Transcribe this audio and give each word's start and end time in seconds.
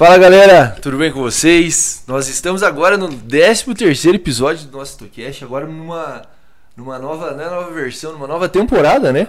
Fala 0.00 0.16
galera, 0.16 0.78
tudo 0.80 0.96
bem 0.96 1.12
com 1.12 1.20
vocês? 1.20 2.04
Nós 2.06 2.26
estamos 2.26 2.62
agora 2.62 2.96
no 2.96 3.06
13 3.14 3.74
terceiro 3.74 4.16
episódio 4.16 4.66
do 4.66 4.78
nosso 4.78 4.96
Tocast, 4.96 5.44
agora 5.44 5.66
numa, 5.66 6.22
numa 6.74 6.98
nova, 6.98 7.32
né, 7.32 7.44
nova 7.44 7.70
versão, 7.70 8.12
numa 8.12 8.26
nova 8.26 8.48
temporada, 8.48 9.12
né? 9.12 9.28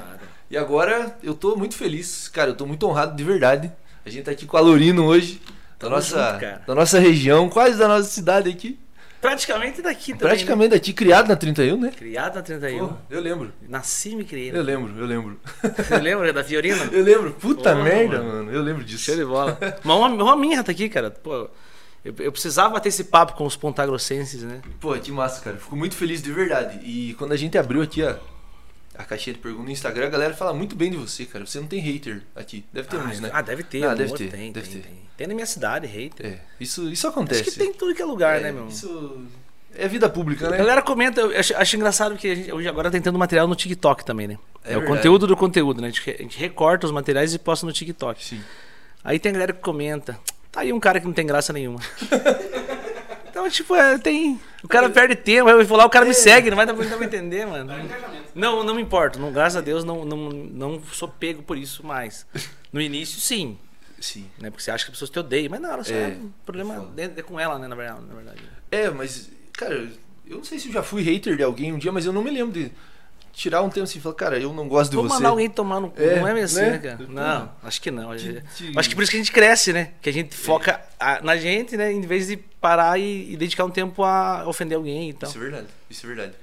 E 0.50 0.58
agora 0.58 1.14
eu 1.22 1.34
tô 1.34 1.58
muito 1.58 1.76
feliz, 1.76 2.30
cara, 2.30 2.52
eu 2.52 2.56
tô 2.56 2.66
muito 2.66 2.88
honrado 2.88 3.18
de 3.18 3.22
verdade. 3.22 3.70
A 4.06 4.10
gente 4.10 4.24
tá 4.24 4.32
aqui 4.32 4.46
com 4.46 4.56
a 4.56 4.62
Lorino 4.62 5.04
hoje, 5.04 5.42
da 5.78 5.88
Tamo 5.88 5.96
nossa, 5.98 6.40
junto, 6.40 6.66
da 6.66 6.74
nossa 6.74 7.00
região, 7.00 7.50
quase 7.50 7.78
da 7.78 7.90
nossa 7.90 8.08
cidade 8.08 8.50
aqui. 8.50 8.80
Praticamente 9.22 9.82
daqui 9.82 10.14
também. 10.14 10.28
Praticamente 10.28 10.70
daqui, 10.72 10.94
criado 10.94 11.28
na 11.28 11.36
31, 11.36 11.78
né? 11.78 11.88
Né? 11.88 11.94
Criado 11.96 12.36
na 12.36 12.42
31. 12.42 12.88
Pô, 12.88 12.94
eu 13.10 13.22
lembro, 13.22 13.54
Nasci 13.70 14.10
e 14.10 14.16
me 14.16 14.24
criei. 14.26 14.52
eu 14.52 14.62
lembro, 14.64 14.98
eu 15.00 15.06
lembro. 15.06 15.40
Você 15.78 15.98
lembra 16.00 16.34
da 16.34 16.44
Fiorina? 16.44 16.84
Eu 16.92 17.04
lembro, 17.04 17.32
puta 17.34 17.72
Porra, 17.72 17.84
merda, 17.84 18.18
mano. 18.18 18.34
mano. 18.34 18.52
eu 18.52 18.62
lembro 18.62 18.84
disso. 18.84 19.04
Show 19.06 19.16
de 19.16 19.24
bola. 19.26 19.58
Mas 19.84 19.96
uma, 19.96 20.08
uma 20.08 20.36
minha 20.36 20.64
tá 20.64 20.72
aqui, 20.72 20.90
cara. 20.90 21.12
Pô, 21.12 21.50
eu, 22.04 22.16
eu 22.20 22.32
precisava 22.32 22.80
ter 22.80 22.90
esse 22.90 23.04
papo 23.04 23.34
com 23.34 23.46
os 23.46 23.56
pontagrossenses, 23.56 24.42
né? 24.44 24.62
Pô, 24.80 24.94
que 24.96 25.12
massa, 25.12 25.42
cara. 25.42 25.58
Fico 25.58 25.76
muito 25.76 25.96
feliz 25.96 26.22
de 26.22 26.32
verdade. 26.32 26.80
E 26.84 27.14
quando 27.14 27.32
a 27.34 27.38
gente 27.38 27.58
abriu 27.58 27.82
aqui 27.82 28.04
a, 28.04 28.18
a 28.98 29.04
caixinha 29.04 29.34
de 29.34 29.40
perguntas 29.40 29.66
no 29.66 29.72
Instagram, 29.72 30.08
a 30.08 30.10
galera 30.10 30.34
fala 30.34 30.54
muito 30.54 30.76
bem 30.76 30.92
de 30.92 30.98
você, 30.98 31.26
cara. 31.26 31.46
Você 31.46 31.60
não 31.60 31.68
tem 31.68 31.80
hater 31.80 32.22
aqui. 32.36 32.66
Deve 32.74 32.88
ter 32.88 32.98
ah, 32.98 33.04
uns, 33.04 33.20
né? 33.20 33.30
ah, 33.34 33.42
deve 33.42 33.64
ter. 33.64 33.84
Ah, 33.84 33.94
deve 33.94 34.14
ter, 34.14 34.30
Tem, 34.30 34.52
deve 34.52 34.68
tem, 34.68 34.82
ter. 34.82 34.88
tem. 34.88 35.02
Tem 35.18 35.28
na 35.28 35.34
minha 35.34 35.46
cidade, 35.46 35.88
hater. 35.88 36.26
É, 36.26 36.40
isso, 36.60 36.90
isso 36.90 37.08
acontece. 37.08 37.42
Acho 37.42 37.52
que 37.52 37.58
tem 37.58 37.70
em 37.70 37.74
tudo 37.74 37.94
que 37.94 38.02
é 38.02 38.06
lugar, 38.06 38.40
É, 38.40 38.44
né, 38.44 38.52
meu? 38.52 38.68
Isso 38.68 39.22
é 39.76 39.88
vida 39.88 40.10
pública, 40.10 40.48
A 40.48 40.52
né? 40.52 40.58
galera 40.58 40.82
comenta, 40.82 41.22
eu 41.22 41.40
acho, 41.40 41.56
acho 41.56 41.76
engraçado 41.76 42.18
que 42.18 42.28
a 42.28 42.36
gente 42.36 42.52
hoje 42.52 42.68
agora 42.68 42.90
tá 42.90 42.98
tentando 42.98 43.18
material 43.18 43.48
no 43.48 43.56
TikTok 43.56 44.04
também, 44.04 44.28
né? 44.28 44.38
É 44.66 44.74
É, 44.74 44.78
o 44.78 44.86
conteúdo 44.86 45.26
do 45.26 45.38
conteúdo, 45.38 45.82
né? 45.82 45.88
A 45.88 45.92
gente, 45.92 46.10
a 46.10 46.22
gente 46.24 46.38
recorta 46.38 46.86
os 46.86 46.92
materiais 46.92 47.34
e 47.34 47.40
posta 47.40 47.66
no 47.66 47.72
TikTok. 47.72 48.24
Sim. 48.24 48.42
Aí 49.04 49.18
tem 49.20 49.30
a 49.30 49.34
galera 49.34 49.54
que 49.54 49.62
comenta. 49.62 50.20
Tá 50.52 50.62
aí 50.62 50.74
um 50.74 50.80
cara 50.80 51.00
que 51.00 51.06
não 51.06 51.14
tem 51.14 51.26
graça 51.26 51.54
nenhuma. 51.54 51.80
então, 53.30 53.50
tipo, 53.50 53.74
é, 53.76 53.98
tem. 53.98 54.40
O 54.64 54.68
cara 54.68 54.90
perde 54.90 55.16
tempo, 55.16 55.50
eu 55.50 55.66
vou 55.66 55.78
lá, 55.78 55.86
o 55.86 55.90
cara 55.90 56.06
me 56.06 56.14
segue, 56.14 56.50
não 56.50 56.58
vai 56.58 56.66
dar, 56.66 56.74
pra 56.74 57.04
entender, 57.04 57.46
mano. 57.46 57.74
Não, 58.36 58.64
não 58.64 58.76
me 58.76 58.82
importo. 58.82 59.20
Não, 59.20 59.32
graças 59.32 59.58
a 59.58 59.62
Deus, 59.62 59.84
não, 59.84 60.06
não, 60.06 60.30
não 60.30 60.82
sou 60.92 61.08
pego 61.08 61.42
por 61.42 61.58
isso 61.58 61.86
mais. 61.86 62.26
No 62.72 62.80
início, 62.80 63.20
sim. 63.20 63.58
Sim. 64.00 64.30
Né? 64.40 64.50
Porque 64.50 64.64
você 64.64 64.72
acha 64.72 64.86
que 64.86 64.92
as 64.92 64.96
pessoas 64.96 65.10
te 65.10 65.20
odeiam, 65.20 65.50
mas 65.50 65.62
não, 65.62 65.84
só 65.84 65.94
É, 65.94 66.10
o 66.10 66.32
problema 66.46 66.92
é, 66.98 67.04
é 67.04 67.22
com 67.22 67.40
ela, 67.40 67.60
né, 67.60 67.68
na 67.68 67.76
verdade. 67.76 68.02
Na 68.08 68.16
verdade. 68.16 68.42
É, 68.72 68.90
mas, 68.90 69.30
cara, 69.54 69.90
eu 70.26 70.38
não 70.38 70.44
sei 70.44 70.58
se 70.58 70.68
eu 70.68 70.74
já 70.74 70.84
fui 70.84 71.02
hater 71.02 71.36
de 71.36 71.44
alguém 71.44 71.74
um 71.74 71.78
dia, 71.78 71.92
mas 71.92 72.06
eu 72.06 72.14
não 72.14 72.24
me 72.24 72.32
lembro 72.32 72.54
de 72.54 72.72
tirar 73.34 73.62
um 73.62 73.70
tempo 73.70 73.84
assim 73.84 74.00
e 74.00 74.02
falar, 74.02 74.16
cara, 74.16 74.40
eu 74.40 74.54
não 74.54 74.68
gosto 74.68 74.92
de 74.92 74.96
Vou 74.98 75.06
você. 75.08 75.14
mandar 75.16 75.30
alguém 75.30 75.50
tomar 75.50 75.80
no 75.80 75.90
cu. 75.92 76.02
É, 76.02 76.20
não 76.20 76.28
é 76.28 76.42
assim, 76.42 76.56
né? 76.62 76.70
né, 76.72 76.78
cara? 76.80 76.98
Não, 77.08 77.52
acho 77.64 77.82
que 77.82 77.90
não. 77.92 78.16
De- 78.16 78.42
de- 78.42 78.78
Acho 78.78 78.90
que 78.90 78.96
por 78.96 79.02
isso 79.04 79.12
que 79.12 79.18
a 79.18 79.20
gente 79.20 79.32
cresce, 79.32 79.72
né? 79.74 79.92
Que 80.02 80.10
a 80.10 80.14
gente 80.14 80.36
foca 80.36 80.80
a- 81.00 81.22
na 81.22 81.38
gente, 81.38 81.76
né? 81.78 81.92
Em 81.92 82.02
vez 82.02 82.28
de 82.28 82.38
parar 82.38 83.00
e, 83.00 83.34
e 83.34 83.38
dedicar 83.38 83.66
um 83.66 83.72
tempo 83.72 84.04
a 84.04 84.48
ofender 84.48 84.76
alguém 84.78 85.10
e 85.10 85.14
tal. 85.14 85.30
Isso 85.30 85.38
é 85.38 85.42
verdade, 85.42 85.68
isso 85.90 86.06
é 86.06 86.08
verdade. 86.08 86.34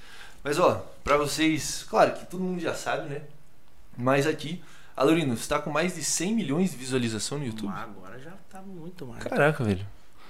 Mas 0.43 0.59
ó, 0.59 0.87
pra 1.05 1.17
vocês, 1.17 1.85
claro 1.89 2.13
que 2.13 2.27
todo 2.27 2.43
mundo 2.43 2.61
já 2.61 2.75
sabe, 2.75 3.09
né? 3.09 3.21
Mas 3.97 4.27
aqui, 4.27 4.63
a 4.97 5.03
Lorino, 5.03 5.37
você 5.37 5.49
tá 5.49 5.59
com 5.59 5.71
mais 5.71 5.95
de 5.95 6.03
100 6.05 6.35
milhões 6.35 6.71
de 6.71 6.77
visualização 6.77 7.39
no 7.39 7.47
YouTube. 7.47 7.69
Mas 7.71 7.83
agora 7.83 8.19
já 8.19 8.33
tá 8.51 8.61
muito 8.63 9.05
mais. 9.07 9.23
Caraca, 9.25 9.63
velho. 9.65 9.85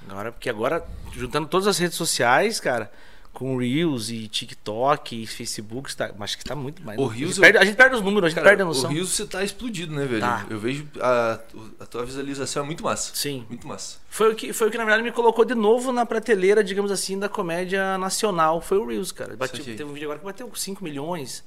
Agora, 0.09 0.33
porque 0.33 0.48
agora, 0.48 0.83
juntando 1.12 1.47
todas 1.47 1.67
as 1.67 1.77
redes 1.78 1.97
sociais, 1.97 2.59
cara, 2.61 2.91
com 3.33 3.57
Reels 3.57 4.11
e 4.11 4.27
TikTok 4.27 5.23
e 5.23 5.27
Facebook, 5.27 5.95
tá, 5.95 6.12
acho 6.19 6.39
que 6.39 6.45
tá 6.45 6.57
muito 6.57 6.83
mais. 6.83 6.98
O 6.98 7.05
a, 7.05 7.12
Reels 7.12 7.37
gente 7.37 7.41
perde, 7.41 7.59
a 7.59 7.65
gente 7.65 7.77
perde 7.77 7.97
os 7.97 8.03
números, 8.03 8.27
a 8.27 8.29
gente 8.31 8.37
Cara, 8.37 8.48
perde 8.48 8.62
a 8.62 8.65
o 8.65 8.69
noção. 8.69 8.91
Rios 8.91 9.11
você 9.11 9.27
tá 9.27 9.45
explodido, 9.45 9.95
né, 9.95 10.07
velho? 10.07 10.21
Tá. 10.21 10.47
Eu 10.51 10.59
vejo 10.59 10.89
a, 11.01 11.39
a 11.81 11.87
tua 11.87 12.05
visualização 12.05 12.65
é 12.65 12.67
muito 12.67 12.83
massa. 12.83 13.12
Sim. 13.15 13.47
Muito 13.49 13.67
massa. 13.67 13.99
Foi 14.09 14.33
o, 14.33 14.34
que, 14.34 14.53
foi 14.53 14.69
o 14.69 14.71
que, 14.71 14.78
na 14.78 14.84
verdade, 14.84 15.03
me 15.03 15.12
colocou 15.12 15.44
de 15.44 15.55
novo 15.55 15.93
na 15.93 16.05
prateleira, 16.05 16.65
digamos 16.65 16.91
assim, 16.91 17.19
da 17.19 17.28
comédia 17.28 17.97
nacional. 17.99 18.61
Foi 18.61 18.78
o 18.78 18.87
Reels, 18.87 19.12
cara. 19.12 19.37
Bati, 19.37 19.62
teve 19.62 19.84
um 19.84 19.93
vídeo 19.93 20.06
agora 20.06 20.19
que 20.19 20.25
bateu 20.25 20.50
5 20.53 20.83
milhões. 20.83 21.44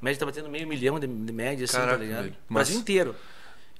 A 0.00 0.04
média 0.04 0.20
tá 0.20 0.26
batendo 0.26 0.48
meio 0.48 0.68
milhão 0.68 1.00
de, 1.00 1.06
de 1.06 1.32
média, 1.32 1.64
assim, 1.64 1.76
Caraca, 1.76 1.98
tá 1.98 2.04
ligado? 2.04 2.22
velho. 2.22 2.36
O 2.48 2.54
Brasil 2.54 2.78
inteiro. 2.78 3.16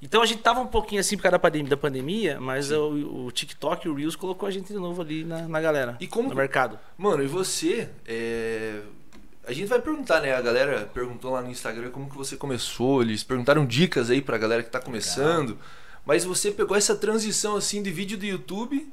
Então 0.01 0.21
a 0.21 0.25
gente 0.25 0.41
tava 0.41 0.59
um 0.59 0.67
pouquinho 0.67 1.01
assim 1.01 1.15
por 1.15 1.23
causa 1.23 1.33
da 1.33 1.39
pandemia, 1.39 1.69
da 1.69 1.77
pandemia 1.77 2.39
mas 2.39 2.71
o, 2.71 3.25
o 3.25 3.31
TikTok 3.31 3.87
e 3.87 3.89
o 3.89 3.95
Reels 3.95 4.15
colocou 4.15 4.47
a 4.47 4.51
gente 4.51 4.67
de 4.67 4.79
novo 4.79 5.01
ali 5.01 5.23
na, 5.23 5.47
na 5.47 5.61
galera. 5.61 5.97
E 5.99 6.07
como 6.07 6.29
No 6.29 6.35
mercado. 6.35 6.77
Mano, 6.97 7.23
e 7.23 7.27
você, 7.27 7.89
é... 8.05 8.81
a 9.47 9.53
gente 9.53 9.67
vai 9.67 9.81
perguntar, 9.81 10.21
né? 10.21 10.35
A 10.35 10.41
galera 10.41 10.89
perguntou 10.93 11.31
lá 11.31 11.41
no 11.41 11.49
Instagram 11.49 11.91
como 11.91 12.09
que 12.09 12.17
você 12.17 12.35
começou, 12.35 13.01
eles 13.01 13.23
perguntaram 13.23 13.65
dicas 13.65 14.09
aí 14.09 14.21
pra 14.21 14.37
galera 14.37 14.63
que 14.63 14.69
tá 14.69 14.79
começando. 14.79 15.57
Mas 16.05 16.23
você 16.23 16.51
pegou 16.51 16.77
essa 16.77 16.95
transição 16.95 17.55
assim 17.55 17.81
de 17.81 17.89
vídeo 17.89 18.17
do 18.17 18.25
YouTube, 18.25 18.87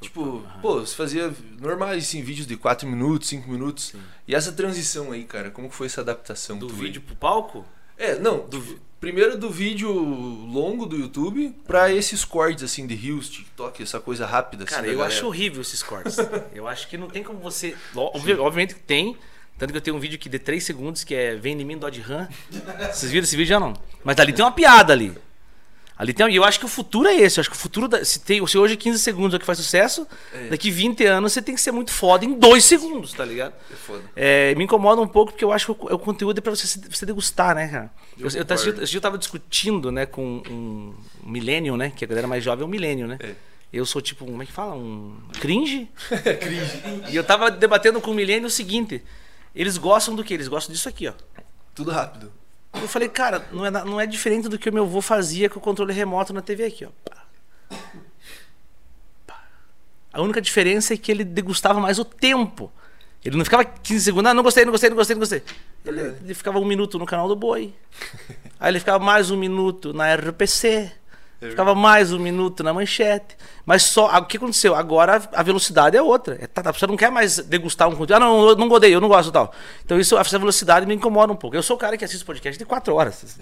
tipo, 0.00 0.44
pô, 0.60 0.80
você 0.80 0.94
fazia 0.94 1.32
normais 1.58 2.04
assim, 2.04 2.22
vídeos 2.22 2.46
de 2.46 2.56
4 2.56 2.86
minutos, 2.86 3.28
5 3.30 3.50
minutos. 3.50 3.94
E 4.28 4.34
essa 4.34 4.52
transição 4.52 5.10
aí, 5.12 5.24
cara, 5.24 5.50
como 5.50 5.70
que 5.70 5.74
foi 5.74 5.86
essa 5.86 6.02
adaptação? 6.02 6.58
Do 6.58 6.66
tua 6.66 6.76
aí? 6.76 6.82
vídeo 6.82 7.00
pro 7.00 7.16
palco? 7.16 7.64
É, 8.00 8.18
não, 8.18 8.48
do- 8.48 8.80
primeiro 8.98 9.36
do 9.38 9.48
vídeo 9.50 9.90
longo 9.92 10.86
do 10.86 10.96
YouTube 10.96 11.54
pra 11.66 11.92
esses 11.92 12.24
cortes 12.24 12.64
assim 12.64 12.86
de 12.86 12.94
Reels, 12.94 13.28
TikTok, 13.28 13.82
essa 13.82 14.00
coisa 14.00 14.26
rápida 14.26 14.64
assim. 14.64 14.74
Cara, 14.74 14.86
da 14.86 14.92
eu 14.92 14.98
galera. 14.98 15.14
acho 15.14 15.26
horrível 15.26 15.60
esses 15.62 15.82
cortes. 15.82 16.16
eu 16.54 16.66
acho 16.66 16.88
que 16.88 16.96
não 16.96 17.08
tem 17.08 17.22
como 17.22 17.38
você. 17.38 17.76
Obvi- 17.94 18.34
obviamente 18.34 18.74
que 18.74 18.80
tem. 18.80 19.16
Tanto 19.58 19.72
que 19.72 19.76
eu 19.76 19.82
tenho 19.82 19.96
um 19.96 20.00
vídeo 20.00 20.14
aqui 20.16 20.28
de 20.30 20.38
3 20.38 20.64
segundos 20.64 21.04
que 21.04 21.14
é 21.14 21.36
Vem 21.36 21.60
em 21.60 21.64
mim 21.64 21.76
Dodge 21.76 22.00
Ram. 22.00 22.26
Vocês 22.90 23.12
viram 23.12 23.24
esse 23.24 23.36
vídeo 23.36 23.50
já 23.50 23.60
não? 23.60 23.74
Mas 24.02 24.18
ali 24.18 24.32
tem 24.32 24.42
uma 24.42 24.50
piada 24.52 24.92
ali. 24.94 25.12
Ali 26.00 26.14
tem, 26.14 26.26
e 26.30 26.36
eu 26.36 26.44
acho 26.44 26.58
que 26.58 26.64
o 26.64 26.68
futuro 26.68 27.06
é 27.06 27.14
esse. 27.14 27.38
Eu 27.38 27.42
acho 27.42 27.50
que 27.50 27.56
o 27.56 27.58
futuro. 27.58 27.86
Da, 27.86 28.02
se, 28.02 28.20
tem, 28.20 28.44
se 28.46 28.56
hoje 28.56 28.74
15 28.74 28.98
segundos 28.98 29.34
é 29.34 29.36
o 29.36 29.40
que 29.40 29.44
faz 29.44 29.58
sucesso, 29.58 30.06
É. 30.32 30.48
daqui 30.48 30.70
20 30.70 31.04
anos 31.04 31.34
você 31.34 31.42
tem 31.42 31.54
que 31.54 31.60
ser 31.60 31.72
muito 31.72 31.92
foda 31.92 32.24
em 32.24 32.32
2 32.32 32.64
segundos, 32.64 33.12
tá 33.12 33.22
ligado? 33.22 33.52
É 33.70 33.74
foda. 33.74 34.02
É, 34.16 34.54
me 34.54 34.64
incomoda 34.64 35.02
um 35.02 35.06
pouco 35.06 35.32
porque 35.32 35.44
eu 35.44 35.52
acho 35.52 35.66
que 35.74 35.84
o, 35.84 35.94
o 35.94 35.98
conteúdo 35.98 36.38
é 36.38 36.40
pra 36.40 36.56
você, 36.56 36.80
você 36.88 37.04
degustar, 37.04 37.54
né, 37.54 37.68
cara? 37.68 37.90
Eu 38.18 38.28
Eu, 38.28 38.46
eu, 38.78 38.84
dia 38.86 38.96
eu 38.96 39.00
tava 39.02 39.18
discutindo, 39.18 39.92
né, 39.92 40.06
com 40.06 40.42
um 40.48 40.94
millennial, 41.22 41.76
né? 41.76 41.92
Que 41.94 42.06
a 42.06 42.08
galera 42.08 42.26
mais 42.26 42.42
jovem 42.42 42.62
é 42.62 42.66
um 42.66 42.70
millennial, 42.70 43.06
né? 43.06 43.18
É. 43.20 43.34
Eu 43.70 43.84
sou 43.84 44.00
tipo, 44.00 44.24
como 44.24 44.42
é 44.42 44.46
que 44.46 44.52
fala? 44.52 44.74
Um 44.74 45.18
cringe? 45.38 45.86
cringe. 46.40 46.82
E 47.10 47.14
eu 47.14 47.22
tava 47.22 47.50
debatendo 47.50 48.00
com 48.00 48.10
o 48.10 48.14
millennial 48.14 48.46
o 48.46 48.50
seguinte: 48.50 49.04
eles 49.54 49.76
gostam 49.76 50.14
do 50.16 50.24
que? 50.24 50.32
Eles 50.32 50.48
gostam 50.48 50.72
disso 50.72 50.88
aqui, 50.88 51.08
ó. 51.08 51.12
Tudo 51.74 51.90
rápido. 51.90 52.32
Eu 52.74 52.88
falei, 52.88 53.08
cara, 53.08 53.46
não 53.52 53.66
é, 53.66 53.70
não 53.70 54.00
é 54.00 54.06
diferente 54.06 54.48
do 54.48 54.58
que 54.58 54.68
o 54.68 54.72
meu 54.72 54.84
avô 54.84 55.00
fazia 55.00 55.50
com 55.50 55.58
o 55.58 55.62
controle 55.62 55.92
remoto 55.92 56.32
na 56.32 56.40
TV 56.40 56.64
aqui, 56.64 56.84
ó. 56.84 56.90
Pá. 57.04 57.76
Pá. 59.26 59.44
A 60.12 60.22
única 60.22 60.40
diferença 60.40 60.94
é 60.94 60.96
que 60.96 61.10
ele 61.10 61.24
degustava 61.24 61.80
mais 61.80 61.98
o 61.98 62.04
tempo. 62.04 62.70
Ele 63.24 63.36
não 63.36 63.44
ficava 63.44 63.64
15 63.64 64.04
segundos, 64.04 64.30
ah, 64.30 64.34
não 64.34 64.42
gostei, 64.42 64.64
não 64.64 64.72
gostei, 64.72 64.88
não 64.88 64.96
gostei, 64.96 65.14
não 65.14 65.20
gostei. 65.20 65.42
Ele, 65.84 66.00
ele 66.00 66.34
ficava 66.34 66.58
um 66.58 66.64
minuto 66.64 66.98
no 66.98 67.04
canal 67.04 67.28
do 67.28 67.36
Boi. 67.36 67.74
Aí 68.58 68.70
ele 68.70 68.78
ficava 68.78 69.02
mais 69.02 69.30
um 69.30 69.36
minuto 69.36 69.92
na 69.92 70.14
RPC. 70.14 70.90
Ficava 71.40 71.74
mais 71.74 72.12
um 72.12 72.18
minuto 72.18 72.62
na 72.62 72.74
manchete. 72.74 73.36
Mas 73.64 73.84
só. 73.84 74.06
O 74.18 74.26
que 74.26 74.36
aconteceu? 74.36 74.74
Agora 74.74 75.22
a 75.32 75.42
velocidade 75.42 75.96
é 75.96 76.02
outra. 76.02 76.36
É, 76.38 76.46
tá, 76.46 76.62
tá, 76.62 76.72
você 76.72 76.86
não 76.86 76.96
quer 76.96 77.10
mais 77.10 77.38
degustar 77.38 77.88
um 77.88 77.92
conteúdo. 77.92 78.14
Ah, 78.14 78.20
não, 78.20 78.48
eu 78.50 78.56
não 78.56 78.68
gostei, 78.68 78.94
eu 78.94 79.00
não 79.00 79.08
gosto 79.08 79.32
tal. 79.32 79.52
Então 79.84 79.98
isso, 79.98 80.18
essa 80.18 80.38
velocidade 80.38 80.84
me 80.84 80.94
incomoda 80.94 81.32
um 81.32 81.36
pouco. 81.36 81.56
Eu 81.56 81.62
sou 81.62 81.76
o 81.76 81.78
cara 81.78 81.96
que 81.96 82.04
assiste 82.04 82.24
podcast 82.24 82.58
de 82.58 82.66
quatro 82.66 82.94
horas. 82.94 83.38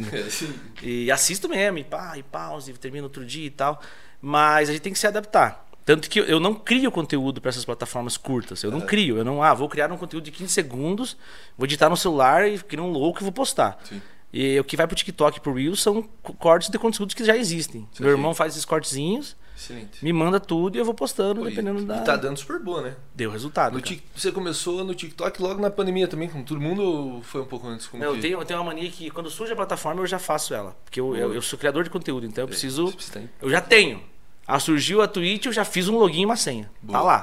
E 0.80 1.10
assisto 1.10 1.48
mesmo, 1.48 1.78
e 1.78 1.84
pá, 1.84 2.16
e 2.16 2.22
pause, 2.22 2.70
e 2.70 2.74
termino 2.74 3.04
outro 3.04 3.24
dia 3.24 3.46
e 3.46 3.50
tal. 3.50 3.80
Mas 4.22 4.68
a 4.68 4.72
gente 4.72 4.82
tem 4.82 4.92
que 4.92 4.98
se 4.98 5.06
adaptar. 5.06 5.66
Tanto 5.84 6.08
que 6.10 6.18
eu 6.18 6.38
não 6.38 6.54
crio 6.54 6.92
conteúdo 6.92 7.40
para 7.40 7.48
essas 7.48 7.64
plataformas 7.64 8.16
curtas. 8.16 8.62
Eu 8.62 8.70
não 8.70 8.80
crio. 8.80 9.16
Eu 9.16 9.24
não, 9.24 9.42
ah, 9.42 9.54
vou 9.54 9.68
criar 9.68 9.90
um 9.90 9.96
conteúdo 9.96 10.24
de 10.24 10.30
15 10.30 10.52
segundos, 10.52 11.16
vou 11.56 11.64
editar 11.64 11.88
no 11.88 11.96
celular 11.96 12.46
e 12.46 12.58
criar 12.58 12.82
um 12.82 12.90
louco 12.90 13.20
e 13.20 13.24
vou 13.24 13.32
postar. 13.32 13.78
Sim. 13.84 14.00
E 14.32 14.60
o 14.60 14.64
que 14.64 14.76
vai 14.76 14.86
pro 14.86 14.94
TikTok 14.94 15.38
e 15.38 15.40
pro 15.40 15.54
Reels 15.54 15.82
são 15.82 16.02
co- 16.22 16.34
cortes 16.34 16.68
de 16.68 16.78
conteúdos 16.78 17.14
que 17.14 17.24
já 17.24 17.36
existem. 17.36 17.88
Sim, 17.92 18.02
Meu 18.02 18.10
irmão 18.12 18.34
faz 18.34 18.52
esses 18.52 18.64
cortezinhos, 18.66 19.34
Excelente. 19.56 20.04
me 20.04 20.12
manda 20.12 20.38
tudo 20.38 20.76
e 20.76 20.78
eu 20.78 20.84
vou 20.84 20.92
postando, 20.92 21.40
Pô, 21.40 21.46
e- 21.46 21.50
dependendo 21.50 21.80
e 21.80 21.84
da. 21.86 22.00
tá 22.02 22.14
dando 22.14 22.36
super 22.36 22.60
boa, 22.60 22.82
né? 22.82 22.96
Deu 23.14 23.30
resultado. 23.30 23.80
Tik- 23.80 24.02
você 24.14 24.30
começou 24.30 24.84
no 24.84 24.94
TikTok 24.94 25.40
logo 25.40 25.60
na 25.62 25.70
pandemia 25.70 26.06
também, 26.06 26.28
com 26.28 26.42
todo 26.42 26.60
mundo, 26.60 26.82
ou 26.82 27.22
foi 27.22 27.40
um 27.40 27.46
pouco 27.46 27.66
antes? 27.66 27.86
Como 27.86 28.02
Não, 28.04 28.10
que... 28.12 28.18
eu, 28.18 28.20
tenho, 28.22 28.38
eu 28.40 28.44
tenho 28.44 28.60
uma 28.60 28.66
mania 28.66 28.90
que 28.90 29.10
quando 29.10 29.30
surge 29.30 29.54
a 29.54 29.56
plataforma 29.56 30.02
eu 30.02 30.06
já 30.06 30.18
faço 30.18 30.52
ela. 30.52 30.76
Porque 30.84 31.00
eu, 31.00 31.16
eu, 31.16 31.32
eu 31.32 31.40
sou 31.40 31.58
criador 31.58 31.82
de 31.82 31.88
conteúdo, 31.88 32.26
então 32.26 32.44
eu 32.44 32.48
preciso. 32.48 32.92
precisa 32.92 33.20
ter- 33.20 33.30
Eu 33.40 33.48
já 33.48 33.62
tenho. 33.62 34.02
Ah, 34.46 34.60
surgiu 34.60 35.00
a 35.00 35.08
Twitch, 35.08 35.46
eu 35.46 35.52
já 35.52 35.64
fiz 35.64 35.88
um 35.88 35.96
login 35.98 36.22
e 36.22 36.24
uma 36.26 36.36
senha. 36.36 36.70
Boa. 36.82 36.98
Tá 36.98 37.02
lá. 37.04 37.18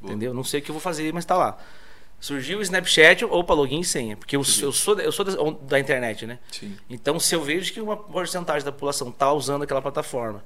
Boa. 0.00 0.10
Entendeu? 0.12 0.34
Não 0.34 0.42
sei 0.44 0.58
o 0.60 0.62
que 0.62 0.70
eu 0.70 0.74
vou 0.74 0.80
fazer, 0.82 1.12
mas 1.12 1.24
tá 1.24 1.36
lá. 1.36 1.56
Surgiu 2.20 2.58
o 2.58 2.62
Snapchat, 2.62 3.24
opa, 3.24 3.54
login 3.54 3.80
e 3.80 3.84
senha. 3.84 4.16
Porque 4.16 4.34
eu, 4.36 4.40
eu 4.62 4.72
sou, 4.72 4.94
da- 4.96 5.02
eu 5.04 5.12
sou 5.12 5.24
da, 5.24 5.32
da 5.62 5.78
internet, 5.78 6.26
né? 6.26 6.38
Sim. 6.50 6.76
Então, 6.90 7.18
se 7.20 7.34
eu 7.34 7.42
vejo 7.42 7.72
que 7.72 7.80
uma 7.80 7.96
porcentagem 7.96 8.64
da 8.64 8.72
população 8.72 9.10
tá 9.12 9.32
usando 9.32 9.62
aquela 9.62 9.80
plataforma, 9.80 10.44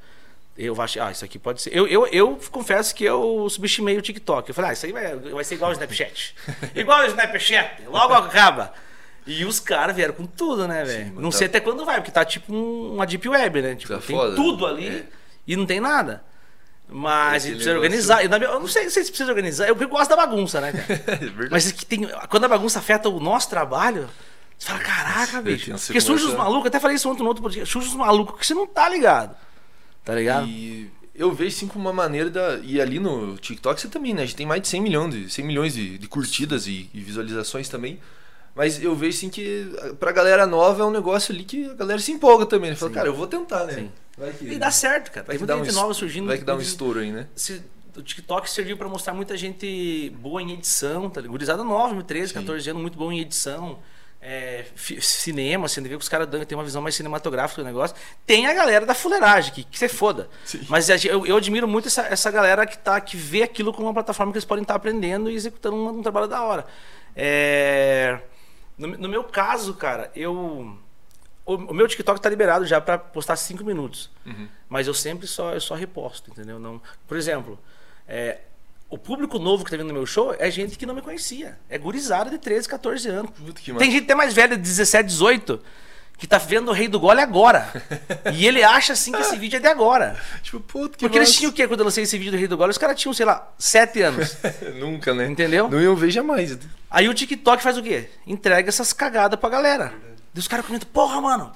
eu 0.57 0.79
acho, 0.83 1.01
ah, 1.03 1.11
isso 1.11 1.25
aqui 1.25 1.39
pode 1.39 1.63
ser. 1.63 1.75
Eu, 1.75 1.87
eu, 1.87 2.07
eu 2.09 2.39
confesso 2.51 2.95
que 2.95 3.05
eu 3.05 3.49
subestimei 3.49 3.97
o 3.97 4.03
TikTok. 4.03 4.51
Eu 4.51 4.55
falei, 4.55 4.71
ah, 4.71 4.73
isso 4.75 4.85
aí 4.85 4.93
vai, 4.93 5.17
vai 5.17 5.45
ser 5.45 5.55
igual 5.55 5.71
o 5.71 5.73
Snapchat. 5.73 6.35
igual 6.77 7.01
o 7.01 7.07
Snapchat, 7.07 7.83
logo 7.87 8.13
acaba. 8.13 8.75
E 9.27 9.45
os 9.47 9.59
caras 9.59 9.97
vieram 9.97 10.13
com 10.13 10.27
tudo, 10.27 10.69
né, 10.69 10.85
velho? 10.85 11.13
Não 11.21 11.31
tá- 11.31 11.39
sei 11.39 11.47
até 11.47 11.59
quando 11.59 11.87
vai, 11.87 11.97
porque 11.97 12.11
tá 12.11 12.23
tipo 12.25 12.53
um- 12.53 12.95
uma 12.95 13.07
deep 13.07 13.27
web, 13.29 13.63
né? 13.63 13.77
Tipo, 13.77 13.95
Tá 13.95 14.01
tem 14.01 14.15
foda, 14.15 14.35
tudo 14.37 14.67
né? 14.67 14.73
ali 14.73 14.89
É. 14.89 15.05
e 15.47 15.57
não 15.57 15.65
tem 15.65 15.81
nada. 15.81 16.23
Mas 16.93 17.45
Esse 17.45 17.55
precisa 17.55 17.75
organizar. 17.75 18.25
Eu, 18.25 18.61
não 18.61 18.69
sei 18.69 18.89
se 18.91 19.05
precisa 19.05 19.31
organizar. 19.31 19.69
Eu 19.69 19.75
gosto 19.89 20.11
da 20.11 20.17
bagunça, 20.17 20.61
né, 20.61 20.73
cara? 20.73 21.03
É. 21.13 21.49
Mas 21.51 21.73
que 21.73 21.87
tem, 21.87 22.09
quando 22.29 22.45
a 22.45 22.49
bagunça 22.49 22.79
afeta 22.79 23.09
o 23.09 23.19
nosso 23.19 23.49
trabalho, 23.49 24.09
você 24.59 24.69
fala, 24.69 24.81
caraca, 24.81 25.41
bicho. 25.41 25.73
você 25.73 25.87
Porque 25.87 26.01
surge 26.01 26.25
os 26.25 26.35
malucos, 26.35 26.67
até 26.67 26.79
falei 26.79 26.97
isso 26.97 27.11
ontem 27.11 27.23
no 27.23 27.29
outro 27.29 27.43
podcast, 27.43 27.71
surge 27.71 27.89
os 27.89 27.95
malucos 27.95 28.39
que 28.39 28.47
você 28.47 28.55
não 28.55 28.67
tá 28.67 28.89
ligado. 28.89 29.35
Tá 30.05 30.15
ligado? 30.15 30.47
E 30.47 30.91
eu 31.15 31.33
vejo 31.33 31.57
sim 31.57 31.69
como 31.69 31.85
uma 31.85 31.93
maneira 31.93 32.31
da. 32.31 32.59
E 32.63 32.81
ali 32.81 32.99
no 32.99 33.37
TikTok 33.37 33.81
você 33.81 33.89
também, 33.89 34.15
né? 34.15 34.23
A 34.23 34.25
gente 34.25 34.37
tem 34.37 34.47
mais 34.47 34.63
de 34.63 34.69
100 34.69 34.81
milhões 34.81 35.15
de, 35.15 35.31
100 35.31 35.45
milhões 35.45 35.75
de, 35.75 35.99
de 35.99 36.09
curtidas 36.09 36.67
e, 36.67 36.91
e 36.93 37.01
visualizações 37.01 37.69
também. 37.69 38.01
Mas 38.55 38.83
eu 38.83 38.95
vejo 38.95 39.17
sim 39.17 39.31
que 39.31 39.67
pra 39.99 40.13
galera 40.13 40.47
nova 40.47 40.83
é 40.83 40.87
um 40.87 40.91
negócio 40.91 41.35
ali 41.35 41.45
que 41.45 41.71
a 41.71 41.75
galera 41.75 41.99
se 41.99 42.13
empolga 42.13 42.45
também. 42.45 42.71
Né? 42.71 42.77
Fala, 42.77 42.91
Sim. 42.91 42.95
cara, 42.95 43.09
eu 43.09 43.15
vou 43.15 43.27
tentar, 43.27 43.65
né? 43.65 43.75
Sim. 43.75 43.93
Vai 44.17 44.33
que, 44.33 44.45
E 44.45 44.59
dá 44.59 44.71
certo, 44.71 45.11
cara. 45.11 45.27
vai 45.27 45.37
Tem 45.39 45.47
muita 45.47 45.65
gente 45.65 45.75
nova 45.75 45.95
surgindo. 45.95 46.27
vai 46.27 46.39
que 46.39 46.45
dá 46.45 46.55
um 46.55 46.61
estouro 46.61 47.01
aí, 47.01 47.11
né? 47.13 47.27
se- 47.35 47.63
o 47.97 48.01
TikTok 48.03 48.49
serviu 48.49 48.77
pra 48.79 48.89
mostrar 48.89 49.13
muita 49.13 49.37
gente 49.37 50.11
boa 50.19 50.41
em 50.41 50.53
edição, 50.53 51.11
tá 51.11 51.21
ligado? 51.21 51.33
Gurizada 51.33 51.63
nova, 51.63 52.03
13, 52.03 52.29
Sim. 52.33 52.41
14 52.41 52.71
anos, 52.71 52.81
muito 52.81 52.97
bom 52.97 53.13
em 53.13 53.21
edição. 53.21 53.79
É, 54.25 54.65
cinema, 55.01 55.67
assim, 55.67 55.83
vê 55.83 55.89
que 55.91 55.97
os 55.97 56.09
caras 56.09 56.29
têm 56.47 56.57
uma 56.57 56.63
visão 56.65 56.81
mais 56.81 56.95
cinematográfica 56.95 57.61
do 57.61 57.67
negócio. 57.67 57.95
Tem 58.25 58.47
a 58.47 58.55
galera 58.55 58.87
da 58.87 58.95
fuleiragem, 58.95 59.53
que, 59.53 59.65
que 59.65 59.77
você 59.79 59.89
foda. 59.89 60.29
Sim. 60.45 60.61
Mas 60.69 60.89
eu, 61.05 61.27
eu 61.27 61.37
admiro 61.37 61.67
muito 61.69 61.89
essa, 61.89 62.03
essa 62.03 62.31
galera 62.31 62.65
que, 62.65 62.79
tá, 62.79 63.01
que 63.01 63.17
vê 63.17 63.43
aquilo 63.43 63.73
como 63.75 63.89
uma 63.89 63.93
plataforma 63.95 64.31
que 64.33 64.39
eles 64.39 64.45
podem 64.47 64.63
estar 64.63 64.77
aprendendo 64.77 65.29
e 65.29 65.35
executando 65.35 65.77
um, 65.77 65.89
um 65.99 66.03
trabalho 66.03 66.29
da 66.29 66.41
hora. 66.41 66.65
É, 67.17 68.19
no, 68.79 68.87
no 68.89 69.09
meu 69.09 69.25
caso, 69.25 69.75
cara, 69.75 70.11
eu. 70.15 70.79
O, 71.45 71.55
o 71.55 71.75
meu 71.75 71.89
TikTok 71.89 72.21
tá 72.21 72.29
liberado 72.29 72.65
já 72.65 72.81
pra 72.81 72.97
postar 72.97 73.37
5 73.37 73.65
minutos. 73.65 74.11
Uhum. 74.25 74.49
Mas 74.69 74.87
eu 74.87 74.95
sempre 74.95 75.27
só, 75.27 75.53
eu 75.53 75.61
só 75.61 75.75
reposto, 75.75 76.31
entendeu? 76.31 76.59
Não, 76.59 76.81
por 77.07 77.17
exemplo, 77.17 77.59
é, 78.07 78.39
o 78.89 78.99
público 78.99 79.39
novo 79.39 79.65
que 79.65 79.71
tá 79.71 79.77
vindo 79.77 79.89
no 79.89 79.95
meu 79.95 80.05
show 80.05 80.37
é 80.39 80.51
gente 80.51 80.77
que 80.77 80.85
não 80.85 80.95
me 80.95 81.01
conhecia. 81.01 81.59
É 81.69 81.79
gurizada 81.79 82.31
de 82.31 82.39
13, 82.39 82.69
14 82.69 83.09
anos. 83.09 83.31
Puta 83.31 83.61
que 83.61 83.73
Tem 83.73 83.91
gente 83.91 84.05
até 84.05 84.15
mais 84.15 84.35
velha, 84.35 84.55
de 84.55 84.63
17, 84.63 85.09
18, 85.09 85.61
que 86.19 86.27
tá 86.27 86.37
vendo 86.39 86.69
o 86.69 86.73
Rei 86.73 86.89
do 86.89 87.01
Gole 87.01 87.21
agora. 87.21 87.73
e 88.35 88.47
ele 88.47 88.63
acha 88.63 88.93
assim 88.93 89.11
que 89.11 89.21
esse 89.21 89.37
vídeo 89.37 89.57
é 89.57 89.61
de 89.61 89.67
agora. 89.67 90.21
Tipo, 90.43 90.61
puta 90.61 90.97
que 90.97 91.05
Porque 91.05 91.19
eles 91.19 91.31
massa. 91.31 91.39
tinham 91.39 91.51
o 91.51 91.55
quê 91.55 91.67
quando 91.67 91.81
eu 91.81 91.87
lancei 91.87 92.05
esse 92.05 92.19
vídeo 92.19 92.33
do 92.33 92.39
Rei 92.39 92.47
do 92.47 92.57
Gole? 92.57 92.71
Os 92.71 92.79
caras 92.79 93.01
tinham, 93.01 93.15
sei 93.15 93.25
lá, 93.27 93.51
7 93.59 94.03
anos. 94.03 94.37
Nunca, 94.79 95.15
né? 95.15 95.27
Entendeu? 95.27 95.69
Não 95.71 95.81
iam 95.81 95.97
ver 95.97 96.11
jamais. 96.11 96.59
Aí 96.91 97.09
o 97.09 97.15
TikTok 97.15 97.63
faz 97.63 97.79
o 97.79 97.83
quê? 97.83 98.11
Entrega 98.27 98.69
essas 98.69 98.93
cagadas 98.93 99.41
pra 99.41 99.49
galera. 99.49 100.12
E 100.35 100.39
os 100.39 100.49
caras 100.49 100.65
comentam, 100.65 100.89
porra, 100.93 101.21
mano, 101.21 101.53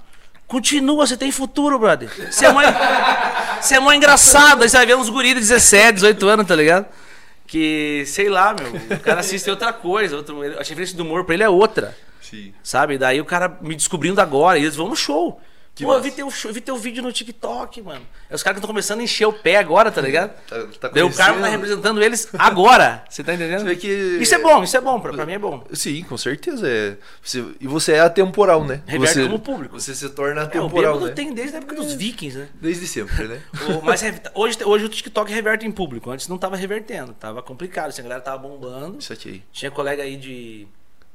continua, 0.46 1.06
você 1.06 1.16
tem 1.16 1.32
futuro, 1.32 1.78
brother. 1.78 2.10
Você 2.30 2.46
é 2.46 2.52
mó, 2.52 2.60
você 3.60 3.76
é 3.76 3.80
mó 3.80 3.92
engraçado. 3.92 4.62
Aí 4.62 4.68
você 4.68 4.76
vai 4.76 4.86
ver 4.86 4.96
uns 4.96 5.08
guris 5.08 5.34
de 5.34 5.40
17, 5.40 5.94
18 5.94 6.28
anos, 6.28 6.46
tá 6.46 6.54
ligado? 6.54 6.86
Que, 7.46 8.04
sei 8.06 8.28
lá, 8.28 8.54
meu, 8.54 8.96
o 8.96 9.00
cara 9.00 9.20
assiste 9.20 9.48
outra 9.48 9.72
coisa. 9.72 10.16
Outro, 10.16 10.42
a 10.42 10.58
referência 10.58 10.96
do 10.96 11.04
humor 11.04 11.24
pra 11.24 11.34
ele 11.34 11.42
é 11.44 11.48
outra, 11.48 11.96
Sim. 12.20 12.52
sabe? 12.62 12.98
Daí 12.98 13.20
o 13.20 13.24
cara 13.24 13.56
me 13.60 13.74
descobrindo 13.74 14.20
agora, 14.20 14.58
e 14.58 14.62
eles 14.62 14.76
vão 14.76 14.88
no 14.88 14.96
show. 14.96 15.40
Que 15.76 15.84
Pô, 15.84 15.92
eu 15.92 16.00
vi, 16.00 16.10
teu, 16.10 16.30
vi 16.30 16.60
teu 16.62 16.74
vídeo 16.78 17.02
no 17.02 17.12
TikTok, 17.12 17.82
mano. 17.82 18.00
É 18.30 18.34
os 18.34 18.42
caras 18.42 18.54
que 18.56 18.60
estão 18.60 18.66
começando 18.66 19.00
a 19.00 19.02
encher 19.02 19.26
o 19.26 19.32
pé 19.34 19.56
agora, 19.58 19.92
tá 19.92 20.00
ligado? 20.00 20.30
Tá, 20.48 20.66
tá 20.80 20.88
Daí 20.88 21.02
o 21.02 21.12
cara 21.12 21.38
tá 21.38 21.48
representando 21.48 22.02
eles 22.02 22.26
agora. 22.38 23.04
Você 23.10 23.22
tá 23.22 23.34
entendendo? 23.34 23.60
Você 23.66 23.76
que- 23.76 24.18
Isso 24.18 24.34
é 24.34 24.38
bom, 24.38 24.64
isso 24.64 24.74
é 24.74 24.80
bom. 24.80 24.98
Pra, 24.98 25.12
pra 25.12 25.26
mim 25.26 25.34
é 25.34 25.38
bom. 25.38 25.62
Sim, 25.74 26.02
com 26.04 26.16
certeza. 26.16 26.66
É. 26.66 26.96
Você- 27.22 27.44
e 27.60 27.66
você 27.66 27.92
é 27.92 28.00
atemporal, 28.00 28.64
né? 28.64 28.80
Reverte 28.86 29.16
você, 29.16 29.22
como 29.24 29.38
público. 29.38 29.78
Você 29.78 29.94
se 29.94 30.08
torna 30.08 30.40
É, 30.40 30.44
o 30.44 30.46
atemporal, 30.46 30.98
né? 30.98 31.12
tem 31.12 31.34
desde 31.34 31.56
a 31.56 31.58
época 31.58 31.76
dos 31.76 31.92
vikings, 31.92 32.38
né? 32.38 32.48
Desde 32.54 32.86
sempre, 32.86 33.28
né? 33.28 33.42
O- 33.78 33.82
mas 33.84 34.00
re- 34.00 34.14
hoje, 34.34 34.56
hoje 34.64 34.84
o 34.86 34.88
TikTok 34.88 35.30
reverte 35.30 35.66
em 35.66 35.70
público. 35.70 36.10
Antes 36.10 36.26
não 36.26 36.38
tava 36.38 36.56
revertendo, 36.56 37.12
tava 37.12 37.42
complicado. 37.42 37.90
Assim, 37.90 38.00
a 38.00 38.04
galera 38.04 38.22
tava 38.22 38.38
bombando. 38.38 38.98
Isso 38.98 39.12
aqui. 39.12 39.42
Tinha 39.52 39.70
colega 39.70 40.02
aí 40.02 40.16
de 40.16 40.66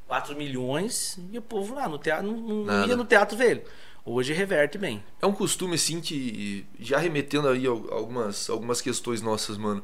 4 0.07 0.35
milhões 0.35 1.17
e 1.31 1.37
o 1.39 1.41
povo 1.41 1.73
lá 1.73 1.89
no 1.89 1.97
teatro 1.97 2.27
não, 2.27 2.37
não 2.37 2.85
ia 2.85 2.95
no 2.95 3.05
teatro 3.05 3.35
ver 3.35 3.49
ele. 3.51 3.63
Hoje 4.03 4.33
reverte 4.33 4.77
bem. 4.77 5.03
É 5.21 5.25
um 5.25 5.33
costume, 5.33 5.75
assim, 5.75 6.01
que. 6.01 6.65
Já 6.79 6.97
remetendo 6.97 7.47
aí 7.47 7.65
al- 7.67 7.87
algumas, 7.93 8.49
algumas 8.49 8.81
questões 8.81 9.21
nossas, 9.21 9.57
mano. 9.57 9.83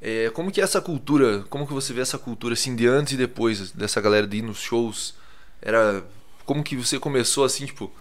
É, 0.00 0.30
como 0.30 0.50
que 0.50 0.60
é 0.60 0.64
essa 0.64 0.80
cultura, 0.80 1.44
como 1.50 1.66
que 1.66 1.72
você 1.72 1.92
vê 1.92 2.00
essa 2.00 2.18
cultura, 2.18 2.54
assim, 2.54 2.74
de 2.76 2.86
antes 2.86 3.12
e 3.14 3.16
depois 3.16 3.72
dessa 3.72 4.00
galera 4.00 4.26
de 4.26 4.38
ir 4.38 4.42
nos 4.42 4.58
shows? 4.58 5.14
Era. 5.60 6.04
Como 6.46 6.62
que 6.64 6.76
você 6.76 6.98
começou, 6.98 7.44
assim, 7.44 7.66
tipo, 7.66 7.92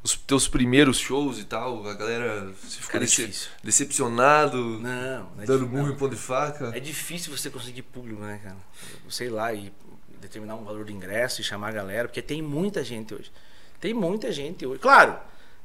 os 0.00 0.14
teus 0.14 0.46
primeiros 0.46 0.96
shows 0.98 1.40
e 1.40 1.44
tal? 1.44 1.84
A 1.88 1.94
galera 1.94 2.52
se 2.62 2.78
ficou 2.78 3.00
dece- 3.00 3.48
decepcionado, 3.64 4.56
Não, 4.78 5.30
não 5.34 5.42
é 5.42 5.46
dando 5.46 5.66
não. 5.66 5.90
em 5.90 5.96
pão 5.96 6.08
de 6.08 6.14
faca? 6.16 6.70
É 6.74 6.78
difícil 6.78 7.36
você 7.36 7.50
conseguir 7.50 7.82
público, 7.82 8.20
né, 8.22 8.38
cara? 8.44 8.56
Sei 9.08 9.28
lá, 9.28 9.52
e 9.52 9.72
determinar 10.20 10.54
um 10.54 10.64
valor 10.64 10.84
de 10.84 10.92
ingresso 10.92 11.40
e 11.40 11.44
chamar 11.44 11.68
a 11.70 11.72
galera, 11.72 12.06
porque 12.06 12.22
tem 12.22 12.40
muita 12.42 12.84
gente 12.84 13.12
hoje. 13.14 13.32
Tem 13.80 13.94
muita 13.94 14.32
gente 14.32 14.66
hoje. 14.66 14.78
Claro, 14.80 15.16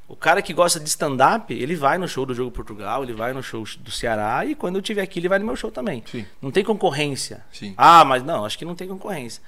o 0.07 0.15
cara 0.15 0.41
que 0.41 0.53
gosta 0.53 0.79
de 0.79 0.89
stand-up, 0.89 1.53
ele 1.53 1.75
vai 1.75 1.97
no 1.97 2.07
show 2.07 2.25
do 2.25 2.33
Jogo 2.33 2.51
Portugal, 2.51 3.03
ele 3.03 3.13
vai 3.13 3.31
no 3.33 3.41
show 3.41 3.63
do 3.79 3.91
Ceará 3.91 4.45
e 4.45 4.55
quando 4.55 4.75
eu 4.75 4.81
tiver 4.81 5.01
aqui, 5.01 5.19
ele 5.19 5.29
vai 5.29 5.39
no 5.39 5.45
meu 5.45 5.55
show 5.55 5.71
também. 5.71 6.03
Sim. 6.05 6.25
Não 6.41 6.51
tem 6.51 6.63
concorrência. 6.63 7.43
Sim. 7.51 7.73
Ah, 7.77 8.03
mas 8.03 8.23
não, 8.23 8.43
acho 8.43 8.57
que 8.57 8.65
não 8.65 8.75
tem 8.75 8.87
concorrência. 8.87 9.41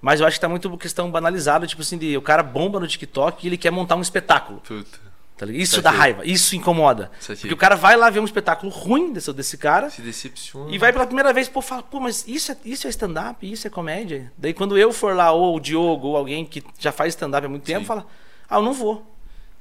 Mas 0.00 0.20
eu 0.20 0.26
acho 0.26 0.36
que 0.36 0.40
tá 0.40 0.48
muito 0.48 0.74
questão 0.78 1.10
banalizada, 1.10 1.66
tipo 1.66 1.82
assim, 1.82 1.98
de 1.98 2.16
o 2.16 2.22
cara 2.22 2.42
bomba 2.42 2.80
no 2.80 2.86
TikTok 2.86 3.44
e 3.44 3.48
ele 3.48 3.58
quer 3.58 3.70
montar 3.70 3.96
um 3.96 4.00
espetáculo. 4.00 4.60
Puta. 4.60 4.98
Tá? 5.36 5.44
Isso 5.46 5.82
dá 5.82 5.90
raiva, 5.90 6.24
isso 6.24 6.56
incomoda. 6.56 7.10
Saquei. 7.20 7.36
Porque 7.42 7.54
o 7.54 7.56
cara 7.58 7.76
vai 7.76 7.94
lá 7.96 8.08
ver 8.08 8.20
um 8.20 8.24
espetáculo 8.24 8.72
ruim 8.72 9.12
desse, 9.12 9.30
desse 9.34 9.58
cara. 9.58 9.90
Se 9.90 10.00
decepciona. 10.00 10.74
E 10.74 10.78
vai 10.78 10.92
pela 10.92 11.06
primeira 11.06 11.30
vez, 11.32 11.46
pô, 11.48 11.60
fala, 11.60 11.82
pô, 11.82 12.00
mas 12.00 12.24
isso 12.26 12.52
é, 12.52 12.56
isso 12.64 12.86
é 12.86 12.90
stand-up, 12.90 13.50
isso 13.52 13.66
é 13.66 13.70
comédia. 13.70 14.32
Daí 14.38 14.54
quando 14.54 14.78
eu 14.78 14.92
for 14.94 15.14
lá, 15.14 15.32
ou 15.32 15.56
o 15.56 15.60
Diogo, 15.60 16.08
ou 16.08 16.16
alguém 16.16 16.44
que 16.46 16.62
já 16.78 16.90
faz 16.90 17.10
stand-up 17.14 17.44
há 17.46 17.48
muito 17.50 17.64
tempo, 17.64 17.80
Sim. 17.80 17.86
fala, 17.86 18.06
ah, 18.48 18.56
eu 18.56 18.62
não 18.62 18.72
vou. 18.72 19.12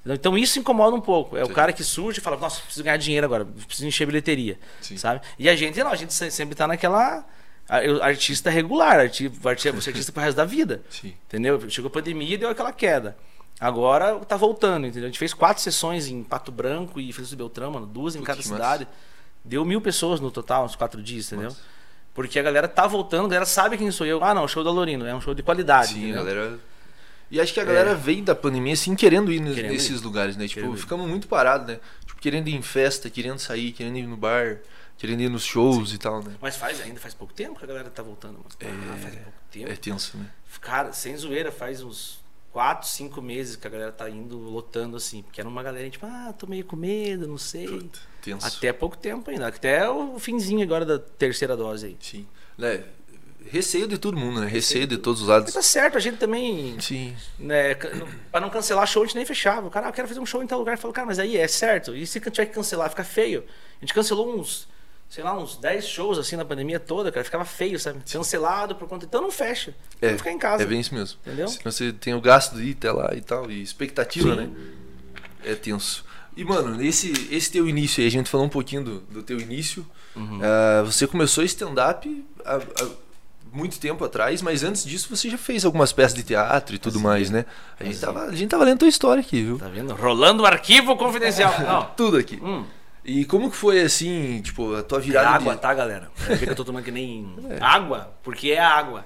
Então 0.06 0.38
isso 0.38 0.60
incomoda 0.60 0.96
um 0.96 1.02
pouco. 1.02 1.36
É 1.36 1.44
o 1.44 1.48
Sim. 1.48 1.54
cara 1.54 1.74
que 1.74 1.84
surge 1.84 2.20
e 2.20 2.22
fala, 2.22 2.38
nossa, 2.38 2.62
preciso 2.62 2.84
ganhar 2.84 2.96
dinheiro 2.98 3.26
agora, 3.26 3.44
preciso 3.44 3.88
encher 3.88 4.06
bilheteria. 4.06 4.58
Sim. 4.80 4.96
Sabe? 4.98 5.20
E 5.38 5.50
a 5.50 5.56
gente 5.56 5.78
não, 5.84 5.92
a 5.92 5.96
gente 5.96 6.14
se- 6.14 6.32
sempre 6.32 6.56
tá 6.56 6.68
naquela. 6.68 7.26
Artista 8.02 8.50
regular, 8.52 9.00
arti- 9.00 9.32
arti- 9.44 9.72
você 9.72 9.90
é 9.90 9.92
artista 9.92 10.12
pro 10.12 10.22
resto 10.22 10.38
da 10.38 10.46
vida. 10.46 10.84
Sim. 10.90 11.16
Entendeu? 11.28 11.68
Chegou 11.70 11.90
a 11.90 11.92
pandemia 11.92 12.36
e 12.36 12.38
deu 12.38 12.48
aquela 12.50 12.72
queda. 12.72 13.18
Agora 13.60 14.20
tá 14.20 14.36
voltando, 14.36 14.86
entendeu? 14.86 15.06
A 15.06 15.10
gente 15.10 15.20
fez 15.20 15.34
quatro 15.34 15.64
sessões 15.64 16.08
em 16.08 16.24
Pato 16.24 16.52
Branco 16.52 17.00
e 17.00 17.12
Feliz 17.14 17.30
do 17.30 17.38
Beltrão, 17.38 17.72
mano, 17.72 17.86
duas 17.86 18.16
em 18.16 18.20
Putz, 18.20 18.28
cada 18.28 18.42
que 18.42 18.48
cidade. 18.48 18.88
Deu 19.44 19.64
mil 19.64 19.80
pessoas 19.80 20.20
no 20.20 20.30
total, 20.30 20.66
uns 20.66 20.76
quatro 20.76 21.02
dias, 21.02 21.28
entendeu? 21.28 21.50
Massa. 21.50 21.62
Porque 22.14 22.40
a 22.40 22.44
galera 22.44 22.68
tá 22.68 22.88
voltando, 22.88 23.26
a 23.26 23.30
galera 23.30 23.46
sabe 23.46 23.78
quem 23.78 23.92
sou 23.92 24.06
eu. 24.06 24.24
Ah, 24.24 24.34
não, 24.34 24.48
show 24.48 24.64
da 24.64 24.72
Lorino, 24.72 25.06
é 25.06 25.14
um 25.14 25.22
show 25.22 25.34
de 25.34 25.44
qualidade. 25.44 25.90
Sim, 25.94 26.04
entendeu? 26.04 26.24
galera. 26.26 26.60
E 27.30 27.42
acho 27.42 27.54
que 27.54 27.60
a 27.60 27.64
galera 27.64 27.96
veio 27.96 28.24
da 28.24 28.36
pandemia 28.36 28.74
assim 28.74 28.96
querendo 28.96 29.32
ir 29.32 29.42
Querendo 29.54 29.72
nesses 29.72 30.00
ir. 30.00 30.04
lugares, 30.04 30.38
né? 30.38 30.48
Tipo, 30.48 30.62
Querendo 30.62 30.78
ir. 30.78 30.80
ficamos 30.80 31.08
muito 31.10 31.28
parados, 31.28 31.68
né? 31.68 31.80
Tipo, 32.06 32.22
querendo 32.22 32.48
ir 32.48 32.56
em 32.56 32.62
festa, 32.62 33.10
querendo 33.10 33.40
sair, 33.40 33.72
querendo 33.72 33.98
ir 33.98 34.08
no 34.08 34.16
bar, 34.16 34.60
querendo 34.98 35.22
ir 35.22 35.30
nos 35.30 35.44
shows 35.44 35.94
e 35.94 35.98
tal, 35.98 36.22
né? 36.24 36.36
Mas 36.40 36.56
faz, 36.56 36.80
ainda 36.82 37.00
faz 37.00 37.14
pouco 37.14 37.34
tempo 37.34 37.58
que 37.58 37.66
a 37.66 37.68
galera 37.68 37.90
tá 37.90 38.04
voltando, 38.04 38.34
mano. 38.34 38.46
Ah, 38.62 38.98
faz 39.02 39.16
pouco 39.16 39.32
tempo. 39.52 39.72
É 39.72 39.76
tenso, 39.76 40.18
né? 40.18 40.28
Cara, 40.62 40.94
sem 40.94 41.18
zoeira, 41.18 41.52
faz 41.52 41.82
uns 41.82 42.24
4, 42.56 42.88
5 42.88 43.22
meses 43.22 43.58
que 43.58 43.68
a 43.68 43.70
galera 43.70 43.92
tá 43.92 44.10
indo 44.10 44.38
lotando 44.38 44.96
assim. 44.96 45.22
Porque 45.22 45.42
era 45.42 45.50
uma 45.50 45.62
galera 45.62 45.90
tipo, 45.90 46.06
ah, 46.06 46.34
tô 46.40 46.48
meio 46.48 46.64
com 46.64 46.78
medo, 46.78 47.28
não 47.28 47.38
sei. 47.38 47.90
Tenso. 48.22 48.48
Até 48.48 48.72
pouco 48.72 48.96
tempo 48.96 49.30
ainda. 49.30 49.46
Até 49.46 49.90
o 49.90 50.18
finzinho 50.18 50.64
agora 50.64 50.86
da 50.86 50.98
terceira 50.98 51.58
dose 51.58 51.88
aí. 51.88 51.98
Sim. 52.00 52.26
Né? 52.58 52.86
Receio 53.52 53.90
de 53.90 53.98
todo 53.98 54.16
mundo, 54.16 54.40
né? 54.40 54.48
Receio 54.48 54.88
de 54.88 54.98
todos 54.98 55.24
os 55.24 55.28
lados. 55.28 55.48
Mas 55.48 55.54
tá 55.54 55.62
certo, 55.62 55.98
a 55.98 56.00
gente 56.00 56.16
também. 56.16 56.80
Sim. 56.80 57.14
Né, 57.38 57.76
pra 58.32 58.40
não 58.40 58.50
cancelar 58.50 58.88
show, 58.88 59.04
a 59.04 59.06
gente 59.06 59.18
nem 59.18 59.26
fechava. 59.26 59.68
O 59.68 59.70
cara, 59.70 59.88
ah, 59.88 59.90
eu 59.90 59.94
quero 59.94 60.08
fazer 60.08 60.22
um 60.22 60.26
show 60.26 60.42
em 60.42 60.48
tal 60.48 60.58
lugar. 60.58 60.76
Eu 60.76 60.78
falo, 60.78 60.94
cara, 60.94 61.08
mas 61.08 61.20
aí 61.20 61.36
é 61.36 61.50
certo. 61.50 61.94
E 61.94 62.08
se 62.08 62.22
tiver 62.22 62.46
que 62.46 62.54
cancelar, 62.54 62.90
fica 62.90 63.04
feio. 63.04 63.44
A 63.82 63.86
gente 63.86 63.94
cancelou 63.94 64.34
uns, 64.34 64.66
sei 65.16 65.24
lá, 65.24 65.34
uns 65.34 65.56
10 65.56 65.88
shows 65.88 66.18
assim 66.18 66.36
na 66.36 66.44
pandemia 66.44 66.78
toda, 66.78 67.10
cara. 67.10 67.24
Ficava 67.24 67.46
feio, 67.46 67.80
sabe? 67.80 68.02
Cancelado 68.12 68.76
por 68.76 68.86
conta. 68.86 69.06
Então 69.06 69.22
não 69.22 69.32
fecha. 69.32 69.74
É, 70.02 70.18
ficar 70.18 70.32
em 70.34 70.38
casa. 70.38 70.64
é 70.64 70.66
bem 70.66 70.82
isso 70.82 70.94
mesmo. 70.94 71.18
Entendeu? 71.26 71.48
Senão 71.48 71.72
você 71.72 71.94
tem 71.94 72.14
o 72.14 72.20
gasto 72.20 72.58
de 72.58 72.64
ir 72.64 72.72
até 72.74 72.92
lá 72.92 73.16
e 73.16 73.22
tal, 73.22 73.50
e 73.50 73.62
expectativa, 73.62 74.32
Sim. 74.32 74.42
né? 74.42 74.50
É 75.46 75.56
tenso. 75.56 76.04
E, 76.36 76.44
mano, 76.44 76.84
esse, 76.84 77.30
esse 77.32 77.50
teu 77.50 77.66
início 77.66 78.02
aí, 78.02 78.08
a 78.08 78.12
gente 78.12 78.30
falou 78.30 78.46
um 78.46 78.50
pouquinho 78.50 78.84
do, 78.84 79.00
do 79.00 79.24
teu 79.24 79.40
início. 79.40 79.88
Uhum. 80.18 80.42
Ah, 80.44 80.84
você 80.84 81.08
começou 81.08 81.46
stand-up 81.46 82.26
há, 82.44 82.56
há 82.58 82.90
muito 83.54 83.80
tempo 83.80 84.04
atrás, 84.04 84.42
mas 84.42 84.64
antes 84.66 84.84
disso 84.84 85.08
você 85.10 85.30
já 85.30 85.38
fez 85.38 85.64
algumas 85.64 85.94
peças 85.94 86.14
de 86.14 86.24
teatro 86.24 86.76
e 86.76 86.78
tudo 86.78 87.00
mais, 87.00 87.30
né? 87.30 87.46
A 87.80 87.86
gente, 87.86 88.00
tava, 88.02 88.24
a 88.26 88.36
gente 88.36 88.50
tava 88.50 88.66
lendo 88.66 88.80
tua 88.80 88.90
história 88.90 89.22
aqui, 89.22 89.42
viu? 89.42 89.58
Tá 89.58 89.70
vendo? 89.70 89.94
Rolando 89.94 90.44
o 90.44 90.46
arquivo 90.46 90.98
confidencial. 90.98 91.94
Tudo 91.96 92.18
aqui. 92.18 92.38
Hum. 92.44 92.66
E 93.06 93.24
como 93.26 93.52
que 93.52 93.56
foi, 93.56 93.82
assim, 93.82 94.42
tipo, 94.42 94.76
a 94.76 94.82
tua 94.82 94.98
É 94.98 95.02
virada 95.02 95.30
água, 95.30 95.56
de... 95.56 95.62
tá, 95.62 95.74
galera? 95.74 96.10
Que 96.40 96.50
eu 96.50 96.56
tô 96.56 96.66
tomando 96.66 96.84
que 96.84 96.92
nem 96.92 97.36
água, 97.62 98.12
porque 98.24 98.52
é 98.52 98.60
água. 98.60 99.06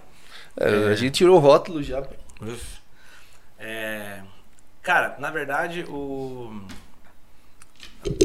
É, 0.57 0.87
A 0.91 0.95
gente 0.95 1.15
tirou 1.15 1.35
o 1.35 1.39
rótulo 1.39 1.83
já. 1.83 2.01
É, 3.59 4.21
Cara, 4.81 5.15
na 5.19 5.29
verdade, 5.29 5.83
o. 5.89 6.61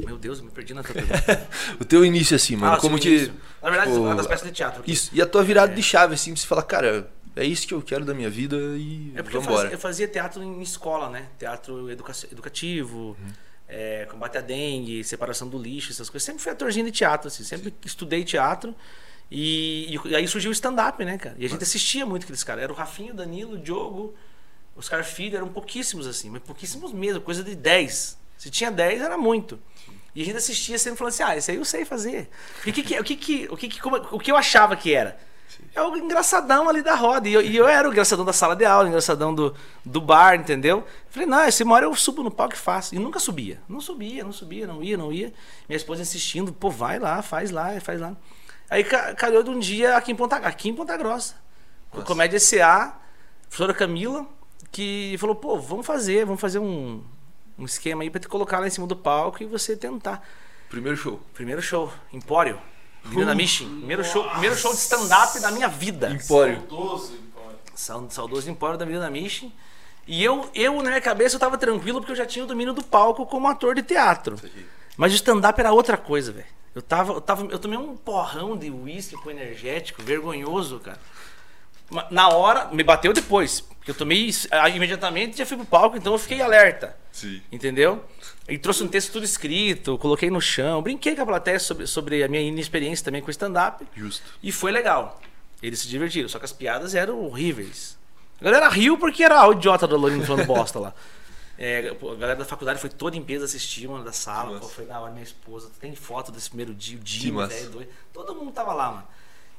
Meu 0.07 0.16
Deus, 0.16 0.40
me 0.40 0.50
perdi 0.50 0.73
na 0.73 0.83
tua 0.85 0.95
pergunta. 0.95 1.49
o 1.81 1.85
teu 1.85 2.04
início, 2.04 2.37
assim, 2.37 2.54
mano. 2.57 2.75
Ah, 2.75 2.76
como 2.81 2.99
que. 2.99 3.31
Na 3.61 3.69
verdade, 3.71 3.90
tipo, 3.90 4.02
uma 4.04 4.14
das 4.14 4.26
peças 4.26 4.47
de 4.47 4.52
teatro. 4.54 4.81
aqui. 4.81 4.93
Isso. 4.93 5.11
E 5.12 5.21
a 5.21 5.26
tua 5.26 5.43
virada 5.43 5.75
de 5.75 5.83
chave, 5.83 6.14
assim, 6.14 6.33
pra 6.33 6.40
você 6.40 6.47
falar, 6.47 6.62
cara, 6.62 7.11
é 7.35 7.45
isso 7.45 7.66
que 7.66 7.75
eu 7.75 7.83
quero 7.83 8.04
da 8.04 8.14
minha 8.14 8.31
vida 8.31 8.57
e 8.57 9.12
É 9.16 9.23
porque 9.23 9.37
eu 9.37 9.43
fazia, 9.43 9.71
eu 9.71 9.78
fazia 9.78 10.07
teatro 10.09 10.43
em 10.43 10.62
escola, 10.62 11.11
né? 11.11 11.26
Teatro 11.38 11.90
educa- 11.90 12.12
educativo, 12.31 13.16
é, 13.68 14.06
combate 14.11 14.38
à 14.38 14.40
dengue, 14.40 15.02
separação 15.04 15.49
do 15.49 15.59
lixo, 15.59 15.90
essas 15.92 16.09
coisas. 16.11 16.25
Sempre 16.25 16.42
fui 16.42 16.52
atorzinho 16.52 16.87
de 16.87 16.92
teatro, 16.92 17.28
assim. 17.28 17.42
Sempre 17.44 17.75
estudei 17.85 18.25
teatro. 18.25 18.75
E, 19.30 19.99
e 20.04 20.14
aí 20.14 20.28
surgiu 20.28 20.50
o 20.50 20.52
stand-up, 20.52 21.02
né, 21.04 21.16
cara? 21.18 21.35
E 21.38 21.47
a 21.47 21.49
gente 21.49 21.62
assistia 21.62 22.04
muito 22.04 22.25
aqueles 22.25 22.44
caras. 22.44 22.62
Era 22.64 22.73
o 22.73 22.76
Rafinha, 22.76 23.12
o 23.12 23.16
Danilo, 23.16 23.54
o 23.54 23.59
Diogo, 23.59 24.14
Oscar 24.76 25.02
Filho, 25.04 25.37
eram 25.37 25.49
pouquíssimos, 25.49 26.06
assim. 26.06 26.30
Mas 26.30 26.42
pouquíssimos 26.42 26.92
mesmo, 26.92 27.21
coisa 27.21 27.42
de 27.42 27.54
10. 27.54 28.18
Se 28.37 28.50
tinha 28.50 28.71
10, 28.71 29.00
era 29.00 29.16
muito. 29.16 29.59
E 30.14 30.23
a 30.23 30.25
gente 30.25 30.37
assistia 30.37 30.78
sempre 30.78 30.99
falando 30.99 31.12
assim, 31.12 31.23
ah, 31.25 31.37
isso 31.37 31.50
aí 31.50 31.56
eu 31.56 31.64
sei 31.64 31.85
fazer. 31.85 32.28
E 32.66 32.71
O 32.71 32.73
que, 32.73 32.83
que, 32.83 33.00
o, 33.00 33.04
que, 33.04 33.16
que, 33.16 33.49
o, 33.50 33.56
que, 33.56 33.68
que, 33.68 33.80
como- 33.80 33.97
o 33.97 34.18
que 34.21 34.30
eu 34.30 34.37
achava 34.37 34.76
que 34.76 34.94
era? 34.94 35.18
É 35.75 35.83
o 35.83 35.97
engraçadão 35.97 36.69
ali 36.69 36.83
da 36.83 36.95
roda. 36.95 37.28
E 37.28 37.33
eu, 37.35 37.43
e 37.43 37.57
eu 37.57 37.66
era 37.66 37.88
o 37.88 37.90
engraçadão 37.90 38.25
da 38.25 38.33
sala 38.33 38.54
de 38.54 38.64
aula, 38.64 38.85
o 38.85 38.88
engraçadão 38.88 39.35
do, 39.35 39.54
do 39.85 40.00
bar, 40.00 40.37
entendeu? 40.37 40.85
Falei, 41.11 41.26
não, 41.28 41.45
esse 41.47 41.64
uma 41.64 41.75
hora 41.75 41.87
eu 41.87 41.95
subo 41.97 42.23
no 42.23 42.31
palco 42.31 42.54
e 42.54 42.59
faço. 42.59 42.95
E 42.95 42.99
nunca 42.99 43.19
subia. 43.19 43.61
Não 43.69 43.81
subia, 43.81 44.23
não 44.23 44.33
subia, 44.33 44.66
não 44.69 44.83
ia, 44.83 44.97
não 44.97 45.12
ia. 45.12 45.33
Minha 45.69 45.76
esposa 45.76 46.02
insistindo, 46.02 46.52
pô, 46.52 46.71
vai 46.71 46.99
lá, 47.00 47.21
faz 47.23 47.50
lá, 47.50 47.78
faz 47.81 48.00
lá. 48.00 48.16
Aí 48.71 48.85
ca- 48.85 49.14
calhou 49.14 49.43
de 49.43 49.50
um 49.50 49.59
dia 49.59 49.97
aqui 49.97 50.12
em 50.12 50.14
Ponta, 50.14 50.37
aqui 50.37 50.69
em 50.69 50.75
Ponta 50.75 50.97
Grossa. 50.97 51.35
Com 51.90 51.99
Nossa. 51.99 52.07
Comédia 52.07 52.38
SA, 52.38 52.97
professora 53.43 53.75
Camila, 53.75 54.26
que 54.71 55.16
falou, 55.19 55.35
pô, 55.35 55.59
vamos 55.59 55.85
fazer, 55.85 56.25
vamos 56.25 56.40
fazer 56.40 56.61
um, 56.61 57.02
um 57.59 57.64
esquema 57.64 58.02
aí 58.04 58.11
pra 58.11 58.21
te 58.21 58.28
colocar 58.28 58.61
lá 58.61 58.66
em 58.66 58.71
cima 58.71 58.87
do 58.87 58.95
palco 58.97 59.43
e 59.43 59.47
você 59.47 59.76
tentar. 59.76 60.23
Primeiro 60.71 60.97
show. 60.97 61.21
Primeiro 61.35 61.61
show, 61.61 61.93
Empório. 62.12 62.61
Menina 63.04 63.34
Mission. 63.34 63.66
Primeiro 63.66 64.04
show, 64.04 64.28
primeiro 64.30 64.56
show 64.56 64.73
de 64.73 64.78
stand-up 64.80 65.38
da 65.40 65.50
minha 65.50 65.68
vida. 65.68 66.11
Empório. 66.11 66.56
Saudoso, 66.56 67.12
Empório. 67.14 67.58
Sau- 67.75 68.11
Saudoso 68.11 68.50
Empório 68.50 68.78
da 68.78 68.87
Menina 68.87 69.11
Mission. 69.11 69.50
E 70.06 70.23
eu, 70.23 70.49
eu, 70.54 70.75
na 70.82 70.90
minha 70.90 71.00
cabeça, 71.00 71.37
eu 71.37 71.40
tava 71.40 71.56
tranquilo 71.56 71.99
porque 72.00 72.12
eu 72.12 72.16
já 72.16 72.26
tinha 72.26 72.44
o 72.44 72.49
domínio 72.49 72.73
do 72.75 72.82
palco 72.84 73.25
como 73.26 73.49
ator 73.49 73.75
de 73.75 73.82
teatro. 73.82 74.37
Mas 74.96 75.12
o 75.12 75.16
stand-up 75.16 75.58
era 75.58 75.73
outra 75.73 75.96
coisa, 75.96 76.30
velho. 76.32 76.46
Eu 76.75 76.82
tava, 76.82 77.12
eu 77.14 77.20
tava. 77.20 77.44
Eu 77.46 77.58
tomei 77.58 77.78
um 77.78 77.96
porrão 77.96 78.56
de 78.56 78.68
uísque 78.70 79.14
com 79.16 79.30
energético, 79.30 80.02
vergonhoso, 80.02 80.80
cara. 80.80 80.99
Na 82.10 82.28
hora, 82.28 82.68
me 82.72 82.82
bateu 82.82 83.12
depois. 83.12 83.60
Porque 83.60 83.90
eu 83.90 83.94
tomei 83.94 84.30
ah, 84.50 84.68
imediatamente 84.68 85.36
já 85.38 85.44
fui 85.44 85.56
pro 85.56 85.66
palco, 85.66 85.96
então 85.96 86.12
eu 86.12 86.18
fiquei 86.18 86.40
alerta. 86.40 86.96
Sim. 87.12 87.42
Entendeu? 87.52 88.02
E 88.48 88.58
trouxe 88.58 88.82
um 88.82 88.88
texto 88.88 89.12
tudo 89.12 89.24
escrito, 89.24 89.98
coloquei 89.98 90.30
no 90.30 90.40
chão, 90.40 90.82
brinquei 90.82 91.14
com 91.14 91.22
a 91.22 91.26
plateia 91.26 91.58
sobre, 91.58 91.86
sobre 91.86 92.24
a 92.24 92.28
minha 92.28 92.42
inexperiência 92.42 93.04
também 93.04 93.22
com 93.22 93.30
stand-up. 93.30 93.86
Justo. 93.94 94.22
E 94.42 94.50
foi 94.50 94.72
legal. 94.72 95.20
Eles 95.62 95.80
se 95.80 95.88
divertiram, 95.88 96.28
só 96.28 96.38
que 96.38 96.44
as 96.44 96.52
piadas 96.52 96.94
eram 96.94 97.20
horríveis. 97.24 97.98
A 98.40 98.44
galera 98.44 98.68
riu 98.68 98.98
porque 98.98 99.22
era 99.22 99.46
o 99.46 99.52
idiota 99.52 99.86
do 99.86 99.96
Lorino 99.96 100.24
falando 100.24 100.46
bosta 100.46 100.78
lá. 100.78 100.94
É, 101.56 101.88
a 101.88 102.14
galera 102.16 102.34
da 102.34 102.44
faculdade 102.44 102.80
foi 102.80 102.90
toda 102.90 103.16
em 103.16 103.22
peso 103.22 103.44
assistir, 103.44 103.86
mano, 103.86 104.02
da 104.02 104.10
sala. 104.10 104.58
Pô, 104.58 104.66
foi 104.66 104.86
da 104.86 104.98
hora, 104.98 105.12
minha 105.12 105.22
esposa. 105.22 105.70
Tem 105.80 105.94
foto 105.94 106.32
desse 106.32 106.48
primeiro 106.48 106.74
dia, 106.74 106.98
o 106.98 107.00
dia, 107.00 107.46
velho, 107.46 107.70
doido. 107.70 107.90
Todo 108.12 108.34
mundo 108.34 108.50
tava 108.50 108.72
lá, 108.72 108.90
mano. 108.90 109.06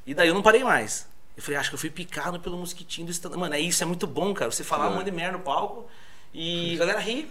E 0.06 0.12
daí 0.12 0.28
eu 0.28 0.34
não 0.34 0.42
parei 0.42 0.62
mais. 0.62 1.08
Eu 1.36 1.42
falei, 1.42 1.58
acho 1.60 1.68
que 1.70 1.74
eu 1.74 1.78
fui 1.78 1.90
picado 1.90 2.40
pelo 2.40 2.56
mosquitinho 2.56 3.06
do 3.06 3.10
stand 3.10 3.36
Mano, 3.36 3.54
é 3.54 3.60
isso, 3.60 3.82
é 3.82 3.86
muito 3.86 4.06
bom, 4.06 4.32
cara. 4.32 4.50
Você 4.50 4.64
falar 4.64 4.84
um 4.84 4.86
Claro. 4.88 4.98
monte 5.00 5.10
de 5.10 5.16
merda 5.16 5.36
no 5.36 5.44
palco 5.44 5.86
e 6.32 6.74
a 6.74 6.78
galera 6.78 6.98
ri, 6.98 7.30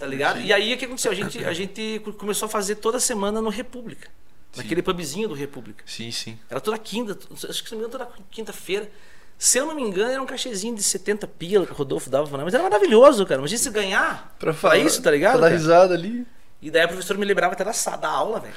tá 0.00 0.06
ligado? 0.06 0.40
E 0.40 0.52
aí 0.52 0.74
o 0.74 0.76
que 0.78 0.84
aconteceu? 0.84 1.12
A 1.12 1.14
gente, 1.16 1.44
a 1.44 1.52
gente 1.52 2.00
começou 2.18 2.46
a 2.46 2.48
fazer 2.48 2.76
toda 2.76 2.98
semana 2.98 3.40
no 3.40 3.48
República. 3.50 4.08
Naquele 4.56 4.80
pubzinho 4.82 5.28
do 5.28 5.34
República. 5.34 5.84
Sim, 5.86 6.10
sim. 6.10 6.38
Era 6.48 6.60
toda 6.60 6.78
quinta, 6.78 7.16
acho 7.48 7.62
que 7.62 7.68
se 7.68 7.74
não 7.74 7.82
me 7.82 7.86
engano, 7.86 7.90
toda 8.06 8.08
quinta-feira. 8.30 8.90
Se 9.38 9.58
eu 9.58 9.66
não 9.66 9.74
me 9.74 9.82
engano, 9.82 10.10
era 10.10 10.22
um 10.22 10.24
cachezinho 10.26 10.74
de 10.74 10.82
70 10.82 11.26
pila 11.28 11.66
que 11.66 11.72
o 11.72 11.74
Rodolfo 11.74 12.08
dava 12.08 12.26
pra. 12.26 12.42
Mas 12.42 12.54
era 12.54 12.62
maravilhoso, 12.62 13.26
cara. 13.26 13.38
Imagina 13.38 13.58
se 13.58 13.70
ganhar 13.70 14.34
Pra 14.38 14.52
pra 14.52 14.54
falar. 14.54 14.78
isso, 14.78 15.02
tá 15.02 15.10
ligado? 15.10 15.32
Pra 15.32 15.40
dar 15.42 15.46
cara? 15.48 15.58
risada 15.58 15.92
ali. 15.94 16.26
E 16.62 16.70
daí 16.70 16.82
a 16.82 16.88
professora 16.88 17.18
me 17.18 17.26
lembrava 17.26 17.52
até 17.52 17.62
da, 17.62 17.96
da 17.96 18.08
aula, 18.08 18.40
velho. 18.40 18.54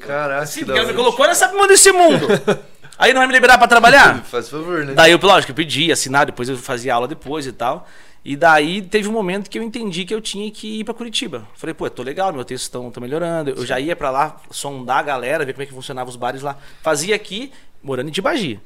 Caraca, 0.00 0.46
Sim, 0.46 0.60
que 0.60 0.64
porque 0.64 0.78
ela 0.78 0.88
me 0.88 0.94
colocou 0.94 1.26
nessa 1.26 1.48
desse 1.66 1.92
mundo. 1.92 2.26
Aí 2.98 3.12
não 3.12 3.20
vai 3.20 3.28
me 3.28 3.32
liberar 3.32 3.56
pra 3.56 3.68
trabalhar? 3.68 4.22
Faz 4.26 4.48
favor, 4.48 4.84
né? 4.84 4.92
Daí 4.92 5.12
eu, 5.12 5.20
lógico, 5.22 5.52
eu 5.52 5.56
pedi, 5.56 5.92
assinar, 5.92 6.26
depois 6.26 6.48
eu 6.48 6.56
fazia 6.56 6.94
aula 6.94 7.06
depois 7.06 7.46
e 7.46 7.52
tal. 7.52 7.88
E 8.24 8.36
daí 8.36 8.82
teve 8.82 9.08
um 9.08 9.12
momento 9.12 9.48
que 9.48 9.58
eu 9.58 9.62
entendi 9.62 10.04
que 10.04 10.12
eu 10.12 10.20
tinha 10.20 10.50
que 10.50 10.80
ir 10.80 10.84
pra 10.84 10.92
Curitiba. 10.92 11.46
Falei, 11.54 11.72
pô, 11.72 11.88
tô 11.88 12.02
legal, 12.02 12.32
meu 12.32 12.44
texto 12.44 12.64
estão 12.64 12.92
melhorando. 13.00 13.50
Eu 13.50 13.64
já 13.64 13.78
ia 13.78 13.94
pra 13.94 14.10
lá 14.10 14.36
sondar 14.50 14.98
a 14.98 15.02
galera, 15.02 15.44
ver 15.44 15.52
como 15.52 15.62
é 15.62 15.66
que 15.66 15.72
funcionava 15.72 16.10
os 16.10 16.16
bares 16.16 16.42
lá. 16.42 16.58
Fazia 16.82 17.14
aqui, 17.14 17.52
morando 17.82 18.08
em 18.08 18.12
Tibagi. 18.12 18.60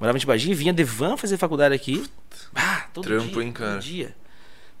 Morava 0.00 0.16
em 0.16 0.20
Tibagi, 0.20 0.54
vinha 0.54 0.72
de 0.72 0.82
van 0.82 1.16
fazer 1.16 1.36
faculdade 1.36 1.74
aqui. 1.74 2.04
Ah, 2.54 2.86
todo 2.92 3.04
Trampo, 3.04 3.28
dia, 3.34 3.42
hein, 3.42 3.52
cara? 3.52 3.72
todo 3.72 3.80
dia. 3.80 4.16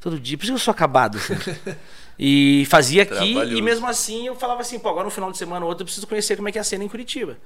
Todo 0.00 0.18
dia. 0.18 0.36
Por 0.36 0.44
isso 0.44 0.52
que 0.52 0.56
eu 0.56 0.64
sou 0.64 0.72
acabado. 0.72 1.18
assim. 1.18 1.34
e 2.18 2.66
fazia 2.68 3.02
aqui, 3.02 3.34
e 3.34 3.62
mesmo 3.62 3.86
assim 3.86 4.26
eu 4.26 4.34
falava 4.34 4.62
assim, 4.62 4.78
pô, 4.78 4.88
agora 4.88 5.04
no 5.04 5.10
final 5.10 5.30
de 5.30 5.38
semana 5.38 5.64
ou 5.64 5.68
outro 5.68 5.82
eu 5.82 5.86
preciso 5.86 6.06
conhecer 6.06 6.36
como 6.36 6.48
é 6.48 6.52
que 6.52 6.58
é 6.58 6.60
a 6.60 6.64
cena 6.64 6.82
em 6.82 6.88
Curitiba. 6.88 7.38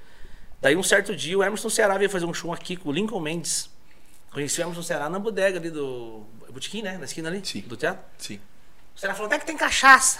Daí 0.60 0.76
um 0.76 0.82
certo 0.82 1.14
dia 1.14 1.38
o 1.38 1.42
Emerson 1.42 1.68
Ceará 1.68 1.96
veio 1.96 2.10
fazer 2.10 2.26
um 2.26 2.34
show 2.34 2.52
aqui 2.52 2.76
com 2.76 2.88
o 2.88 2.92
Lincoln 2.92 3.20
Mendes. 3.20 3.70
Conheci 4.30 4.60
o 4.60 4.64
Emerson 4.64 4.82
Ceará 4.82 5.08
na 5.08 5.18
bodega 5.18 5.58
ali 5.58 5.70
do. 5.70 6.24
Botequim, 6.50 6.82
né? 6.82 6.98
Na 6.98 7.04
esquina 7.04 7.28
ali? 7.28 7.40
Sim. 7.44 7.60
Do 7.60 7.76
teatro. 7.76 8.04
Sim. 8.18 8.40
O 8.96 9.00
Ceará 9.00 9.14
falou, 9.14 9.26
onde 9.26 9.36
é 9.36 9.38
que 9.38 9.46
tem 9.46 9.56
cachaça? 9.56 10.18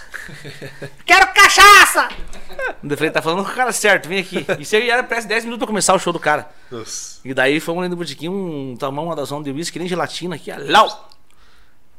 Quero 1.05 1.33
cachaça! 1.33 2.07
Eu 2.81 2.97
falei, 2.97 3.11
tá 3.11 3.21
falando 3.21 3.43
com 3.43 3.51
o 3.51 3.53
cara 3.53 3.73
certo, 3.73 4.07
vem 4.07 4.19
aqui. 4.19 4.45
Isso 4.57 4.73
aí 4.73 4.89
era 4.89 5.03
parece 5.03 5.27
10 5.27 5.43
minutos 5.43 5.59
pra 5.59 5.67
começar 5.67 5.93
o 5.93 5.99
show 5.99 6.13
do 6.13 6.19
cara. 6.19 6.49
Nossa. 6.71 7.19
E 7.25 7.33
daí 7.33 7.59
fomos 7.59 7.81
ali 7.81 7.89
no 7.89 7.97
botequim, 7.97 8.29
um 8.29 8.77
tomar 8.79 9.01
uma 9.01 9.15
dosão 9.17 9.43
de 9.43 9.51
uísque, 9.51 9.77
nem 9.79 9.87
gelatina 9.87 10.35
aqui, 10.35 10.49
lau! 10.53 11.09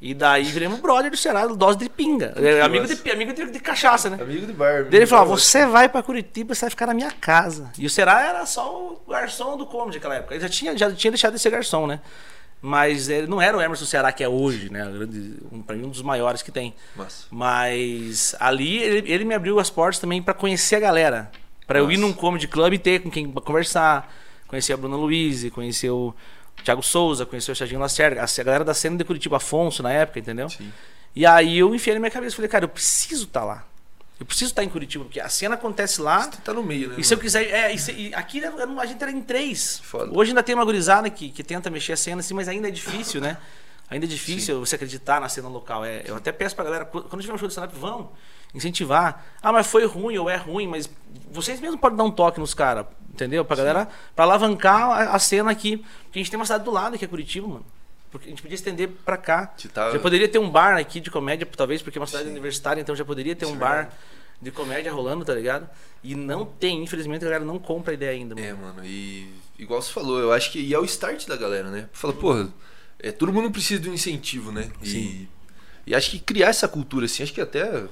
E 0.01 0.15
daí 0.15 0.45
viremos 0.45 0.81
brother 0.81 1.11
do 1.11 1.17
Ceará, 1.17 1.47
dose 1.47 1.77
de 1.77 1.89
pinga. 1.91 2.33
É, 2.37 2.63
amigo 2.63 2.87
de, 2.87 3.11
amigo 3.11 3.35
de, 3.35 3.51
de 3.51 3.61
cachaça, 3.61 4.09
né? 4.09 4.19
Amigo 4.23 4.47
de 4.47 4.53
bar. 4.53 4.87
Ele 4.91 5.07
falou: 5.07 5.37
você 5.37 5.67
vai 5.67 5.91
pra 5.91 6.03
Curitiba, 6.03 6.55
você 6.55 6.63
vai 6.63 6.71
ficar 6.71 6.87
na 6.87 6.95
minha 6.95 7.11
casa. 7.11 7.71
E 7.79 7.85
o 7.85 7.91
Será 7.91 8.23
era 8.23 8.47
só 8.47 8.75
o 9.07 9.11
garçom 9.11 9.59
do 9.59 9.67
comedy 9.67 9.99
naquela 9.99 10.15
época. 10.15 10.35
Ele 10.35 10.41
já 10.43 10.49
tinha, 10.49 10.77
já 10.79 10.91
tinha 10.91 11.11
deixado 11.11 11.35
de 11.35 11.39
ser 11.39 11.51
garçom, 11.51 11.87
né? 11.87 12.01
Mas 12.63 13.09
ele 13.09 13.27
não 13.27 13.41
era 13.41 13.57
o 13.57 13.61
Emerson 13.61 13.85
Ceará 13.87 14.11
que 14.13 14.23
é 14.25 14.29
hoje, 14.29 14.71
né? 14.71 14.85
Grande- 14.91 15.37
Um, 15.53 15.63
pra 15.63 15.77
mim, 15.77 15.85
um 15.85 15.91
dos 15.91 16.03
maiores 16.03 16.43
que 16.43 16.51
tem. 16.53 16.75
Massa. 16.97 17.27
Mas 17.31 18.35
ali 18.41 18.79
ele, 18.79 19.11
ele 19.13 19.25
me 19.25 19.35
abriu 19.35 19.59
as 19.59 19.69
portas 19.71 19.99
também 19.99 20.23
pra 20.23 20.33
conhecer 20.35 20.77
a 20.77 20.81
galera. 20.81 21.31
Pra 21.67 21.79
eu 21.79 21.91
ir 21.91 21.97
Nossa. 21.99 22.09
num 22.09 22.13
comedy 22.19 22.49
club 22.49 22.73
e 22.75 22.79
ter 22.79 23.01
com 23.03 23.11
quem 23.11 23.31
conversar. 23.31 24.13
Conhecer 24.47 24.73
a 24.73 24.77
Bruna 24.77 24.97
Luiz, 24.97 25.49
conhecer 25.51 25.91
o 25.91 26.13
Thiago 26.65 26.83
Souza, 26.83 27.25
conhecer 27.27 27.53
o 27.53 27.55
Chadinho 27.55 27.81
Lacerda, 27.81 28.23
a 28.23 28.43
galera 28.45 28.65
da 28.65 28.75
cena 28.75 28.97
de 28.97 29.05
Curitiba 29.05 29.37
Afonso 29.39 29.83
na 29.83 29.93
época, 29.93 30.19
entendeu? 30.19 30.49
Sim. 30.49 30.73
E 31.15 31.27
aí 31.27 31.59
eu 31.59 31.75
enfiei 31.75 31.95
na 31.95 32.01
minha 32.01 32.11
cabeça, 32.11 32.37
falei, 32.37 32.49
cara, 32.49 32.65
eu 32.65 32.69
preciso 32.69 33.25
estar 33.25 33.45
lá. 33.45 33.65
Eu 34.19 34.27
preciso 34.27 34.51
estar 34.51 34.63
em 34.63 34.69
Curitiba, 34.69 35.05
porque 35.05 35.19
a 35.19 35.29
cena 35.31 35.55
acontece 35.55 36.01
lá. 36.03 36.31
Você 36.31 36.39
tá 36.45 36.53
no 36.53 36.63
meio, 36.63 36.91
né? 36.91 36.97
E 36.99 37.03
se 37.05 37.15
eu 37.15 37.19
quiser. 37.19 37.45
É, 37.51 37.73
e 37.73 37.79
se- 37.79 37.93
e 37.93 38.15
aqui 38.15 38.43
a 38.45 38.87
gente 38.87 39.03
era 39.03 39.11
em 39.11 39.23
três. 39.23 39.81
Foda. 39.83 40.11
Hoje 40.17 40.33
ainda 40.33 40.43
tem 40.43 40.55
uma 40.55 40.65
gurizada 40.65 41.09
que, 41.09 41.31
que 41.31 41.43
tenta 41.43 41.71
mexer 41.71 41.95
a 41.95 41.97
cena 41.97 42.21
assim, 42.21 42.35
mas 42.35 42.47
ainda 42.47 42.69
é 42.69 42.71
difícil, 42.71 43.21
né? 43.21 43.37
Ainda 43.91 44.07
é 44.07 44.09
difícil 44.09 44.61
você 44.65 44.77
acreditar 44.77 45.21
na 45.21 45.29
cena 45.29 45.49
local. 45.49 45.85
É, 45.85 46.03
eu 46.07 46.15
até 46.15 46.31
peço 46.31 46.55
pra 46.55 46.65
galera, 46.65 46.85
quando 46.85 47.09
quando 47.09 47.23
tiver 47.23 47.35
um 47.35 47.39
show 47.39 47.49
de 47.49 47.53
stand-up, 47.55 47.77
vão 47.77 48.13
incentivar. 48.55 49.25
Ah, 49.43 49.53
mas 49.53 49.67
foi 49.67 49.85
ruim 49.87 50.17
ou 50.19 50.29
é 50.29 50.37
ruim, 50.37 50.67
mas 50.67 50.89
vocês 51.31 51.61
mesmos 51.61 51.81
podem 51.81 51.97
dar 51.97 52.05
um 52.05 52.11
toque 52.11 52.41
nos 52.41 52.55
caras, 52.55 52.87
entendeu? 53.13 53.45
Pra 53.45 53.57
galera, 53.57 53.89
pra 54.15 54.25
alavancar 54.25 54.91
a, 54.91 55.15
a 55.15 55.19
cena 55.19 55.51
aqui. 55.51 55.79
Porque 56.05 56.19
a 56.19 56.23
gente 56.23 56.31
tem 56.31 56.39
uma 56.39 56.47
cidade 56.47 56.65
do 56.65 56.71
lado 56.71 56.99
que 56.99 57.05
é 57.05 57.09
Curitiba, 57.09 57.47
mano. 57.47 57.67
Porque 58.11 58.27
a 58.27 58.31
gente 58.31 58.43
podia 58.43 58.57
estender 58.57 58.89
pra 59.05 59.17
cá. 59.17 59.47
Tá- 59.73 59.93
Já 59.93 59.99
poderia 60.01 60.29
ter 60.29 60.39
um 60.39 60.51
bar 60.51 60.77
aqui 60.77 60.99
de 61.01 61.11
comédia, 61.11 61.47
talvez, 61.57 61.81
porque 61.81 61.97
é 61.97 62.01
uma 62.01 62.07
cidade 62.09 62.25
Sim. 62.25 62.33
universitária, 62.33 62.81
então 62.81 62.97
já 62.97 63.05
poderia 63.05 63.37
ter 63.37 63.45
Isso 63.45 63.55
um 63.55 63.57
é 63.57 63.61
bar 63.61 63.93
de 64.43 64.51
comédia 64.51 64.93
rolando, 64.93 65.25
tá 65.25 65.35
ligado? 65.35 65.69
E 66.03 66.15
não 66.15 66.45
tem, 66.45 66.83
infelizmente 66.83 67.23
a 67.23 67.27
galera 67.27 67.45
não 67.45 67.59
compra 67.59 67.93
a 67.93 67.95
ideia 67.95 68.13
ainda, 68.13 68.35
mano. 68.35 68.47
É, 68.47 68.53
mano, 68.55 68.85
e 68.85 69.33
igual 69.59 69.81
você 69.81 69.93
falou, 69.93 70.19
eu 70.19 70.33
acho 70.33 70.51
que 70.51 70.59
e 70.59 70.73
é 70.75 70.79
o 70.79 70.85
start 70.85 71.29
da 71.29 71.37
galera, 71.37 71.71
né? 71.71 71.89
Fala, 71.93 72.13
porra, 72.15 72.49
é, 72.99 73.13
todo 73.13 73.33
mundo 73.33 73.51
precisa 73.51 73.81
de 73.81 73.89
um 73.91 73.95
incentivo, 73.95 74.51
né? 74.51 74.71
E, 74.83 74.89
Sim. 74.89 75.29
e 75.87 75.95
acho 75.95 76.11
que 76.11 76.19
criar 76.19 76.49
essa 76.49 76.67
cultura, 76.67 77.05
assim, 77.05 77.23
acho 77.23 77.35
que 77.35 77.41
até, 77.41 77.85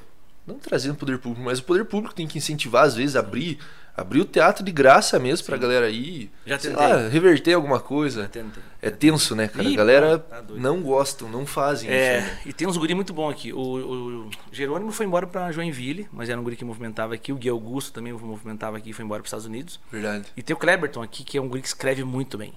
não 0.49 0.59
trazendo 0.59 0.95
o 0.95 0.97
poder 0.97 1.19
público, 1.19 1.45
mas 1.45 1.59
o 1.59 1.65
poder 1.65 1.85
público 1.85 2.15
tem 2.15 2.27
que 2.27 2.39
incentivar, 2.39 2.85
às 2.85 2.95
vezes, 2.95 3.15
abrir, 3.15 3.59
abrir 3.95 4.21
o 4.21 4.25
teatro 4.25 4.65
de 4.65 4.73
graça 4.73 5.19
mesmo 5.19 5.47
pra 5.47 5.57
galera 5.57 5.87
aí, 5.87 6.31
Já 6.47 6.57
tentei. 6.57 6.77
lá, 6.77 7.09
reverter 7.09 7.53
alguma 7.53 7.79
coisa. 7.79 8.29
Tenta. 8.29 8.61
É 8.81 8.91
tenso, 8.91 9.35
né, 9.37 9.49
cara? 9.49 9.69
Ih, 9.69 9.75
a 9.75 9.77
galera 9.77 10.19
tá 10.19 10.43
não 10.51 10.81
gostam, 10.81 11.29
não 11.29 11.45
fazem 11.45 11.91
isso. 11.91 11.99
É, 11.99 12.21
né? 12.21 12.39
e 12.47 12.53
tem 12.53 12.67
uns 12.67 12.77
guri 12.77 12.95
muito 12.95 13.13
bom 13.13 13.29
aqui. 13.29 13.53
O, 13.53 13.59
o 13.59 14.31
Jerônimo 14.53 14.93
foi 14.93 15.05
embora 15.05 15.27
pra 15.27 15.53
Joinville, 15.53 16.09
mas 16.13 16.29
era 16.29 16.41
um 16.41 16.45
guri 16.45 16.57
que 16.57 16.65
movimentava 16.65 17.15
aqui. 17.15 17.33
O 17.33 17.37
Gui 17.37 17.49
Augusto 17.49 17.93
também 17.93 18.13
movimentava 18.13 18.79
aqui 18.79 18.91
e 18.91 18.93
foi 18.93 19.05
embora 19.05 19.21
pros 19.21 19.29
Estados 19.29 19.47
Unidos. 19.47 19.81
Verdade. 19.91 20.27
E 20.37 20.43
tem 20.43 20.55
o 20.55 20.59
Kleberton 20.59 21.03
aqui, 21.03 21.25
que 21.25 21.37
é 21.37 21.41
um 21.43 21.49
guri 21.49 21.61
que 21.61 21.69
escreve 21.69 22.05
muito 22.05 22.39
bem. 22.39 22.55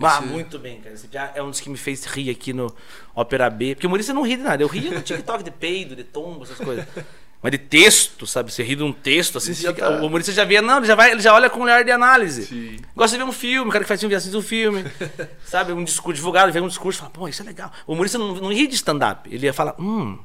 Ah, 0.00 0.20
muito 0.20 0.58
bem, 0.58 0.80
cara. 0.80 0.94
Esse 0.94 1.08
já 1.10 1.32
é 1.34 1.42
um 1.42 1.50
dos 1.50 1.60
que 1.60 1.68
me 1.68 1.76
fez 1.76 2.04
rir 2.04 2.30
aqui 2.30 2.52
no 2.52 2.72
Ópera 3.14 3.50
B. 3.50 3.74
Porque 3.74 3.86
o 3.86 3.90
Maurício 3.90 4.14
não 4.14 4.22
ri 4.22 4.36
de 4.36 4.42
nada. 4.42 4.62
Eu 4.62 4.68
ria 4.68 4.90
no 4.90 5.00
TikTok 5.02 5.42
de 5.42 5.50
peido, 5.50 5.96
de 5.96 6.04
tombo, 6.04 6.44
essas 6.44 6.58
coisas. 6.58 6.86
Mas 7.42 7.52
de 7.52 7.58
texto, 7.58 8.26
sabe? 8.26 8.52
Você 8.52 8.62
ri 8.64 8.74
de 8.74 8.82
um 8.82 8.92
texto, 8.92 9.38
assim, 9.38 9.54
fica- 9.54 9.72
tá. 9.74 10.00
o 10.02 10.06
humorista 10.06 10.32
já 10.32 10.44
vê, 10.44 10.60
não, 10.60 10.78
ele 10.78 10.86
já, 10.86 10.96
vai, 10.96 11.12
ele 11.12 11.20
já 11.20 11.32
olha 11.32 11.48
com 11.48 11.60
um 11.60 11.62
olhar 11.62 11.84
de 11.84 11.90
análise. 11.92 12.46
Sim. 12.46 12.76
Gosta 12.96 13.16
de 13.16 13.22
ver 13.22 13.28
um 13.28 13.32
filme, 13.32 13.68
o 13.68 13.72
cara 13.72 13.84
que 13.84 13.88
faz 13.88 14.00
filme 14.00 14.12
assiste 14.14 14.36
um 14.36 14.42
filme, 14.42 14.84
sabe? 15.44 15.72
Um 15.72 15.84
discurso, 15.84 16.18
advogado 16.18 16.52
vê 16.52 16.60
um 16.60 16.66
discurso, 16.66 16.98
fala, 16.98 17.10
pô, 17.12 17.28
isso 17.28 17.40
é 17.42 17.44
legal. 17.44 17.70
O 17.86 17.92
humorista 17.92 18.18
não, 18.18 18.34
não 18.34 18.52
ri 18.52 18.66
de 18.66 18.74
stand-up, 18.74 19.32
ele 19.32 19.46
ia 19.46 19.52
falar, 19.54 19.76
hum, 19.80 20.18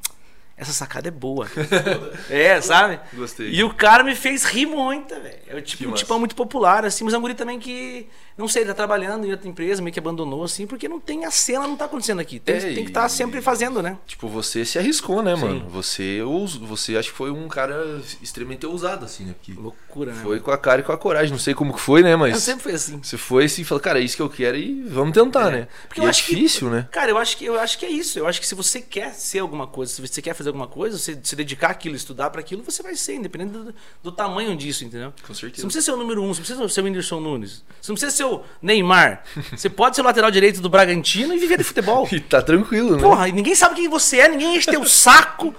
essa 0.58 0.74
sacada 0.74 1.08
é 1.08 1.12
boa. 1.12 1.48
é, 2.32 2.60
sabe? 2.62 3.00
Gostei. 3.13 3.51
E 3.51 3.63
o 3.63 3.72
cara 3.72 4.03
me 4.03 4.15
fez 4.15 4.44
rir 4.46 4.65
muito, 4.65 5.13
velho. 5.13 5.38
É 5.50 5.62
tipo, 5.62 5.88
um 5.88 5.94
tipão 5.94 6.18
muito 6.18 6.36
popular, 6.36 6.84
assim, 6.84 7.03
mas 7.03 7.13
é 7.13 7.18
um 7.20 7.22
guri 7.22 7.36
também 7.36 7.60
que, 7.60 8.08
não 8.38 8.48
sei, 8.48 8.63
ele 8.63 8.70
tá 8.70 8.74
trabalhando 8.75 9.25
em 9.25 9.32
outra 9.32 9.48
empresa, 9.48 9.82
meio 9.82 9.94
que 9.94 10.00
abandonou, 10.00 10.44
assim, 10.44 10.66
porque 10.68 10.88
não 10.88 11.00
tem 11.00 11.25
a 11.25 11.32
cena, 11.32 11.68
não 11.68 11.75
tá 11.75 11.86
acontecendo 11.86 12.20
aqui. 12.20 12.40
Tem, 12.40 12.56
É, 12.56 12.60
tem 12.60 12.84
que 12.84 12.90
estar 12.90 13.08
sempre 13.10 13.42
fazendo, 13.42 13.82
né? 13.82 13.98
Tipo, 14.08 14.28
você 14.28 14.66
se 14.66 14.78
arriscou, 14.80 15.22
né, 15.22 15.36
Sim. 15.36 15.42
mano? 15.42 15.70
Você, 15.70 16.22
ous- 16.22 16.56
você 16.56 16.98
acho 16.98 17.12
que 17.12 17.18
foi 17.18 17.32
um 17.32 17.48
cara 17.48 18.02
extremamente 18.22 18.66
ousado, 18.66 19.06
assim, 19.06 19.25
né? 19.25 19.34
Porque 19.34 19.54
Loucura, 19.60 20.13
né? 20.13 20.22
foi 20.24 20.40
com 20.40 20.52
a 20.52 20.58
cara 20.58 20.82
e 20.82 20.84
com 20.84 20.92
a 20.92 20.98
coragem. 20.98 21.32
Não 21.32 21.40
sei 21.40 21.54
como 21.54 21.74
que 21.74 21.80
foi, 21.80 22.02
né? 22.02 22.13
Eu 22.13 22.18
Mas 22.18 22.38
sempre 22.44 22.63
fui 22.63 22.74
assim. 22.74 23.00
você 23.02 23.18
foi 23.18 23.46
assim 23.46 23.62
e 23.62 23.66
falou, 23.66 23.82
cara, 23.82 24.00
é 24.00 24.04
isso 24.04 24.16
que 24.16 24.22
eu 24.22 24.30
quero 24.30 24.58
e 24.58 24.84
vamos 24.84 25.13
tentar, 25.13 25.50
né? 25.52 25.68
Porque 25.88 26.02
e 26.02 26.04
eu 26.04 26.08
é 26.08 26.10
acho 26.10 26.25
que- 26.25 26.36
difícil, 26.36 26.70
né? 26.70 26.88
Cara, 26.92 27.12
eu 27.12 27.18
acho 27.18 27.38
que 27.38 27.46
eu 27.46 27.60
acho 27.60 27.78
que 27.78 27.86
é 27.86 27.90
isso. 27.90 28.18
Eu 28.20 28.28
acho 28.28 28.40
que 28.42 28.48
se 28.48 28.56
você 28.56 28.82
quer 28.82 29.13
ser 29.13 29.40
alguma 29.40 29.68
coisa, 29.68 29.92
se 29.94 30.02
você 30.02 30.22
quer 30.22 30.34
fazer 30.34 30.50
alguma 30.50 30.68
coisa, 30.68 30.98
você 30.98 31.20
se 31.24 31.36
dedicar 31.36 31.70
àquilo, 31.72 31.96
estudar 31.96 32.30
para 32.30 32.40
aquilo, 32.42 32.63
você 32.63 32.82
vai 32.84 32.96
ser, 32.96 33.16
independente 33.16 33.52
do, 33.52 33.75
do 34.04 34.12
tamanho 34.12 34.56
disso, 34.56 34.84
entendeu? 34.86 35.13
Com 35.25 35.34
certeza. 35.34 35.58
Você 35.58 35.62
não 35.63 35.68
precisa 35.70 35.86
ser 35.86 35.92
o 35.92 35.98
número 35.98 36.22
um, 36.24 36.28
você 36.34 36.40
não 36.40 36.46
precisa 36.46 36.70
ser 36.70 36.82
o 36.82 36.84
Whindersson 36.86 37.20
Nunes. 37.20 37.63
Você 37.82 37.92
não 37.92 37.96
precisa 37.96 38.12
ser 38.12 38.23
o 38.24 38.42
Neymar. 38.62 39.24
Você 39.51 39.70
pode 39.70 39.96
ser 39.96 40.01
o 40.01 40.06
lateral 40.06 40.32
direito 40.32 40.62
do 40.62 40.70
Bragantino 40.70 41.34
e 41.34 41.38
viver 41.38 41.58
de 41.58 41.63
futebol. 41.63 42.08
E 42.13 42.20
tá 42.20 42.42
tranquilo, 42.42 42.96
né? 42.96 43.01
Porra, 43.01 43.27
e 43.27 43.32
ninguém 43.32 43.56
sabe 43.56 43.75
quem 43.75 43.88
você 43.89 44.20
é, 44.20 44.27
ninguém 44.27 44.56
enche 44.56 44.70
teu 44.70 44.86
saco, 44.86 45.53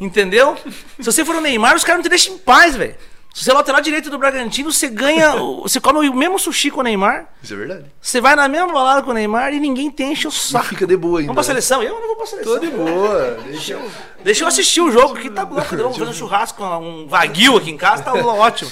entendeu? 0.00 0.56
Se 0.98 1.04
você 1.04 1.24
for 1.24 1.36
o 1.36 1.40
Neymar, 1.40 1.76
os 1.76 1.84
caras 1.84 1.98
não 1.98 2.02
te 2.02 2.08
deixam 2.08 2.34
em 2.34 2.38
paz, 2.38 2.76
velho. 2.76 2.94
Se 3.34 3.44
você 3.44 3.50
é 3.52 3.54
lateral 3.54 3.80
direito 3.80 4.10
do 4.10 4.18
Bragantino, 4.18 4.72
você 4.72 4.88
ganha. 4.88 5.36
Você 5.62 5.78
come 5.80 6.08
o 6.08 6.14
mesmo 6.14 6.38
sushi 6.40 6.72
com 6.72 6.80
o 6.80 6.82
Neymar. 6.82 7.28
Isso 7.40 7.54
é 7.54 7.56
verdade. 7.56 7.84
Você 8.00 8.20
vai 8.20 8.34
na 8.34 8.48
mesma 8.48 8.72
balada 8.72 9.02
com 9.02 9.10
o 9.10 9.14
Neymar 9.14 9.52
e 9.52 9.60
ninguém 9.60 9.90
te 9.90 10.02
enche 10.02 10.26
o 10.26 10.30
E 10.30 10.32
saco. 10.32 10.64
fica 10.66 10.84
de 10.86 10.96
boa 10.96 11.20
ainda. 11.20 11.32
Vamos 11.32 11.46
pra 11.46 11.54
né? 11.54 11.60
seleção? 11.60 11.82
Eu 11.82 12.00
não 12.00 12.06
vou 12.08 12.16
pra 12.16 12.26
seleção. 12.26 12.54
Tô 12.54 12.58
de 12.58 12.66
boa. 12.68 13.38
Deixa 13.46 13.74
eu... 13.74 13.90
Deixa 14.24 14.42
eu 14.42 14.48
assistir 14.48 14.80
o 14.80 14.90
jogo 14.90 15.14
que 15.14 15.30
tá 15.30 15.42
louco. 15.44 15.76
Vamos 15.76 15.96
fazer 15.98 16.10
um 16.10 16.14
churrasco, 16.14 16.64
um 16.64 17.06
vaguio 17.06 17.56
aqui 17.56 17.70
em 17.70 17.76
casa, 17.76 18.02
tá 18.02 18.12
ótimo. 18.16 18.70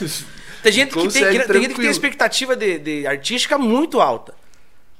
Tem 0.62 0.72
gente 0.72 0.88
que 0.88 0.94
tem, 0.94 1.04
Consegue, 1.04 1.46
tem 1.46 1.62
gente 1.62 1.74
que 1.74 1.80
tem 1.80 1.90
expectativa 1.90 2.56
de, 2.56 2.78
de 2.78 3.06
artística 3.06 3.58
muito 3.58 4.00
alta. 4.00 4.34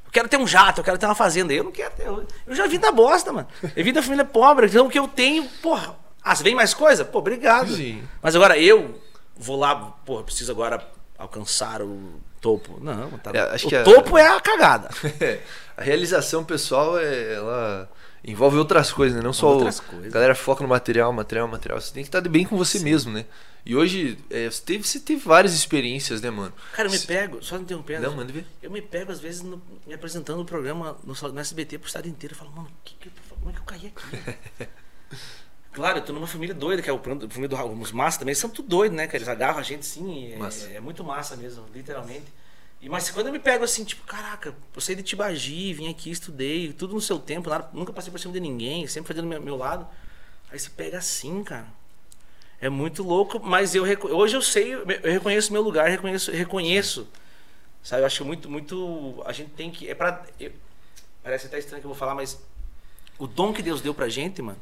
Eu 0.04 0.12
quero 0.12 0.28
ter 0.28 0.36
um 0.36 0.46
jato, 0.46 0.80
eu 0.80 0.84
quero 0.84 0.98
ter 0.98 1.06
uma 1.06 1.14
fazenda. 1.14 1.52
Eu 1.52 1.64
não 1.64 1.72
quero 1.72 1.94
ter. 1.94 2.06
Eu 2.06 2.26
eu 2.46 2.54
já 2.54 2.66
vim 2.66 2.78
da 2.78 2.92
bosta, 2.92 3.32
mano. 3.32 3.48
Eu 3.74 3.84
vim 3.84 3.92
da 3.92 4.02
família 4.02 4.24
pobre, 4.24 4.66
então 4.66 4.86
o 4.86 4.90
que 4.90 4.98
eu 4.98 5.08
tenho, 5.08 5.44
porra. 5.62 5.96
Ah, 6.22 6.34
vem 6.34 6.54
mais 6.54 6.74
coisa? 6.74 7.04
Pô, 7.04 7.18
obrigado. 7.18 7.74
Sim. 7.74 8.02
Mas 8.20 8.34
agora 8.34 8.58
eu 8.58 9.00
vou 9.36 9.56
lá, 9.56 9.76
porra, 9.76 10.24
preciso 10.24 10.50
agora 10.50 10.82
alcançar 11.16 11.82
o 11.82 12.20
topo. 12.40 12.78
Não, 12.80 13.10
tá. 13.18 13.30
É, 13.34 13.40
acho 13.54 13.66
o 13.66 13.70
que 13.70 13.82
topo 13.82 14.18
é 14.18 14.28
a 14.28 14.40
cagada. 14.40 14.90
É, 15.20 15.40
a 15.76 15.82
realização 15.82 16.42
pessoal, 16.42 16.98
é, 16.98 17.34
ela 17.34 17.88
envolve 18.24 18.56
outras 18.56 18.90
coisas, 18.90 19.16
né? 19.16 19.22
Não 19.22 19.32
só 19.32 19.48
Outras 19.48 19.78
o, 19.78 19.82
coisas. 19.82 20.06
a 20.06 20.10
galera 20.10 20.34
foca 20.34 20.62
no 20.62 20.68
material, 20.68 21.12
material, 21.12 21.46
material. 21.46 21.80
Você 21.80 21.92
tem 21.92 22.02
que 22.02 22.08
estar 22.08 22.20
bem 22.22 22.44
com 22.44 22.56
você 22.56 22.78
mesmo, 22.80 23.12
né? 23.12 23.24
E 23.66 23.74
hoje, 23.74 24.16
é, 24.30 24.48
você, 24.48 24.62
teve, 24.62 24.84
você 24.86 25.00
teve 25.00 25.20
várias 25.24 25.52
experiências, 25.52 26.20
né, 26.20 26.30
mano? 26.30 26.54
Cara, 26.72 26.86
eu 26.86 26.92
me 26.92 26.98
Se- 26.98 27.06
pego, 27.06 27.42
só 27.42 27.56
interrompendo. 27.56 28.02
Não, 28.08 28.14
manda 28.16 28.32
ver. 28.32 28.46
Eu 28.62 28.70
me 28.70 28.80
pego, 28.80 29.10
às 29.10 29.18
vezes, 29.18 29.42
no- 29.42 29.60
me 29.84 29.92
apresentando 29.92 30.40
o 30.40 30.44
programa 30.44 30.96
no, 31.02 31.12
no 31.32 31.40
SBT 31.40 31.76
pro 31.78 31.88
estado 31.88 32.06
inteiro. 32.08 32.32
Eu 32.34 32.38
falo, 32.38 32.52
mano, 32.52 32.70
que 32.84 32.94
que 32.94 33.10
como 33.28 33.50
é 33.50 33.52
que 33.52 33.58
eu 33.58 33.64
caí 33.64 33.86
aqui? 33.88 34.68
claro, 35.72 35.98
eu 35.98 36.04
tô 36.04 36.12
numa 36.12 36.28
família 36.28 36.54
doida, 36.54 36.80
que 36.80 36.88
é 36.88 36.92
o 36.92 36.98
família 37.02 37.48
do 37.48 37.56
Raul. 37.56 37.76
Os 37.80 37.90
massa 37.90 38.20
também 38.20 38.36
são 38.36 38.48
tudo 38.48 38.68
doido, 38.68 38.92
né, 38.94 39.06
cara? 39.06 39.18
Eles 39.18 39.28
agarram 39.28 39.58
a 39.58 39.62
gente 39.64 39.84
sim. 39.84 40.32
É, 40.70 40.74
é 40.76 40.80
muito 40.80 41.02
massa 41.02 41.36
mesmo, 41.36 41.64
literalmente. 41.74 42.26
E, 42.80 42.88
mas 42.88 43.10
quando 43.10 43.26
eu 43.26 43.32
me 43.32 43.40
pego 43.40 43.64
assim, 43.64 43.82
tipo, 43.84 44.04
caraca, 44.06 44.54
eu 44.74 44.80
saí 44.80 44.94
de 44.94 45.02
Tibagi, 45.02 45.72
vim 45.74 45.88
aqui, 45.90 46.10
estudei, 46.10 46.72
tudo 46.72 46.94
no 46.94 47.00
seu 47.00 47.18
tempo, 47.18 47.48
nada- 47.50 47.68
nunca 47.72 47.92
passei 47.92 48.12
por 48.12 48.20
cima 48.20 48.32
de 48.32 48.38
ninguém, 48.38 48.86
sempre 48.86 49.08
fazendo 49.08 49.26
meu, 49.26 49.40
meu 49.40 49.56
lado. 49.56 49.88
Aí 50.52 50.58
você 50.58 50.70
pega 50.70 50.98
assim, 50.98 51.42
cara. 51.42 51.66
É 52.60 52.68
muito 52.68 53.02
louco, 53.02 53.38
mas 53.42 53.74
eu 53.74 53.84
hoje 53.84 54.36
eu 54.36 54.42
sei, 54.42 54.74
eu 54.74 55.12
reconheço 55.12 55.52
meu 55.52 55.62
lugar, 55.62 55.88
reconheço, 55.88 56.30
reconheço. 56.30 57.06
Sabe, 57.82 58.02
eu 58.02 58.06
acho 58.06 58.24
muito 58.24 58.50
muito 58.50 59.22
a 59.26 59.32
gente 59.32 59.50
tem 59.50 59.70
que 59.70 59.88
é 59.88 59.94
para 59.94 60.24
parece 61.22 61.46
até 61.46 61.58
estranho 61.58 61.80
que 61.82 61.86
eu 61.86 61.90
vou 61.90 61.98
falar, 61.98 62.14
mas 62.14 62.40
o 63.18 63.26
dom 63.26 63.52
que 63.52 63.62
Deus 63.62 63.80
deu 63.80 63.92
pra 63.92 64.08
gente, 64.08 64.40
mano. 64.40 64.58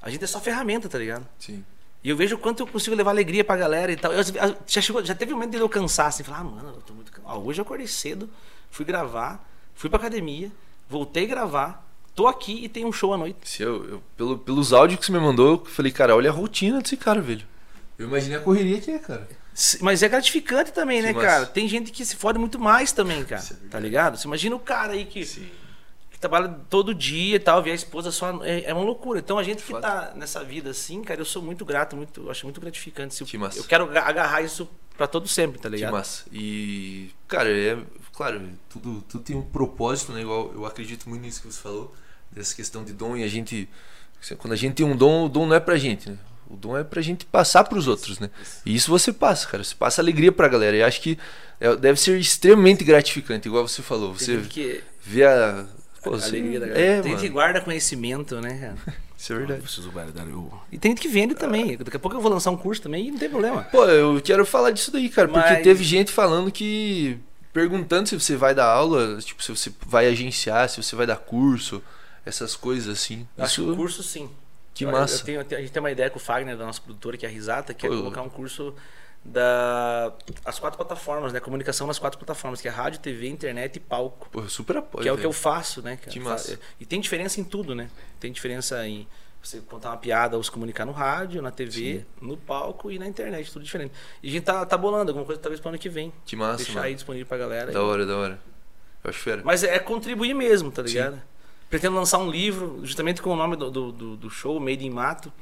A 0.00 0.10
gente 0.10 0.22
é 0.22 0.26
só 0.26 0.40
ferramenta, 0.40 0.88
tá 0.88 0.98
ligado? 0.98 1.26
Sim. 1.38 1.64
E 2.04 2.08
eu 2.08 2.16
vejo 2.16 2.36
o 2.36 2.38
quanto 2.38 2.60
eu 2.62 2.66
consigo 2.66 2.94
levar 2.94 3.10
alegria 3.10 3.42
pra 3.42 3.56
galera 3.56 3.90
e 3.90 3.96
tal. 3.96 4.12
Eu, 4.12 4.22
já, 4.66 4.80
chegou, 4.80 5.04
já 5.04 5.14
teve 5.14 5.32
um 5.32 5.36
momento 5.36 5.52
de 5.52 5.58
eu 5.58 5.68
cansar, 5.68 6.06
assim, 6.06 6.22
falar, 6.22 6.38
ah, 6.38 6.44
mano, 6.44 6.68
eu 6.68 6.82
tô 6.82 6.94
muito 6.94 7.10
cansado. 7.10 7.44
Hoje 7.44 7.60
eu 7.60 7.64
acordei 7.64 7.86
cedo, 7.86 8.30
fui 8.70 8.84
gravar, 8.84 9.44
fui 9.74 9.90
pra 9.90 9.98
academia, 9.98 10.52
voltei 10.88 11.24
a 11.24 11.28
gravar, 11.28 11.85
tô 12.16 12.26
aqui 12.26 12.64
e 12.64 12.68
tem 12.68 12.84
um 12.84 12.90
show 12.92 13.14
à 13.14 13.16
noite. 13.18 13.36
Se 13.44 13.62
eu, 13.62 13.84
eu- 13.88 14.02
pelo, 14.16 14.38
pelos 14.38 14.72
áudios 14.72 14.98
que 14.98 15.06
você 15.06 15.12
me 15.12 15.20
mandou, 15.20 15.50
eu 15.52 15.64
falei, 15.66 15.92
cara, 15.92 16.16
olha 16.16 16.30
a 16.30 16.32
rotina 16.32 16.80
desse 16.80 16.96
cara, 16.96 17.20
velho. 17.20 17.46
Eu 17.98 18.08
imaginei 18.08 18.36
a 18.38 18.40
correria 18.40 18.80
que 18.80 18.90
é, 18.90 18.98
cara. 18.98 19.28
Se- 19.54 19.82
Mas 19.82 20.02
é 20.02 20.08
gratificante 20.08 20.72
também, 20.72 21.00
Que 21.00 21.06
né, 21.08 21.12
massa. 21.12 21.26
cara? 21.26 21.46
Tem 21.46 21.68
gente 21.68 21.92
que 21.92 22.04
se 22.04 22.16
fode 22.16 22.38
muito 22.38 22.58
mais 22.58 22.90
também, 22.92 23.24
cara. 23.24 23.42
É 23.42 23.68
tá 23.68 23.78
ligado? 23.78 24.16
Você 24.18 24.26
imagina 24.26 24.54
o 24.56 24.58
cara 24.60 24.92
aí 24.94 25.04
que, 25.06 25.24
Sim. 25.24 25.46
que 26.10 26.18
trabalha 26.18 26.48
todo 26.68 26.94
dia 26.94 27.36
e 27.36 27.38
tal, 27.38 27.62
vê 27.62 27.70
a 27.70 27.74
esposa 27.74 28.10
só. 28.10 28.42
É, 28.44 28.64
é 28.64 28.74
uma 28.74 28.82
loucura. 28.84 29.18
Então 29.20 29.38
a 29.38 29.42
gente 29.42 29.62
que 29.62 29.70
Foda. 29.70 29.80
tá 29.80 30.12
nessa 30.14 30.42
vida 30.44 30.70
assim, 30.70 31.02
cara, 31.02 31.20
eu 31.20 31.24
sou 31.24 31.40
muito 31.42 31.64
grato, 31.64 31.96
muito, 31.96 32.22
eu 32.24 32.30
acho 32.30 32.44
muito 32.44 32.60
gratificante. 32.60 33.14
Se 33.14 33.22
eu- 33.22 33.26
Que 33.26 33.38
massa. 33.38 33.58
Eu 33.58 33.64
quero 33.64 33.84
aga- 33.84 34.02
agarrar 34.02 34.42
isso 34.42 34.68
pra 34.94 35.06
todo 35.06 35.26
sempre, 35.26 35.58
tá 35.58 35.70
Que 35.70 35.76
ligado? 35.76 35.92
massa. 35.92 36.24
E, 36.32 37.10
cara, 37.28 37.48
é. 37.50 37.78
Claro, 38.14 38.40
tudo, 38.68 39.02
tudo 39.08 39.24
tem 39.24 39.36
um 39.36 39.42
propósito, 39.42 40.12
né? 40.12 40.20
Igual 40.22 40.52
eu 40.54 40.64
acredito 40.66 41.08
muito 41.08 41.22
nisso 41.22 41.40
que 41.42 41.46
você 41.52 41.60
falou, 41.60 41.94
dessa 42.36 42.54
questão 42.54 42.84
de 42.84 42.92
dom. 42.92 43.16
E 43.16 43.24
a 43.24 43.28
gente. 43.28 43.68
Quando 44.38 44.52
a 44.52 44.56
gente 44.56 44.74
tem 44.74 44.86
um 44.86 44.96
dom, 44.96 45.24
o 45.26 45.28
dom 45.28 45.46
não 45.46 45.54
é 45.56 45.60
pra 45.60 45.76
gente, 45.76 46.10
né? 46.10 46.16
O 46.48 46.56
dom 46.56 46.76
é 46.76 46.84
pra 46.84 47.02
gente 47.02 47.24
passar 47.24 47.64
pros 47.64 47.88
outros, 47.88 48.18
né? 48.20 48.30
E 48.64 48.74
isso 48.74 48.90
você 48.90 49.12
passa, 49.12 49.46
cara. 49.48 49.64
Você 49.64 49.74
passa 49.74 50.00
alegria 50.00 50.30
pra 50.30 50.46
galera. 50.48 50.76
E 50.76 50.82
acho 50.82 51.00
que 51.00 51.18
é- 51.60 51.74
deve 51.76 51.98
ser 52.00 52.18
extremamente 52.18 52.84
gratificante, 52.84 53.48
igual 53.48 53.66
você 53.66 53.82
falou. 53.82 54.14
Você 54.14 54.36
que. 54.48 54.80
vê 55.02 55.24
a. 55.24 55.66
Pô, 56.02 56.14
a 56.14 56.18
você- 56.20 56.28
alegria 56.28 56.60
da 56.60 56.66
galera. 56.66 56.86
É, 56.86 57.00
tem 57.02 57.10
gente 57.12 57.20
que 57.20 57.24
mano. 57.24 57.32
guarda 57.34 57.60
conhecimento, 57.60 58.40
né, 58.40 58.58
cara? 58.76 58.96
Isso 59.18 59.32
é 59.32 59.36
verdade. 59.36 59.62
preciso 59.62 59.90
guardar 59.90 60.26
o. 60.28 60.52
E 60.70 60.76
tem 60.78 60.90
gente 60.92 61.00
que 61.00 61.08
vende 61.08 61.34
também. 61.34 61.76
Daqui 61.78 61.96
a 61.96 62.00
pouco 62.00 62.16
eu 62.16 62.20
vou 62.20 62.30
lançar 62.30 62.50
um 62.50 62.56
curso 62.56 62.82
também 62.82 63.08
e 63.08 63.10
não 63.10 63.18
tem 63.18 63.30
problema. 63.30 63.62
Pô, 63.64 63.84
eu 63.86 64.20
quero 64.20 64.44
falar 64.44 64.70
disso 64.72 64.92
daí, 64.92 65.08
cara, 65.08 65.26
porque 65.26 65.48
Mas- 65.50 65.62
teve 65.64 65.82
gente 65.82 66.12
falando 66.12 66.50
que. 66.52 67.18
perguntando 67.52 68.08
se 68.08 68.18
você 68.20 68.36
vai 68.36 68.54
dar 68.54 68.66
aula, 68.66 69.16
tipo, 69.20 69.42
se 69.42 69.50
você 69.50 69.72
vai 69.86 70.06
agenciar, 70.06 70.68
se 70.68 70.82
você 70.82 70.94
vai 70.94 71.06
dar 71.06 71.16
curso, 71.16 71.82
essas 72.26 72.54
coisas 72.56 72.88
assim. 72.98 73.26
Acho 73.38 73.62
que 73.64 73.70
o 73.70 73.76
curso 73.76 74.02
sim. 74.02 74.28
Que 74.74 74.84
Eu- 74.84 74.90
massa. 74.92 75.22
eu 75.22 75.24
tenho- 75.24 75.40
a 75.58 75.60
gente 75.62 75.72
tem 75.72 75.80
uma 75.80 75.90
ideia 75.90 76.10
com 76.10 76.18
o 76.18 76.20
Fagner, 76.20 76.54
da 76.56 76.66
nossa 76.66 76.80
produtora, 76.82 77.16
que 77.16 77.24
é 77.24 77.28
a 77.28 77.32
Risata, 77.32 77.72
que 77.72 77.86
é 77.86 77.88
Pô, 77.88 77.94
eu- 77.94 78.00
colocar 78.02 78.20
um 78.20 78.28
curso 78.28 78.74
da 79.24 80.12
as 80.44 80.58
quatro 80.58 80.76
plataformas, 80.76 81.32
né? 81.32 81.40
Comunicação 81.40 81.86
nas 81.86 81.98
quatro 81.98 82.18
plataformas, 82.18 82.60
que 82.60 82.68
é 82.68 82.70
rádio, 82.70 83.00
TV, 83.00 83.28
internet 83.28 83.76
e 83.76 83.80
palco. 83.80 84.28
Pô, 84.30 84.42
super 84.48 84.76
apoio. 84.78 85.02
que 85.02 85.08
é 85.08 85.12
o 85.12 85.16
que 85.18 85.26
eu 85.26 85.32
faço, 85.32 85.82
né, 85.82 85.96
cara? 85.96 86.10
Que 86.10 86.20
massa. 86.20 86.58
E 86.80 86.84
tem 86.86 87.00
diferença 87.00 87.40
em 87.40 87.44
tudo, 87.44 87.74
né? 87.74 87.88
Tem 88.20 88.30
diferença 88.30 88.86
em 88.86 89.06
você 89.42 89.60
contar 89.60 89.90
uma 89.90 89.96
piada 89.96 90.36
ou 90.36 90.42
se 90.42 90.50
comunicar 90.50 90.84
no 90.84 90.92
rádio, 90.92 91.40
na 91.40 91.50
TV, 91.50 92.04
no 92.20 92.36
palco 92.36 92.90
e 92.90 92.98
na 92.98 93.06
internet, 93.06 93.50
tudo 93.52 93.64
diferente. 93.64 93.92
E 94.22 94.28
a 94.28 94.32
gente 94.32 94.44
tá, 94.44 94.64
tá 94.66 94.76
bolando 94.76 95.10
alguma 95.10 95.24
coisa 95.24 95.40
talvez 95.40 95.60
para 95.60 95.70
ano 95.70 95.78
que 95.78 95.88
vem. 95.88 96.12
Que 96.24 96.34
massa, 96.36 96.58
Deixar 96.58 96.74
mano. 96.74 96.86
aí 96.86 96.94
disponível 96.94 97.26
pra 97.26 97.38
galera. 97.38 97.72
Da 97.72 97.78
E- 97.78 97.82
hora, 97.82 98.04
da 98.06 98.16
hora. 98.16 98.40
Eu 99.04 99.10
acho 99.10 99.18
fera. 99.20 99.42
Mas 99.44 99.62
é 99.62 99.78
contribuir 99.78 100.34
mesmo, 100.34 100.70
tá 100.70 100.82
Sim. 100.82 100.88
Pretendo 101.68 101.96
lançar 101.96 102.18
um 102.18 102.30
livro, 102.30 102.80
justamente 102.84 103.20
com 103.20 103.30
o 103.30 103.36
nome 103.36 103.56
do, 103.56 103.70
do, 103.70 103.92
do- 103.92 104.16
do 104.16 104.30
show, 104.30 104.58
Made 104.60 104.86
in 104.86 104.90
Mato, 104.90 105.32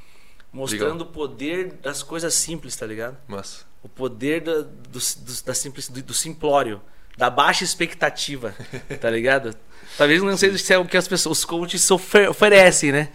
mostrando 0.51 1.01
o 1.01 1.05
poder 1.05 1.73
das 1.81 2.01
coisas 2.01 2.33
simples, 2.33 2.75
tá 2.75 2.85
ligado? 2.85 3.17
Massa. 3.27 3.63
O 3.83 3.89
poder 3.89 4.41
da, 4.41 4.61
do, 4.61 4.65
do, 4.99 5.43
da 5.45 5.53
simples, 5.53 5.87
do, 5.89 6.01
do 6.01 6.13
simplório, 6.13 6.81
da 7.17 7.29
baixa 7.29 7.63
expectativa, 7.63 8.55
tá 8.99 9.09
ligado? 9.09 9.55
Talvez 9.97 10.21
não 10.23 10.35
seja 10.35 10.57
se 10.57 10.73
é 10.73 10.77
o 10.77 10.85
que 10.85 10.97
as 10.97 11.07
pessoas, 11.07 11.39
os 11.39 11.45
coaches 11.45 11.89
ofer- 11.91 12.29
oferecem, 12.29 12.91
né? 12.91 13.09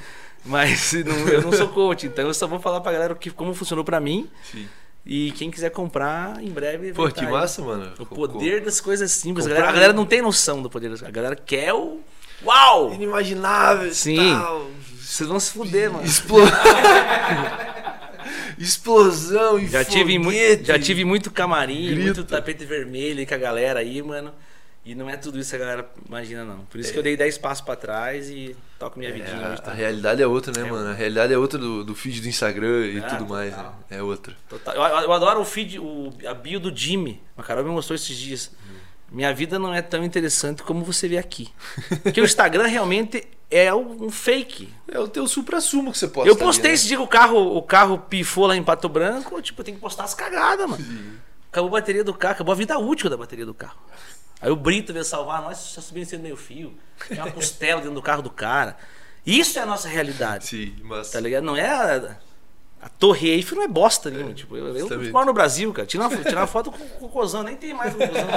Mas 0.45 0.93
não- 1.05 1.29
eu 1.29 1.43
não 1.43 1.53
sou 1.53 1.69
coach, 1.69 2.07
então 2.07 2.27
eu 2.27 2.33
só 2.35 2.47
vou 2.47 2.61
falar 2.61 2.81
pra 2.81 2.93
galera 2.93 3.13
o 3.13 3.17
que, 3.17 3.31
como 3.31 3.53
funcionou 3.55 3.85
pra 3.85 3.99
mim. 4.01 4.31
Sim. 4.51 4.69
E 5.05 5.33
quem 5.33 5.51
quiser 5.51 5.71
comprar, 5.71 6.41
em 6.43 6.51
breve. 6.51 6.93
Pô, 6.93 7.09
que 7.09 7.15
tá 7.15 7.27
aí. 7.27 7.33
massa, 7.33 7.63
mano. 7.63 7.93
O 7.99 8.05
poder 8.07 8.61
das 8.63 8.81
coisas 8.83 9.11
simples. 9.11 9.47
A 9.47 9.49
galera, 9.49 9.69
a 9.69 9.73
galera 9.73 9.93
não 9.95 10.05
tem 10.05 10.21
noção 10.21 10.63
do 10.63 10.69
poder 10.69 10.91
das 10.91 11.03
A 11.03 11.11
galera 11.11 11.35
quer 11.35 11.73
o. 11.73 12.01
Uau! 12.45 12.93
Inimaginável. 12.95 13.93
Sim. 13.93 14.17
Tal. 14.17 14.71
Vocês 15.01 15.29
vão 15.29 15.41
se 15.41 15.53
fuder, 15.53 15.91
mano. 15.91 16.05
Explo- 16.05 16.41
Explosão 18.59 19.59
e 19.59 19.67
Já 19.69 19.85
tive, 19.85 20.19
muito, 20.19 20.65
já 20.67 20.79
tive 20.79 21.05
muito 21.05 21.31
camarim, 21.31 21.87
Grito. 21.87 22.03
muito 22.03 22.25
tapete 22.25 22.65
vermelho 22.65 23.19
aí 23.21 23.27
com 23.27 23.35
a 23.35 23.39
galera 23.39 23.81
aí, 23.81 24.03
mano. 24.03 24.33
E 24.85 24.95
não 24.95 25.09
é 25.11 25.17
tudo 25.17 25.39
isso 25.39 25.51
que 25.51 25.57
a 25.57 25.59
galera 25.59 25.91
imagina, 26.09 26.43
não. 26.45 26.61
Por 26.67 26.81
isso 26.81 26.91
que 26.93 26.99
eu 26.99 27.03
dei 27.03 27.17
10 27.17 27.37
passos 27.39 27.63
pra 27.65 27.77
trás 27.77 28.31
e 28.31 28.57
toco 28.79 28.99
minha 28.99 29.11
É, 29.11 29.13
vidinha. 29.15 29.53
a, 29.53 29.57
tá? 29.59 29.71
a 29.73 29.75
realidade 29.75 30.23
é 30.23 30.27
outra, 30.27 30.53
né, 30.59 30.67
É 30.67 30.71
mano? 30.71 30.89
A 30.91 30.95
realidade 30.95 31.33
é 31.35 31.39
outra 31.39 31.59
do, 31.59 31.85
do 31.85 31.95
feed 31.95 32.21
do 32.23 32.29
Instagram 32.29 32.87
e 32.87 32.99
Ah, 32.99 33.03
tudo 33.03 33.27
mais, 33.29 33.51
né? 33.51 33.57
total. 33.59 33.79
É 33.91 34.03
outra. 34.03 34.35
Total. 34.49 34.75
Eu, 34.75 34.83
eu 34.83 35.13
adoro 35.13 35.41
o 35.41 35.45
feed, 35.45 35.79
o, 35.79 36.11
a 36.27 36.33
bio 36.35 36.59
do 36.59 36.75
Jimmy. 36.75 37.21
A 37.37 37.43
Carol 37.43 37.63
me 37.65 37.71
mostrou 37.71 37.95
esses 37.95 38.17
dias. 38.17 38.51
Minha 39.11 39.35
vida 39.35 39.59
não 39.59 39.75
é 39.75 39.83
tão 39.83 40.05
interessante 40.05 40.63
como 40.63 40.85
você 40.85 41.09
vê 41.09 41.19
aqui. 41.19 41.51
Porque 42.03 42.21
o 42.21 42.25
Instagram 42.25 42.67
realmente 42.67 43.27
é 43.51 43.75
um 43.75 44.11
fake. 44.11 44.73
É 44.89 44.99
o 44.99 45.09
teu 45.09 45.27
supra-sumo 45.27 45.91
que 45.91 45.99
você 45.99 46.07
posta. 46.07 46.31
Eu 46.31 46.37
postei 46.37 46.71
ali, 46.71 46.75
esse 46.75 46.87
dia 46.87 46.97
que 46.97 47.03
o 47.03 47.09
carro, 47.09 47.57
o 47.57 47.63
carro 47.63 47.99
pifou 47.99 48.47
lá 48.47 48.57
em 48.57 48.63
Pato 48.63 48.89
Branco, 48.89 49.43
tipo, 49.43 49.61
eu 49.61 49.65
tenho 49.65 49.77
que 49.77 49.81
postar 49.81 50.05
as 50.05 50.15
cagadas, 50.15 50.69
mano. 50.69 50.85
Acabou 51.51 51.69
a 51.69 51.81
bateria 51.81 52.05
do 52.05 52.15
carro, 52.15 52.35
acabou 52.35 52.53
a 52.53 52.57
vida 52.57 52.79
útil 52.79 53.11
da 53.11 53.17
bateria 53.17 53.45
do 53.45 53.53
carro. 53.53 53.79
Aí 54.41 54.51
o 54.51 54.57
Brito 54.57 54.93
veio 54.93 55.05
salvar 55.05 55.43
nós, 55.43 55.59
só 55.59 55.81
subindo 55.81 56.07
sendo 56.07 56.23
meio 56.23 56.37
fio. 56.37 56.73
Tem 57.09 57.19
uma 57.19 57.31
costela 57.33 57.81
dentro 57.81 57.95
do 57.95 58.03
carro 58.03 58.23
do 58.23 58.31
cara. 58.31 58.77
Isso 59.27 59.59
é 59.59 59.63
a 59.63 59.67
nossa 59.67 59.89
né? 59.89 59.95
realidade. 59.95 60.47
Sim, 60.47 60.77
mas. 60.83 61.11
Tá 61.11 61.21
ligado? 61.21 61.45
Não 61.45 61.57
é 61.57 61.69
a, 61.69 62.17
a 62.81 62.89
Torre 62.89 63.29
Eiffel 63.29 63.59
não 63.59 63.65
é 63.65 63.69
bosta 63.69 64.09
nenhuma. 64.09 64.33
Tipo, 64.33 64.57
eu, 64.57 64.75
eu 64.77 65.13
moro 65.13 65.27
no 65.27 65.35
Brasil, 65.35 65.73
cara. 65.73 65.87
Tirar 65.87 66.09
uma, 66.09 66.17
tirar 66.17 66.41
uma 66.41 66.47
foto 66.47 66.71
com 66.71 66.83
o 66.83 66.89
cocôzão, 66.89 67.43
nem 67.43 67.57
tem 67.57 67.75
mais 67.75 67.93
cocôzão. 67.93 68.29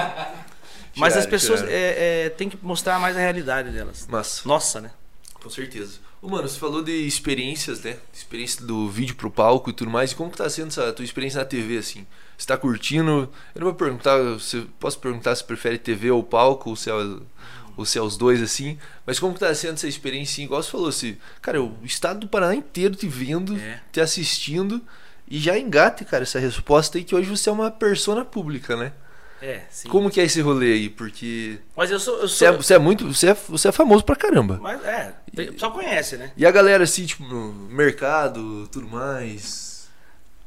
Mas 0.95 1.17
as 1.17 1.25
pessoas 1.25 1.61
é, 1.63 2.25
é, 2.25 2.29
tem 2.29 2.49
que 2.49 2.57
mostrar 2.61 2.99
mais 2.99 3.15
a 3.17 3.19
realidade 3.19 3.71
delas. 3.71 4.07
Massa. 4.07 4.47
Nossa, 4.47 4.81
né? 4.81 4.91
Com 5.35 5.49
certeza. 5.49 5.99
Ô, 6.21 6.29
mano, 6.29 6.47
você 6.47 6.57
falou 6.57 6.81
de 6.81 6.91
experiências, 6.91 7.81
né? 7.81 7.97
Experiência 8.13 8.65
do 8.65 8.89
vídeo 8.89 9.15
pro 9.15 9.29
palco 9.29 9.69
e 9.69 9.73
tudo 9.73 9.91
mais. 9.91 10.11
E 10.11 10.15
como 10.15 10.31
que 10.31 10.37
tá 10.37 10.49
sendo 10.49 10.69
essa 10.69 10.93
tua 10.93 11.03
experiência 11.03 11.39
na 11.39 11.45
TV, 11.45 11.77
assim? 11.77 12.07
Você 12.37 12.47
tá 12.47 12.57
curtindo? 12.57 13.29
Eu 13.53 13.59
não 13.59 13.65
vou 13.67 13.73
perguntar, 13.73 14.17
se, 14.39 14.61
posso 14.79 14.99
perguntar 14.99 15.35
se 15.35 15.43
prefere 15.43 15.77
TV 15.77 16.11
ou 16.11 16.23
palco, 16.23 16.69
ou 16.69 16.75
se 16.77 16.89
é, 16.89 16.93
ou 17.75 17.85
se 17.85 17.97
é 17.97 18.01
os 18.01 18.15
dois, 18.15 18.41
assim. 18.41 18.77
Mas 19.05 19.19
como 19.19 19.33
que 19.33 19.41
tá 19.41 19.53
sendo 19.53 19.73
essa 19.73 19.87
experiência, 19.87 20.33
assim? 20.33 20.43
Igual 20.43 20.63
você 20.63 20.71
falou, 20.71 20.87
assim, 20.87 21.17
cara, 21.41 21.61
o 21.61 21.75
estado 21.83 22.21
do 22.21 22.27
Paraná 22.29 22.55
inteiro 22.55 22.95
te 22.95 23.07
vendo, 23.07 23.57
É. 23.57 23.81
te 23.91 23.99
assistindo. 23.99 24.81
E 25.27 25.39
já 25.39 25.57
engate, 25.57 26.05
cara, 26.05 26.23
essa 26.23 26.39
resposta 26.39 26.97
aí 26.97 27.03
que 27.03 27.15
hoje 27.15 27.29
você 27.29 27.49
é 27.49 27.51
uma 27.51 27.71
persona 27.71 28.23
pública, 28.23 28.77
né? 28.77 28.93
É, 29.45 29.61
sim. 29.69 29.89
Como 29.89 30.09
que 30.09 30.21
é 30.21 30.23
esse 30.23 30.39
rolê 30.39 30.71
aí? 30.71 30.89
Porque 30.89 31.59
Mas 31.75 31.91
eu 31.91 31.99
sou. 31.99 32.15
Eu 32.21 32.29
você 32.29 32.45
sou 32.45 32.47
é, 32.47 32.51
você 32.53 32.73
é 32.75 32.79
muito. 32.79 33.13
Você 33.13 33.31
é, 33.31 33.33
você 33.33 33.67
é 33.67 33.71
famoso 33.73 34.05
pra 34.05 34.15
caramba. 34.15 34.57
Mas 34.61 34.81
é, 34.85 35.13
tem- 35.35 35.57
só 35.57 35.69
conhece, 35.69 36.15
né? 36.15 36.31
E 36.37 36.45
a 36.45 36.51
galera 36.51 36.85
assim, 36.85 37.05
tipo, 37.05 37.25
mercado, 37.69 38.69
tudo 38.71 38.87
mais. 38.87 39.89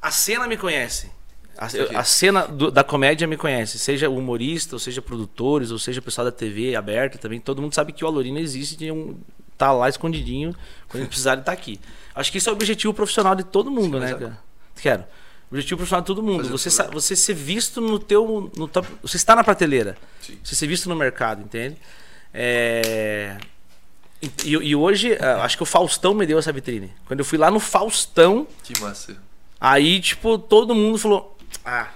A 0.00 0.10
cena 0.10 0.48
me 0.48 0.56
conhece. 0.56 1.10
A, 1.58 1.66
Isso 1.66 1.82
aqui. 1.82 1.94
a 1.94 2.04
cena 2.04 2.46
do- 2.46 2.70
da 2.70 2.82
comédia 2.82 3.26
me 3.26 3.36
conhece. 3.36 3.78
Seja 3.78 4.08
humorista, 4.08 4.76
ou 4.76 4.78
seja 4.78 5.02
produtores, 5.02 5.70
ou 5.70 5.78
seja 5.78 6.00
pessoal 6.00 6.24
da 6.24 6.32
TV 6.32 6.74
aberta 6.74 7.18
também. 7.18 7.38
Todo 7.38 7.60
mundo 7.60 7.74
sabe 7.74 7.92
que 7.92 8.02
o 8.02 8.08
Alorina 8.08 8.40
existe 8.40 8.82
e 8.82 8.90
um, 8.90 9.18
tá 9.58 9.72
lá 9.72 9.90
escondidinho. 9.90 10.54
Quando 10.88 11.06
precisar, 11.06 11.34
ele 11.34 11.42
tá 11.42 11.52
aqui. 11.52 11.78
Acho 12.14 12.32
que 12.32 12.38
isso 12.38 12.48
é 12.48 12.52
o 12.52 12.56
objetivo 12.56 12.94
profissional 12.94 13.34
de 13.34 13.44
todo 13.44 13.70
mundo, 13.70 13.98
Sim, 13.98 14.04
né, 14.04 14.14
cara? 14.14 14.38
Quero. 14.80 15.04
Objetivo 15.50 15.78
profissional 15.78 16.00
de 16.02 16.06
todo 16.06 16.22
mundo. 16.22 16.38
Fazer 16.44 16.50
Você, 16.52 16.70
sa- 16.70 16.88
você 16.90 17.14
ser 17.14 17.34
visto 17.34 17.80
no 17.80 17.98
teu. 17.98 18.50
No 18.56 18.66
top, 18.66 18.88
você 19.02 19.16
está 19.16 19.36
na 19.36 19.44
prateleira. 19.44 19.96
Sim. 20.20 20.38
Você 20.42 20.54
ser 20.56 20.66
visto 20.66 20.88
no 20.88 20.96
mercado, 20.96 21.40
entende? 21.42 21.76
É, 22.34 23.36
E, 24.44 24.50
e 24.50 24.74
hoje, 24.74 25.16
ah, 25.20 25.44
acho 25.44 25.56
que 25.56 25.62
o 25.62 25.66
Faustão 25.66 26.14
me 26.14 26.26
deu 26.26 26.38
essa 26.38 26.50
vitrine. 26.52 26.90
Quando 27.06 27.20
eu 27.20 27.24
fui 27.24 27.38
lá 27.38 27.50
no 27.50 27.60
Faustão, 27.60 28.46
Que 28.64 28.78
massa. 28.80 29.16
Aí, 29.60 30.00
tipo, 30.00 30.38
todo 30.38 30.74
mundo 30.74 30.98
falou: 30.98 31.36
Ah, 31.64 31.88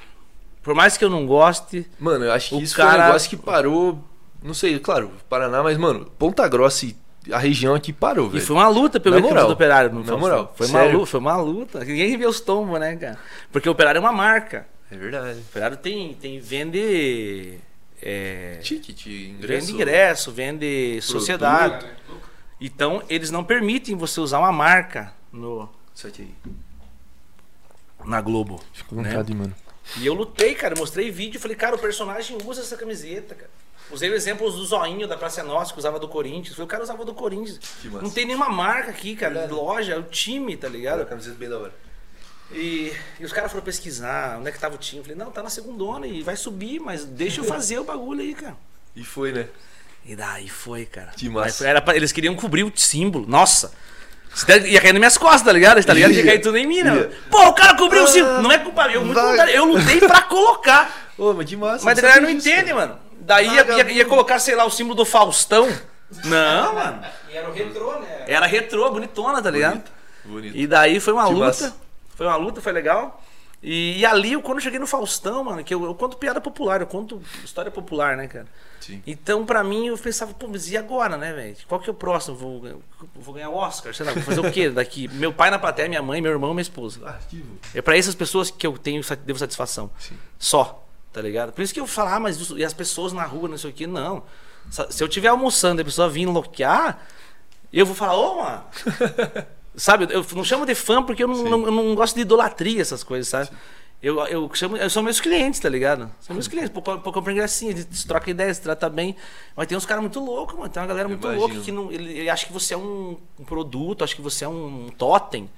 por 0.62 0.74
mais 0.74 0.96
que 0.96 1.04
eu 1.04 1.10
não 1.10 1.26
goste. 1.26 1.86
Mano, 1.98 2.24
eu 2.26 2.32
acho 2.32 2.50
que 2.50 2.54
O 2.56 2.60
isso 2.60 2.74
foi 2.76 2.84
um 2.84 2.88
cara- 2.88 3.06
negócio 3.06 3.28
que 3.30 3.36
parou. 3.36 4.04
Não 4.42 4.54
sei, 4.54 4.78
claro, 4.78 5.10
Paraná, 5.28 5.62
mas, 5.62 5.76
mano, 5.76 6.06
Ponta 6.18 6.46
Grossa 6.48 6.86
e 6.86 6.96
a 7.32 7.38
região 7.38 7.74
aqui 7.74 7.92
parou, 7.92 8.26
E 8.28 8.30
velho. 8.32 8.44
foi 8.46 8.56
uma 8.56 8.68
luta 8.68 8.98
pelo 9.00 9.20
moral, 9.20 9.46
do 9.46 9.52
operário 9.52 9.90
na 9.90 9.96
Faustão. 9.96 10.18
moral, 10.18 10.54
Foi 10.56 10.66
uma, 10.66 10.84
luta, 10.84 11.06
foi 11.06 11.20
uma 11.20 11.36
luta. 11.36 11.78
Ninguém 11.84 12.16
vê 12.16 12.26
os 12.26 12.40
tombos, 12.40 12.78
né, 12.80 12.96
cara? 12.96 13.18
Porque 13.52 13.68
o 13.68 13.72
operário 13.72 13.98
é 13.98 14.00
uma 14.00 14.12
marca. 14.12 14.66
É 14.90 14.96
verdade. 14.96 15.38
O 15.38 15.42
operário 15.42 15.76
tem, 15.76 16.14
tem 16.14 16.40
vende. 16.40 17.58
É, 18.02 18.58
Ticket, 18.62 19.06
ingresso. 19.06 19.66
vende 19.66 19.72
ingresso, 19.72 20.32
vende 20.32 20.98
sociedade. 21.02 21.84
né? 21.84 21.92
Então, 22.60 23.02
eles 23.08 23.30
não 23.30 23.44
permitem 23.44 23.94
você 23.96 24.20
usar 24.20 24.38
uma 24.38 24.50
marca 24.52 25.12
no, 25.32 25.68
Isso 25.94 26.06
aqui. 26.06 26.34
na 28.04 28.20
Globo. 28.20 28.60
Fica 28.72 28.94
à 28.94 29.02
né? 29.02 29.08
vontade, 29.10 29.34
mano. 29.34 29.54
E 29.98 30.06
eu 30.06 30.14
lutei, 30.14 30.54
cara. 30.54 30.74
Mostrei 30.76 31.10
vídeo. 31.10 31.38
Falei, 31.40 31.56
cara, 31.56 31.76
o 31.76 31.78
personagem 31.78 32.38
usa 32.44 32.62
essa 32.62 32.76
camiseta, 32.76 33.34
cara. 33.34 33.50
Usei 33.92 34.08
o 34.10 34.14
exemplo 34.14 34.50
do 34.50 34.64
zoinho 34.64 35.06
da 35.08 35.16
Praça 35.16 35.40
é 35.40 35.44
Nossa, 35.44 35.72
que 35.72 35.78
usava 35.78 35.98
do 35.98 36.06
Corinthians. 36.08 36.54
Falei, 36.54 36.64
o 36.66 36.68
cara 36.68 36.82
usava 36.82 37.04
do 37.04 37.12
Corinthians. 37.14 37.58
Não 37.84 38.10
tem 38.10 38.24
nenhuma 38.24 38.48
marca 38.48 38.90
aqui, 38.90 39.16
cara. 39.16 39.32
Verdade. 39.34 39.52
Loja, 39.52 39.92
é 39.94 39.96
o 39.98 40.02
time, 40.04 40.56
tá 40.56 40.68
ligado? 40.68 41.02
a 41.02 41.04
camiseta 41.04 41.36
bem 41.36 41.48
da 41.48 41.58
hora. 41.58 41.74
E, 42.52 42.92
e 43.18 43.24
os 43.24 43.32
caras 43.32 43.50
foram 43.50 43.64
pesquisar 43.64 44.38
onde 44.38 44.48
é 44.48 44.52
que 44.52 44.58
tava 44.58 44.74
o 44.74 44.78
time. 44.78 45.00
Eu 45.00 45.04
falei, 45.04 45.18
não, 45.18 45.30
tá 45.30 45.42
na 45.42 45.50
segundona 45.50 46.06
e 46.06 46.22
vai 46.22 46.36
subir, 46.36 46.80
mas 46.80 47.04
deixa 47.04 47.40
eu 47.40 47.44
fazer 47.44 47.78
o 47.78 47.84
bagulho 47.84 48.20
aí, 48.20 48.34
cara. 48.34 48.56
E 48.94 49.04
foi, 49.04 49.32
né? 49.32 49.46
E 50.04 50.16
daí 50.16 50.48
foi, 50.48 50.84
cara. 50.86 51.12
Que 51.16 51.28
massa. 51.28 51.66
Era 51.68 51.80
pra- 51.80 51.94
eles 51.94 52.10
queriam 52.12 52.34
cobrir 52.34 52.64
o 52.64 52.72
símbolo. 52.74 53.26
Nossa. 53.28 53.72
Ia 54.66 54.80
cair 54.80 54.92
nas 54.92 55.00
minhas 55.00 55.18
costas, 55.18 55.42
tá 55.42 55.52
ligado? 55.52 55.84
Tá 55.84 55.92
ligado? 55.92 56.12
Ia 56.12 56.24
cair 56.24 56.40
tudo 56.40 56.56
em 56.56 56.66
mim, 56.66 56.82
né? 56.82 57.10
Pô, 57.30 57.48
o 57.48 57.52
cara 57.52 57.76
cobriu 57.76 58.02
o 58.02 58.04
Ah, 58.04 58.08
símbolo. 58.08 58.42
Não 58.42 58.52
é 58.52 58.58
culpa 58.58 58.86
minha. 58.86 58.98
Eu, 58.98 59.48
eu 59.48 59.64
lutei 59.64 59.98
pra 59.98 60.22
colocar. 60.22 61.12
Ô, 61.18 61.32
mas 61.34 61.46
que 61.48 61.56
massa. 61.56 61.84
Mas 61.84 61.98
a 61.98 62.02
não 62.02 62.08
galera 62.08 62.20
não 62.22 62.30
entende, 62.30 62.72
mano. 62.72 62.96
Daí 63.30 63.46
ia, 63.46 63.64
ia- 63.76 63.92
ia 63.92 64.04
colocar, 64.04 64.40
sei 64.40 64.56
lá, 64.56 64.64
o 64.64 64.70
símbolo 64.70 64.96
do 64.96 65.04
Faustão. 65.04 65.68
Não, 66.24 66.74
mano. 66.74 67.02
E 67.30 67.36
era 67.36 67.48
o 67.48 67.52
retrô, 67.52 67.92
né? 68.00 68.24
Era 68.26 68.44
retrô, 68.46 68.90
bonitona, 68.90 69.40
tá 69.40 69.50
ligado? 69.50 69.74
Bonito. 69.74 69.90
Bonito. 70.24 70.56
E 70.56 70.66
daí 70.66 70.98
foi 70.98 71.12
uma 71.12 71.26
Que 71.26 71.32
luta. 71.32 71.46
massa. 71.46 71.76
Foi 72.16 72.26
uma 72.26 72.34
luta, 72.36 72.60
foi 72.60 72.72
legal. 72.72 73.22
E, 73.62 73.98
e 74.00 74.06
ali, 74.06 74.32
eu, 74.32 74.42
quando 74.42 74.58
eu 74.58 74.62
cheguei 74.64 74.78
no 74.80 74.86
Faustão, 74.86 75.44
mano, 75.44 75.62
que 75.62 75.72
eu, 75.72 75.84
eu 75.84 75.94
conto 75.94 76.16
piada 76.16 76.40
popular, 76.40 76.80
eu 76.80 76.86
conto 76.86 77.22
história 77.44 77.70
popular, 77.70 78.16
né, 78.16 78.26
cara? 78.26 78.46
Sim. 78.80 79.02
Então, 79.06 79.44
pra 79.46 79.62
mim, 79.62 79.86
eu 79.86 79.96
pensava, 79.98 80.32
pô, 80.34 80.48
mas 80.48 80.68
e 80.70 80.76
agora, 80.76 81.16
né, 81.16 81.32
velho? 81.32 81.56
Qual 81.68 81.80
que 81.80 81.88
é 81.88 81.92
o 81.92 81.94
próximo? 81.94 82.34
Vou, 82.36 82.82
vou 83.14 83.34
ganhar 83.34 83.50
o 83.50 83.54
Oscar, 83.54 83.94
sei 83.94 84.06
lá, 84.06 84.12
vou 84.12 84.22
fazer 84.22 84.40
o 84.40 84.50
quê 84.50 84.70
daqui? 84.70 85.06
Meu 85.14 85.32
pai 85.32 85.50
na 85.50 85.58
plateia, 85.58 85.88
minha 85.88 86.02
mãe, 86.02 86.20
meu 86.22 86.32
irmão, 86.32 86.52
minha 86.54 86.62
esposa. 86.62 87.06
Arquivo. 87.06 87.58
É 87.74 87.80
pra 87.82 87.96
essas 87.96 88.14
pessoas 88.14 88.50
que 88.50 88.66
eu 88.66 88.76
tenho, 88.78 89.02
devo 89.24 89.38
satisfação. 89.38 89.90
Sim. 89.98 90.16
Só, 90.38 90.82
tá 91.12 91.20
ligado? 91.20 91.52
Por 91.52 91.62
isso 91.62 91.72
que 91.74 91.80
eu 91.80 91.86
falo, 91.86 92.10
ah, 92.10 92.20
mas 92.20 92.50
e 92.50 92.64
as 92.64 92.72
pessoas 92.74 93.12
na 93.12 93.24
rua, 93.24 93.48
não 93.48 93.58
sei 93.58 93.70
o 93.70 93.72
quê, 93.72 93.86
não. 93.86 94.22
Se 94.90 95.02
eu 95.02 95.08
estiver 95.08 95.28
almoçando 95.28 95.80
e 95.80 95.82
a 95.82 95.84
pessoa 95.84 96.08
vir 96.08 96.22
enloquear, 96.22 96.98
eu 97.72 97.84
vou 97.86 97.94
falar, 97.94 98.16
ô, 98.16 98.42
mano. 98.42 98.64
sabe, 99.74 100.06
eu 100.10 100.24
não 100.34 100.44
chamo 100.44 100.66
de 100.66 100.74
fã 100.74 101.02
porque 101.02 101.22
eu 101.24 101.28
não, 101.28 101.42
não- 101.44 101.64
eu 101.66 101.70
não 101.72 101.94
gosto 101.94 102.14
de 102.14 102.22
idolatria, 102.22 102.80
essas 102.82 103.02
coisas, 103.02 103.28
sabe? 103.28 103.50
Eu, 104.02 104.18
eu 104.28 104.50
chamo, 104.54 104.76
eu 104.78 104.88
são 104.88 105.02
meus 105.02 105.20
clientes, 105.20 105.60
tá 105.60 105.68
ligado? 105.68 106.10
São 106.20 106.34
meus 106.34 106.46
clientes. 106.48 106.70
Pô, 106.70 106.80
pô, 106.80 107.12
compra 107.12 107.32
ingressinho, 107.32 107.72
a 107.72 107.76
gente 107.76 108.06
troca 108.06 108.30
ideias, 108.30 108.56
se 108.56 108.62
trata 108.62 108.88
bem. 108.88 109.14
Mas 109.54 109.66
tem 109.66 109.76
uns 109.76 109.84
caras 109.84 110.00
muito 110.02 110.18
loucos, 110.20 110.56
mano. 110.56 110.70
Tem 110.70 110.80
uma 110.80 110.86
galera 110.88 111.06
muito 111.08 111.22
Imagino. 111.22 111.40
louca 111.46 111.60
que 111.60 111.70
não, 111.72 111.92
ele, 111.92 112.10
ele 112.20 112.30
acha 112.30 112.46
que 112.46 112.52
você 112.52 112.72
é 112.74 112.78
um, 112.78 113.18
um 113.38 113.44
produto, 113.44 114.02
acha 114.02 114.14
que 114.14 114.22
você 114.22 114.44
é 114.44 114.48
um 114.48 114.88
totem. 114.96 115.50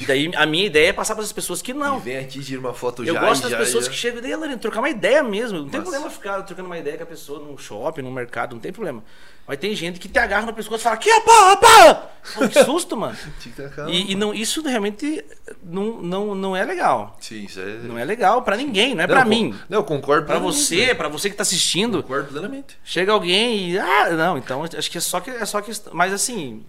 E 0.00 0.06
daí 0.06 0.30
a 0.36 0.46
minha 0.46 0.64
ideia 0.66 0.88
é 0.90 0.92
passar 0.92 1.14
para 1.14 1.24
as 1.24 1.32
pessoas 1.32 1.60
que 1.60 1.74
não. 1.74 1.98
E 1.98 2.00
vem 2.02 2.18
aqui, 2.18 2.40
tira 2.40 2.60
uma 2.60 2.72
foto 2.72 3.04
Eu 3.04 3.14
já. 3.14 3.20
gosto 3.20 3.40
e 3.40 3.42
das 3.42 3.50
já, 3.52 3.58
pessoas 3.58 3.84
já. 3.86 3.90
que 3.90 3.96
chegam 3.96 4.18
e 4.20 4.22
daí, 4.22 4.34
Lorena, 4.36 4.56
trocar 4.58 4.78
uma 4.80 4.90
ideia 4.90 5.22
mesmo. 5.22 5.58
Não 5.58 5.68
tem 5.68 5.80
Massa. 5.80 5.90
problema 5.92 6.10
ficar 6.14 6.42
trocando 6.42 6.66
uma 6.66 6.78
ideia 6.78 6.96
com 6.96 7.02
a 7.02 7.06
pessoa 7.06 7.40
num 7.40 7.58
shopping, 7.58 8.02
num 8.02 8.12
mercado, 8.12 8.52
não 8.54 8.60
tem 8.60 8.72
problema. 8.72 9.02
Mas 9.46 9.58
tem 9.58 9.74
gente 9.74 9.98
que 9.98 10.08
te 10.08 10.18
agarra 10.18 10.44
no 10.46 10.52
pescoço 10.52 10.82
e 10.82 10.84
fala, 10.84 10.96
que 10.98 11.10
pá, 11.22 11.56
pá! 11.56 12.10
Que 12.48 12.62
susto, 12.64 12.96
mano. 12.96 13.16
E, 13.88 14.12
e 14.12 14.14
não, 14.14 14.34
isso 14.34 14.62
realmente 14.62 15.24
não, 15.62 16.00
não, 16.02 16.34
não 16.34 16.54
é 16.56 16.64
legal. 16.64 17.16
Sim, 17.20 17.44
isso 17.44 17.58
é. 17.58 17.64
Não 17.82 17.98
é 17.98 18.04
legal 18.04 18.42
pra 18.42 18.56
ninguém, 18.56 18.94
não 18.94 19.02
é 19.04 19.08
con- 19.08 19.24
mim. 19.24 19.54
Não, 19.68 19.78
eu 19.78 19.84
concordo 19.84 20.26
plenamente, 20.26 20.54
você, 20.56 20.94
pra 20.94 21.08
você 21.08 21.30
que 21.30 21.36
tá 21.36 21.42
assistindo, 21.42 22.02
Concordo 22.02 22.28
plenamente. 22.28 22.76
chega 22.84 23.10
alguém 23.12 23.70
e. 23.70 23.78
Ah, 23.78 24.10
não, 24.10 24.36
então 24.38 24.62
acho 24.62 24.90
que 24.90 24.98
é 24.98 25.00
só 25.00 25.18
que 25.20 25.30
é 25.30 25.44
só 25.46 25.60
que. 25.62 25.72
Mas 25.92 26.12
assim, 26.12 26.64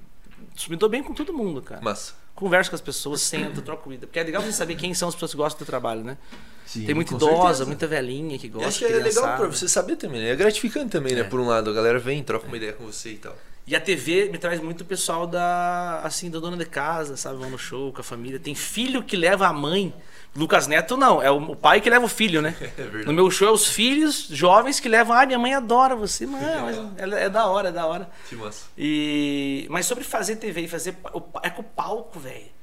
me 0.70 0.76
dou 0.78 0.88
bem 0.90 1.04
com 1.04 1.14
todo 1.14 1.34
mundo, 1.34 1.62
cara. 1.62 1.82
Massa. 1.82 2.14
Converso 2.40 2.70
com 2.70 2.76
as 2.76 2.82
pessoas, 2.82 3.20
sento, 3.20 3.62
troco 3.62 3.90
vida. 3.90 4.08
Porque 4.08 4.18
é 4.18 4.24
legal 4.24 4.42
você 4.42 4.54
saber 4.54 4.76
quem 4.76 4.94
são 4.94 5.10
as 5.10 5.14
pessoas 5.14 5.32
que 5.32 5.38
gostam 5.38 5.60
do 5.60 5.68
trabalho, 5.68 6.06
né? 6.06 6.18
Sim, 6.66 6.86
Tem 6.86 6.96
muita 6.96 7.14
idosa, 7.14 7.36
certeza. 7.36 7.66
muita 7.66 7.88
velhinha 7.88 8.38
que 8.40 8.48
gosta. 8.48 8.70
acho 8.70 8.80
que 8.80 8.86
é 8.86 8.98
legal 8.98 9.36
pra 9.38 9.48
você 9.48 9.68
saber 9.68 9.98
também, 9.98 10.22
né? 10.22 10.30
É 10.30 10.36
gratificante 10.38 10.90
também, 10.90 11.14
né? 11.16 11.22
É. 11.22 11.24
Por 11.26 11.40
um 11.42 11.48
lado, 11.48 11.70
a 11.70 11.74
galera 11.74 12.00
vem, 12.00 12.24
troca 12.24 12.48
uma 12.48 12.56
ideia 12.56 12.72
com 12.72 12.86
você 12.86 13.10
e 13.10 13.18
tal. 13.18 13.36
E 13.68 13.76
a 13.76 13.82
TV 13.82 14.30
me 14.32 14.38
traz 14.38 14.62
muito 14.62 14.86
pessoal 14.86 15.28
da 15.28 16.00
assim 16.04 16.30
da 16.30 16.40
dona 16.40 16.56
de 16.56 16.66
casa, 16.66 17.18
sabe, 17.18 17.38
vão 17.40 17.50
no 17.50 17.58
show 17.58 17.92
com 17.92 18.00
a 18.00 18.04
família. 18.04 18.40
Tem 18.40 18.56
filho 18.56 19.04
que 19.04 19.18
leva 19.18 19.48
a 19.48 19.54
mãe. 19.54 19.94
Lucas 20.36 20.68
Neto 20.68 20.96
não, 20.96 21.22
é 21.22 21.30
o 21.32 21.56
pai 21.56 21.82
que 21.82 21.90
leva 21.90 22.06
o 22.06 22.10
filho, 22.10 22.42
né? 22.42 22.56
É. 22.80 23.04
No 23.04 23.14
meu 23.14 23.30
show 23.30 23.48
é 23.48 23.52
os 23.52 23.68
filhos 23.68 24.28
jovens 24.30 24.80
que 24.80 24.88
levam, 24.88 25.16
ah, 25.16 25.26
minha 25.26 25.40
mãe 25.40 25.54
adora 25.54 25.96
você, 25.96 26.26
mas 26.28 26.78
é, 26.98 27.26
é 27.26 27.30
da 27.30 27.48
hora, 27.48 27.70
é 27.70 27.72
da 27.72 27.86
hora. 27.86 28.10
Que 28.28 28.36
massa. 28.36 28.68
E 28.78 29.68
mas 29.70 29.86
sobre 29.86 30.04
fazer 30.04 30.38
TV 30.38 30.62
e 30.62 30.68
fazer 30.68 30.96
é 31.42 31.50
com 31.50 31.62
o 31.62 31.66
palco, 31.66 32.20
velho. 32.20 32.60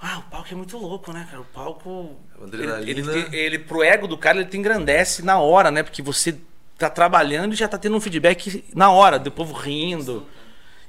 Ah, 0.00 0.18
o 0.18 0.30
palco 0.30 0.48
é 0.50 0.54
muito 0.54 0.78
louco, 0.78 1.12
né, 1.12 1.26
cara? 1.30 1.42
O 1.42 1.46
palco 1.46 2.16
ele, 2.52 3.00
ele, 3.00 3.36
ele 3.36 3.58
pro 3.58 3.82
ego 3.82 4.06
do 4.06 4.16
cara 4.16 4.38
ele 4.38 4.48
te 4.48 4.56
engrandece 4.56 5.22
na 5.22 5.38
hora, 5.38 5.70
né? 5.70 5.82
Porque 5.82 6.00
você 6.00 6.38
tá 6.78 6.88
trabalhando 6.88 7.52
e 7.52 7.56
já 7.56 7.68
tá 7.68 7.76
tendo 7.76 7.96
um 7.96 8.00
feedback 8.00 8.64
na 8.74 8.90
hora, 8.90 9.18
do 9.18 9.30
povo 9.30 9.52
rindo, 9.52 10.26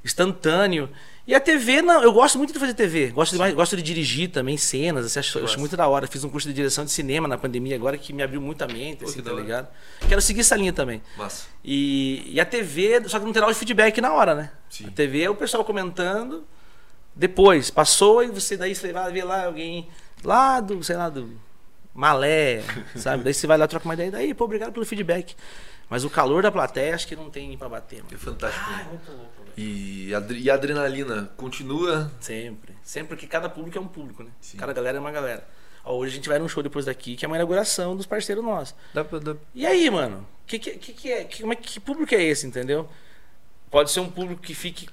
instantâneo. 0.04 0.90
E 1.28 1.36
a 1.36 1.40
TV, 1.40 1.82
não, 1.82 2.02
eu 2.02 2.12
gosto 2.12 2.38
muito 2.38 2.52
de 2.52 2.60
fazer 2.60 2.74
TV. 2.74 3.10
Gosto 3.10 3.38
de, 3.38 3.52
gosto 3.54 3.78
de 3.78 3.84
dirigir 3.84 4.32
também 4.32 4.58
cenas, 4.58 5.06
assim, 5.06 5.20
acho, 5.20 5.44
acho, 5.44 5.60
muito 5.60 5.78
da 5.78 5.88
hora. 5.88 6.08
Fiz 6.08 6.24
um 6.24 6.30
curso 6.30 6.48
de 6.48 6.54
direção 6.54 6.84
de 6.84 6.92
cinema 6.92 7.28
na 7.28 7.38
pandemia 7.38 7.76
agora 7.76 7.98
que 7.98 8.12
me 8.12 8.24
abriu 8.24 8.42
muita 8.42 8.68
mente, 8.68 9.04
assim, 9.04 9.22
tá 9.22 9.32
ligado? 9.32 9.68
Quero 10.08 10.22
seguir 10.22 10.42
essa 10.42 10.56
linha 10.56 10.74
também. 10.74 11.02
Massa. 11.16 11.46
E, 11.64 12.24
e 12.26 12.40
a 12.40 12.46
TV, 12.46 13.08
só 13.08 13.20
que 13.20 13.26
não 13.26 13.32
tem 13.32 13.40
nada 13.40 13.54
de 13.54 13.60
feedback 13.60 14.02
na 14.02 14.12
hora, 14.14 14.34
né? 14.34 14.52
Sim. 14.70 14.88
A 14.88 14.92
TV 14.92 15.22
é 15.22 15.30
o 15.30 15.36
pessoal 15.36 15.64
comentando, 15.64 16.44
depois, 17.16 17.70
passou 17.70 18.24
e 18.24 18.28
você 18.28 18.58
daí 18.58 18.74
você 18.74 18.92
vai 18.92 19.12
ver 19.12 19.24
lá 19.24 19.46
alguém 19.46 19.88
lá 20.24 20.60
do, 20.60 20.84
sei 20.84 20.96
lá, 20.96 21.08
do 21.08 21.40
Malé, 21.94 22.64
sabe? 22.96 23.24
daí 23.24 23.34
você 23.34 23.46
vai 23.46 23.58
lá 23.58 23.68
troca 23.68 23.86
uma 23.86 23.94
ideia, 23.94 24.10
daí, 24.10 24.34
pô, 24.34 24.46
obrigado 24.46 24.72
pelo 24.72 24.86
feedback. 24.86 25.36
Mas 25.88 26.06
o 26.06 26.10
calor 26.10 26.42
da 26.42 26.52
plateia 26.52 26.96
acho 26.96 27.06
que 27.06 27.18
não 27.18 27.30
tem 27.30 27.58
pra 27.58 27.68
bater. 27.68 28.02
Mano. 28.02 28.16
É 28.16 28.18
fantástico. 28.18 28.66
Ah, 28.66 28.82
é 28.82 28.84
muito 28.86 29.12
louco. 29.12 29.41
E, 29.58 30.10
e 30.10 30.50
a 30.50 30.54
adrenalina 30.54 31.32
continua? 31.38 32.12
Sempre. 32.20 32.76
Sempre 32.84 33.18
que 33.18 33.28
cada 33.28 33.50
público 33.50 33.78
é 33.78 33.82
um 33.82 33.88
público, 33.88 34.24
né? 34.24 34.30
Sim. 34.40 34.58
Cada 34.58 34.74
galera 34.74 34.98
é 34.98 35.00
uma 35.00 35.12
galera. 35.12 35.48
Ó, 35.84 35.96
hoje 35.96 36.14
a 36.14 36.16
gente 36.16 36.30
vai 36.30 36.40
num 36.40 36.48
show 36.48 36.62
depois 36.62 36.86
daqui, 36.86 37.16
que 37.16 37.26
é 37.26 37.28
uma 37.28 37.38
inauguração 37.38 37.96
dos 37.96 38.06
parceiros 38.06 38.44
nossos. 38.44 38.76
Dá 38.94 39.04
pra, 39.04 39.20
dá... 39.20 39.36
E 39.54 39.66
aí, 39.66 39.90
mano? 39.90 40.28
Que, 40.46 40.60
que, 40.60 40.72
que, 40.78 41.12
é, 41.12 41.24
que, 41.24 41.44
é, 41.44 41.56
que 41.56 41.80
público 41.80 42.14
é 42.14 42.22
esse, 42.22 42.46
entendeu? 42.46 42.88
Pode 43.70 43.92
ser 43.92 44.00
um 44.00 44.10
público 44.10 44.42
que 44.42 44.54
fique 44.54 44.88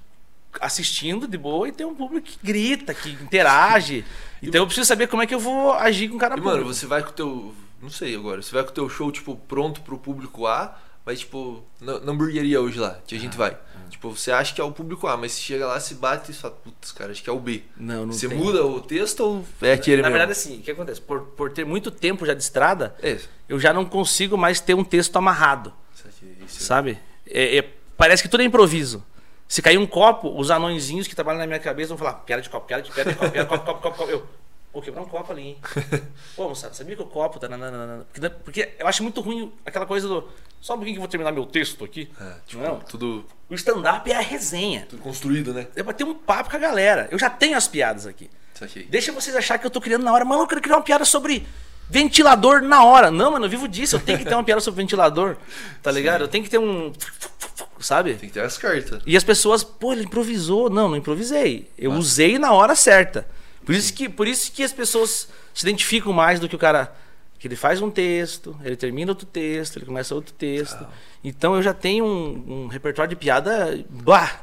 assistindo 0.61 1.29
de 1.29 1.37
boa 1.37 1.69
e 1.69 1.73
tem 1.73 1.87
um 1.87 1.95
público 1.95 2.27
que 2.27 2.39
grita, 2.43 2.95
que 2.95 3.11
interage. 3.11 4.05
então 4.43 4.63
eu 4.63 4.67
preciso 4.67 4.87
saber 4.87 5.09
como 5.09 5.23
é 5.23 5.27
que 5.27 5.35
eu 5.35 5.41
vou 5.41 5.73
agir 5.73 6.09
com 6.09 6.17
o 6.17 6.19
cara 6.19 6.35
e, 6.35 6.39
público. 6.39 6.57
Mano, 6.59 6.75
você 6.75 6.87
vai 6.87 7.03
com 7.03 7.11
o 7.11 7.13
teu. 7.13 7.55
Não 7.83 7.91
sei 7.91 8.15
agora. 8.15 8.41
Você 8.41 8.55
vai 8.55 8.65
com 8.65 8.71
o 8.71 8.75
teu 8.75 8.89
show, 8.89 9.13
tipo, 9.13 9.37
pronto 9.37 9.83
pro 9.83 9.99
público 9.99 10.47
A 10.47 10.79
mas, 11.09 11.21
tipo, 11.21 11.65
na, 11.81 12.01
na 12.01 12.13
hamburgueria 12.13 12.61
hoje 12.61 12.79
lá, 12.79 13.01
que 13.07 13.17
a 13.17 13.19
gente 13.19 13.33
ah, 13.33 13.39
vai. 13.39 13.59
Tipo, 13.89 14.11
você 14.11 14.31
acha 14.31 14.55
que 14.55 14.61
é 14.61 14.65
o 14.65 14.71
público 14.71 15.07
A, 15.07 15.17
mas 15.17 15.33
você 15.33 15.41
chega 15.41 15.67
lá, 15.67 15.79
se 15.81 15.95
bate 15.95 16.31
e 16.31 16.35
fala, 16.35 16.55
putz, 16.55 16.93
cara, 16.93 17.11
acho 17.11 17.23
que 17.23 17.29
é 17.31 17.33
o 17.33 17.39
B. 17.41 17.63
Não, 17.77 18.07
não 18.07 18.13
Você 18.13 18.29
tem. 18.29 18.37
muda 18.37 18.65
o 18.65 18.81
texto 18.81 19.21
ou 19.21 19.45
é 19.63 19.73
aquele 19.73 20.03
Na 20.03 20.09
mesmo? 20.09 20.19
verdade, 20.19 20.33
assim, 20.33 20.59
o 20.59 20.63
que 20.63 20.71
acontece? 20.71 21.01
Por, 21.01 21.21
por 21.23 21.51
ter 21.53 21.65
muito 21.65 21.91
tempo 21.91 22.25
já 22.27 22.35
de 22.35 22.43
estrada, 22.43 22.95
é. 23.03 23.19
eu 23.49 23.59
já 23.59 23.73
não 23.73 23.85
consigo 23.85 24.37
mais 24.37 24.61
ter 24.61 24.75
um 24.75 24.85
texto 24.85 25.17
amarrado. 25.17 25.73
Isso 25.95 26.07
aqui, 26.07 26.37
isso 26.47 26.63
sabe? 26.63 26.99
É, 27.27 27.59
é, 27.59 27.63
parece 27.97 28.23
que 28.23 28.29
tudo 28.29 28.43
é 28.43 28.45
improviso. 28.45 29.05
Se 29.47 29.63
cair 29.63 29.79
um 29.79 29.87
copo, 29.87 30.39
os 30.39 30.51
anõezinhos 30.51 31.09
que 31.09 31.15
trabalham 31.15 31.39
na 31.41 31.47
minha 31.47 31.59
cabeça 31.59 31.89
vão 31.89 31.97
falar, 31.99 32.15
piada 32.15 32.43
de 32.43 32.51
copo, 32.51 32.67
piada 32.67 32.83
de 32.83 32.93
piada 32.93 33.11
de 33.13 33.17
copo, 33.19 33.31
piada 33.33 33.49
de 33.49 33.57
copo, 33.57 33.65
copo, 33.65 33.81
copo, 33.81 33.97
copo. 33.97 34.11
Eu, 34.11 34.27
Pô, 34.79 34.83
quebrou 34.83 35.05
um 35.05 35.09
copo 35.09 35.33
ali, 35.33 35.43
hein? 35.43 35.57
Pô, 36.37 36.49
moçada, 36.49 36.73
sabia 36.73 36.95
que 36.95 37.03
o 37.03 37.07
copo 37.07 37.41
tá. 37.41 37.49
Nananana. 37.49 38.07
Porque, 38.13 38.31
porque 38.31 38.75
eu 38.79 38.87
acho 38.87 39.03
muito 39.03 39.21
ruim 39.21 39.53
aquela 39.67 39.85
coisa 39.85 40.07
do. 40.07 40.29
Só 40.61 40.75
um 40.75 40.77
pouquinho 40.77 40.95
que 40.95 40.99
eu 40.99 41.03
vou 41.03 41.09
terminar 41.09 41.33
meu 41.33 41.45
texto 41.47 41.85
aqui. 41.85 42.09
É, 42.21 42.35
tipo, 42.47 42.63
não. 42.63 42.79
tudo. 42.79 43.25
O 43.51 43.55
stand-up 43.55 44.09
é 44.09 44.15
a 44.15 44.21
resenha. 44.21 44.87
Tudo 44.89 45.03
construído, 45.03 45.53
né? 45.53 45.67
É 45.75 45.83
pra 45.83 45.93
ter 45.93 46.05
um 46.05 46.15
papo 46.15 46.49
com 46.49 46.57
a 46.57 46.61
galera. 46.61 47.09
Eu 47.11 47.19
já 47.19 47.29
tenho 47.29 47.57
as 47.57 47.67
piadas 47.67 48.07
aqui. 48.07 48.31
Deixa 48.89 49.11
vocês 49.11 49.35
achar 49.35 49.59
que 49.59 49.67
eu 49.67 49.71
tô 49.71 49.81
criando 49.81 50.05
na 50.05 50.13
hora. 50.13 50.25
Mano, 50.25 50.43
eu 50.43 50.47
quero 50.47 50.61
criar 50.61 50.77
uma 50.77 50.83
piada 50.83 51.05
sobre 51.05 51.45
ventilador 51.91 52.63
na 52.63 52.85
hora. 52.85 53.11
Não, 53.11 53.33
mano, 53.33 53.47
eu 53.47 53.51
vivo 53.51 53.67
disso. 53.67 53.97
Eu 53.97 54.01
tenho 54.01 54.19
que 54.19 54.25
ter 54.25 54.35
uma 54.35 54.45
piada 54.45 54.61
sobre 54.61 54.81
ventilador. 54.81 55.37
Tá 55.83 55.91
ligado? 55.93 56.19
Sim. 56.19 56.25
Eu 56.25 56.29
tenho 56.29 56.45
que 56.45 56.51
ter 56.51 56.59
um. 56.59 56.93
Sabe? 57.81 58.15
Tem 58.15 58.29
que 58.29 58.35
ter 58.35 58.43
as 58.43 58.57
cartas. 58.57 59.03
E 59.05 59.17
as 59.17 59.25
pessoas, 59.25 59.65
pô, 59.65 59.93
ele 59.93 60.05
improvisou. 60.05 60.71
Não, 60.71 60.89
não 60.89 60.97
improvisei. 60.97 61.69
Eu 61.77 61.93
usei 61.95 62.39
na 62.39 62.53
hora 62.53 62.77
certa. 62.77 63.27
Por 63.69 63.75
isso, 63.75 63.93
que, 63.93 64.09
por 64.09 64.27
isso 64.27 64.51
que 64.51 64.63
as 64.63 64.73
pessoas 64.73 65.29
se 65.53 65.63
identificam 65.63 66.11
mais 66.11 66.41
do 66.41 66.49
que 66.49 66.57
o 66.57 66.59
cara. 66.59 66.91
Que 67.39 67.47
ele 67.47 67.55
faz 67.55 67.83
um 67.83 67.91
texto, 67.91 68.59
ele 68.65 68.75
termina 68.77 69.13
outro 69.13 69.27
texto, 69.27 69.77
ele 69.77 69.85
começa 69.85 70.15
outro 70.15 70.33
texto. 70.33 70.83
Ah. 70.83 70.91
Então 71.23 71.55
eu 71.55 71.63
já 71.63 71.75
tenho 71.75 72.03
um, 72.03 72.63
um 72.65 72.67
repertório 72.67 73.11
de 73.11 73.15
piada. 73.15 73.79
Bah! 73.91 74.41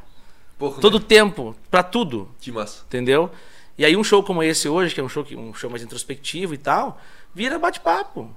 Todo 0.80 1.00
né? 1.00 1.06
tempo, 1.08 1.56
para 1.72 1.82
tudo. 1.82 2.30
Que 2.40 2.52
massa. 2.52 2.84
Entendeu? 2.86 3.32
E 3.76 3.84
aí 3.84 3.98
um 3.98 4.04
show 4.04 4.22
como 4.22 4.44
esse 4.44 4.70
hoje, 4.70 4.94
que 4.94 5.02
é 5.02 5.04
um 5.04 5.10
show, 5.10 5.26
um 5.32 5.56
show 5.56 5.72
mais 5.72 5.82
introspectivo 5.82 6.54
e 6.54 6.58
tal, 6.60 7.02
vira 7.34 7.58
bate-papo. 7.58 8.30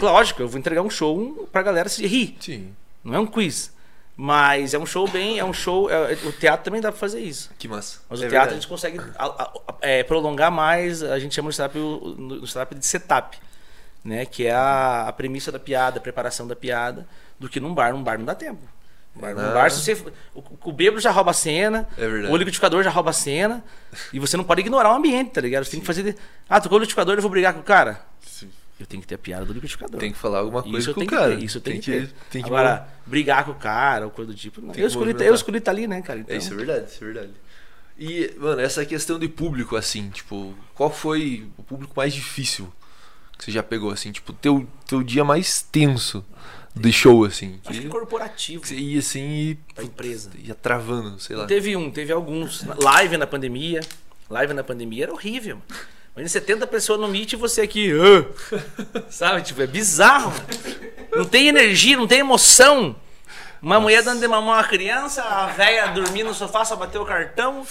Lógico, 0.00 0.40
eu 0.40 0.48
vou 0.48 0.58
entregar 0.60 0.82
um 0.82 0.90
show 0.90 1.48
pra 1.50 1.62
galera 1.62 1.88
se 1.88 2.06
rir. 2.06 2.36
Sim. 2.38 2.76
Não 3.02 3.12
é 3.12 3.18
um 3.18 3.26
quiz. 3.26 3.74
Mas 4.16 4.74
é 4.74 4.78
um 4.78 4.86
show 4.86 5.08
bem. 5.08 5.38
É 5.38 5.44
um 5.44 5.52
show. 5.52 5.90
É, 5.90 6.12
o 6.24 6.32
teatro 6.32 6.64
também 6.64 6.80
dá 6.80 6.90
pra 6.90 6.98
fazer 6.98 7.20
isso. 7.20 7.50
Que 7.58 7.66
massa. 7.66 8.00
Mas 8.08 8.22
é 8.22 8.26
o 8.26 8.28
teatro 8.28 8.30
verdade. 8.30 8.50
a 8.50 8.54
gente 8.54 8.68
consegue 8.68 9.00
a, 9.16 9.24
a, 9.26 9.52
é, 9.80 10.02
prolongar 10.02 10.50
mais. 10.50 11.02
A 11.02 11.18
gente 11.18 11.34
chama 11.34 11.50
no 11.74 12.14
no 12.38 12.44
stand 12.44 12.66
de 12.76 12.86
setup. 12.86 13.38
Né? 14.04 14.26
Que 14.26 14.46
é 14.46 14.52
a, 14.52 15.08
a 15.08 15.12
premissa 15.12 15.50
da 15.50 15.58
piada, 15.58 15.98
a 15.98 16.02
preparação 16.02 16.46
da 16.46 16.56
piada, 16.56 17.06
do 17.38 17.48
que 17.48 17.60
num 17.60 17.74
bar. 17.74 17.92
Num 17.92 18.02
bar 18.02 18.18
não 18.18 18.24
dá 18.24 18.34
tempo. 18.34 18.62
Bar, 19.14 19.34
num 19.34 19.52
bar, 19.52 19.70
se 19.70 19.80
você, 19.82 20.04
o, 20.34 20.42
o 20.64 20.72
bêbado 20.72 21.00
já 21.00 21.10
rouba 21.10 21.32
a 21.32 21.34
cena, 21.34 21.86
é 21.98 22.06
o 22.06 22.36
liquidificador 22.36 22.82
já 22.82 22.88
rouba 22.88 23.10
a 23.10 23.12
cena, 23.12 23.62
e 24.10 24.18
você 24.18 24.38
não 24.38 24.44
pode 24.44 24.62
ignorar 24.62 24.90
o 24.90 24.96
ambiente, 24.96 25.32
tá 25.32 25.40
ligado? 25.42 25.64
Você 25.64 25.72
Sim. 25.72 25.76
tem 25.76 25.80
que 25.80 25.86
fazer. 25.86 26.16
Ah, 26.48 26.58
tocou 26.58 26.78
o 26.78 26.80
liquidificador, 26.80 27.16
eu 27.16 27.20
vou 27.20 27.30
brigar 27.30 27.52
com 27.52 27.60
o 27.60 27.62
cara. 27.62 28.00
Sim 28.26 28.50
eu 28.82 28.86
tenho 28.86 29.00
que 29.00 29.06
ter 29.06 29.14
a 29.14 29.18
piada 29.18 29.44
do 29.44 29.52
liquidificador. 29.52 29.98
Tem 30.00 30.12
que 30.12 30.18
falar 30.18 30.38
alguma 30.38 30.62
coisa 30.62 30.78
isso 30.78 30.94
com 30.94 31.00
o 31.00 31.06
cara. 31.06 31.34
isso 31.34 31.60
tem, 31.60 31.74
tem 31.74 31.80
que, 31.80 31.90
ter. 31.90 32.14
Tem 32.30 32.42
que 32.42 32.48
Agora, 32.48 32.88
brigar 33.06 33.44
com 33.44 33.52
o 33.52 33.54
cara 33.54 34.04
ou 34.06 34.10
coisa 34.10 34.32
do 34.32 34.36
tipo. 34.36 34.60
Não. 34.60 34.74
Eu, 34.74 34.86
escolhi, 34.86 35.14
eu 35.20 35.34
escolhi 35.34 35.58
estar 35.58 35.72
tá 35.72 35.76
ali, 35.76 35.86
né, 35.86 36.02
cara? 36.02 36.20
Então... 36.20 36.34
É, 36.34 36.38
isso 36.38 36.52
é 36.52 36.56
verdade, 36.56 36.90
isso 36.90 37.02
é 37.02 37.06
verdade. 37.06 37.30
E, 37.98 38.34
mano, 38.38 38.60
essa 38.60 38.84
questão 38.84 39.18
de 39.18 39.28
público, 39.28 39.76
assim, 39.76 40.10
tipo, 40.10 40.54
qual 40.74 40.90
foi 40.90 41.46
o 41.56 41.62
público 41.62 41.92
mais 41.96 42.12
difícil 42.12 42.72
que 43.38 43.44
você 43.44 43.52
já 43.52 43.62
pegou, 43.62 43.90
assim? 43.90 44.10
Tipo, 44.10 44.32
teu, 44.32 44.66
teu 44.86 45.02
dia 45.02 45.24
mais 45.24 45.62
tenso 45.62 46.24
de 46.74 46.92
show, 46.92 47.24
assim. 47.24 47.60
Acho 47.64 47.80
que, 47.80 47.86
que 47.86 47.90
corporativo. 47.90 48.66
Você 48.66 48.74
ia 48.74 48.98
assim 48.98 49.20
e. 49.20 49.58
A 49.76 49.82
empresa. 49.82 50.30
Ia 50.38 50.54
travando, 50.54 51.20
sei 51.20 51.36
lá. 51.36 51.46
Teve 51.46 51.76
um, 51.76 51.90
teve 51.90 52.12
alguns. 52.12 52.64
Live 52.64 53.16
na 53.16 53.26
pandemia. 53.26 53.80
Live 54.30 54.54
na 54.54 54.64
pandemia 54.64 55.04
era 55.04 55.12
horrível. 55.12 55.60
Imagina 56.14 56.28
70 56.28 56.66
pessoas 56.66 57.00
no 57.00 57.08
Meet 57.08 57.32
e 57.32 57.36
você 57.36 57.62
aqui. 57.62 57.92
Uh, 57.92 58.26
sabe? 59.08 59.42
Tipo, 59.42 59.62
é 59.62 59.66
bizarro. 59.66 60.32
Não 61.14 61.24
tem 61.24 61.48
energia, 61.48 61.96
não 61.96 62.06
tem 62.06 62.18
emoção. 62.18 62.94
Uma 63.62 63.76
Nossa. 63.76 63.80
mulher 63.80 64.02
dando 64.02 64.20
de 64.20 64.28
mamão 64.28 64.52
a 64.52 64.64
criança, 64.64 65.22
a 65.22 65.46
velha 65.46 65.86
dormindo 65.88 66.28
no 66.28 66.34
sofá, 66.34 66.64
só 66.64 66.76
bateu 66.76 67.02
o 67.02 67.06
cartão. 67.06 67.66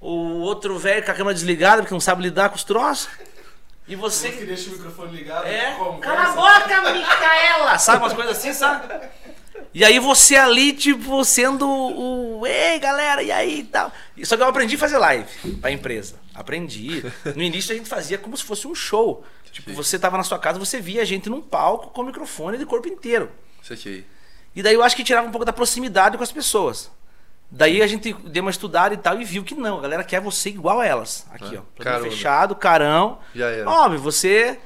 O 0.00 0.40
outro 0.40 0.78
velho 0.78 1.02
com 1.02 1.10
a 1.10 1.14
câmera 1.14 1.34
desligada 1.34 1.82
porque 1.82 1.94
não 1.94 2.00
sabe 2.00 2.22
lidar 2.22 2.50
com 2.50 2.56
os 2.56 2.64
troços. 2.64 3.08
E 3.86 3.96
você. 3.96 4.30
que 4.30 4.44
deixa 4.44 4.70
o 4.70 4.72
microfone 4.72 5.16
ligado. 5.16 5.46
É. 5.46 5.76
Cala 6.00 6.22
a 6.22 6.32
boca, 6.32 6.92
Micaela! 6.92 7.78
Sabe 7.78 8.02
umas 8.02 8.12
coisas 8.12 8.36
assim, 8.36 8.52
sabe? 8.52 8.92
E 9.72 9.84
aí 9.84 9.98
você 9.98 10.36
ali, 10.36 10.72
tipo, 10.72 11.24
sendo 11.24 11.68
o. 11.68 12.46
Ei, 12.46 12.78
galera, 12.78 13.22
e 13.22 13.30
aí 13.30 13.60
e 13.60 13.64
tal. 13.64 13.92
Só 14.24 14.36
que 14.36 14.42
eu 14.42 14.48
aprendi 14.48 14.76
a 14.76 14.78
fazer 14.78 14.98
live 14.98 15.26
pra 15.60 15.70
empresa. 15.70 16.23
Aprendi. 16.34 17.04
No 17.34 17.42
início 17.42 17.72
a 17.72 17.76
gente 17.76 17.88
fazia 17.88 18.18
como 18.18 18.36
se 18.36 18.44
fosse 18.44 18.66
um 18.66 18.74
show. 18.74 19.24
Tipo, 19.52 19.72
você 19.72 19.98
tava 19.98 20.16
na 20.16 20.24
sua 20.24 20.38
casa, 20.38 20.58
você 20.58 20.80
via 20.80 21.02
a 21.02 21.04
gente 21.04 21.30
num 21.30 21.40
palco 21.40 21.90
com 21.90 22.02
microfone 22.02 22.58
de 22.58 22.66
corpo 22.66 22.88
inteiro. 22.88 23.30
Isso 23.62 23.72
E 24.54 24.62
daí 24.62 24.74
eu 24.74 24.82
acho 24.82 24.96
que 24.96 25.04
tirava 25.04 25.28
um 25.28 25.30
pouco 25.30 25.44
da 25.44 25.52
proximidade 25.52 26.16
com 26.16 26.24
as 26.24 26.32
pessoas. 26.32 26.90
Daí 27.50 27.80
a 27.80 27.86
gente 27.86 28.12
deu 28.12 28.42
uma 28.42 28.50
estudada 28.50 28.94
e 28.94 28.96
tal 28.96 29.20
e 29.20 29.24
viu 29.24 29.44
que 29.44 29.54
não, 29.54 29.78
a 29.78 29.80
galera 29.82 30.02
quer 30.02 30.20
você 30.20 30.48
igual 30.48 30.80
a 30.80 30.86
elas. 30.86 31.24
Aqui, 31.30 31.56
ah, 31.56 31.62
ó. 31.78 32.00
Fechado, 32.00 32.56
carão. 32.56 33.20
Já 33.32 33.46
era. 33.48 33.70
Óbvio, 33.70 34.00
você 34.00 34.58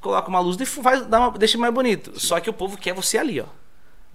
coloca 0.00 0.28
uma 0.28 0.40
luz 0.40 0.60
e 0.60 0.66
faz, 0.66 1.06
dá 1.06 1.20
uma, 1.20 1.38
deixa 1.38 1.56
mais 1.56 1.72
bonito. 1.72 2.18
Sim. 2.18 2.26
Só 2.26 2.40
que 2.40 2.50
o 2.50 2.52
povo 2.52 2.76
quer 2.76 2.94
você 2.94 3.16
ali, 3.16 3.40
ó. 3.40 3.46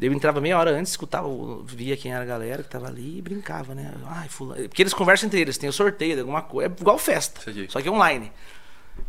Eu 0.01 0.11
entrava 0.11 0.41
meia 0.41 0.57
hora 0.57 0.71
antes, 0.71 0.93
escutava, 0.93 1.27
via 1.63 1.95
quem 1.95 2.11
era 2.11 2.23
a 2.23 2.25
galera 2.25 2.63
que 2.63 2.69
tava 2.69 2.87
ali 2.87 3.19
e 3.19 3.21
brincava, 3.21 3.75
né? 3.75 3.93
Ai, 4.07 4.27
fulano. 4.27 4.67
Porque 4.67 4.81
eles 4.81 4.95
conversam 4.95 5.27
entre 5.27 5.39
eles, 5.39 5.59
tem 5.59 5.69
o 5.69 5.73
sorteio 5.73 6.15
de 6.15 6.21
alguma 6.21 6.41
coisa. 6.41 6.73
É 6.73 6.81
igual 6.81 6.97
festa, 6.97 7.39
só 7.69 7.79
que 7.79 7.87
é 7.87 7.91
online. 7.91 8.31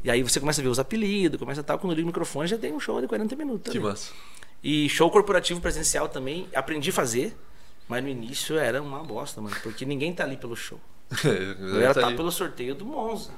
E 0.05 0.11
aí 0.11 0.23
você 0.23 0.39
começa 0.39 0.61
a 0.61 0.65
ver 0.65 0.69
os 0.69 0.79
apelidos, 0.79 1.39
começa 1.39 1.63
a 1.63 1.65
tal, 1.65 1.79
quando 1.79 1.95
liga 1.95 2.05
o 2.05 2.07
microfone 2.07 2.47
já 2.47 2.59
tem 2.59 2.75
um 2.75 2.81
show 2.81 3.01
de 3.01 3.09
40 3.09 3.35
minutos. 3.37 3.73
Que 3.73 3.81
massa. 3.81 4.13
E 4.63 4.87
show 4.91 5.11
corporativo 5.11 5.61
presencial 5.61 6.09
também, 6.09 6.47
aprendi 6.55 6.91
a 6.91 6.93
fazer, 6.93 7.35
mas 7.89 8.03
no 8.03 8.11
início 8.11 8.59
era 8.59 8.83
uma 8.83 9.03
bosta, 9.03 9.41
mano, 9.41 9.57
porque 9.63 9.87
ninguém 9.87 10.13
tá 10.13 10.25
ali 10.25 10.37
pelo 10.37 10.55
show. 10.55 10.79
Eu 11.25 11.81
era 11.81 11.95
tá, 11.95 12.03
tá 12.03 12.11
pelo 12.13 12.31
sorteio 12.31 12.75
do 12.75 12.85
Monza. 12.85 13.31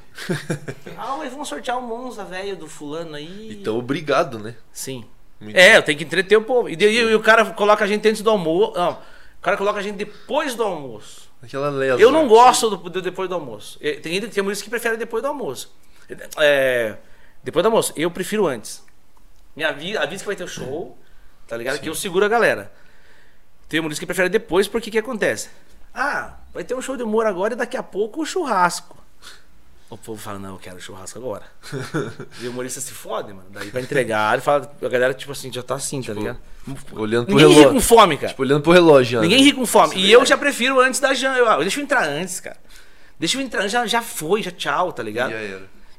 ah, 0.99 1.17
mas 1.19 1.31
vamos 1.31 1.49
sortear 1.49 1.79
o 1.79 1.83
Monza, 1.83 2.25
velho, 2.25 2.57
do 2.57 2.67
fulano 2.67 3.15
aí. 3.15 3.59
Então, 3.61 3.79
obrigado, 3.79 4.39
né? 4.39 4.57
Sim. 4.73 5.05
Muito 5.45 5.57
é, 5.57 5.77
eu 5.77 5.83
tenho 5.83 5.99
que 5.99 6.05
entreter 6.05 6.37
o 6.37 6.43
povo. 6.43 6.69
E, 6.69 6.75
e, 6.75 6.85
e, 6.85 7.15
o 7.15 7.21
cara 7.21 7.45
coloca 7.53 7.85
a 7.85 7.87
gente 7.87 8.09
antes 8.09 8.23
do 8.23 8.31
almoço. 8.31 8.73
Não, 8.75 8.93
o 8.93 9.43
cara 9.43 9.57
coloca 9.57 9.79
a 9.79 9.83
gente 9.83 9.97
depois 9.97 10.55
do 10.55 10.63
almoço. 10.63 11.31
Aquela 11.43 11.69
lesa. 11.69 12.01
Eu 12.01 12.11
não 12.11 12.27
gosto 12.27 12.71
do, 12.71 12.89
do 12.89 13.03
depois 13.03 13.29
do 13.29 13.35
almoço. 13.35 13.79
Tem, 13.79 14.21
tem 14.21 14.43
mulheres 14.43 14.63
que 14.63 14.71
preferem 14.71 14.99
depois 14.99 15.23
do 15.23 15.29
almoço. 15.29 15.75
É, 16.39 16.97
depois 17.43 17.63
do 17.63 17.67
almoço. 17.67 17.93
Eu 17.95 18.11
prefiro 18.11 18.47
antes. 18.47 18.83
Me 19.55 19.63
avisa, 19.63 20.01
avisa 20.01 20.23
que 20.23 20.27
vai 20.27 20.37
ter 20.37 20.45
o 20.45 20.49
show, 20.49 20.99
tá 21.47 21.57
ligado? 21.57 21.77
Sim. 21.77 21.83
Que 21.83 21.89
eu 21.89 21.95
seguro 21.95 22.25
a 22.25 22.29
galera. 22.29 22.73
Tem 23.69 23.81
mulheres 23.81 23.99
que 23.99 24.07
preferem 24.07 24.31
depois, 24.31 24.67
porque 24.67 24.91
que 24.91 24.99
acontece? 24.99 25.51
Ah, 25.95 26.39
vai 26.53 26.65
ter 26.65 26.75
um 26.75 26.83
show 26.83 26.97
de 26.97 27.03
humor 27.03 27.27
agora 27.27 27.53
e 27.53 27.57
daqui 27.57 27.77
a 27.77 27.83
pouco 27.83 28.23
o 28.23 28.27
churrasco. 28.27 29.04
O 29.91 29.99
povo 29.99 30.21
fala, 30.21 30.39
não, 30.39 30.51
eu 30.51 30.59
quero 30.59 30.81
churrasco 30.81 31.19
agora. 31.19 31.45
e 32.41 32.47
o 32.47 32.51
humorista 32.51 32.81
se 32.81 32.93
fode, 32.93 33.33
mano. 33.33 33.47
Daí 33.51 33.71
pra 33.71 33.81
entregar, 33.81 34.33
ele 34.33 34.43
fala, 34.43 34.75
a 34.83 34.89
galera, 34.89 35.15
tipo 35.15 35.31
assim, 35.31 35.53
já 35.53 35.63
tá 35.63 35.75
assim, 35.75 36.03
tá 36.03 36.13
ligado? 36.13 36.39
Olhando 36.93 37.27
pro 37.27 37.37
Ninguém 37.37 37.49
ri 37.49 37.61
relógio. 37.61 37.75
com 37.75 37.81
fome, 37.81 38.17
cara. 38.17 38.29
Tipo, 38.29 38.43
olhando 38.43 38.63
pro 38.63 38.73
relógio. 38.73 39.21
Ninguém 39.21 39.39
né? 39.39 39.45
ri 39.45 39.53
com 39.53 39.67
fome. 39.67 39.97
E 39.97 40.11
eu 40.11 40.25
já 40.25 40.37
prefiro 40.37 40.81
antes 40.81 40.99
da 40.99 41.13
janta. 41.13 41.39
Eu, 41.39 41.49
ah, 41.49 41.59
deixa 41.59 41.79
eu 41.79 41.85
entrar 41.85 42.09
antes, 42.09 42.41
cara. 42.41 42.57
Deixa 43.19 43.39
eu 43.39 43.43
entrar, 43.43 43.69
já, 43.69 43.87
já 43.87 44.03
foi, 44.03 44.43
já 44.43 44.51
tchau, 44.51 44.93
tá 44.93 45.03
ligado? 45.03 45.33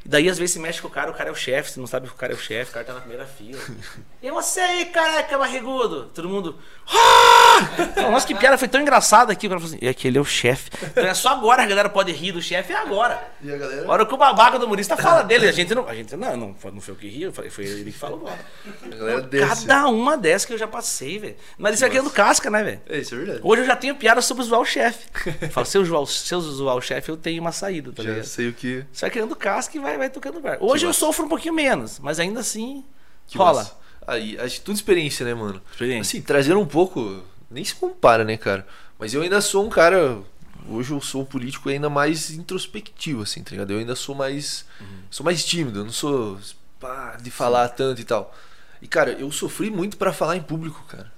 E 0.03 0.09
daí, 0.09 0.29
às 0.29 0.37
vezes, 0.37 0.53
você 0.53 0.59
mexe 0.59 0.81
com 0.81 0.87
o 0.87 0.91
cara, 0.91 1.09
o 1.09 1.13
cara 1.13 1.29
é 1.29 1.31
o 1.31 1.35
chefe, 1.35 1.71
você 1.71 1.79
não 1.79 1.87
sabe 1.87 2.07
que 2.07 2.13
o 2.13 2.17
cara 2.17 2.33
é 2.33 2.35
o 2.35 2.39
chefe, 2.39 2.71
o 2.71 2.73
cara 2.73 2.85
tá 2.85 2.93
na 2.93 2.99
primeira 2.99 3.25
fila. 3.25 3.59
e 4.27 4.31
você 4.31 4.59
aí, 4.59 4.85
careca 4.85 5.38
barrigudo? 5.38 6.05
Todo 6.13 6.27
mundo. 6.27 6.57
"Ah!" 6.88 8.09
Nossa, 8.11 8.25
que 8.27 8.33
piada 8.35 8.57
foi 8.57 8.67
tão 8.67 8.81
engraçada 8.81 9.31
aqui. 9.31 9.47
O 9.47 9.49
cara 9.49 9.59
falou 9.61 9.75
assim: 9.75 9.85
é 9.85 9.93
que 9.93 10.07
ele 10.07 10.17
é 10.17 10.21
o 10.21 10.25
chefe. 10.25 10.69
Então 10.83 11.05
é 11.05 11.13
só 11.13 11.29
agora 11.29 11.61
que 11.61 11.65
a 11.67 11.69
galera 11.69 11.89
pode 11.89 12.11
rir 12.11 12.31
do 12.31 12.41
chefe, 12.41 12.73
é 12.73 12.75
agora. 12.75 13.21
E 13.41 13.51
a 13.51 13.57
galera? 13.57 13.88
A 13.88 13.91
hora 13.91 14.05
que 14.05 14.13
o 14.13 14.17
babaca 14.17 14.57
do 14.59 14.65
humorista 14.65 14.95
fala 14.97 15.23
dele, 15.23 15.47
a 15.47 15.51
gente 15.51 15.73
não. 15.75 15.88
A 15.88 15.93
gente 15.95 16.15
não, 16.15 16.35
não, 16.38 16.53
foi- 16.55 16.71
não 16.71 16.81
foi 16.81 16.93
eu 16.93 16.97
que 16.97 17.07
ri, 17.07 17.23
eu 17.23 17.33
falei, 17.33 17.49
foi 17.51 17.65
ele 17.65 17.91
que 17.91 17.97
falou 17.97 18.19
agora. 18.19 18.39
A 18.83 18.95
galera 18.95 19.21
desce. 19.21 19.65
Cada 19.67 19.88
uma 19.88 20.17
dessas 20.17 20.45
que 20.45 20.53
eu 20.53 20.57
já 20.57 20.67
passei, 20.67 21.19
velho. 21.19 21.35
Mas 21.57 21.75
isso 21.75 21.85
aqui 21.85 21.97
é 21.97 22.01
do 22.01 22.09
casca, 22.09 22.49
né, 22.49 22.63
velho? 22.63 22.81
É, 22.88 22.97
isso 22.97 23.13
é 23.15 23.17
verdade. 23.17 23.39
Hoje 23.43 23.61
eu 23.61 23.65
já 23.67 23.75
tenho 23.75 23.95
piada 23.95 24.21
sobre 24.21 24.43
zoar 24.43 24.61
o 24.61 24.65
chefe. 24.65 25.05
Falo, 25.51 25.65
se 25.65 25.77
eu 25.77 25.85
zoar, 25.85 26.01
o- 26.01 26.07
se 26.07 26.33
eu 26.33 26.41
zoar 26.41 26.75
o 26.75 26.81
chefe, 26.81 27.09
eu 27.09 27.17
tenho 27.17 27.41
uma 27.41 27.51
saída, 27.51 27.91
tá 27.91 28.03
Já 28.03 28.09
ligado? 28.09 28.25
sei 28.25 28.49
o 28.49 28.53
que. 28.53 28.83
Você 28.91 29.01
vai 29.01 29.09
criando 29.11 29.35
casca 29.35 29.77
e 29.77 29.79
vai, 29.79 29.97
vai 29.97 30.09
tocando 30.09 30.39
bar. 30.39 30.57
Hoje 30.59 30.85
eu 30.85 30.89
massa. 30.89 30.99
sofro 30.99 31.25
um 31.25 31.29
pouquinho 31.29 31.53
menos, 31.53 31.99
mas 31.99 32.19
ainda 32.19 32.39
assim 32.39 32.83
que 33.27 33.38
rola. 33.38 33.59
massa. 33.63 33.84
Aí, 34.07 34.37
acho 34.39 34.59
que 34.59 34.65
tudo 34.65 34.75
experiência, 34.75 35.25
né, 35.25 35.33
mano? 35.33 35.61
Experiência. 35.71 36.17
Assim, 36.17 36.21
trazendo 36.25 36.59
um 36.59 36.65
pouco. 36.65 37.23
Nem 37.49 37.63
se 37.63 37.75
compara, 37.75 38.23
né, 38.23 38.37
cara? 38.37 38.65
Mas 38.99 39.13
eu 39.13 39.21
ainda 39.21 39.41
sou 39.41 39.65
um 39.65 39.69
cara. 39.69 40.19
Hoje 40.67 40.91
eu 40.91 41.01
sou 41.01 41.21
um 41.21 41.25
político 41.25 41.69
ainda 41.69 41.89
mais 41.89 42.31
introspectivo, 42.31 43.21
assim, 43.21 43.43
tá 43.43 43.51
ligado? 43.51 43.71
Eu 43.71 43.79
ainda 43.79 43.95
sou 43.95 44.15
mais. 44.15 44.65
Sou 45.09 45.23
mais 45.23 45.43
tímido, 45.45 45.79
eu 45.79 45.85
não 45.85 45.91
sou 45.91 46.39
pá, 46.79 47.17
de 47.21 47.29
falar 47.31 47.69
tanto 47.69 48.01
e 48.01 48.03
tal. 48.03 48.35
E, 48.81 48.87
cara, 48.87 49.11
eu 49.11 49.31
sofri 49.31 49.69
muito 49.69 49.97
pra 49.97 50.11
falar 50.11 50.35
em 50.35 50.41
público, 50.41 50.83
cara. 50.87 51.11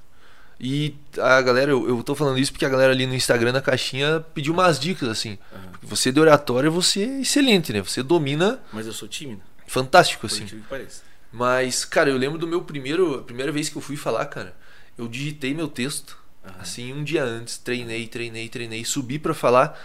E 0.59 0.95
a 1.19 1.41
galera, 1.41 1.71
eu, 1.71 1.87
eu 1.87 2.03
tô 2.03 2.15
falando 2.15 2.39
isso 2.39 2.51
porque 2.51 2.65
a 2.65 2.69
galera 2.69 2.91
ali 2.91 3.05
no 3.05 3.13
Instagram, 3.13 3.51
na 3.51 3.61
caixinha, 3.61 4.25
pediu 4.33 4.53
umas 4.53 4.79
dicas, 4.79 5.07
assim. 5.07 5.37
Porque 5.71 5.85
Você 5.85 6.11
de 6.11 6.19
oratória, 6.19 6.69
você 6.69 7.03
é 7.03 7.21
excelente, 7.21 7.71
né? 7.71 7.81
Você 7.81 8.01
domina 8.01 8.59
Mas 8.73 8.87
eu 8.87 8.93
sou 8.93 9.07
tímido, 9.07 9.41
fantástico, 9.67 10.25
assim. 10.25 10.45
que 10.45 10.55
pareça. 10.61 11.06
Mas, 11.31 11.83
cara, 11.85 12.09
eu 12.09 12.17
lembro 12.17 12.37
do 12.37 12.47
meu 12.47 12.61
primeiro. 12.61 13.19
A 13.19 13.23
primeira 13.23 13.51
vez 13.51 13.69
que 13.69 13.75
eu 13.75 13.81
fui 13.81 13.95
falar, 13.95 14.25
cara, 14.25 14.55
eu 14.97 15.07
digitei 15.07 15.53
meu 15.53 15.67
texto. 15.67 16.17
Assim, 16.59 16.93
um 16.93 17.03
dia 17.03 17.23
antes. 17.23 17.57
Treinei, 17.57 18.07
treinei, 18.07 18.47
treinei. 18.47 18.85
Subi 18.85 19.19
pra 19.19 19.33
falar. 19.33 19.77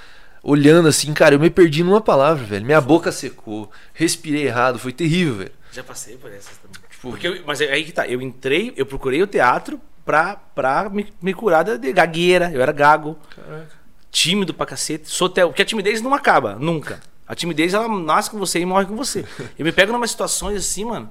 Olhando 0.44 0.88
assim, 0.88 1.12
cara, 1.12 1.34
eu 1.34 1.40
me 1.40 1.50
perdi 1.50 1.82
numa 1.82 2.00
palavra, 2.00 2.44
velho. 2.44 2.64
Minha 2.64 2.80
boca 2.80 3.10
secou. 3.12 3.70
Respirei 3.92 4.44
errado. 4.46 4.78
Foi 4.78 4.92
terrível, 4.92 5.34
velho. 5.36 5.52
Já 5.72 5.82
passei 5.82 6.16
por 6.16 6.30
essas 6.32 6.56
também. 6.58 6.80
Tipo, 6.90 7.10
Porque 7.10 7.26
eu- 7.26 7.42
mas 7.46 7.60
aí 7.60 7.84
que 7.84 7.92
tá, 7.92 8.06
eu 8.06 8.20
entrei, 8.20 8.72
eu 8.76 8.86
procurei 8.86 9.20
o 9.22 9.26
teatro 9.26 9.80
pra, 10.04 10.36
pra 10.36 10.88
me, 10.88 11.12
me 11.20 11.34
curar 11.34 11.64
de- 11.64 11.92
gagueira, 11.92 12.50
eu 12.52 12.60
era 12.62 12.70
gago, 12.72 13.18
Caraca. 13.34 13.70
tímido 14.10 14.52
pra 14.54 14.66
cacete. 14.66 15.08
Sou 15.10 15.26
até, 15.26 15.44
porque 15.44 15.62
a 15.62 15.64
timidez 15.64 16.00
não 16.00 16.14
acaba, 16.14 16.54
nunca. 16.56 17.00
A 17.26 17.34
timidez 17.34 17.72
ela 17.74 17.88
nasce 17.88 18.30
com 18.30 18.38
você 18.38 18.60
e 18.60 18.66
morre 18.66 18.86
com 18.86 18.94
você. 18.96 19.24
Eu 19.58 19.64
me 19.64 19.72
pego 19.72 19.92
em 19.92 19.96
umas 19.96 20.10
situações 20.12 20.58
assim, 20.58 20.84
mano. 20.84 21.10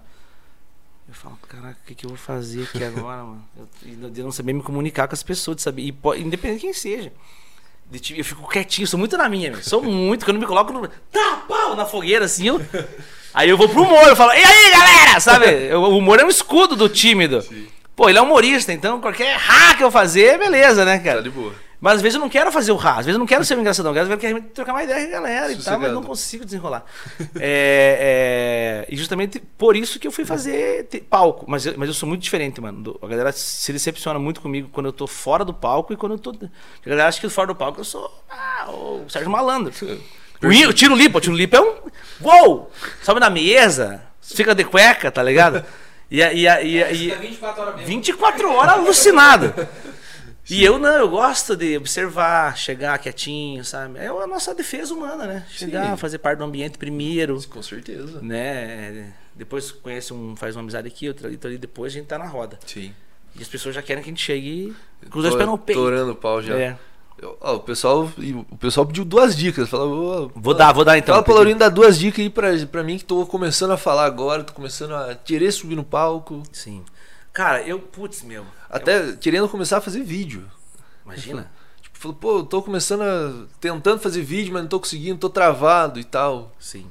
Eu 1.11 1.15
falo, 1.15 1.37
caraca, 1.49 1.77
o 1.83 1.87
que, 1.87 1.93
que 1.93 2.05
eu 2.05 2.09
vou 2.09 2.17
fazer 2.17 2.63
aqui 2.63 2.81
agora, 2.81 3.17
mano? 3.23 3.43
Eu, 3.85 4.09
de 4.09 4.23
não 4.23 4.31
saber 4.31 4.53
me 4.53 4.63
comunicar 4.63 5.09
com 5.09 5.13
as 5.13 5.21
pessoas, 5.21 5.57
de 5.57 5.61
saber, 5.63 5.81
e, 5.81 5.93
independente 6.21 6.61
de 6.61 6.65
quem 6.67 6.73
seja. 6.73 7.11
De 7.89 8.17
Eu 8.17 8.23
fico 8.23 8.47
quietinho, 8.47 8.87
sou 8.87 8.97
muito 8.97 9.17
na 9.17 9.27
minha, 9.27 9.51
meu. 9.51 9.61
Sou 9.61 9.83
muito, 9.83 10.23
quando 10.23 10.37
eu 10.37 10.41
me 10.41 10.47
coloco 10.47 10.71
no. 10.71 10.87
Tá, 10.87 11.43
pau, 11.49 11.75
na 11.75 11.85
fogueira, 11.85 12.23
assim, 12.23 12.47
eu. 12.47 12.61
Aí 13.33 13.49
eu 13.49 13.57
vou 13.57 13.67
pro 13.67 13.83
humor, 13.83 14.07
eu 14.07 14.15
falo, 14.15 14.31
e 14.33 14.43
aí, 14.43 14.71
galera? 14.71 15.19
Sabe? 15.21 15.45
Eu- 15.71 15.81
O 15.83 15.97
humor 15.97 16.19
é 16.19 16.25
um 16.25 16.29
escudo 16.29 16.75
do 16.75 16.89
tímido. 16.89 17.41
Pô, 17.95 18.09
ele 18.09 18.17
é 18.17 18.21
humorista, 18.21 18.73
então 18.73 18.99
qualquer 18.99 19.37
hack 19.37 19.77
que 19.77 19.83
eu 19.85 19.89
fazer, 19.91 20.37
beleza, 20.37 20.83
né, 20.83 20.99
cara? 20.99 21.17
Tá 21.17 21.23
de 21.23 21.29
boa. 21.29 21.53
Mas 21.81 21.95
às 21.95 22.01
vezes 22.03 22.15
eu 22.15 22.21
não 22.21 22.29
quero 22.29 22.51
fazer 22.51 22.71
o 22.71 22.75
rá, 22.75 22.91
às 22.91 23.05
vezes 23.07 23.13
eu 23.15 23.19
não 23.19 23.25
quero 23.25 23.43
ser 23.43 23.57
um 23.57 23.59
engraçadão, 23.61 23.91
às 23.91 23.97
vezes 23.97 24.11
eu 24.11 24.17
quero 24.19 24.41
trocar 24.53 24.71
uma 24.73 24.83
ideia 24.83 25.01
com 25.03 25.09
a 25.09 25.19
galera 25.19 25.51
e 25.51 25.55
tal, 25.55 25.55
mas 25.55 25.63
Sossegado. 25.63 25.93
não 25.95 26.03
consigo 26.03 26.45
desenrolar. 26.45 26.85
É, 27.39 28.85
é, 28.87 28.93
e 28.93 28.95
justamente 28.95 29.39
por 29.57 29.75
isso 29.75 29.99
que 29.99 30.07
eu 30.07 30.11
fui 30.11 30.23
fazer 30.23 30.85
te- 30.85 31.01
palco. 31.01 31.45
Mas 31.49 31.65
eu, 31.65 31.73
mas 31.77 31.87
eu 31.89 31.93
sou 31.95 32.07
muito 32.07 32.21
diferente, 32.21 32.61
mano. 32.61 32.81
Do- 32.83 32.99
A 33.01 33.07
galera 33.07 33.31
se 33.31 33.73
decepciona 33.73 34.19
muito 34.19 34.41
comigo 34.41 34.69
quando 34.71 34.85
eu 34.85 34.93
tô 34.93 35.07
fora 35.07 35.43
do 35.43 35.53
palco 35.53 35.91
e 35.91 35.97
quando 35.97 36.13
eu 36.13 36.19
tô. 36.19 36.29
A 36.31 36.89
galera 36.89 37.07
acha 37.07 37.19
que 37.19 37.27
fora 37.29 37.47
do 37.47 37.55
palco 37.55 37.79
eu 37.79 37.83
sou 37.85 38.23
ah, 38.29 38.69
o 38.69 39.05
Sérgio 39.09 39.29
Malandro. 39.31 39.73
O, 40.43 40.73
tiro 40.73 40.95
lipa, 40.95 41.19
o 41.19 41.21
tiro 41.21 41.35
lipa 41.35 41.57
é 41.57 41.61
um. 41.61 41.75
Uou! 42.19 42.71
Sobe 43.03 43.19
na 43.19 43.29
mesa, 43.29 44.01
fica 44.19 44.55
de 44.55 44.63
cueca, 44.63 45.11
tá 45.11 45.21
ligado? 45.21 45.63
E, 46.09 46.19
e, 46.19 46.47
e, 46.47 46.81
e, 46.81 46.95
Fica 47.11 47.15
24 47.21 47.61
horas 47.61 47.75
mesmo. 47.75 47.87
24 47.87 48.51
horas 48.51 48.73
alucinado. 48.73 49.53
E 50.51 50.63
eu 50.63 50.77
não, 50.77 50.89
eu 50.97 51.09
gosto 51.09 51.55
de 51.55 51.77
observar, 51.77 52.57
chegar 52.57 52.97
quietinho, 52.99 53.63
sabe? 53.63 53.97
É 53.99 54.07
a 54.07 54.27
nossa 54.27 54.53
defesa 54.53 54.93
humana, 54.93 55.25
né? 55.25 55.45
Chegar, 55.49 55.91
Sim. 55.91 55.97
fazer 55.97 56.17
parte 56.17 56.39
do 56.39 56.43
ambiente 56.43 56.77
primeiro, 56.77 57.39
Com 57.49 57.61
certeza. 57.63 58.19
né? 58.21 59.13
Depois 59.35 59.71
conhece 59.71 60.13
um, 60.13 60.35
faz 60.35 60.55
uma 60.55 60.61
amizade 60.61 60.87
aqui, 60.87 61.07
outra 61.07 61.27
ali, 61.27 61.35
outra 61.35 61.49
ali, 61.49 61.57
depois 61.57 61.93
a 61.93 61.95
gente 61.97 62.07
tá 62.07 62.17
na 62.17 62.27
roda. 62.27 62.59
Sim. 62.65 62.93
E 63.35 63.41
as 63.41 63.47
pessoas 63.47 63.73
já 63.73 63.81
querem 63.81 64.03
que 64.03 64.09
a 64.09 64.11
gente 64.11 64.21
chegue 64.23 64.75
os 65.05 65.09
dois 65.21 65.29
Tô- 65.29 65.37
pés 65.37 65.49
no 65.49 65.57
peito. 65.57 65.79
Torando 65.81 66.11
o 66.11 66.15
pau 66.15 66.41
já. 66.41 66.55
É. 66.55 66.77
Eu- 67.17 67.37
ó, 67.39 67.55
o, 67.55 67.59
pessoal, 67.59 68.11
e 68.17 68.33
o 68.33 68.43
pessoal 68.59 68.85
pediu 68.85 69.05
duas 69.05 69.35
dicas. 69.37 69.69
Falou, 69.69 70.25
ô, 70.25 70.31
Vou 70.35 70.53
dar, 70.53 70.73
vou 70.73 70.83
dar 70.83 70.97
então. 70.97 71.13
Fala 71.13 71.23
pro 71.23 71.33
Laurinho 71.33 71.57
dar 71.57 71.69
duas 71.69 71.97
dicas 71.97 72.19
aí 72.19 72.29
pra, 72.29 72.49
pra 72.65 72.83
mim 72.83 72.97
que 72.97 73.05
tô 73.05 73.25
começando 73.25 73.71
a 73.71 73.77
falar 73.77 74.05
agora, 74.05 74.43
tô 74.43 74.51
começando 74.53 74.93
a 74.95 75.15
querer 75.15 75.51
subir 75.51 75.75
no 75.75 75.83
palco. 75.83 76.43
Sim. 76.51 76.83
Cara, 77.33 77.61
eu, 77.61 77.79
putz, 77.79 78.23
meu. 78.23 78.45
Até 78.69 79.13
querendo 79.13 79.47
começar 79.47 79.77
a 79.77 79.81
fazer 79.81 80.03
vídeo. 80.03 80.49
Imagina. 81.05 81.49
Tipo, 81.81 81.97
falou, 81.97 82.17
pô, 82.17 82.37
eu 82.39 82.43
tô 82.43 82.61
começando 82.61 83.01
a. 83.01 83.45
tentando 83.59 83.99
fazer 83.99 84.21
vídeo, 84.21 84.53
mas 84.53 84.61
não 84.63 84.69
tô 84.69 84.79
conseguindo, 84.79 85.17
tô 85.19 85.29
travado 85.29 85.99
e 85.99 86.03
tal. 86.03 86.51
Sim. 86.59 86.85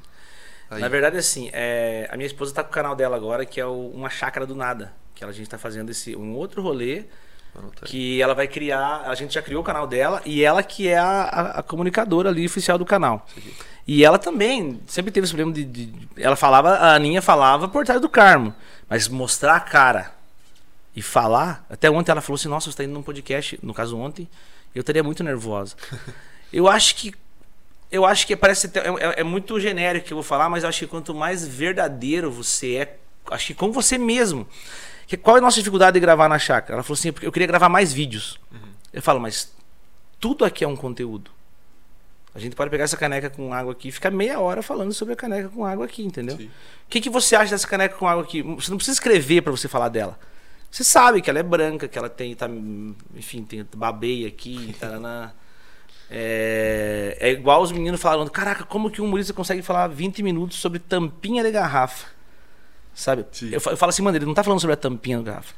Aí. 0.71 0.81
Na 0.81 0.89
verdade, 0.89 1.17
assim, 1.17 1.49
é, 1.53 2.09
a 2.13 2.17
minha 2.17 2.27
esposa 2.27 2.55
tá 2.55 2.63
com 2.63 2.71
o 2.71 2.73
canal 2.73 2.95
dela 2.97 3.17
agora, 3.17 3.45
que 3.45 3.61
é 3.61 3.67
o 3.67 3.89
Uma 3.91 4.09
Chácara 4.11 4.47
do 4.47 4.55
Nada. 4.55 4.93
Que 5.15 5.25
a 5.25 5.31
gente 5.33 5.49
tá 5.49 5.59
fazendo 5.59 5.91
esse, 5.91 6.15
um 6.17 6.35
outro 6.35 6.63
rolê 6.63 7.05
que 7.85 8.23
ela 8.23 8.35
vai 8.35 8.47
criar. 8.49 9.03
A 9.07 9.15
gente 9.17 9.35
já 9.35 9.43
criou 9.43 9.61
o 9.63 9.65
canal 9.65 9.87
dela 9.87 10.23
e 10.25 10.43
ela 10.45 10.63
que 10.63 10.87
é 10.89 10.97
a, 10.99 11.23
a- 11.23 11.51
a 11.59 11.63
comunicadora 11.63 12.29
ali 12.29 12.47
oficial 12.47 12.79
do 12.79 12.85
canal. 12.87 13.27
E 13.87 14.05
ela 14.05 14.19
também 14.19 14.81
sempre 14.87 15.11
teve 15.11 15.25
esse 15.25 15.35
problema 15.35 15.53
de, 15.53 15.65
de- 15.65 16.09
Ela 16.17 16.37
falava, 16.37 16.71
a 16.77 16.95
Aninha 16.95 17.21
falava 17.21 17.67
por 17.69 17.85
trás 17.85 18.01
do 18.01 18.09
Carmo. 18.09 18.55
Mas 18.89 19.09
mostrar 19.09 19.57
a 19.57 19.61
cara 19.61 20.13
e 20.95 21.03
falar. 21.03 21.65
Até 21.71 21.91
ontem 21.91 22.11
ela 22.11 22.21
falou 22.21 22.37
assim: 22.37 22.49
Nossa, 22.49 22.65
você 22.67 22.71
está 22.71 22.85
indo 22.85 22.93
num 22.93 23.03
podcast, 23.03 23.59
no 23.63 23.73
caso 23.75 23.97
ontem, 23.97 24.29
eu 24.75 24.81
estaria 24.81 25.03
muito 25.03 25.23
nervosa. 25.25 25.77
eu 26.53 26.69
acho 26.69 26.95
que. 26.97 27.15
Eu 27.91 28.05
acho 28.07 28.25
que 28.27 28.37
parece 28.37 28.69
é, 28.69 28.71
é- 29.19 29.21
é 29.21 29.25
muito 29.25 29.59
genérico 29.59 30.07
que 30.07 30.13
eu 30.13 30.17
vou 30.17 30.23
falar, 30.23 30.49
mas 30.49 30.63
eu 30.63 30.69
acho 30.69 30.79
que 30.79 30.87
quanto 30.87 31.13
mais 31.13 31.47
verdadeiro 31.47 32.31
você 32.31 32.77
é, 32.77 32.97
acho 33.33 33.49
que 33.49 33.55
com 33.55 33.73
você 33.73 33.99
mesmo. 33.99 34.47
Que, 35.09 35.17
qual 35.17 35.35
é 35.37 35.39
a 35.41 35.43
nossa 35.43 35.57
dificuldade 35.57 35.95
de 35.95 36.01
gravar 36.01 36.29
na 36.29 36.39
chácara? 36.39 36.75
Ela 36.75 36.83
falou 36.85 36.95
assim: 36.95 37.13
porque 37.13 37.27
eu 37.27 37.33
queria 37.33 37.49
gravar 37.49 37.69
mais 37.69 37.93
vídeos. 37.93 38.39
Eu 38.93 39.03
falo, 39.03 39.19
mas 39.21 39.53
tudo 40.21 40.45
aqui 40.45 40.63
é 40.65 40.69
um 40.69 40.77
conteúdo. 40.77 41.31
A 42.33 42.39
gente 42.39 42.55
pode 42.55 42.71
pegar 42.71 42.85
essa 42.85 42.97
caneca 42.97 43.29
com 43.29 43.53
água 43.53 43.73
aqui 43.73 43.89
e 43.89 43.93
ficar 43.93 44.11
meia 44.13 44.39
hora 44.39 44.63
falando 44.63 44.93
sobre 44.93 45.15
a 45.15 45.17
caneca 45.17 45.49
com 45.49 45.65
água 45.67 45.85
aqui, 45.85 46.05
entendeu? 46.05 46.37
O 46.37 46.89
que, 46.89 47.01
que 47.01 47.11
você 47.11 47.35
acha 47.35 47.51
dessa 47.51 47.67
caneca 47.67 47.97
com 47.97 48.07
água 48.07 48.23
aqui? 48.23 48.41
Você 48.41 48.71
não 48.71 48.77
precisa 48.77 48.95
escrever 48.95 49.43
para 49.43 49.51
você 49.51 49.67
falar 49.67 49.89
dela. 49.89 50.17
Você 50.71 50.85
sabe 50.85 51.21
que 51.21 51.29
ela 51.29 51.39
é 51.41 51.43
branca, 51.43 51.89
que 51.89 51.99
ela 51.99 52.09
tem, 52.09 52.35
tá, 52.35 52.49
enfim, 53.17 53.43
tem 53.45 53.67
babeia 53.75 54.29
aqui, 54.29 54.75
taraná. 54.79 55.33
É, 56.13 57.17
é 57.21 57.31
igual 57.31 57.63
os 57.63 57.71
meninos 57.73 58.01
falando, 58.01 58.31
caraca, 58.31 58.65
como 58.65 58.91
que 58.91 59.01
um 59.01 59.05
humorista 59.07 59.33
consegue 59.33 59.63
falar 59.63 59.87
20 59.89 60.23
minutos 60.23 60.59
sobre 60.59 60.79
tampinha 60.79 61.43
de 61.43 61.51
garrafa? 61.51 62.07
Sabe? 62.95 63.25
Sim. 63.33 63.47
Eu, 63.47 63.61
eu 63.65 63.77
falo 63.77 63.91
assim, 63.91 64.03
mano, 64.03 64.17
ele 64.17 64.27
não 64.27 64.35
tá 64.35 64.43
falando 64.43 64.61
sobre 64.61 64.75
a 64.75 64.77
tampinha 64.77 65.19
da 65.19 65.25
garrafa. 65.25 65.55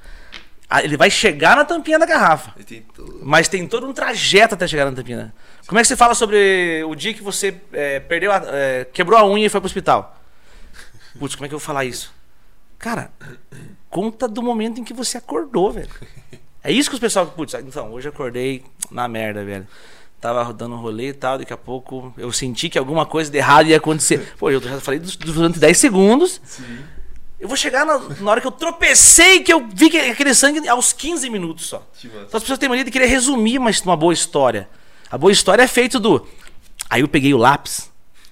Ah, 0.69 0.83
Ele 0.83 0.97
vai 0.97 1.11
chegar 1.11 1.55
na 1.57 1.65
tampinha 1.67 1.99
da 1.99 2.07
garrafa. 2.07 2.53
Tem 2.65 2.81
todo- 2.83 3.21
Mas 3.23 3.47
tem 3.49 3.67
todo 3.69 3.87
um 3.87 3.93
trajeto 3.93 4.55
até 4.55 4.67
chegar 4.67 4.87
na 4.87 4.93
tampinha. 4.97 5.35
Como 5.67 5.79
é 5.79 5.83
que 5.83 5.89
você 5.89 5.97
fala 5.97 6.15
sobre 6.15 6.83
o 6.87 6.95
dia 6.95 7.13
que 7.13 7.23
você 7.23 7.61
é, 7.73 8.01
perdeu 8.01 8.33
a- 8.33 8.43
é, 8.47 8.87
quebrou 8.91 9.19
a 9.19 9.27
unha 9.27 9.47
e 9.47 9.49
foi 9.51 9.61
pro 9.61 9.67
hospital? 9.67 10.19
Putz, 11.19 11.35
como 11.35 11.45
é 11.45 11.49
que 11.49 11.55
eu 11.55 11.59
vou 11.59 11.65
falar 11.67 11.85
isso? 11.85 12.11
Cara, 12.79 13.11
conta 13.93 14.27
do 14.27 14.43
momento 14.43 14.81
em 14.81 14.85
que 14.85 14.95
você 14.95 15.19
acordou, 15.19 15.71
velho. 15.71 15.91
É 16.65 16.73
isso 16.73 16.89
que 16.89 16.95
os 16.95 17.01
pessoal. 17.01 17.27
Putz, 17.27 17.53
então, 17.55 17.93
hoje 17.93 18.09
eu 18.09 18.13
acordei 18.13 18.65
na 18.91 19.07
merda, 19.07 19.45
velho. 19.45 19.69
Tava 20.19 20.51
dando 20.53 20.77
um 20.77 20.79
rolê 20.79 21.09
e 21.09 21.13
tal, 21.13 21.37
daqui 21.37 21.53
a 21.53 21.57
pouco 21.57 22.15
eu 22.17 22.33
senti 22.33 22.71
que 22.71 22.79
alguma 22.79 23.05
coisa 23.05 23.31
de 23.31 23.37
errado 23.37 23.67
ia 23.67 23.77
acontecer. 23.77 24.33
Pô, 24.39 24.51
eu 24.51 24.63
já 24.63 24.81
falei 24.81 24.99
durante 25.01 25.59
10 25.59 25.77
segundos. 25.77 26.41
Eu 27.39 27.49
vou 27.49 27.57
chegar 27.57 27.85
na, 27.85 27.99
na 27.99 28.31
hora 28.31 28.41
que 28.41 28.47
eu 28.47 28.53
tropecei, 28.53 29.41
que 29.41 29.53
eu 29.53 29.67
vi 29.75 29.91
que 29.91 29.99
aquele 29.99 30.33
sangue 30.33 30.67
aos 30.69 30.93
15 30.93 31.29
minutos 31.29 31.67
só. 31.67 31.87
Que 31.99 32.07
massa. 32.07 32.21
Então 32.29 32.39
as 32.39 32.43
pessoas 32.45 32.59
têm 32.59 32.69
mania 32.69 32.85
de 32.85 32.91
querer 32.91 33.07
resumir 33.07 33.59
mas 33.59 33.81
uma 33.83 33.97
boa 33.97 34.15
história. 34.15 34.69
A 35.11 35.19
boa 35.19 35.33
história 35.33 35.63
é 35.63 35.69
feita 35.69 35.99
do. 35.99 36.27
Aí 36.89 37.03
eu 37.03 37.09
peguei 37.09 37.35
o 37.35 37.39
lápis 37.39 37.91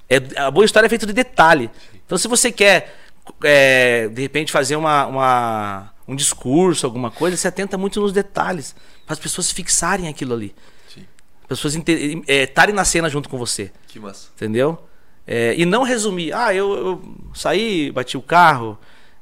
É, 0.09 0.17
a 0.37 0.51
boa 0.51 0.65
história 0.65 0.87
é 0.87 0.89
feita 0.89 1.07
de 1.07 1.13
detalhe. 1.13 1.69
Então, 2.07 2.17
se 2.17 2.29
você 2.29 2.51
quer, 2.51 2.97
é, 3.43 4.09
de 4.09 4.23
repente, 4.23 4.53
fazer 4.53 4.77
uma, 4.77 5.07
uma, 5.07 5.93
um 6.07 6.15
discurso, 6.15 6.87
alguma 6.87 7.11
coisa, 7.11 7.37
você 7.37 7.49
atenta 7.49 7.79
muito 7.79 8.01
nos 8.01 8.13
detalhes. 8.13 8.75
Para 9.07 9.15
as 9.15 9.19
pessoas 9.19 9.51
fixarem 9.51 10.09
aquilo 10.09 10.35
ali. 10.35 10.55
Sim. 10.93 11.05
As 11.43 11.49
pessoas 11.49 11.75
estarem 11.75 12.73
é, 12.73 12.77
na 12.77 12.85
cena 12.85 13.09
junto 13.09 13.29
com 13.29 13.37
você. 13.39 13.73
Que 13.89 13.99
massa. 13.99 14.29
Entendeu? 14.37 14.83
É, 15.27 15.55
e 15.57 15.65
não 15.65 15.83
resumir. 15.83 16.33
Ah, 16.33 16.55
eu, 16.55 16.73
eu 16.75 17.15
saí, 17.35 17.91
bati 17.91 18.17
o 18.17 18.23
carro. 18.23 18.79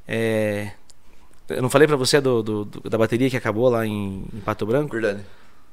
É, 0.07 0.72
eu 1.49 1.62
não 1.62 1.70
falei 1.70 1.86
para 1.86 1.96
você 1.96 2.20
do, 2.20 2.42
do, 2.42 2.64
do, 2.64 2.90
da 2.90 2.99
bateria 2.99 3.30
que 3.30 3.36
acabou 3.36 3.68
lá 3.68 3.86
em, 3.86 4.24
em 4.32 4.40
Pato 4.40 4.66
Branco? 4.66 4.92
Verdade. 4.92 5.24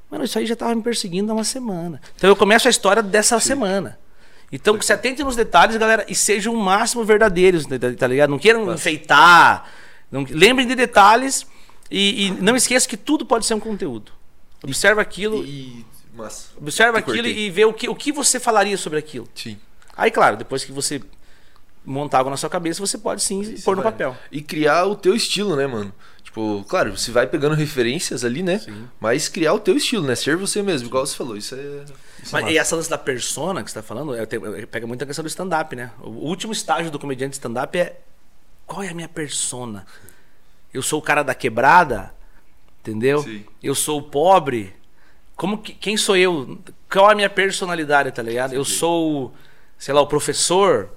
Mano, 0.09 0.23
isso 0.23 0.38
aí 0.38 0.45
já 0.45 0.55
tava 0.55 0.73
me 0.76 0.82
perseguindo 0.82 1.32
há 1.32 1.36
uma 1.36 1.43
semana. 1.43 2.01
Então 2.15 2.30
eu 2.30 2.36
começo 2.36 2.67
a 2.67 2.71
história 2.71 3.03
dessa 3.03 3.39
Sim. 3.39 3.47
semana. 3.47 3.97
Então, 4.55 4.79
se 4.81 4.93
atente 4.93 5.21
nos 5.21 5.35
detalhes, 5.35 5.75
galera, 5.75 6.05
e 6.07 6.15
sejam 6.15 6.53
o 6.53 6.57
máximo 6.57 7.03
verdadeiros, 7.03 7.65
tá, 7.65 7.75
tá 7.97 8.07
ligado? 8.07 8.29
Não 8.29 8.39
queiram 8.39 8.61
Nossa. 8.65 8.75
enfeitar. 8.75 9.69
Não, 10.09 10.25
lembrem 10.29 10.65
de 10.65 10.75
detalhes 10.75 11.45
e, 11.91 12.27
e, 12.27 12.31
não 12.31 12.55
esqueça 12.55 12.87
que 12.87 12.95
tudo 12.95 13.25
pode 13.25 13.45
ser 13.45 13.53
um 13.53 13.59
conteúdo. 13.59 14.13
Observa 14.63 15.01
aquilo. 15.01 15.43
E, 15.43 15.85
mas, 16.13 16.51
observa 16.55 16.99
aquilo 16.99 17.27
e 17.27 17.49
vê 17.49 17.65
o 17.65 17.73
que, 17.73 17.89
o 17.89 17.95
que 17.95 18.13
você 18.13 18.39
falaria 18.39 18.77
sobre 18.77 18.97
aquilo. 18.97 19.27
Sim. 19.35 19.57
Aí, 19.95 20.09
claro, 20.09 20.37
depois 20.37 20.63
que 20.63 20.71
você 20.71 21.01
montar 21.83 22.19
algo 22.19 22.29
na 22.29 22.37
sua 22.37 22.49
cabeça, 22.49 22.79
você 22.79 22.97
pode 22.97 23.21
sim 23.21 23.57
pôr 23.63 23.75
no 23.75 23.83
vai. 23.83 23.91
papel. 23.91 24.17
E 24.31 24.41
criar 24.41 24.85
o 24.85 24.95
teu 24.95 25.13
estilo, 25.13 25.57
né, 25.57 25.67
mano? 25.67 25.93
Tipo, 26.26 26.65
claro, 26.67 26.97
você 26.97 27.11
vai 27.11 27.28
pegando 27.28 27.53
referências 27.53 28.26
ali, 28.26 28.41
né? 28.41 28.57
Sim. 28.57 28.89
Mas 28.99 29.30
criar 29.30 29.53
o 29.53 29.59
teu 29.59 29.78
estilo, 29.78 30.05
né? 30.05 30.15
Ser 30.15 30.36
você 30.36 30.61
mesmo, 30.63 30.88
igual 30.88 31.05
você 31.05 31.15
falou. 31.15 31.38
Isso 31.38 31.53
é. 31.53 31.84
Isso 32.21 32.36
é 32.36 32.41
Mas, 32.41 32.47
é 32.47 32.51
e 32.53 32.57
essa 32.57 32.76
lance 32.76 32.89
da 32.89 32.97
persona 32.97 33.63
que 33.63 33.69
você 33.69 33.76
tá 33.76 33.84
falando, 33.84 34.15
é, 34.15 34.23
é, 34.23 34.65
pega 34.65 34.88
muito 34.88 35.03
a 35.03 35.07
questão 35.07 35.23
do 35.23 35.28
stand-up, 35.28 35.76
né? 35.76 35.91
O 36.01 36.28
último 36.28 36.51
estágio 36.51 36.91
do 36.91 36.97
comediante 36.97 37.34
stand-up 37.34 37.78
é 37.78 38.01
qual 38.65 38.82
é 38.82 38.89
a 38.89 38.93
minha 38.93 39.07
persona? 39.07 39.86
Eu 40.73 40.82
sou 40.82 40.99
o 40.99 41.01
cara 41.01 41.21
da 41.21 41.36
quebrada, 41.36 42.11
entendeu? 42.82 43.21
Sim. 43.21 43.45
Eu 43.61 43.76
sou 43.76 43.99
o 43.99 44.03
pobre. 44.03 44.76
Como 45.36 45.59
que, 45.59 45.73
quem 45.73 45.95
sou 45.95 46.17
eu? 46.17 46.57
Qual 46.89 47.07
é 47.07 47.13
a 47.13 47.15
minha 47.15 47.30
personalidade, 47.30 48.11
tá 48.11 48.23
ligado? 48.23 48.49
Sim. 48.49 48.55
Eu 48.55 48.65
sou, 48.65 49.32
sei 49.78 49.93
lá, 49.93 50.01
o 50.01 50.07
professor 50.07 50.89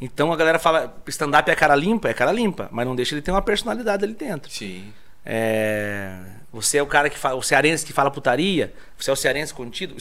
então 0.00 0.32
a 0.32 0.36
galera 0.36 0.58
fala, 0.58 0.94
stand-up 1.06 1.50
é 1.50 1.54
cara 1.54 1.74
limpa? 1.74 2.08
É 2.08 2.14
cara 2.14 2.32
limpa, 2.32 2.68
mas 2.70 2.86
não 2.86 2.94
deixa 2.94 3.14
ele 3.14 3.22
ter 3.22 3.30
uma 3.30 3.42
personalidade 3.42 4.04
ali 4.04 4.14
dentro. 4.14 4.50
Sim. 4.50 4.92
É, 5.24 6.18
você 6.52 6.78
é 6.78 6.82
o 6.82 6.86
cara 6.86 7.10
que 7.10 7.18
fala, 7.18 7.36
o 7.36 7.42
cearense 7.42 7.84
que 7.84 7.92
fala 7.92 8.10
putaria, 8.10 8.72
você 8.96 9.10
é 9.10 9.12
o 9.12 9.16
cearense 9.16 9.52
contido, 9.52 9.96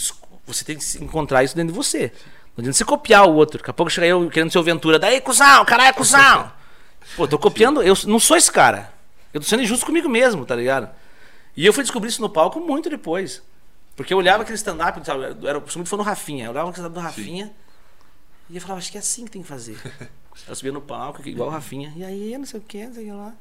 você 0.46 0.64
tem 0.64 0.78
que 0.78 1.04
encontrar 1.04 1.44
isso 1.44 1.56
dentro 1.56 1.74
de 1.74 1.78
você. 1.78 2.12
Não 2.56 2.62
adianta 2.62 2.78
você 2.78 2.86
copiar 2.86 3.28
o 3.28 3.34
outro. 3.34 3.58
Daqui 3.58 3.70
a 3.70 3.74
pouco 3.74 3.92
chega 3.92 4.08
eu 4.08 4.30
querendo 4.30 4.52
ser 4.52 4.60
o 4.60 4.64
Ventura. 4.64 4.98
Daí, 4.98 5.20
cuzão, 5.20 5.66
caralho, 5.66 5.94
cuzão. 5.94 6.52
Pô, 7.16 7.28
tô 7.28 7.38
copiando, 7.38 7.84
eu 7.84 7.94
não 8.08 8.20
sou 8.20 8.38
esse 8.38 8.52
cara. 8.52 8.94
Eu 9.34 9.42
tô 9.42 9.48
sendo 9.48 9.64
injusto 9.64 9.86
comigo 9.86 10.08
mesmo, 10.08 10.46
tá 10.46 10.56
ligado? 10.56 10.90
E 11.56 11.66
eu 11.66 11.74
fui 11.74 11.84
descobrir 11.84 12.10
isso 12.10 12.22
no 12.22 12.30
palco 12.30 12.60
muito 12.60 12.90
depois. 12.90 13.42
Porque 13.96 14.14
eu 14.14 14.18
olhava 14.18 14.44
aquele 14.44 14.58
stand-up, 14.58 15.02
eu 15.08 15.48
era 15.48 15.60
muito 15.60 15.86
fã 15.86 15.98
do 15.98 16.04
Rafinha. 16.04 16.46
Eu 16.46 16.52
olhava 16.52 16.70
aquele 16.70 16.86
stand-up 16.86 16.94
do 16.94 17.06
Rafinha. 17.06 17.46
Sim. 17.48 17.54
E 18.50 18.56
eu 18.56 18.62
falava, 18.62 18.80
acho 18.80 18.92
que 18.92 18.98
é 18.98 19.00
assim 19.00 19.26
que 19.26 19.32
tem 19.32 19.42
que 19.42 19.48
fazer. 19.48 19.78
eu 20.48 20.56
subia 20.56 20.72
no 20.72 20.82
palco, 20.82 21.28
igual 21.28 21.50
o 21.50 21.52
Rafinha, 21.52 21.94
e 21.96 22.04
aí, 22.04 22.38
não 22.38 22.46
sei 22.46 22.60
o 22.60 22.64
que, 22.64 22.86
não 22.86 22.94
sei 22.94 23.04
o 23.04 23.08
que 23.08 23.12
lá. 23.14 23.34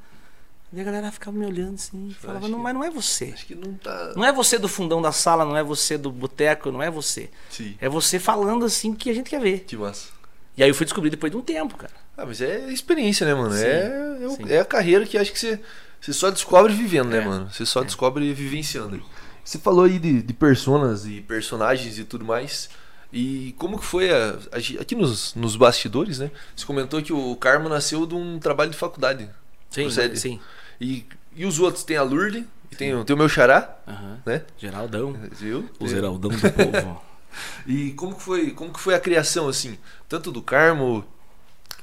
E 0.72 0.80
a 0.80 0.84
galera 0.84 1.12
ficava 1.12 1.36
me 1.36 1.46
olhando 1.46 1.74
assim, 1.74 2.14
falava, 2.18 2.48
não, 2.48 2.59
mas 2.59 2.74
não 2.74 2.82
é 2.82 2.90
você. 2.90 3.30
Acho 3.32 3.46
que 3.46 3.55
não 3.55 3.74
tá. 3.74 4.12
Não 4.16 4.24
é 4.24 4.32
você 4.32 4.59
do 4.59 4.66
fundão 4.66 5.00
da 5.00 5.12
sala, 5.12 5.44
não 5.44 5.57
é 5.57 5.62
você 5.62 5.96
do 5.96 6.11
boteco, 6.11 6.72
não 6.72 6.82
é 6.82 6.90
você. 6.90 7.30
Sim. 7.48 7.76
É 7.80 7.88
você 7.88 8.18
falando 8.18 8.64
assim 8.64 8.92
que 8.92 9.09
a 9.09 9.14
gente 9.14 9.30
quer 9.30 9.40
ver. 9.40 9.61
Que 9.61 9.76
massa. 9.76 10.09
E 10.57 10.64
aí 10.64 10.68
eu 10.68 10.74
fui 10.74 10.84
descobrir 10.84 11.11
depois 11.11 11.30
de 11.30 11.38
um 11.38 11.42
tempo, 11.42 11.76
cara. 11.76 11.92
Ah, 12.16 12.26
mas 12.26 12.40
é 12.40 12.72
experiência, 12.72 13.24
né, 13.24 13.34
mano? 13.34 13.55
Sim, 13.55 13.64
é, 13.64 14.52
é, 14.52 14.57
é, 14.57 14.61
a 14.61 14.64
carreira 14.64 15.07
que 15.07 15.16
acho 15.16 15.32
que 15.32 15.38
você, 15.38 15.61
você 16.00 16.12
só 16.12 16.28
descobre 16.30 16.72
vivendo, 16.72 17.09
né, 17.09 17.18
é. 17.18 17.24
mano? 17.24 17.50
Você 17.52 17.64
só 17.64 17.82
é. 17.82 17.84
descobre 17.84 18.32
vivenciando. 18.32 19.00
Você 19.44 19.59
falou 19.59 19.84
aí 19.84 19.98
de, 19.98 20.22
de 20.22 20.32
personas 20.32 21.07
e 21.07 21.20
personagens 21.20 21.98
e 21.98 22.05
tudo 22.05 22.24
mais. 22.24 22.68
E 23.14 23.54
como 23.58 23.78
que 23.78 23.84
foi 23.84 24.10
a, 24.10 24.36
a, 24.50 24.80
aqui 24.80 24.96
nos, 24.96 25.36
nos 25.36 25.54
bastidores, 25.54 26.18
né? 26.18 26.32
Você 26.56 26.66
comentou 26.66 27.00
que 27.00 27.12
o 27.12 27.36
Carmo 27.36 27.68
nasceu 27.68 28.04
de 28.06 28.14
um 28.16 28.40
trabalho 28.40 28.72
de 28.72 28.76
faculdade. 28.76 29.30
Sim, 29.70 29.82
procede. 29.82 30.18
sim. 30.18 30.40
E, 30.80 31.06
e 31.36 31.46
os 31.46 31.60
outros 31.60 31.84
tem 31.84 31.96
a 31.96 32.02
Lourdes, 32.02 32.42
e 32.72 32.74
tem, 32.74 33.04
tem 33.04 33.14
o 33.14 33.16
meu 33.16 33.28
xará, 33.28 33.76
uhum. 33.86 34.16
né? 34.26 34.42
Geraldão. 34.58 35.12
Viu? 35.30 35.70
O 35.78 35.86
Geraldão 35.86 36.28
do 36.32 36.40
povo. 36.40 37.02
e 37.64 37.92
como 37.92 38.16
que 38.16 38.22
foi, 38.22 38.50
como 38.50 38.72
que 38.72 38.80
foi 38.80 38.96
a 38.96 39.00
criação 39.00 39.46
assim, 39.46 39.78
tanto 40.08 40.32
do 40.32 40.42
Carmo, 40.42 41.04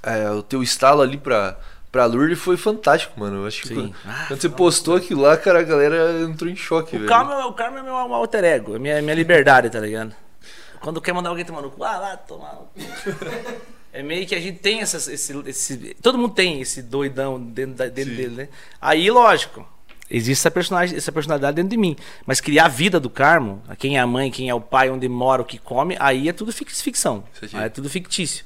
é, 0.03 0.29
o 0.32 0.43
teu 0.43 0.61
estalo 0.61 1.01
ali 1.01 1.17
para 1.17 1.57
pra 1.89 2.05
Lourdes 2.05 2.39
foi 2.39 2.57
fantástico, 2.57 3.17
mano. 3.17 3.38
Eu 3.38 3.47
acho 3.47 3.61
que 3.61 3.69
Sim. 3.69 3.75
quando, 3.75 3.95
ah, 4.05 4.25
quando 4.27 4.41
você 4.41 4.49
postou 4.49 4.95
aquilo 4.97 5.21
lá, 5.21 5.38
cara, 5.38 5.59
a 5.59 5.63
galera 5.63 6.21
entrou 6.21 6.49
em 6.49 6.55
choque, 6.57 6.95
o 6.97 6.99
velho. 6.99 7.09
Carmo, 7.09 7.34
o 7.47 7.53
Carmo 7.53 7.77
é 7.77 7.84
meu 7.84 7.95
alter 7.95 8.43
ego, 8.43 8.75
é 8.75 8.79
minha, 8.79 9.01
minha 9.01 9.15
liberdade, 9.15 9.69
tá 9.69 9.79
ligado? 9.79 10.13
Quando 10.82 10.99
quer 10.99 11.13
mandar 11.13 11.29
alguém 11.29 11.45
tomar 11.45 11.61
no 11.61 11.71
cu, 11.71 11.84
ah, 11.84 11.97
lá, 11.97 12.17
tomar 12.17 12.53
no 12.53 12.61
cu. 12.61 12.71
É 13.93 14.01
meio 14.01 14.25
que 14.25 14.34
a 14.34 14.39
gente 14.39 14.59
tem 14.59 14.79
essas, 14.79 15.07
esse, 15.07 15.38
esse. 15.45 15.95
Todo 16.01 16.17
mundo 16.17 16.34
tem 16.34 16.61
esse 16.61 16.82
doidão 16.82 17.41
dentro, 17.41 17.75
da, 17.75 17.88
dentro 17.88 18.15
dele, 18.15 18.36
né? 18.36 18.49
Aí, 18.79 19.11
lógico, 19.11 19.67
existe 20.09 20.39
essa, 20.39 20.49
personagem, 20.49 20.95
essa 20.95 21.11
personalidade 21.11 21.55
dentro 21.55 21.71
de 21.71 21.77
mim. 21.77 21.97
Mas 22.25 22.39
criar 22.39 22.65
a 22.65 22.69
vida 22.69 23.01
do 23.01 23.09
Carmo, 23.09 23.61
quem 23.77 23.97
é 23.97 23.99
a 23.99 24.07
mãe, 24.07 24.32
quem 24.32 24.49
é 24.49 24.55
o 24.55 24.61
pai, 24.61 24.89
onde 24.89 25.09
mora, 25.09 25.41
o 25.41 25.45
que 25.45 25.57
come, 25.57 25.97
aí 25.99 26.29
é 26.29 26.34
tudo 26.34 26.53
ficção. 26.53 27.25
Aí 27.53 27.65
é 27.65 27.69
tudo 27.69 27.89
fictício. 27.89 28.45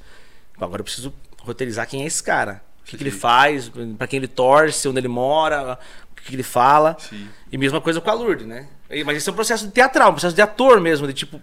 Agora 0.60 0.80
eu 0.80 0.84
preciso 0.84 1.14
roteirizar 1.40 1.88
quem 1.88 2.02
é 2.02 2.06
esse 2.08 2.24
cara. 2.24 2.64
O 2.82 2.86
que, 2.88 2.98
que 2.98 3.04
ele 3.04 3.12
faz, 3.12 3.72
para 3.98 4.08
quem 4.08 4.18
ele 4.18 4.28
torce, 4.28 4.88
onde 4.88 5.00
ele 5.00 5.08
mora, 5.08 5.78
o 6.12 6.16
que, 6.16 6.24
que 6.24 6.36
ele 6.36 6.44
fala. 6.44 6.98
Sim. 7.00 7.28
E 7.52 7.58
mesma 7.58 7.80
coisa 7.80 8.02
com 8.02 8.10
a 8.10 8.14
Lourdes, 8.14 8.48
né? 8.48 8.68
Mas 9.06 9.18
isso 9.18 9.30
é 9.30 9.34
um 9.34 9.36
processo 9.36 9.70
teatral, 9.70 10.10
um 10.10 10.14
processo 10.14 10.36
de 10.36 10.42
ator 10.42 10.80
mesmo, 10.80 11.08
de 11.08 11.14
tipo, 11.14 11.42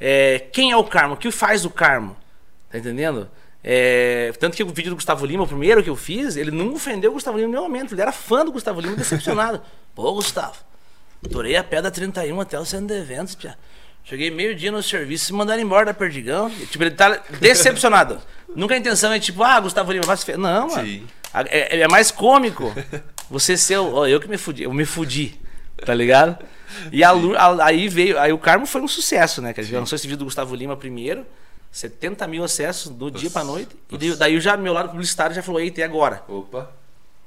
é, 0.00 0.38
quem 0.52 0.70
é 0.70 0.76
o 0.76 0.84
Carmo? 0.84 1.14
O 1.14 1.16
que 1.16 1.30
faz 1.30 1.64
o 1.64 1.70
Carmo? 1.70 2.16
Tá 2.70 2.78
entendendo? 2.78 3.30
É, 3.62 4.32
tanto 4.38 4.56
que 4.56 4.62
o 4.62 4.66
vídeo 4.66 4.90
do 4.90 4.96
Gustavo 4.96 5.24
Lima, 5.24 5.44
o 5.44 5.46
primeiro 5.46 5.82
que 5.82 5.88
eu 5.88 5.96
fiz, 5.96 6.36
ele 6.36 6.50
não 6.50 6.74
ofendeu 6.74 7.10
o 7.10 7.14
Gustavo 7.14 7.38
Lima 7.38 7.48
em 7.48 7.52
nenhum 7.52 7.62
momento. 7.62 7.94
Ele 7.94 8.02
era 8.02 8.12
fã 8.12 8.44
do 8.44 8.52
Gustavo 8.52 8.80
Lima, 8.80 8.94
decepcionado. 8.96 9.62
Pô, 9.94 10.12
Gustavo, 10.12 10.56
torei 11.30 11.56
a 11.56 11.64
pedra 11.64 11.90
31 11.90 12.40
até 12.40 12.58
o 12.58 12.64
centro 12.64 12.88
de 12.88 12.94
eventos, 12.94 13.34
pia. 13.34 13.56
Cheguei 14.04 14.30
meio-dia 14.30 14.70
no 14.70 14.82
serviço 14.82 15.32
e 15.32 15.34
mandaram 15.34 15.62
embora 15.62 15.86
da 15.86 15.94
Perdigão. 15.94 16.50
E, 16.60 16.66
tipo, 16.66 16.84
ele 16.84 16.90
tá 16.90 17.22
decepcionado. 17.40 18.20
Nunca 18.54 18.74
a 18.74 18.76
intenção 18.76 19.10
é 19.12 19.18
tipo, 19.18 19.42
ah, 19.42 19.58
Gustavo 19.60 19.92
Lima, 19.92 20.04
vai 20.04 20.16
se 20.16 20.26
fe... 20.26 20.36
Não, 20.36 20.68
mano. 20.68 21.08
É, 21.46 21.80
é, 21.80 21.88
mais 21.88 22.10
cômico 22.10 22.72
você 23.30 23.56
ser. 23.56 23.78
Ó, 23.78 24.06
eu 24.06 24.20
que 24.20 24.28
me 24.28 24.36
fudi. 24.36 24.62
Eu 24.62 24.72
me 24.72 24.84
fudi. 24.84 25.40
Tá 25.84 25.94
ligado? 25.94 26.38
E 26.92 27.02
a, 27.02 27.10
a, 27.10 27.66
aí 27.66 27.88
veio. 27.88 28.18
Aí 28.18 28.32
o 28.32 28.38
Carmo 28.38 28.66
foi 28.66 28.80
um 28.80 28.88
sucesso, 28.88 29.40
né? 29.40 29.52
Que 29.52 29.60
a 29.60 29.62
gente 29.62 29.74
lançou 29.74 29.96
esse 29.96 30.06
vídeo 30.06 30.18
do 30.18 30.24
Gustavo 30.24 30.54
Lima 30.54 30.76
primeiro. 30.76 31.24
70 31.70 32.28
mil 32.28 32.44
acessos 32.44 32.90
do 32.92 33.10
dia 33.10 33.28
pra 33.28 33.42
noite. 33.42 33.76
E 33.90 34.14
daí 34.14 34.38
já 34.40 34.56
meu 34.56 34.72
lado 34.72 34.90
publicitário 34.90 35.34
já 35.34 35.42
falou, 35.42 35.60
eita, 35.60 35.80
e 35.80 35.82
agora? 35.82 36.22
Opa. 36.28 36.70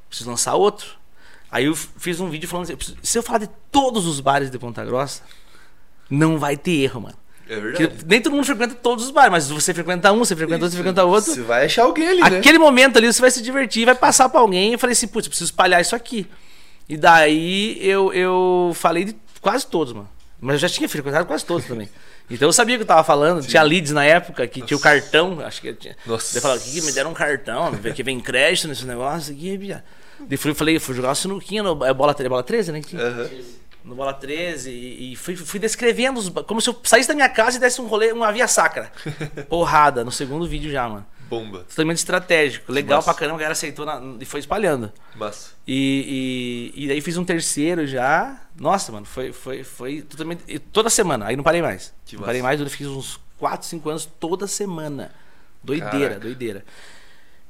Preciso 0.08 0.30
lançar 0.30 0.56
outro. 0.56 0.88
Aí 1.52 1.66
eu 1.66 1.76
fiz 1.76 2.20
um 2.22 2.30
vídeo 2.30 2.48
falando 2.48 2.64
assim, 2.72 2.96
se 3.02 3.18
eu 3.18 3.24
falar 3.24 3.40
de 3.40 3.50
todos 3.70 4.06
os 4.06 4.22
bares 4.22 4.50
de 4.50 4.58
Ponta 4.58 4.86
Grossa, 4.86 5.22
não 6.10 6.38
vai 6.38 6.56
ter 6.56 6.72
erro, 6.72 7.02
mano. 7.02 7.16
É 7.50 7.60
verdade. 7.60 7.88
Porque 7.88 8.06
nem 8.08 8.22
todo 8.22 8.34
mundo 8.34 8.46
frequenta 8.46 8.76
todos 8.76 9.06
os 9.06 9.12
bares, 9.12 9.32
mas 9.32 9.50
você 9.50 9.74
frequenta 9.74 10.12
um, 10.14 10.20
você 10.20 10.36
frequenta 10.36 10.64
outro, 10.64 10.72
você 10.72 10.78
frequenta 10.78 11.04
outro. 11.04 11.34
Você 11.34 11.42
vai 11.42 11.66
achar 11.66 11.84
alguém 11.84 12.08
ali, 12.08 12.22
né? 12.22 12.38
Aquele 12.40 12.58
momento 12.58 12.98
ali 12.98 13.12
você 13.12 13.22
vai 13.22 13.32
se 13.32 13.42
divertir, 13.42 13.86
vai 13.86 13.96
passar 13.96 14.30
pra 14.30 14.40
alguém. 14.40 14.74
Eu 14.74 14.80
falei 14.80 14.94
assim, 14.94 15.08
putz, 15.08 15.28
eu 15.28 15.30
preciso 15.30 15.50
espalhar 15.50 15.82
isso 15.82 15.96
aqui. 15.96 16.26
E 16.88 16.96
daí 16.96 17.78
eu, 17.82 18.14
eu 18.14 18.72
falei 18.74 19.06
de 19.06 19.16
quase 19.42 19.66
todos, 19.68 19.94
mano. 19.94 20.10
Mas 20.40 20.56
eu 20.56 20.60
já 20.60 20.70
tinha 20.70 20.88
frequentado 20.88 21.26
quase 21.26 21.46
todos 21.46 21.66
também. 21.66 21.90
Então 22.30 22.50
eu 22.50 22.52
sabia 22.52 22.76
o 22.76 22.78
que 22.78 22.84
eu 22.84 22.88
tava 22.88 23.06
falando. 23.06 23.42
Sim. 23.42 23.48
Tinha 23.48 23.64
leads 23.64 23.94
na 23.94 24.04
época 24.04 24.46
que 24.48 24.60
Nossa. 24.60 24.68
tinha 24.68 24.78
o 24.78 24.82
cartão. 24.82 25.40
Acho 25.40 25.62
que 25.62 25.74
tinha. 25.74 25.96
Nossa. 26.06 26.38
Eu 26.38 26.42
falava, 26.42 26.60
que 26.60 26.82
me 26.82 26.92
deram 26.92 27.12
um 27.12 27.14
cartão, 27.14 27.72
que 27.96 28.04
vem 28.04 28.20
crédito 28.20 28.68
nesse 28.68 28.86
negócio 28.86 29.34
aqui, 29.34 29.58
Bia. 29.58 29.82
Daí 30.20 30.38
fui, 30.38 30.54
falei, 30.54 30.78
fui 30.78 30.94
jogar 30.94 31.10
uma 31.10 31.16
sinuquinha 31.16 31.64
no 31.64 31.86
é 31.86 31.94
bola, 31.94 32.16
é 32.20 32.30
bola 32.30 32.44
13, 32.44 32.72
né? 32.72 32.82
Uhum. 32.92 33.44
No 33.86 33.96
bola 33.96 34.14
13 34.14 34.70
e, 34.70 35.14
e 35.14 35.16
fui, 35.16 35.38
fui, 35.38 35.60
descrevendo 35.60 36.20
os, 36.20 36.28
como 36.46 36.60
se 36.60 36.70
eu 36.70 36.78
saísse 36.84 37.08
da 37.08 37.16
minha 37.16 37.30
casa 37.30 37.56
e 37.56 37.60
desse 37.62 37.80
um 37.80 37.88
rolê, 37.88 38.12
uma 38.12 38.32
via 38.32 38.48
sacra. 38.48 38.92
Porrada, 39.48 40.04
no 40.04 40.12
segundo 40.12 40.46
vídeo 40.46 40.70
já, 40.70 40.90
mano. 40.90 41.06
Bomba. 41.30 41.66
Totalmente 41.70 41.98
estratégico. 41.98 42.72
Legal 42.72 42.98
Massa. 42.98 43.12
pra 43.12 43.20
caramba, 43.20 43.36
a 43.36 43.40
galera 43.40 43.52
aceitou 43.54 43.86
na, 43.86 44.02
e 44.20 44.26
foi 44.26 44.40
espalhando. 44.40 44.92
Massa. 45.16 45.52
E, 45.68 46.74
e, 46.76 46.84
e 46.84 46.88
daí 46.88 47.02
fiz 47.02 47.18
um 47.18 47.26
terceiro 47.26 47.86
já. 47.86 48.40
Nossa, 48.56 48.92
mano, 48.92 49.06
foi, 49.06 49.34
foi, 49.34 49.64
foi 49.64 50.02
totalmente. 50.02 50.60
Toda 50.72 50.90
semana, 50.90 51.26
aí 51.28 51.36
não 51.36 51.44
parei 51.44 51.62
mais. 51.62 51.94
Que 52.06 52.16
não 52.16 52.22
massa. 52.22 52.28
parei 52.28 52.42
mais, 52.42 52.60
eu 52.60 52.70
fiz 52.70 52.88
uns 52.88 53.20
4, 53.38 53.68
5 53.68 53.90
anos 53.90 54.10
toda 54.20 54.48
semana. 54.48 55.12
Doideira, 55.64 55.92
Caraca. 55.92 56.20
doideira. 56.20 56.66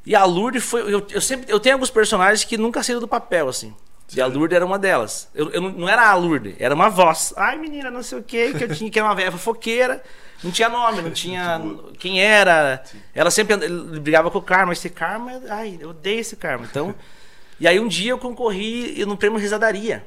E 0.05 0.15
a 0.15 0.23
Lourdes 0.23 0.63
foi. 0.63 0.81
Eu, 0.81 1.05
eu, 1.11 1.21
sempre, 1.21 1.51
eu 1.51 1.59
tenho 1.59 1.75
alguns 1.75 1.91
personagens 1.91 2.43
que 2.43 2.57
nunca 2.57 2.81
saíram 2.81 3.01
do 3.01 3.07
papel, 3.07 3.49
assim. 3.49 3.75
E 4.15 4.21
a 4.21 4.25
Lourdes 4.25 4.55
era 4.55 4.65
uma 4.65 4.79
delas. 4.79 5.29
Eu, 5.35 5.51
eu 5.51 5.61
não, 5.61 5.69
não 5.69 5.89
era 5.89 6.09
a 6.09 6.15
Lourdes, 6.15 6.55
era 6.59 6.73
uma 6.73 6.89
voz. 6.89 7.33
Ai, 7.35 7.57
menina, 7.57 7.91
não 7.91 8.01
sei 8.01 8.17
o 8.17 8.23
que, 8.23 8.53
que 8.53 8.63
eu 8.63 8.73
tinha, 8.73 8.89
que 8.89 8.97
era 8.97 9.07
uma 9.07 9.13
velha 9.13 9.31
fofoqueira. 9.31 10.01
Não 10.43 10.51
tinha 10.51 10.69
nome, 10.69 11.01
não 11.01 11.11
tinha 11.11 11.59
quem 11.97 12.21
era. 12.21 12.83
Ela 13.13 13.31
sempre 13.31 13.55
brigava 13.99 14.29
com 14.31 14.37
o 14.37 14.41
Karma. 14.41 14.73
Esse 14.73 14.89
Karma, 14.89 15.31
ai, 15.49 15.77
eu 15.79 15.89
odeio 15.89 16.19
esse 16.19 16.35
Karma. 16.35 16.65
Então, 16.69 16.93
e 17.59 17.67
aí 17.67 17.79
um 17.79 17.87
dia 17.87 18.11
eu 18.11 18.17
concorri 18.19 19.03
no 19.05 19.17
prêmio 19.17 19.39
Risadaria. 19.39 20.05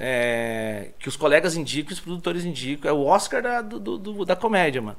É, 0.00 0.90
que 0.98 1.08
os 1.08 1.16
colegas 1.16 1.56
indicam, 1.56 1.92
os 1.92 2.00
produtores 2.00 2.44
indicam. 2.44 2.88
É 2.90 2.92
o 2.94 3.04
Oscar 3.04 3.42
da, 3.42 3.60
do- 3.62 3.98
do- 3.98 4.24
da 4.24 4.36
comédia, 4.36 4.80
mano. 4.80 4.96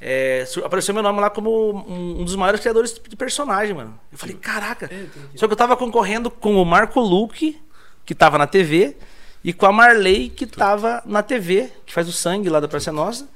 É, 0.00 0.44
apareceu 0.64 0.94
meu 0.94 1.02
nome 1.02 1.20
lá 1.20 1.28
como 1.28 1.76
um, 1.86 2.24
dos 2.24 2.34
maiores 2.34 2.60
criadores 2.60 2.98
de 3.06 3.16
personagem, 3.16 3.74
mano. 3.74 4.00
Eu 4.10 4.16
falei, 4.16 4.34
caraca. 4.36 4.90
Só 5.34 5.46
que 5.46 5.52
eu 5.52 5.56
tava 5.56 5.76
concorrendo 5.76 6.30
com 6.30 6.54
o 6.56 6.64
Marco 6.64 7.00
Luque, 7.00 7.60
que 8.06 8.14
tava 8.14 8.38
na 8.38 8.46
TV, 8.46 8.96
e 9.44 9.52
com 9.52 9.66
a 9.66 9.72
Marley, 9.72 10.30
que 10.30 10.46
tava 10.46 11.02
na 11.04 11.22
TV, 11.22 11.70
que 11.84 11.92
faz 11.92 12.08
o 12.08 12.12
sangue 12.12 12.48
lá 12.48 12.60
da 12.60 12.68
Praça 12.68 12.90
Nossa. 12.90 13.28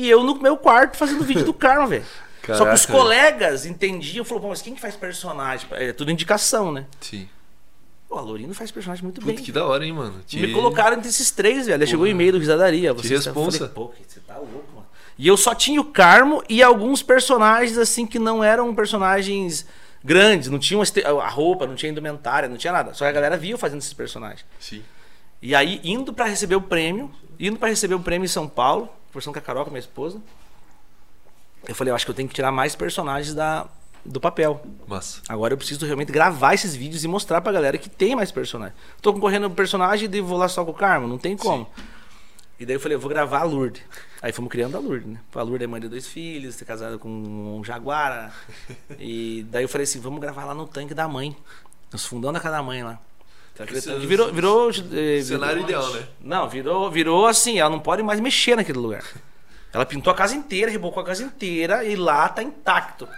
E 0.00 0.08
eu 0.08 0.22
no 0.22 0.36
meu 0.40 0.56
quarto 0.56 0.96
fazendo 0.96 1.24
vídeo 1.24 1.44
do 1.44 1.52
Karma, 1.52 1.86
velho. 1.88 2.04
Só 2.56 2.64
que 2.64 2.72
os 2.74 2.86
colegas 2.86 3.66
entendiam, 3.66 4.24
falou, 4.24 4.42
pô, 4.42 4.48
mas 4.50 4.62
quem 4.62 4.74
que 4.74 4.80
faz 4.80 4.94
personagem? 4.96 5.66
É 5.72 5.92
tudo 5.92 6.10
indicação, 6.12 6.70
né? 6.70 6.86
Sim. 7.00 7.28
Pô, 8.08 8.16
a 8.16 8.20
Lorino 8.22 8.54
faz 8.54 8.70
personagem 8.70 9.02
muito 9.04 9.20
Puta, 9.20 9.32
bem. 9.34 9.44
que 9.44 9.50
da 9.52 9.66
hora, 9.66 9.84
hein, 9.84 9.92
mano? 9.92 10.20
Te- 10.26 10.38
Me 10.38 10.52
colocaram 10.54 10.96
entre 10.96 11.08
esses 11.10 11.30
três, 11.30 11.66
velho. 11.66 11.82
Aí 11.82 11.86
chegou 11.86 12.04
o 12.06 12.08
e-mail 12.08 12.32
do 12.32 12.38
Risadaria. 12.38 12.94
Você 12.94 13.16
responsa. 13.16 13.64
Eu 13.64 13.68
falei, 13.68 13.74
pô, 13.74 13.92
você 14.06 14.20
tá 14.20 14.36
louco, 14.38 14.64
mano. 14.72 14.86
E 15.18 15.26
eu 15.26 15.36
só 15.36 15.52
tinha 15.54 15.80
o 15.80 15.84
Carmo 15.84 16.42
e 16.48 16.62
alguns 16.62 17.02
personagens, 17.02 17.76
assim, 17.76 18.06
que 18.06 18.20
não 18.20 18.42
eram 18.42 18.72
personagens 18.74 19.66
grandes. 20.02 20.48
Não 20.48 20.58
tinham 20.60 20.80
a 21.20 21.28
roupa, 21.28 21.66
não 21.66 21.74
tinha 21.74 21.90
indumentária, 21.90 22.48
não 22.48 22.56
tinha 22.56 22.72
nada. 22.72 22.94
Só 22.94 23.04
que 23.04 23.10
a 23.10 23.12
galera 23.12 23.36
via 23.36 23.52
eu 23.52 23.58
fazendo 23.58 23.80
esses 23.80 23.92
personagens. 23.92 24.46
Sim. 24.60 24.82
E 25.42 25.54
aí, 25.54 25.80
indo 25.84 26.12
pra 26.14 26.24
receber 26.24 26.54
o 26.54 26.62
prêmio, 26.62 27.10
indo 27.38 27.58
pra 27.58 27.68
receber 27.68 27.94
o 27.96 28.00
prêmio 28.00 28.24
em 28.24 28.28
São 28.28 28.48
Paulo, 28.48 28.88
conversando 29.08 29.34
com 29.34 29.38
a 29.38 29.42
Carol, 29.42 29.64
com 29.64 29.70
a 29.70 29.72
minha 29.72 29.80
esposa, 29.80 30.20
eu 31.66 31.74
falei, 31.74 31.90
eu 31.90 31.94
acho 31.94 32.04
que 32.04 32.10
eu 32.10 32.14
tenho 32.14 32.28
que 32.28 32.34
tirar 32.34 32.52
mais 32.52 32.74
personagens 32.74 33.34
da, 33.34 33.66
do 34.04 34.20
papel. 34.20 34.64
Massa. 34.86 35.20
Agora 35.28 35.54
eu 35.54 35.58
preciso 35.58 35.84
realmente 35.84 36.12
gravar 36.12 36.54
esses 36.54 36.74
vídeos 36.74 37.04
e 37.04 37.08
mostrar 37.08 37.40
pra 37.40 37.52
galera 37.52 37.76
que 37.78 37.88
tem 37.88 38.14
mais 38.14 38.30
personagem. 38.30 38.74
Tô 39.02 39.12
concorrendo 39.12 39.48
com 39.48 39.54
personagem 39.54 40.08
e 40.12 40.20
vou 40.20 40.38
lá 40.38 40.48
só 40.48 40.64
com 40.64 40.70
o 40.70 40.74
Carmo, 40.74 41.08
não 41.08 41.18
tem 41.18 41.36
como. 41.36 41.68
E 42.58 42.66
daí 42.66 42.74
eu 42.74 42.80
falei, 42.80 42.96
eu 42.96 43.00
vou 43.00 43.08
gravar 43.08 43.40
a 43.40 43.44
Lourdes. 43.44 43.82
Aí 44.20 44.32
fomos 44.32 44.50
criando 44.50 44.76
a 44.76 44.80
Lourdes, 44.80 45.06
né? 45.06 45.20
A 45.32 45.42
Lourdes 45.42 45.64
é 45.64 45.66
mãe 45.68 45.80
de 45.80 45.88
dois 45.88 46.08
filhos, 46.08 46.56
ter 46.56 46.64
casado 46.64 46.98
com 46.98 47.08
um 47.08 47.62
jaguara. 47.64 48.32
E 48.98 49.46
daí 49.50 49.62
eu 49.62 49.68
falei 49.68 49.84
assim, 49.84 50.00
vamos 50.00 50.20
gravar 50.20 50.44
lá 50.44 50.54
no 50.54 50.66
tanque 50.66 50.92
da 50.92 51.06
mãe. 51.06 51.36
Nos 51.92 52.04
fundão 52.04 52.32
da 52.32 52.40
casa 52.40 52.56
da 52.56 52.62
mãe 52.62 52.82
lá. 52.82 52.98
Tanque 53.58 54.06
virou, 54.06 54.32
virou, 54.32 54.70
eh, 54.70 55.20
Cenário 55.22 55.64
virou- 55.64 55.82
ideal, 55.82 55.90
né? 55.92 56.02
Não, 56.20 56.48
virou, 56.48 56.90
virou 56.90 57.26
assim, 57.26 57.58
ela 57.58 57.68
não 57.68 57.80
pode 57.80 58.02
mais 58.02 58.20
mexer 58.20 58.54
naquele 58.56 58.78
lugar. 58.78 59.02
Ela 59.72 59.84
pintou 59.84 60.12
a 60.12 60.16
casa 60.16 60.34
inteira, 60.34 60.70
rebocou 60.70 61.02
a 61.02 61.06
casa 61.06 61.22
inteira 61.22 61.84
e 61.84 61.94
lá 61.96 62.28
tá 62.28 62.42
intacto. 62.42 63.08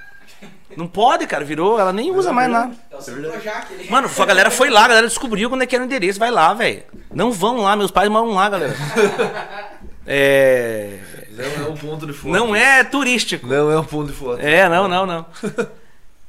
Não 0.77 0.87
pode, 0.87 1.27
cara, 1.27 1.45
virou, 1.45 1.79
ela 1.79 1.93
nem 1.93 2.11
usa 2.11 2.33
mais 2.33 2.51
nada. 2.51 2.75
É 2.91 2.97
Projac 2.97 3.75
ali. 3.75 3.91
Mano, 3.91 4.09
a 4.17 4.25
galera 4.25 4.51
foi 4.51 4.71
lá, 4.71 4.85
a 4.85 4.89
galera 4.89 5.07
descobriu 5.07 5.49
quando 5.51 5.63
é 5.63 5.67
que 5.67 5.75
era 5.75 5.83
o 5.85 5.87
endereço, 5.87 6.19
vai 6.19 6.31
lá, 6.31 6.55
velho. 6.55 6.83
Não 7.13 7.31
vão 7.31 7.59
lá, 7.59 7.77
meus 7.77 7.91
pais 7.91 8.09
vão 8.11 8.31
lá, 8.31 8.49
galera. 8.49 8.75
É. 10.07 10.99
Não 11.31 11.67
é 11.67 11.69
um 11.69 11.77
ponto 11.77 12.07
de 12.07 12.13
foto. 12.13 12.33
Não 12.33 12.57
é 12.57 12.83
turístico. 12.83 13.47
Não 13.47 13.71
é 13.71 13.79
um 13.79 13.85
ponto 13.85 14.09
de 14.11 14.17
foto. 14.17 14.41
É, 14.41 14.69
não, 14.69 14.89
não, 14.89 15.07
não. 15.07 15.27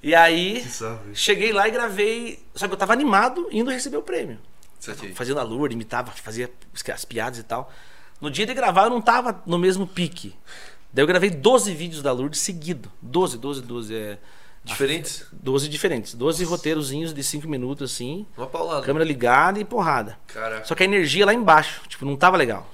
E 0.04 0.16
aí, 0.16 0.66
cheguei 1.14 1.54
lá 1.54 1.68
e 1.68 1.72
gravei. 1.72 2.44
Só 2.56 2.68
que 2.68 2.74
eu 2.74 2.78
tava 2.78 2.94
animado 2.94 3.48
indo 3.52 3.70
receber 3.70 3.98
o 3.98 4.02
prêmio. 4.02 4.40
Fazendo 5.14 5.40
a 5.40 5.44
Lourdes, 5.44 5.76
imitava, 5.76 6.12
fazia 6.12 6.50
as 6.94 7.06
piadas 7.06 7.38
e 7.38 7.44
tal. 7.44 7.72
No 8.20 8.30
dia 8.32 8.46
de 8.46 8.54
gravar 8.54 8.86
eu 8.86 8.90
não 8.90 9.02
tava 9.02 9.42
no 9.46 9.60
mesmo 9.60 9.86
pique. 9.86 10.36
Daí 10.92 11.04
eu 11.04 11.08
gravei 11.08 11.30
12 11.30 11.74
vídeos 11.74 12.02
da 12.02 12.12
Lourdes 12.12 12.40
seguido. 12.40 12.92
12, 13.02 13.38
12, 13.38 13.62
12. 13.62 13.96
É, 13.96 14.18
Diferentes? 14.64 15.26
12 15.32 15.70
diferentes. 15.70 16.14
12 16.14 16.44
roteirozinhos 16.44 17.14
de 17.14 17.24
5 17.24 17.48
minutos 17.48 17.92
assim. 17.92 18.26
Uma 18.38 18.48
paulada. 18.48 18.86
Câmera 18.86 19.06
ligada 19.06 19.60
e 19.60 19.66
porrada. 19.66 20.18
Caraca. 20.28 20.66
Só 20.66 20.76
que 20.76 20.84
a 20.84 20.86
energia 20.86 21.26
lá 21.26 21.34
embaixo, 21.34 21.82
tipo, 21.88 22.06
não 22.06 22.16
tava 22.16 22.38
legal. 22.38 22.70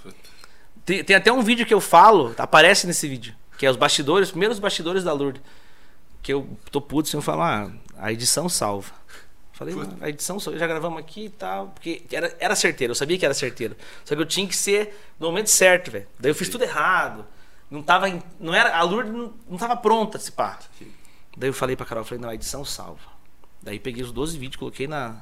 Tem, 0.85 1.03
tem 1.03 1.15
até 1.15 1.31
um 1.31 1.41
vídeo 1.41 1.65
que 1.65 1.73
eu 1.73 1.81
falo, 1.81 2.33
aparece 2.37 2.87
nesse 2.87 3.07
vídeo, 3.07 3.35
que 3.57 3.65
é 3.65 3.69
os 3.69 3.75
bastidores, 3.75 4.29
os 4.29 4.31
primeiros 4.31 4.59
bastidores 4.59 5.03
da 5.03 5.13
Lourdes. 5.13 5.41
Que 6.27 6.33
eu 6.33 6.45
tô 6.73 6.81
puto 6.81 7.07
sem 7.07 7.17
eu 7.17 7.21
falar, 7.21 7.71
ah, 7.95 8.05
a 8.05 8.11
edição 8.11 8.49
salva. 8.49 8.91
Falei, 9.53 9.73
não, 9.73 9.97
a 10.01 10.09
edição 10.09 10.37
salva, 10.41 10.59
já 10.59 10.67
gravamos 10.67 10.99
aqui 10.99 11.27
e 11.27 11.29
tal, 11.29 11.69
porque 11.69 12.03
era, 12.11 12.35
era 12.37 12.53
certeiro, 12.53 12.91
eu 12.91 12.95
sabia 12.95 13.17
que 13.17 13.23
era 13.23 13.33
certeiro. 13.33 13.77
Só 14.03 14.13
que 14.13 14.21
eu 14.21 14.25
tinha 14.25 14.45
que 14.45 14.53
ser 14.53 14.93
no 15.17 15.27
momento 15.27 15.49
certo, 15.49 15.89
velho. 15.89 16.05
Daí 16.19 16.29
eu 16.29 16.35
fiz 16.35 16.49
tudo 16.49 16.65
errado. 16.65 17.25
Não 17.71 17.81
tava, 17.81 18.07
não 18.41 18.53
era, 18.53 18.77
a 18.77 18.81
Lourdes 18.81 19.13
não, 19.13 19.33
não 19.49 19.57
tava 19.57 19.77
pronta, 19.77 20.19
se 20.19 20.33
pá. 20.33 20.59
Daí 21.37 21.47
eu 21.47 21.53
falei 21.53 21.77
pra 21.77 21.85
Carol, 21.85 22.03
falei, 22.03 22.21
não, 22.21 22.27
a 22.27 22.35
edição 22.35 22.65
salva. 22.65 22.99
Daí 23.63 23.79
peguei 23.79 24.03
os 24.03 24.11
12 24.11 24.37
vídeos, 24.37 24.57
coloquei 24.57 24.85
na, 24.85 25.21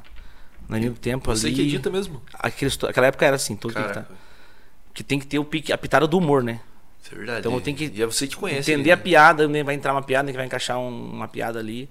na 0.67 0.79
linha 0.79 0.89
do 0.89 0.97
tempo 0.97 1.29
Você 1.29 1.45
ali. 1.45 1.55
que 1.55 1.61
edita 1.61 1.91
mesmo. 1.91 2.19
Aqueles, 2.33 2.83
aquela 2.83 3.05
época 3.05 3.27
era 3.27 3.35
assim, 3.35 3.55
todo 3.55 3.75
que 3.75 3.93
tá. 3.93 4.07
Que 4.91 5.03
tem 5.03 5.19
que 5.19 5.27
ter 5.27 5.37
o 5.37 5.45
pique, 5.45 5.71
a 5.71 5.77
pitada 5.77 6.07
do 6.07 6.17
humor, 6.17 6.41
né? 6.41 6.61
É 7.11 7.15
verdade. 7.15 7.39
Então 7.39 7.53
eu 7.53 7.61
tenho 7.61 7.77
que 7.77 7.91
E 7.93 8.01
é 8.01 8.05
você 8.05 8.27
que 8.27 8.35
conhece. 8.35 8.71
Entender 8.71 8.89
ele, 8.89 8.91
a 8.91 8.95
né? 8.95 9.01
piada, 9.01 9.47
né? 9.47 9.63
vai 9.63 9.75
entrar 9.75 9.91
uma 9.93 10.01
piada, 10.01 10.31
que 10.31 10.37
vai 10.37 10.45
encaixar 10.45 10.77
um- 10.79 11.11
uma 11.11 11.27
piada 11.27 11.59
ali. 11.59 11.89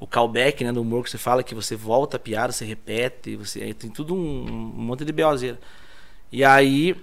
O 0.00 0.06
callback, 0.06 0.64
né, 0.64 0.72
do 0.72 0.82
humor 0.82 1.04
que 1.04 1.10
você 1.10 1.18
fala, 1.18 1.42
que 1.42 1.54
você 1.54 1.76
volta 1.76 2.16
a 2.16 2.20
piada, 2.20 2.52
você 2.52 2.64
repete, 2.64 3.36
você 3.36 3.62
aí 3.62 3.72
tem 3.74 3.88
tudo 3.90 4.14
um, 4.14 4.18
um 4.76 4.82
monte 4.82 5.04
de 5.04 5.12
beozeira. 5.12 5.58
E 6.32 6.44
aí 6.44 6.96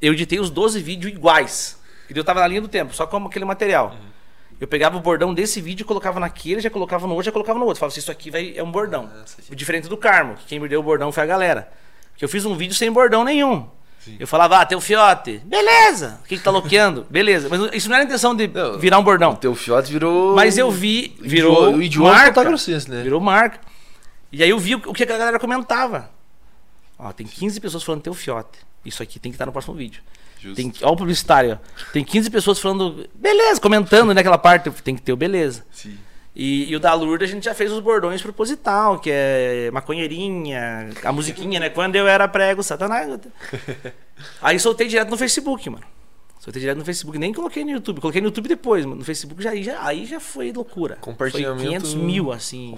eu 0.00 0.12
editei 0.12 0.38
os 0.38 0.48
12 0.50 0.80
vídeos 0.80 1.12
iguais. 1.12 1.78
E 2.08 2.16
eu 2.16 2.22
tava 2.24 2.40
na 2.40 2.46
linha 2.46 2.60
do 2.60 2.68
tempo, 2.68 2.94
só 2.94 3.06
como 3.06 3.26
aquele 3.28 3.44
material. 3.44 3.90
Uhum. 3.90 4.06
Eu 4.60 4.68
pegava 4.68 4.96
o 4.96 5.00
bordão 5.00 5.34
desse 5.34 5.60
vídeo, 5.60 5.84
colocava 5.84 6.18
naquele, 6.20 6.60
já 6.60 6.70
colocava 6.70 7.06
no 7.06 7.12
outro, 7.14 7.26
já 7.26 7.32
colocava 7.32 7.58
no 7.58 7.66
outro. 7.66 7.80
Falava 7.80 7.92
assim, 7.92 8.00
isso 8.00 8.10
aqui 8.10 8.30
vai, 8.30 8.54
é 8.56 8.62
um 8.62 8.70
bordão. 8.70 9.10
Ah, 9.12 9.22
isso 9.26 9.36
aqui. 9.38 9.54
Diferente 9.54 9.88
do 9.88 9.96
Carmo, 9.96 10.34
que 10.36 10.46
quem 10.46 10.60
me 10.60 10.68
deu 10.68 10.80
o 10.80 10.82
bordão 10.82 11.10
foi 11.12 11.24
a 11.24 11.26
galera. 11.26 11.70
Que 12.16 12.24
eu 12.24 12.28
fiz 12.28 12.44
um 12.46 12.54
vídeo 12.56 12.74
sem 12.74 12.90
bordão 12.90 13.22
nenhum. 13.24 13.68
Sim. 14.06 14.16
Eu 14.20 14.26
falava, 14.28 14.60
ah, 14.60 14.64
tem 14.64 14.78
o 14.78 14.80
fiote. 14.80 15.38
Beleza. 15.44 16.20
O 16.22 16.28
que, 16.28 16.38
que 16.38 16.42
tá 16.42 16.52
loqueando? 16.52 17.04
Beleza. 17.10 17.48
Mas 17.50 17.74
isso 17.74 17.88
não 17.88 17.96
era 17.96 18.04
a 18.04 18.06
intenção 18.06 18.36
de 18.36 18.46
Não, 18.46 18.78
virar 18.78 19.00
um 19.00 19.02
bordão. 19.02 19.32
O 19.32 19.36
teu 19.36 19.52
fiote 19.52 19.90
virou. 19.90 20.36
Mas 20.36 20.56
eu 20.56 20.70
vi, 20.70 21.16
virou 21.20 21.74
o 21.74 21.82
idioma 21.82 22.12
marca, 22.12 22.44
né? 22.44 23.02
Virou 23.02 23.20
marca. 23.20 23.58
E 24.30 24.44
aí 24.44 24.48
eu 24.50 24.58
vi 24.60 24.76
o 24.76 24.92
que 24.92 25.02
a 25.02 25.06
galera 25.06 25.40
comentava. 25.40 26.08
Ó, 26.96 27.12
tem 27.12 27.26
15 27.26 27.60
pessoas 27.60 27.82
falando 27.82 28.02
teu 28.02 28.14
fiote. 28.14 28.60
Isso 28.84 29.02
aqui 29.02 29.18
tem 29.18 29.32
que 29.32 29.34
estar 29.34 29.46
no 29.46 29.50
próximo 29.52 29.74
vídeo. 29.74 30.00
Justo. 30.38 30.54
Tem, 30.54 30.72
ó 30.82 30.92
o 30.92 30.96
publicitário. 30.96 31.58
ó. 31.60 31.92
Tem 31.92 32.04
15 32.04 32.30
pessoas 32.30 32.60
falando 32.60 33.08
beleza, 33.12 33.60
comentando 33.60 34.14
naquela 34.14 34.38
parte. 34.38 34.70
Tem 34.70 34.94
que 34.94 35.02
ter 35.02 35.12
o 35.12 35.16
beleza. 35.16 35.66
Sim. 35.72 35.98
E, 36.38 36.70
e 36.70 36.76
o 36.76 36.80
da 36.80 36.92
Lourdes 36.92 37.30
a 37.30 37.32
gente 37.32 37.44
já 37.44 37.54
fez 37.54 37.72
os 37.72 37.80
bordões 37.80 38.20
proposital, 38.20 38.98
que 38.98 39.08
é 39.10 39.70
maconheirinha, 39.72 40.90
a 41.02 41.10
musiquinha, 41.10 41.58
né? 41.58 41.70
Quando 41.70 41.96
eu 41.96 42.06
era 42.06 42.28
prego, 42.28 42.62
satanás. 42.62 43.08
Aí 44.42 44.60
soltei 44.60 44.86
direto 44.86 45.08
no 45.08 45.16
Facebook, 45.16 45.70
mano. 45.70 45.84
Soltei 46.38 46.60
direto 46.60 46.76
no 46.76 46.84
Facebook, 46.84 47.18
nem 47.18 47.32
coloquei 47.32 47.64
no 47.64 47.70
YouTube. 47.70 48.02
Coloquei 48.02 48.20
no 48.20 48.28
YouTube 48.28 48.48
depois, 48.48 48.84
mano. 48.84 48.98
No 48.98 49.04
Facebook 49.04 49.42
já, 49.42 49.50
aí 49.50 49.62
já, 49.64 49.82
aí 49.82 50.04
já 50.04 50.20
foi 50.20 50.52
loucura. 50.52 50.96
Compartilhamento- 51.00 51.62
Foi 51.62 51.68
500 51.70 51.94
mil, 51.94 52.30
assim, 52.30 52.76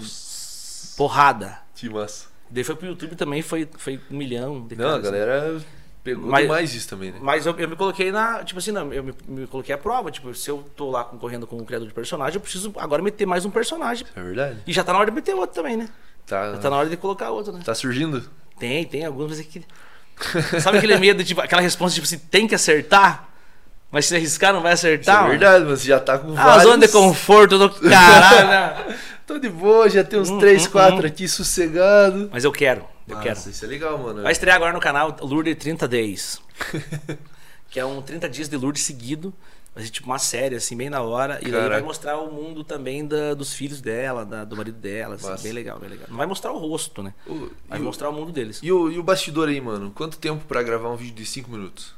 porrada. 0.97 1.59
Que 1.75 1.89
massa. 1.89 2.27
Daí 2.49 2.63
foi 2.63 2.75
pro 2.75 2.87
YouTube 2.87 3.15
também, 3.15 3.41
foi, 3.41 3.67
foi 3.77 3.99
um 4.09 4.17
milhão. 4.17 4.65
De 4.65 4.75
Não, 4.75 4.85
caras, 4.85 4.99
a 4.99 5.01
galera 5.01 5.61
pegou 6.03 6.25
Mas- 6.29 6.41
demais 6.43 6.73
isso 6.75 6.87
também, 6.89 7.11
né? 7.11 7.19
mas 7.21 7.45
eu, 7.45 7.53
eu 7.57 7.67
me 7.69 7.75
coloquei 7.75 8.11
na. 8.11 8.43
Tipo 8.43 8.59
assim, 8.59 8.71
não, 8.71 8.91
eu 8.93 9.03
me, 9.03 9.13
me 9.27 9.47
coloquei 9.47 9.73
à 9.73 9.77
prova. 9.77 10.09
Tipo, 10.11 10.33
se 10.33 10.49
eu 10.49 10.63
tô 10.75 10.89
lá 10.91 11.03
concorrendo 11.03 11.45
com 11.47 11.57
um 11.57 11.65
criador 11.65 11.87
de 11.87 11.93
personagem, 11.93 12.35
eu 12.35 12.41
preciso 12.41 12.73
agora 12.77 13.01
meter 13.01 13.25
mais 13.25 13.45
um 13.45 13.49
personagem. 13.51 14.05
É 14.15 14.21
verdade. 14.21 14.59
E 14.65 14.73
já 14.73 14.83
tá 14.83 14.93
na 14.93 14.99
hora 14.99 15.09
de 15.09 15.15
meter 15.15 15.33
outro 15.35 15.55
também, 15.55 15.75
né? 15.77 15.87
Tá, 16.25 16.51
Já 16.53 16.57
tá 16.59 16.69
na 16.69 16.77
hora 16.77 16.89
de 16.89 16.95
colocar 16.97 17.31
outro, 17.31 17.51
né? 17.51 17.61
tá 17.65 17.73
surgindo? 17.73 18.23
Tem, 18.59 18.85
tem 18.85 19.03
alguns, 19.05 19.29
mas 19.29 19.39
é 19.39 19.43
que. 19.43 19.63
Sabe 20.61 20.77
aquele 20.77 20.97
medo, 20.97 21.23
tipo, 21.23 21.41
aquela 21.41 21.61
resposta, 21.61 21.95
tipo 21.95 22.05
assim, 22.05 22.17
tem 22.19 22.47
que 22.47 22.53
acertar? 22.53 23.27
Mas 23.91 24.05
se 24.05 24.15
arriscar, 24.15 24.53
não 24.53 24.61
vai 24.61 24.73
Isso 24.73 24.85
acertar? 24.85 25.15
é 25.15 25.19
mano? 25.21 25.29
verdade, 25.31 25.65
mas 25.65 25.81
já 25.83 25.99
tá 25.99 26.19
com 26.19 26.31
Ah, 26.37 26.43
vários... 26.43 26.63
zona 26.63 26.85
de 26.85 26.91
conforto 26.91 27.57
do 27.57 27.69
caralho, 27.69 28.47
né? 28.47 28.97
Tô 29.25 29.39
de 29.39 29.49
boa, 29.49 29.89
já 29.89 30.03
tem 30.03 30.19
uns 30.19 30.29
Hum, 30.29 30.37
3, 30.39 30.65
hum, 30.67 30.69
4 30.71 30.95
hum. 30.95 31.05
aqui 31.07 31.27
sossegado. 31.27 32.29
Mas 32.31 32.43
eu 32.43 32.51
quero, 32.51 32.85
eu 33.09 33.15
Nossa, 33.17 33.27
quero. 33.27 33.49
isso 33.49 33.65
é 33.65 33.67
legal, 33.67 33.97
mano. 33.97 34.23
Vai 34.23 34.31
estrear 34.31 34.55
agora 34.55 34.73
no 34.73 34.79
canal 34.79 35.15
Lourdes 35.21 35.55
30 35.57 35.87
Days. 35.87 36.41
que 37.69 37.79
é 37.79 37.85
um 37.85 38.01
30 38.01 38.29
dias 38.29 38.49
de 38.49 38.57
Lourdes 38.57 38.83
seguido. 38.83 39.33
Vai 39.75 39.83
ser 39.85 39.91
tipo 39.91 40.07
uma 40.07 40.17
série, 40.17 40.55
assim, 40.55 40.75
bem 40.75 40.89
na 40.89 41.01
hora. 41.01 41.37
E 41.41 41.43
daí 41.43 41.51
Caraca. 41.51 41.69
vai 41.75 41.81
mostrar 41.81 42.17
o 42.17 42.31
mundo 42.31 42.63
também 42.63 43.05
da- 43.07 43.33
dos 43.35 43.53
filhos 43.53 43.79
dela, 43.81 44.25
da- 44.25 44.43
do 44.43 44.57
marido 44.57 44.77
dela. 44.77 45.15
assim, 45.15 45.43
bem 45.43 45.51
legal, 45.53 45.79
bem 45.79 45.89
legal. 45.89 46.07
Não 46.09 46.17
vai 46.17 46.25
mostrar 46.25 46.51
o 46.51 46.57
rosto, 46.57 47.03
né? 47.03 47.13
O- 47.27 47.49
Vai 47.67 47.77
e, 47.77 47.81
o, 47.81 47.85
mostrar 47.85 48.09
o 48.09 48.13
mundo 48.13 48.31
deles. 48.31 48.59
e, 48.63 48.71
o, 48.71 48.91
e 48.91 48.97
o 48.97 49.03
bastidor 49.03 49.47
aí, 49.47 49.61
mano? 49.61 49.91
Quanto 49.91 50.17
tempo 50.17 50.43
pra 50.45 50.63
gravar 50.63 50.89
um 50.89 50.95
vídeo 50.95 51.15
de 51.15 51.25
5 51.25 51.49
minutos? 51.51 51.93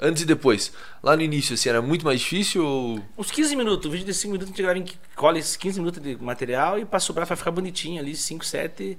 Antes 0.00 0.22
e 0.22 0.26
depois. 0.26 0.72
Lá 1.02 1.14
no 1.14 1.22
início, 1.22 1.54
assim, 1.54 1.68
era 1.68 1.80
muito 1.82 2.04
mais 2.04 2.20
difícil 2.20 2.64
ou... 2.66 3.00
Uns 3.16 3.30
15 3.30 3.54
minutos, 3.54 3.86
o 3.86 3.90
vídeo 3.90 4.06
de 4.06 4.14
5 4.14 4.32
minutos 4.32 4.48
a 4.48 4.50
gente 4.56 4.62
grava 4.62 4.78
em 4.78 4.86
colhe 5.14 5.38
esses 5.38 5.56
15 5.56 5.78
minutos 5.78 6.02
de 6.02 6.16
material 6.16 6.78
e 6.80 6.84
pra 6.86 6.98
sobrar 6.98 7.26
vai 7.26 7.36
ficar 7.36 7.50
bonitinho 7.52 8.00
ali, 8.00 8.16
5, 8.16 8.44
7. 8.44 8.98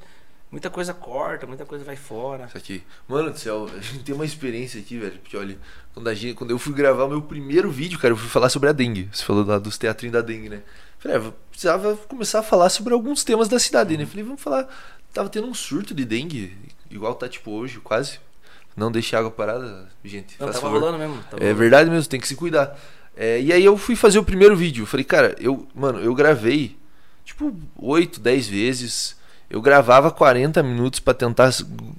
Muita 0.56 0.70
coisa 0.70 0.94
corta, 0.94 1.46
muita 1.46 1.66
coisa 1.66 1.84
vai 1.84 1.98
fora. 1.98 2.46
Isso 2.46 2.58
aqui. 2.58 2.82
Mano 3.10 3.30
do 3.30 3.38
céu, 3.38 3.70
a 3.78 3.82
gente 3.82 4.06
tem 4.06 4.16
uma 4.16 4.24
experiência 4.24 4.80
aqui, 4.80 4.98
velho. 4.98 5.20
Porque 5.20 5.36
olha, 5.36 5.58
quando, 5.94 6.08
a 6.08 6.14
gente, 6.14 6.34
quando 6.34 6.52
eu 6.52 6.58
fui 6.58 6.72
gravar 6.74 7.04
o 7.04 7.10
meu 7.10 7.22
primeiro 7.22 7.70
vídeo, 7.70 8.00
cara, 8.00 8.14
eu 8.14 8.18
fui 8.18 8.30
falar 8.30 8.48
sobre 8.48 8.70
a 8.70 8.72
dengue. 8.72 9.10
Você 9.12 9.22
falou 9.26 9.44
lá 9.46 9.60
dos 9.60 9.78
teatrinhos 9.78 10.14
da 10.14 10.22
dengue, 10.22 10.48
né? 10.48 10.62
Falei, 10.98 11.18
ah, 11.18 11.34
precisava 11.50 11.98
começar 12.08 12.40
a 12.40 12.42
falar 12.42 12.70
sobre 12.70 12.94
alguns 12.94 13.22
temas 13.26 13.50
da 13.50 13.60
cidade, 13.60 13.98
né? 13.98 14.06
Falei, 14.06 14.24
vamos 14.24 14.42
falar. 14.42 14.66
Tava 15.14 15.28
tendo 15.28 15.46
um 15.46 15.54
surto 15.54 15.94
de 15.94 16.06
dengue, 16.06 16.58
igual 16.90 17.14
tá 17.16 17.28
tipo 17.28 17.52
hoje, 17.52 17.82
quase. 17.82 18.22
Não 18.78 18.90
deixe 18.90 19.14
água 19.14 19.32
parada, 19.32 19.90
gente. 20.06 20.38
Não, 20.40 20.48
tava 20.48 20.62
favor. 20.62 20.80
rolando 20.80 20.98
mesmo. 20.98 21.16
tava 21.30 21.36
É 21.36 21.48
rolando. 21.48 21.60
verdade 21.60 21.90
mesmo, 21.90 22.10
tem 22.10 22.18
que 22.22 22.30
se 22.30 22.36
cuidar. 22.38 22.80
É, 23.14 23.42
e 23.42 23.52
aí 23.52 23.66
eu 23.66 23.76
fui 23.76 23.98
fazer 23.98 24.20
o 24.20 24.24
primeiro 24.24 24.56
vídeo. 24.56 24.86
Falei, 24.86 25.04
cara, 25.04 25.36
eu, 25.38 25.68
mano, 25.76 26.00
eu 26.00 26.16
gravei 26.16 26.78
tipo 27.26 27.54
8, 27.76 28.22
10 28.22 28.48
vezes. 28.48 29.18
Eu 29.56 29.62
gravava 29.62 30.12
40 30.12 30.62
minutos 30.62 31.00
pra 31.00 31.14
tentar 31.14 31.50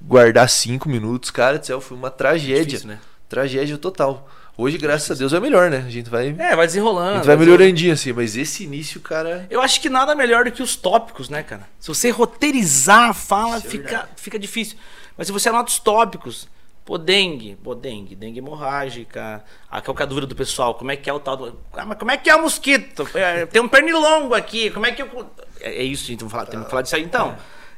guardar 0.03 0.47
5 0.47 0.87
minutos. 0.87 1.31
Cara 1.31 1.57
do 1.57 1.65
céu, 1.65 1.81
foi 1.81 1.97
uma 1.97 2.11
tragédia. 2.11 2.63
Difícil, 2.65 2.87
né? 2.89 2.99
Tragédia 3.27 3.79
total. 3.79 4.29
Hoje, 4.55 4.77
graças 4.77 5.09
a 5.09 5.15
Deus, 5.15 5.33
é 5.33 5.39
melhor, 5.39 5.67
né? 5.71 5.83
A 5.87 5.89
gente 5.89 6.07
vai, 6.07 6.35
É, 6.37 6.55
vai 6.55 6.67
desenrolando. 6.67 7.13
a 7.13 7.15
gente 7.15 7.25
vai 7.25 7.35
melhorandinho 7.35 7.93
assim, 7.93 8.13
mas 8.13 8.37
esse 8.37 8.63
início, 8.63 9.01
cara. 9.01 9.47
Eu 9.49 9.59
acho 9.59 9.81
que 9.81 9.89
nada 9.89 10.13
melhor 10.13 10.45
do 10.45 10.51
que 10.51 10.61
os 10.61 10.75
tópicos, 10.75 11.29
né, 11.29 11.41
cara? 11.41 11.67
Se 11.79 11.87
você 11.87 12.11
roteirizar 12.11 13.09
a 13.09 13.13
fala, 13.15 13.57
Isso 13.57 13.65
é 13.65 13.69
fica, 13.71 14.09
fica 14.15 14.37
difícil. 14.37 14.77
Mas 15.17 15.25
se 15.25 15.33
você 15.33 15.49
anota 15.49 15.71
os 15.71 15.79
tópicos, 15.79 16.47
pô, 16.85 16.95
dengue, 16.99 17.57
pô, 17.63 17.73
dengue, 17.73 18.15
dengue 18.15 18.37
hemorrágica, 18.37 19.43
a 19.69 19.81
qual 19.81 19.95
que 19.95 20.03
é 20.03 20.05
a 20.05 20.07
dúvida 20.07 20.27
do 20.27 20.35
pessoal, 20.35 20.75
como 20.75 20.91
é 20.91 20.95
que 20.95 21.09
é 21.09 21.13
o 21.13 21.19
tal 21.19 21.35
do. 21.37 21.59
Ah, 21.73 21.85
mas 21.85 21.97
como 21.97 22.11
é 22.11 22.17
que 22.17 22.29
é 22.29 22.35
o 22.35 22.41
mosquito? 22.43 23.07
É, 23.15 23.47
Tem 23.47 23.59
um 23.59 23.67
pernilongo 23.67 24.35
aqui, 24.35 24.69
como 24.69 24.85
é 24.85 24.91
que 24.91 25.01
eu. 25.01 25.07
É, 25.61 25.79
é 25.79 25.83
isso, 25.83 26.05
gente, 26.05 26.19
vamos 26.19 26.31
falar, 26.31 26.45
temos 26.45 26.65
que 26.65 26.69
falar 26.71 26.81
disso 26.81 26.95
aí 26.95 27.03
então. 27.03 27.35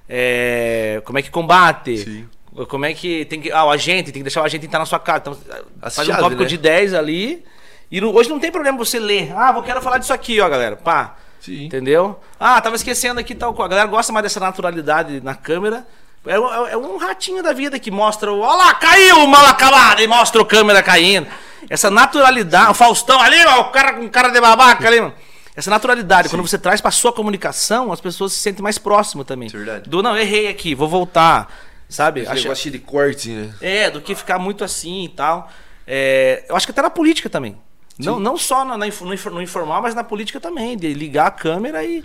É, 0.08 1.02
como 1.06 1.20
é 1.20 1.22
que 1.22 1.30
combate? 1.30 1.98
Sim. 2.00 2.30
Como 2.68 2.84
é 2.84 2.94
que 2.94 3.26
tem 3.26 3.40
que. 3.40 3.52
Ah, 3.52 3.64
o 3.66 3.70
agente, 3.70 4.12
tem 4.12 4.22
que 4.22 4.24
deixar 4.24 4.42
o 4.42 4.46
agente 4.46 4.66
entrar 4.66 4.80
na 4.80 4.86
sua 4.86 5.00
casa. 5.00 5.20
Então, 5.22 5.38
As 5.82 5.96
faz 5.96 6.08
um 6.08 6.12
chave, 6.12 6.24
tópico 6.24 6.42
né? 6.42 6.48
de 6.48 6.58
10 6.58 6.94
ali. 6.96 7.46
E 7.92 8.02
não- 8.02 8.14
hoje 8.14 8.28
não 8.30 8.40
tem 8.40 8.52
problema 8.52 8.78
você 8.78 9.00
ler. 9.00 9.32
Ah, 9.36 9.52
vou 9.52 9.62
quero 9.64 9.82
falar 9.82 10.00
disso 10.00 10.12
aqui, 10.12 10.42
ó, 10.42 10.50
galera. 10.50 10.76
Pá. 10.76 11.16
Sim. 11.40 11.66
Entendeu? 11.66 12.20
Ah, 12.40 12.60
tava 12.60 12.76
esquecendo 12.76 13.20
aqui 13.20 13.34
tal 13.36 13.54
coisa. 13.54 13.68
A 13.68 13.70
galera 13.70 13.88
gosta 13.88 14.12
mais 14.12 14.24
dessa 14.24 14.40
naturalidade 14.40 15.22
na 15.22 15.36
câmera. 15.36 15.86
É, 16.26 16.38
um- 16.40 16.68
é 16.68 16.76
um 16.76 16.98
ratinho 16.98 17.42
da 17.42 17.54
vida 17.54 17.80
que 17.80 17.92
mostra 17.92 18.32
o. 18.34 18.40
Olha 18.40 18.58
lá, 18.66 18.74
caiu 18.74 19.24
o 19.24 19.28
mal 19.28 19.46
acabado! 19.46 20.02
E 20.02 20.08
mostra 20.08 20.42
o 20.42 20.46
câmera 20.46 20.82
caindo. 20.84 21.28
Essa 21.70 21.90
naturalidade. 21.92 22.72
O 22.72 22.74
Faustão 22.74 23.20
ali, 23.22 23.38
ó, 23.46 23.62
o 23.62 23.66
cara 23.72 23.94
com 23.94 24.10
cara 24.10 24.30
de 24.30 24.42
babaca 24.42 24.88
ali, 24.88 25.00
mano. 25.00 25.14
Essa 25.60 25.70
naturalidade, 25.70 26.30
quando 26.30 26.42
você 26.42 26.58
traz 26.58 26.80
pra 26.82 26.90
sua 26.90 27.12
comunicação, 27.12 27.92
as 27.92 28.00
pessoas 28.00 28.32
se 28.34 28.40
sentem 28.40 28.64
mais 28.64 28.78
próximas 28.78 29.26
também. 29.28 29.48
Isso 29.48 29.56
é 29.58 29.60
verdade. 29.60 29.90
Do 29.90 30.02
não, 30.02 30.16
errei 30.18 30.48
aqui, 30.48 30.74
vou 30.74 30.88
voltar. 30.88 31.54
Sabe? 31.90 32.22
Esse 32.22 32.32
Acho- 32.32 32.44
negócio 32.44 32.72
de 32.72 32.80
corte, 32.80 33.30
né? 33.30 33.54
é, 33.60 33.90
do 33.90 34.00
que 34.00 34.14
ficar 34.16 34.40
muito 34.40 34.64
assim 34.64 35.04
e 35.06 35.10
tal. 35.10 35.52
É, 35.88 36.46
eu 36.48 36.56
acho 36.56 36.66
que 36.68 36.72
até 36.72 36.82
na 36.82 36.90
política 36.90 37.30
também. 37.30 37.58
Não, 37.98 38.20
não 38.20 38.38
só 38.38 38.64
na- 38.64 38.78
na 38.78 38.86
no, 38.86 39.32
no 39.32 39.42
informal, 39.42 39.82
mas 39.82 39.94
na 39.94 40.04
política 40.04 40.40
também. 40.40 40.78
De 40.78 40.94
ligar 40.94 41.28
a 41.28 41.32
câmera 41.32 41.84
e, 41.84 42.02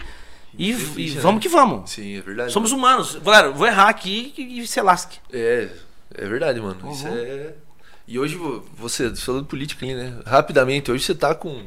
e, 0.59 0.71
e 0.71 0.75
Ficha, 0.75 1.21
vamos 1.21 1.37
né? 1.37 1.43
que 1.43 1.49
vamos. 1.49 1.91
Sim, 1.91 2.17
é 2.17 2.21
verdade. 2.23 2.53
Somos 2.53 2.73
humanos. 2.73 3.17
Galera, 3.23 3.51
vou 3.53 3.67
errar 3.67 3.89
aqui 3.89 4.35
e, 4.37 4.67
se 4.67 4.81
lasque. 4.81 5.19
É, 5.33 5.69
é 6.15 6.27
verdade, 6.27 6.61
mano. 6.61 6.79
Uhum. 6.83 6.91
Isso 6.91 7.07
é. 7.07 7.53
E 8.09 8.19
hoje 8.19 8.35
vo- 8.35 8.65
você, 8.77 9.15
falando 9.15 9.43
de 9.45 9.49
política 9.49 9.87
aí, 9.87 9.95
né? 9.95 10.15
Rapidamente, 10.27 10.91
hoje 10.91 11.05
você 11.05 11.15
tá 11.15 11.35
com. 11.35 11.63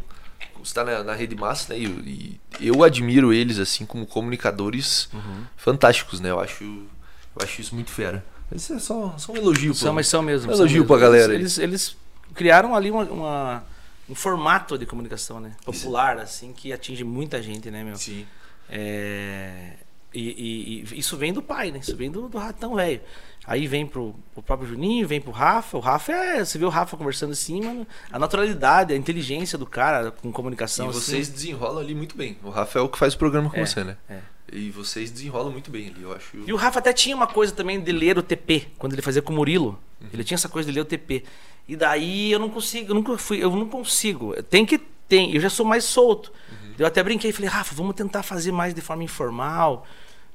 Você 0.67 0.73
tá 0.73 0.83
na, 0.83 1.03
na 1.03 1.13
rede 1.13 1.35
massa, 1.35 1.73
né? 1.73 1.79
E, 1.79 2.39
e 2.59 2.67
eu 2.67 2.83
admiro 2.83 3.31
eles, 3.31 3.57
assim, 3.59 3.85
como 3.85 4.05
comunicadores 4.05 5.07
Uhum. 5.13 5.43
fantásticos, 5.55 6.19
né? 6.19 6.29
Eu 6.31 6.39
acho, 6.39 6.63
eu 6.63 7.41
acho 7.43 7.61
isso 7.61 7.73
muito 7.73 7.89
fera. 7.91 8.23
Isso 8.53 8.73
é 8.73 8.79
só, 8.79 9.15
só 9.17 9.31
um 9.31 9.37
elogio, 9.37 9.73
São, 9.73 9.89
pô. 9.89 9.95
mas 9.95 10.07
são 10.07 10.21
mesmo. 10.21 10.51
Um 10.51 10.55
elogio 10.55 10.85
pra 10.85 10.97
galera. 10.97 11.33
Eles, 11.33 11.57
eles 11.57 11.95
criaram 12.33 12.75
ali 12.75 12.91
uma, 12.91 13.03
uma- 13.05 13.63
um 14.09 14.15
formato 14.15 14.77
de 14.77 14.85
comunicação, 14.85 15.39
né? 15.39 15.51
Popular, 15.65 16.17
assim, 16.17 16.53
que 16.53 16.71
atinge 16.71 17.03
muita 17.03 17.41
gente, 17.41 17.69
né, 17.71 17.83
meu? 17.83 17.95
Sim. 17.97 18.25
É, 18.69 19.73
e, 20.13 20.21
e- 20.21 20.95
e 20.95 20.99
isso 20.99 21.17
vem 21.17 21.33
do 21.33 21.41
pai, 21.41 21.71
né? 21.71 21.79
Isso 21.79 21.95
vem 21.95 22.09
do, 22.11 22.27
do 22.29 22.37
ratão 22.37 22.75
velho. 22.75 23.01
Aí 23.47 23.65
vem 23.65 23.87
pro, 23.87 24.13
pro 24.33 24.43
próprio 24.43 24.67
Juninho, 24.67 25.07
vem 25.07 25.21
pro 25.21 25.31
Rafa. 25.31 25.77
O 25.77 25.79
Rafa 25.79 26.11
é. 26.11 26.43
Você 26.43 26.57
vê 26.57 26.65
o 26.65 26.69
Rafa 26.69 26.97
conversando 26.97 27.31
assim, 27.31 27.63
mano. 27.63 27.87
A 28.11 28.19
naturalidade, 28.19 28.93
a 28.93 28.97
inteligência 28.97 29.57
do 29.57 29.65
cara 29.65 30.11
com 30.11 30.29
comunicação. 30.33 30.87
E 30.87 30.89
assim. 30.89 30.99
vocês 30.99 31.29
desenrolam 31.29 31.79
ali 31.79 31.95
muito 31.95 32.17
bem. 32.17 32.37
O 32.43 32.49
Rafael 32.49 32.89
que 32.89 32.97
faz 32.97 33.13
o 33.13 33.17
programa 33.17 33.49
com 33.49 33.55
É, 33.55 33.65
você, 33.65 33.85
né? 33.85 33.95
é. 34.09 34.19
E 34.51 34.69
vocês 34.69 35.09
desenrolam 35.11 35.51
muito 35.51 35.71
bem 35.71 35.87
ali, 35.87 36.03
eu 36.03 36.13
acho. 36.13 36.37
E 36.45 36.51
o 36.51 36.57
Rafa 36.57 36.79
até 36.79 36.91
tinha 36.91 37.15
uma 37.15 37.27
coisa 37.27 37.53
também 37.53 37.79
de 37.79 37.91
ler 37.91 38.17
o 38.17 38.23
TP, 38.23 38.67
quando 38.77 38.93
ele 38.93 39.01
fazia 39.01 39.21
com 39.21 39.31
o 39.31 39.35
Murilo. 39.35 39.79
Uhum. 40.01 40.07
Ele 40.13 40.23
tinha 40.25 40.35
essa 40.35 40.49
coisa 40.49 40.69
de 40.69 40.75
ler 40.75 40.81
o 40.81 40.85
TP. 40.85 41.23
E 41.67 41.75
daí 41.75 42.31
eu 42.31 42.39
não 42.39 42.49
consigo, 42.49 42.91
eu 42.91 42.95
nunca 42.95 43.17
fui, 43.17 43.43
eu 43.43 43.49
não 43.51 43.67
consigo. 43.67 44.41
Tem 44.43 44.65
que 44.65 44.77
tem, 45.07 45.33
eu 45.33 45.39
já 45.39 45.49
sou 45.49 45.65
mais 45.65 45.85
solto. 45.85 46.33
Uhum. 46.49 46.73
Eu 46.79 46.85
até 46.85 47.01
brinquei 47.01 47.29
e 47.29 47.33
falei, 47.33 47.49
Rafa, 47.49 47.73
vamos 47.73 47.95
tentar 47.95 48.23
fazer 48.23 48.51
mais 48.51 48.73
de 48.73 48.81
forma 48.81 49.03
informal. 49.03 49.85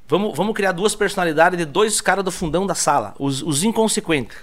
Vamos, 0.09 0.37
vamos 0.37 0.55
criar 0.55 0.73
duas 0.73 0.95
personalidades 0.95 1.59
de 1.59 1.65
dois 1.65 2.01
caras 2.01 2.25
do 2.25 2.31
fundão 2.31 2.67
da 2.67 2.75
sala, 2.75 3.15
os, 3.19 3.43
os 3.43 3.63
inconsequentes. 3.65 4.37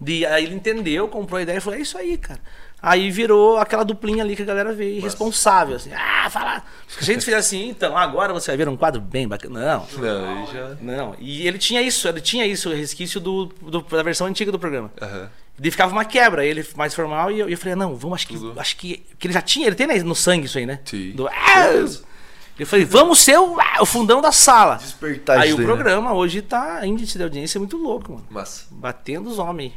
De, 0.00 0.26
aí 0.26 0.44
ele 0.44 0.54
entendeu, 0.54 1.08
comprou 1.08 1.38
a 1.38 1.42
ideia 1.42 1.56
e 1.58 1.60
falou: 1.60 1.78
é 1.78 1.82
isso 1.82 1.96
aí, 1.96 2.16
cara. 2.18 2.38
Aí 2.82 3.10
virou 3.10 3.56
aquela 3.56 3.82
duplinha 3.82 4.22
ali 4.22 4.36
que 4.36 4.42
a 4.42 4.44
galera 4.44 4.72
vê 4.72 4.96
irresponsável, 4.98 5.76
assim. 5.76 5.90
Ah, 5.94 6.28
fala. 6.30 6.62
Se 6.86 6.98
a 7.00 7.04
gente 7.14 7.24
fizer 7.24 7.38
assim, 7.38 7.70
então 7.70 7.96
agora 7.96 8.32
você 8.34 8.50
vai 8.50 8.58
ver 8.58 8.68
um 8.68 8.76
quadro 8.76 9.00
bem 9.00 9.26
bacana. 9.26 9.58
Não, 9.58 9.86
Não, 10.02 10.46
já. 10.52 10.76
não, 10.82 11.16
e 11.18 11.48
ele 11.48 11.56
tinha 11.58 11.80
isso, 11.80 12.06
ele 12.06 12.20
tinha 12.20 12.46
isso, 12.46 12.68
o 12.68 12.74
resquício 12.74 13.18
do, 13.18 13.46
do- 13.46 13.80
da 13.80 14.02
versão 14.02 14.26
antiga 14.26 14.52
do 14.52 14.58
programa. 14.58 14.92
Aham. 15.00 15.30
E 15.60 15.70
ficava 15.70 15.90
uma 15.90 16.04
quebra, 16.04 16.44
ele 16.44 16.64
mais 16.76 16.94
formal, 16.94 17.30
e 17.32 17.40
eu, 17.40 17.48
eu 17.48 17.56
falei, 17.56 17.74
não, 17.74 17.96
vamos, 17.96 18.16
acho 18.16 18.28
que. 18.28 18.34
Tudo. 18.38 18.60
Acho 18.60 18.76
que. 18.76 19.02
que 19.18 19.26
ele 19.26 19.32
já 19.34 19.40
tinha, 19.40 19.66
ele 19.66 19.74
tem 19.74 19.86
né, 19.86 19.94
no 20.02 20.14
sangue 20.14 20.44
isso 20.44 20.58
aí, 20.58 20.66
né? 20.66 20.80
Sim. 20.84 21.12
Do, 21.12 21.26
ah! 21.26 21.32
Eu 22.58 22.66
falei, 22.66 22.84
vamos 22.84 23.18
ser 23.20 23.38
o, 23.38 23.60
ah, 23.60 23.82
o 23.82 23.86
fundão 23.86 24.20
da 24.22 24.32
sala. 24.32 24.76
Despertar 24.76 25.38
aí 25.38 25.52
o 25.52 25.56
daí, 25.56 25.66
né? 25.66 25.72
programa 25.72 26.12
hoje 26.14 26.40
tá. 26.40 26.86
Índice 26.86 27.18
de 27.18 27.24
audiência 27.24 27.58
é 27.58 27.60
muito 27.60 27.76
louco, 27.76 28.12
mano. 28.12 28.26
Massa. 28.30 28.64
Batendo 28.70 29.28
os 29.28 29.38
homens. 29.38 29.74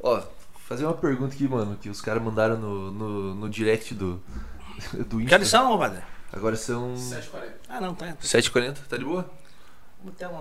Ó, 0.00 0.22
fazer 0.66 0.84
uma 0.86 0.94
pergunta 0.94 1.34
aqui, 1.34 1.46
mano, 1.46 1.76
que 1.80 1.88
os 1.90 2.00
caras 2.00 2.22
mandaram 2.22 2.56
no, 2.56 2.90
no, 2.90 3.34
no 3.34 3.48
direct 3.50 3.94
do, 3.94 4.20
do 5.08 5.18
Que 5.18 5.24
Insta. 5.24 5.34
horas 5.36 5.48
são, 5.48 5.78
padre? 5.78 6.00
Agora 6.32 6.56
são 6.56 6.94
7h40. 6.94 7.42
Ah, 7.68 7.80
não, 7.80 7.94
tá. 7.94 8.16
7h40, 8.22 8.76
tá 8.88 8.96
de 8.96 9.04
boa? 9.04 9.30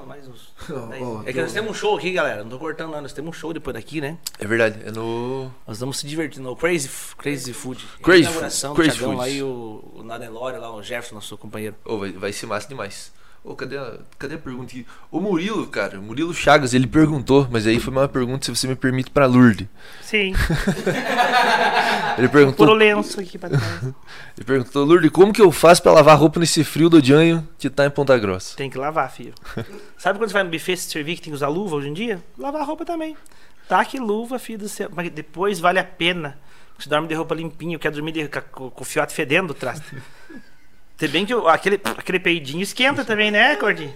Mais 0.05 0.27
uns. 0.27 0.53
Ó, 1.01 1.23
é 1.25 1.33
que 1.33 1.41
nós 1.41 1.51
temos 1.51 1.71
um 1.71 1.73
show 1.73 1.97
aqui, 1.97 2.11
galera. 2.11 2.43
Não 2.43 2.49
tô 2.49 2.59
cortando, 2.59 2.91
não. 2.91 3.01
Nós 3.01 3.13
temos 3.13 3.29
um 3.29 3.33
show 3.33 3.51
depois 3.53 3.73
daqui, 3.73 3.99
né? 3.99 4.17
É 4.39 4.45
verdade, 4.45 4.79
é 4.85 4.91
no. 4.91 5.51
Nós 5.67 5.79
vamos 5.79 5.97
se 5.97 6.07
divertir 6.07 6.41
no 6.41 6.55
Crazy, 6.55 6.89
Crazy 7.17 7.53
Food. 7.53 7.85
Crazy 8.01 8.25
Food, 8.25 8.75
Crazy 8.75 8.97
Food. 8.99 9.15
lá 9.15 9.29
e 9.29 9.41
o, 9.41 9.83
o 9.95 10.03
Nadelório 10.03 10.59
lá, 10.59 10.73
o 10.73 10.81
Jefferson, 10.83 11.15
nosso 11.15 11.37
companheiro. 11.37 11.75
Ô, 11.83 11.97
vai, 11.97 12.11
vai 12.11 12.33
ser 12.33 12.45
massa 12.45 12.67
demais. 12.67 13.11
Ô, 13.47 13.53
cadê 13.55 13.77
a, 13.77 13.99
cadê 14.17 14.33
a 14.35 14.37
pergunta 14.39 14.71
aqui? 14.71 14.87
O 15.11 15.19
Murilo, 15.21 15.67
cara, 15.67 15.99
o 15.99 16.01
Murilo 16.01 16.33
Chagas, 16.33 16.73
ele 16.73 16.87
perguntou, 16.87 17.47
mas 17.51 17.67
aí 17.67 17.79
foi 17.79 17.93
uma 17.93 18.07
pergunta, 18.07 18.43
se 18.45 18.49
você 18.55 18.67
me 18.67 18.75
permite, 18.75 19.11
pra 19.11 19.27
Lourdes. 19.27 19.67
Sim, 20.01 20.33
Ele 22.17 22.27
perguntou, 22.29 22.73
lenço 22.73 23.19
aqui 23.19 23.37
pra 23.37 23.49
trás. 23.49 23.63
ele 24.37 24.45
perguntou, 24.45 24.83
Lourdes, 24.85 25.11
como 25.11 25.33
que 25.33 25.41
eu 25.41 25.51
faço 25.51 25.81
pra 25.83 25.91
lavar 25.91 26.17
roupa 26.17 26.39
nesse 26.39 26.63
frio 26.63 26.89
do 26.89 27.03
Janho 27.03 27.47
que 27.57 27.69
tá 27.69 27.85
em 27.85 27.89
Ponta 27.89 28.17
Grossa? 28.17 28.55
Tem 28.55 28.69
que 28.69 28.77
lavar, 28.77 29.11
filho. 29.11 29.33
Sabe 29.97 30.17
quando 30.17 30.29
você 30.29 30.33
vai 30.33 30.43
no 30.43 30.49
buffet 30.49 30.77
se 30.77 30.89
servir 30.89 31.15
que 31.15 31.21
tem 31.21 31.31
que 31.31 31.35
usar 31.35 31.47
luva 31.49 31.75
hoje 31.75 31.89
em 31.89 31.93
dia? 31.93 32.23
Lavar 32.37 32.61
a 32.61 32.65
roupa 32.65 32.85
também. 32.85 33.15
Tá 33.67 33.83
que 33.83 33.99
luva, 33.99 34.39
filho 34.39 34.59
do 34.59 34.69
céu. 34.69 34.89
Mas 34.93 35.09
depois 35.11 35.59
vale 35.59 35.79
a 35.79 35.83
pena. 35.83 36.37
Você 36.77 36.89
dorme 36.89 37.07
de 37.07 37.13
roupa 37.13 37.33
limpinha, 37.35 37.77
quer 37.79 37.91
dormir 37.91 38.11
de- 38.11 38.27
com, 38.51 38.69
com 38.69 38.81
o 38.81 38.85
fiote 38.85 39.13
fedendo 39.13 39.51
o 39.51 39.53
traste. 39.53 39.85
Se 40.97 41.07
bem 41.07 41.25
que 41.25 41.35
o- 41.35 41.47
aquele, 41.47 41.79
aquele 41.83 42.19
peidinho 42.19 42.61
esquenta 42.63 43.03
também, 43.03 43.29
né, 43.31 43.55
Gordinho? 43.55 43.93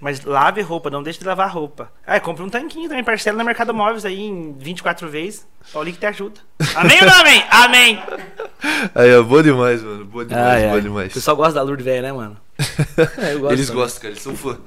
Mas 0.00 0.22
lave 0.24 0.60
roupa, 0.60 0.90
não 0.90 1.02
deixe 1.02 1.18
de 1.20 1.24
lavar 1.24 1.50
roupa. 1.50 1.90
Ah, 2.06 2.18
compra 2.20 2.44
um 2.44 2.50
tanquinho 2.50 2.88
também, 2.88 3.04
parcela 3.04 3.38
no 3.38 3.44
Mercado 3.44 3.72
Móveis 3.72 4.04
aí 4.04 4.20
em 4.20 4.52
24 4.58 5.08
vezes. 5.08 5.46
Paulinho 5.72 5.94
que 5.94 6.00
te 6.00 6.06
ajuda. 6.06 6.40
Amém 6.74 6.98
ou 7.00 7.06
não 7.06 7.20
amém? 7.20 7.44
Amém! 7.50 8.02
Aí, 8.94 9.14
ó, 9.16 9.22
boa 9.22 9.42
demais, 9.42 9.82
mano, 9.82 10.04
boa 10.04 10.24
demais, 10.24 10.46
Ai, 10.46 10.62
boa 10.64 10.74
ai. 10.74 10.80
demais. 10.82 11.10
O 11.10 11.14
pessoal 11.14 11.36
gosta 11.36 11.54
da 11.54 11.62
Lourdes 11.62 11.84
velha, 11.84 12.02
né, 12.02 12.12
mano? 12.12 12.36
É, 13.18 13.32
eu 13.32 13.40
gosto 13.40 13.52
Eles 13.54 13.66
também. 13.68 13.82
gostam, 13.82 14.02
cara, 14.02 14.12
eles 14.12 14.22
são 14.22 14.36
fã. 14.36 14.58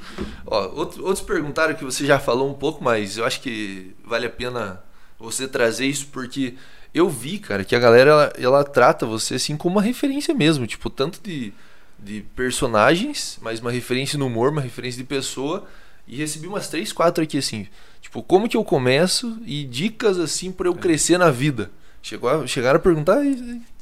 Ó, 0.45 0.67
outro- 0.75 1.03
outros 1.05 1.21
perguntaram 1.25 1.75
que 1.75 1.83
você 1.83 2.05
já 2.05 2.17
falou 2.17 2.49
um 2.49 2.53
pouco, 2.53 2.83
mas 2.83 3.17
eu 3.17 3.25
acho 3.25 3.41
que 3.41 3.95
vale 4.03 4.25
a 4.25 4.29
pena 4.29 4.81
você 5.19 5.47
trazer 5.47 5.85
isso 5.85 6.07
porque 6.07 6.55
eu 6.99 7.09
vi, 7.09 7.39
cara, 7.39 7.63
que 7.63 7.75
a 7.75 7.79
galera 7.79 8.09
ela, 8.11 8.33
ela 8.37 8.63
trata 8.63 9.05
você 9.05 9.35
assim 9.35 9.55
como 9.57 9.75
uma 9.75 9.81
referência 9.81 10.33
mesmo, 10.33 10.65
tipo, 10.67 10.89
tanto 10.89 11.19
de, 11.23 11.53
de 11.99 12.21
personagens, 12.35 13.37
mas 13.41 13.59
uma 13.59 13.71
referência 13.71 14.17
no 14.19 14.27
humor, 14.27 14.51
uma 14.51 14.61
referência 14.61 14.97
de 15.01 15.07
pessoa. 15.07 15.65
E 16.09 16.15
recebi 16.15 16.47
umas 16.47 16.69
três, 16.69 16.93
quatro 16.93 17.21
aqui 17.21 17.37
assim, 17.37 17.67
tipo, 17.99 18.23
como 18.23 18.47
que 18.47 18.55
eu 18.55 18.63
começo 18.63 19.37
e 19.45 19.65
dicas 19.65 20.17
assim 20.17 20.53
pra 20.53 20.67
eu 20.69 20.73
É. 20.73 20.77
crescer 20.77 21.17
na 21.17 21.29
vida. 21.29 21.69
Chegou 22.01 22.29
a, 22.29 22.47
chegaram 22.47 22.77
a 22.77 22.81
perguntar 22.81 23.19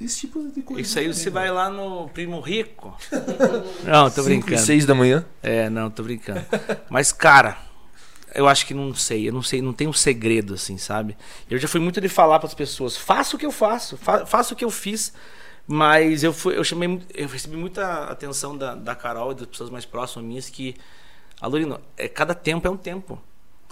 esse, 0.02 0.22
tipo 0.22 0.50
de 0.50 0.64
coisa. 0.64 0.82
Isso 0.82 0.98
aí 0.98 1.06
também, 1.06 1.18
você 1.20 1.26
né? 1.30 1.32
vai 1.32 1.52
lá 1.52 1.70
no 1.70 2.10
Primo 2.10 2.40
Rico. 2.40 2.98
Não, 3.84 4.10
tô 4.10 4.24
Cinco 4.24 4.30
e 4.32 4.40
brincando. 4.42 4.62
seis 4.62 4.86
da 4.88 4.96
manhã. 4.96 5.24
É, 5.44 5.70
não, 5.70 5.92
tô 5.92 6.02
brincando. 6.02 6.44
Mas, 6.90 7.12
cara, 7.12 7.60
eu 8.36 8.48
acho 8.48 8.66
que 8.66 8.74
não 8.74 8.94
sei, 8.94 9.28
eu 9.28 9.34
não 9.34 9.42
sei, 9.42 9.62
não 9.62 9.74
tem 9.74 9.88
um 9.88 9.94
segredo, 9.94 10.54
assim, 10.54 10.78
sabe? 10.78 11.18
Eu 11.50 11.58
já 11.58 11.68
fui 11.68 11.80
muito 11.80 12.02
de 12.02 12.10
falar 12.10 12.38
para 12.40 12.48
as 12.48 12.54
pessoas, 12.54 12.98
faça 12.98 13.36
o 13.36 13.40
que 13.40 13.46
eu 13.46 13.52
faço, 13.52 13.98
fa 13.98 14.26
faça 14.26 14.54
o 14.54 14.58
que 14.58 14.66
eu 14.66 14.70
fiz, 14.70 15.14
mas 15.66 16.24
eu 16.24 16.34
fui, 16.34 16.58
eu 16.58 16.64
chamei, 16.64 17.02
eu 17.14 17.28
recebi 17.28 17.56
muita 17.56 18.04
atenção 18.06 18.58
da, 18.58 18.76
da 18.76 18.94
Carol 18.94 19.32
e 19.32 19.36
das 19.36 19.48
pessoas 19.48 19.70
mais 19.70 19.86
próximas 19.86 20.26
minhas 20.26 20.50
que, 20.50 20.76
Alorino, 21.40 21.80
é, 21.98 22.08
cada 22.08 22.36
tempo 22.36 22.68
é 22.68 22.72
um 22.72 22.78
tempo. 22.78 23.22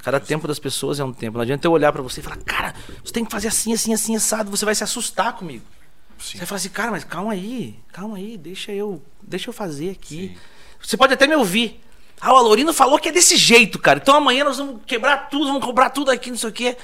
Cada 0.01 0.19
tempo 0.19 0.47
das 0.47 0.59
pessoas 0.59 0.99
é 0.99 1.03
um 1.03 1.13
tempo. 1.13 1.37
Não 1.37 1.43
adianta 1.43 1.65
eu 1.65 1.71
olhar 1.71 1.93
para 1.93 2.01
você 2.01 2.19
e 2.19 2.23
falar, 2.23 2.37
cara, 2.37 2.73
você 3.03 3.13
tem 3.13 3.23
que 3.23 3.31
fazer 3.31 3.47
assim, 3.47 3.71
assim, 3.73 3.93
assim, 3.93 4.15
assado, 4.15 4.51
você 4.51 4.65
vai 4.65 4.75
se 4.75 4.83
assustar 4.83 5.33
comigo. 5.33 5.63
Sim. 6.19 6.33
Você 6.33 6.37
vai 6.39 6.47
falar 6.47 6.57
assim, 6.57 6.69
cara, 6.69 6.91
mas 6.91 7.03
calma 7.05 7.31
aí, 7.31 7.79
calma 7.91 8.17
aí, 8.17 8.37
deixa 8.37 8.71
eu, 8.71 9.01
deixa 9.21 9.49
eu 9.49 9.53
fazer 9.53 9.91
aqui. 9.91 10.29
Sim. 10.29 10.37
Você 10.81 10.97
pode 10.97 11.13
até 11.13 11.25
me 11.25 11.35
ouvir. 11.35 11.81
Ah, 12.25 12.33
o 12.33 12.37
Alorino 12.37 12.71
falou 12.71 12.97
que 12.97 13.09
é 13.09 13.11
desse 13.11 13.35
jeito, 13.35 13.77
cara. 13.77 13.99
Então 14.01 14.15
amanhã 14.15 14.45
nós 14.45 14.57
vamos 14.57 14.81
quebrar 14.87 15.29
tudo, 15.29 15.47
vamos 15.47 15.65
cobrar 15.65 15.89
tudo 15.89 16.09
aqui, 16.09 16.29
não 16.29 16.37
sei 16.37 16.49
o 16.49 16.53
quê. 16.53 16.77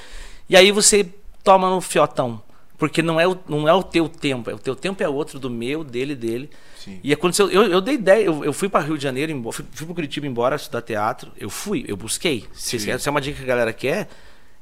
E 0.50 0.54
aí 0.54 0.70
você 0.70 1.08
toma 1.42 1.70
no 1.70 1.80
fiotão. 1.80 2.42
Porque 2.76 3.00
não 3.00 3.18
é 3.18 3.26
o, 3.26 3.38
não 3.48 3.66
é 3.66 3.72
o 3.72 3.82
teu 3.82 4.06
tempo. 4.06 4.50
É 4.50 4.54
o 4.54 4.58
teu 4.58 4.76
tempo 4.76 5.02
é 5.02 5.08
outro, 5.08 5.38
do 5.38 5.48
meu, 5.48 5.82
dele, 5.82 6.14
dele. 6.14 6.50
Sim. 6.76 7.00
E 7.02 7.10
aconteceu. 7.10 7.50
Eu, 7.50 7.64
eu 7.64 7.80
dei 7.80 7.94
ideia. 7.94 8.24
Eu, 8.24 8.44
eu 8.44 8.52
fui 8.52 8.68
para 8.68 8.84
Rio 8.84 8.98
de 8.98 9.02
Janeiro, 9.02 9.32
embora, 9.32 9.56
fui, 9.56 9.64
fui 9.72 9.86
para 9.86 9.94
Curitiba 9.94 10.26
embora 10.26 10.56
estudar 10.56 10.82
teatro. 10.82 11.32
Eu 11.38 11.48
fui, 11.48 11.86
eu 11.88 11.96
busquei. 11.96 12.46
Se, 12.52 12.78
se 12.78 12.90
é 12.90 13.10
uma 13.10 13.20
dica 13.20 13.38
que 13.38 13.42
a 13.42 13.46
galera 13.46 13.72
quer, 13.72 14.08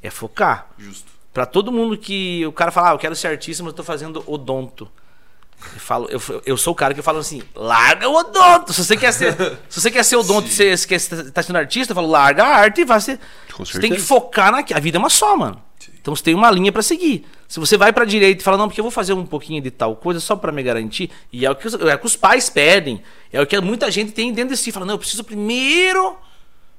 é 0.00 0.10
focar. 0.10 0.68
Justo. 0.78 1.10
Para 1.32 1.44
todo 1.44 1.72
mundo 1.72 1.96
que. 1.96 2.46
O 2.46 2.52
cara 2.52 2.70
fala, 2.70 2.90
ah, 2.90 2.94
eu 2.94 2.98
quero 2.98 3.16
ser 3.16 3.28
artista, 3.28 3.64
mas 3.64 3.72
eu 3.72 3.76
tô 3.76 3.84
fazendo 3.84 4.22
odonto. 4.26 4.88
Eu, 5.74 5.80
falo, 5.80 6.08
eu, 6.08 6.42
eu 6.46 6.56
sou 6.56 6.72
o 6.72 6.76
cara 6.76 6.94
que 6.94 7.02
falo 7.02 7.18
assim, 7.18 7.42
larga 7.54 8.08
o 8.08 8.14
odonto. 8.14 8.72
Se 8.72 8.84
você 8.84 8.96
quer 8.96 9.12
ser, 9.12 9.34
se 9.68 9.80
você 9.80 9.90
quer 9.90 10.04
ser 10.04 10.16
odonto, 10.16 10.48
se 10.48 10.76
você 10.76 10.86
quer 10.86 11.00
tá 11.32 11.42
sendo 11.42 11.56
artista, 11.56 11.92
eu 11.92 11.94
falo, 11.94 12.08
larga 12.08 12.44
a 12.44 12.56
arte 12.56 12.82
e 12.82 12.84
vai 12.84 13.00
ser. 13.00 13.18
Você 13.58 13.80
tem 13.80 13.92
que 13.92 14.00
focar 14.00 14.52
na. 14.52 14.64
A 14.74 14.80
vida 14.80 14.98
é 14.98 15.00
uma 15.00 15.10
só, 15.10 15.36
mano. 15.36 15.62
Então 16.00 16.14
você 16.14 16.22
tem 16.22 16.34
uma 16.34 16.50
linha 16.50 16.72
para 16.72 16.82
seguir. 16.82 17.26
Se 17.46 17.58
você 17.58 17.76
vai 17.76 17.92
para 17.92 18.04
direita 18.04 18.40
e 18.40 18.44
fala, 18.44 18.56
não, 18.56 18.68
porque 18.68 18.80
eu 18.80 18.84
vou 18.84 18.90
fazer 18.90 19.12
um 19.12 19.26
pouquinho 19.26 19.60
de 19.60 19.70
tal 19.70 19.96
coisa 19.96 20.20
só 20.20 20.36
para 20.36 20.52
me 20.52 20.62
garantir, 20.62 21.10
e 21.32 21.44
é 21.44 21.50
o, 21.50 21.54
que 21.54 21.66
os, 21.66 21.74
é 21.74 21.94
o 21.94 21.98
que 21.98 22.06
os 22.06 22.16
pais 22.16 22.48
pedem, 22.48 23.02
é 23.32 23.40
o 23.40 23.46
que 23.46 23.60
muita 23.60 23.90
gente 23.90 24.12
tem 24.12 24.32
dentro 24.32 24.54
de 24.54 24.56
si. 24.56 24.70
Fala, 24.70 24.86
não, 24.86 24.94
eu 24.94 24.98
preciso 24.98 25.24
primeiro 25.24 26.16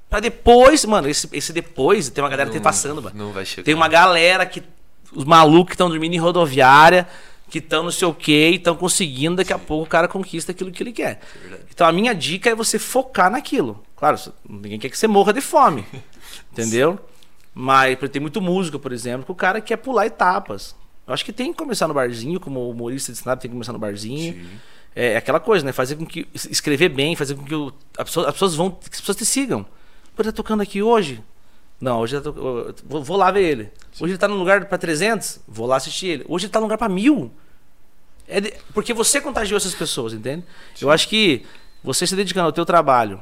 para 0.09 0.19
depois. 0.19 0.85
Mano, 0.85 1.07
esse, 1.09 1.29
esse 1.31 1.53
depois, 1.53 2.09
tem 2.09 2.23
uma 2.23 2.29
galera 2.29 2.49
não, 2.49 2.53
que 2.53 2.59
tá 2.59 2.69
passando, 2.69 3.01
mano. 3.01 3.15
Não 3.15 3.31
vai 3.31 3.45
chegar. 3.45 3.65
Tem 3.65 3.73
uma 3.73 3.87
galera 3.87 4.45
que. 4.45 4.63
Os 5.11 5.25
malucos 5.25 5.69
que 5.69 5.73
estão 5.73 5.89
dormindo 5.89 6.13
em 6.13 6.19
rodoviária, 6.19 7.07
que 7.49 7.59
estão 7.59 7.83
não 7.83 7.91
sei 7.91 8.07
o 8.07 8.13
quê, 8.13 8.51
e 8.51 8.55
estão 8.55 8.75
conseguindo, 8.75 9.37
daqui 9.37 9.49
Sim. 9.49 9.55
a 9.55 9.59
pouco 9.59 9.85
o 9.85 9.89
cara 9.89 10.07
conquista 10.07 10.51
aquilo 10.51 10.71
que 10.71 10.83
ele 10.83 10.91
quer. 10.91 11.19
É 11.51 11.59
então 11.69 11.87
a 11.87 11.91
minha 11.91 12.13
dica 12.13 12.49
é 12.49 12.55
você 12.55 12.77
focar 12.77 13.31
naquilo. 13.31 13.83
Claro, 13.95 14.17
ninguém 14.47 14.79
quer 14.79 14.89
que 14.89 14.97
você 14.97 15.07
morra 15.07 15.33
de 15.33 15.41
fome. 15.41 15.85
entendeu? 16.51 16.99
Mas 17.53 17.97
tem 18.11 18.21
muito 18.21 18.39
músico, 18.39 18.79
por 18.79 18.91
exemplo, 18.91 19.25
que 19.25 19.31
o 19.31 19.35
cara 19.35 19.59
quer 19.59 19.77
pular 19.77 20.05
etapas. 20.05 20.75
Eu 21.05 21.13
acho 21.13 21.25
que 21.25 21.33
tem 21.33 21.51
que 21.51 21.57
começar 21.57 21.87
no 21.87 21.93
barzinho, 21.93 22.39
como 22.39 22.59
o 22.59 22.69
humorista 22.69 23.11
de 23.11 23.17
stand 23.17 23.37
tem 23.37 23.49
que 23.49 23.55
começar 23.55 23.73
no 23.73 23.79
barzinho. 23.79 24.33
Sim. 24.33 24.49
É, 24.95 25.13
é 25.13 25.17
aquela 25.17 25.39
coisa, 25.39 25.65
né? 25.65 25.71
Fazer 25.71 25.95
com 25.95 26.05
que. 26.05 26.27
Escrever 26.33 26.89
bem, 26.89 27.15
fazer 27.15 27.35
com 27.35 27.43
que 27.43 27.55
o, 27.55 27.73
a 27.97 28.05
pessoa, 28.05 28.27
as 28.27 28.33
pessoas 28.33 28.55
vão. 28.55 28.77
as 28.81 28.99
pessoas 28.99 29.17
te 29.17 29.25
sigam. 29.25 29.65
Pô, 30.15 30.23
tá 30.23 30.31
tocando 30.31 30.61
aqui 30.61 30.81
hoje? 30.83 31.23
Não, 31.79 31.99
hoje 31.99 32.19
tô, 32.19 32.33
vou, 32.33 33.03
vou, 33.03 33.17
lá 33.17 33.31
ver 33.31 33.43
ele. 33.43 33.63
Sim. 33.91 34.03
Hoje 34.03 34.13
ele 34.13 34.17
tá 34.17 34.27
num 34.27 34.37
lugar 34.37 34.65
para 34.65 34.77
300? 34.77 35.39
Vou 35.47 35.65
lá 35.65 35.77
assistir 35.77 36.07
ele. 36.07 36.25
Hoje 36.27 36.45
ele 36.45 36.51
tá 36.51 36.59
num 36.59 36.65
lugar 36.65 36.77
para 36.77 36.89
mil. 36.89 37.31
É 38.27 38.41
de, 38.41 38.53
porque 38.73 38.93
você 38.93 39.21
contagiou 39.21 39.57
essas 39.57 39.73
pessoas, 39.73 40.13
entende? 40.13 40.43
Sim. 40.75 40.85
Eu 40.85 40.91
acho 40.91 41.07
que 41.07 41.45
você 41.83 42.05
se 42.05 42.15
dedicando 42.15 42.47
ao 42.47 42.51
teu 42.51 42.65
trabalho, 42.65 43.19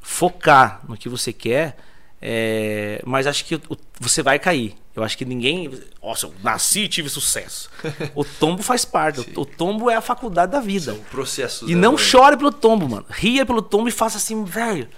focar 0.00 0.80
no 0.88 0.96
que 0.96 1.08
você 1.08 1.32
quer 1.32 1.76
é, 2.22 3.00
mas 3.06 3.26
acho 3.26 3.44
que 3.46 3.54
o, 3.54 3.62
você 3.98 4.22
vai 4.22 4.38
cair. 4.38 4.76
Eu 4.94 5.02
acho 5.02 5.16
que 5.16 5.24
ninguém. 5.24 5.70
Nossa, 6.02 6.26
eu 6.26 6.34
nasci 6.42 6.80
e 6.80 6.88
tive 6.88 7.08
sucesso. 7.08 7.70
O 8.14 8.24
tombo 8.24 8.62
faz 8.62 8.84
parte. 8.84 9.20
O, 9.34 9.42
o, 9.42 9.46
tombo 9.46 9.88
é 9.88 9.94
a 9.94 10.00
faculdade 10.00 10.52
da 10.52 10.60
vida. 10.60 10.92
São 10.92 11.02
processos. 11.04 11.70
E 11.70 11.74
não 11.74 11.96
chore 11.96 12.36
pelo 12.36 12.52
tombo, 12.52 12.88
mano. 12.88 13.06
Ria 13.08 13.46
pelo 13.46 13.62
tombo 13.62 13.88
e 13.88 13.92
faça 13.92 14.18
assim, 14.18 14.44
velho. 14.44 14.88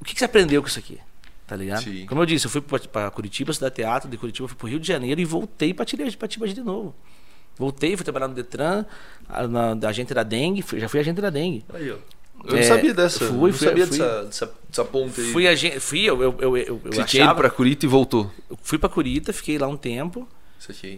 O 0.00 0.04
que, 0.04 0.14
que, 0.14 0.18
você 0.18 0.26
aprendeu 0.26 0.62
com 0.62 0.68
isso 0.68 0.78
aqui? 0.78 1.00
Tá 1.46 1.56
ligado? 1.56 1.82
Sim. 1.82 2.06
Como 2.06 2.20
eu 2.20 2.26
disse, 2.26 2.46
eu 2.46 2.50
fui 2.50 2.60
para 2.60 3.10
Curitiba 3.10 3.50
estudar 3.50 3.70
teatro, 3.70 4.08
de 4.08 4.16
Curitiba 4.16 4.44
eu 4.44 4.48
fui 4.48 4.56
pro 4.56 4.68
Rio 4.68 4.80
de 4.80 4.86
Janeiro 4.88 5.20
e 5.20 5.24
voltei 5.24 5.74
para 5.74 5.84
Tibagi 5.84 6.54
de 6.54 6.62
novo. 6.62 6.94
Voltei, 7.56 7.96
fui 7.96 8.04
trabalhar 8.04 8.28
no 8.28 8.34
Detran, 8.34 8.86
na, 9.28 9.74
na 9.74 9.88
agente 9.88 10.14
da 10.14 10.22
dengue, 10.22 10.64
já 10.76 10.88
fui 10.88 11.00
agente 11.00 11.20
da 11.20 11.30
dengue. 11.30 11.64
Aí, 11.72 11.90
ó. 11.90 11.96
Eu 12.44 12.56
não 12.56 12.62
sabia 12.62 12.94
dessa. 12.94 13.18
Fui, 13.18 13.28
eu 13.28 13.32
não 13.32 13.52
fui, 13.52 13.68
sabia 13.68 13.86
fui, 13.86 13.98
dessa, 13.98 14.24
dessa, 14.24 14.54
dessa 14.68 14.84
ponta 14.84 15.20
aí. 15.20 15.32
Fui, 15.32 15.80
fui 15.80 16.00
eu, 16.00 16.22
eu, 16.22 16.36
eu, 16.40 16.56
eu, 16.56 16.80
Você 16.86 17.04
tinha 17.04 17.24
ido 17.24 17.34
pra 17.34 17.50
Curita 17.50 17.86
e 17.86 17.88
voltou? 17.88 18.32
fui 18.62 18.78
pra 18.78 18.88
Curita, 18.88 19.32
fiquei 19.32 19.58
lá 19.58 19.68
um 19.68 19.76
tempo. 19.76 20.26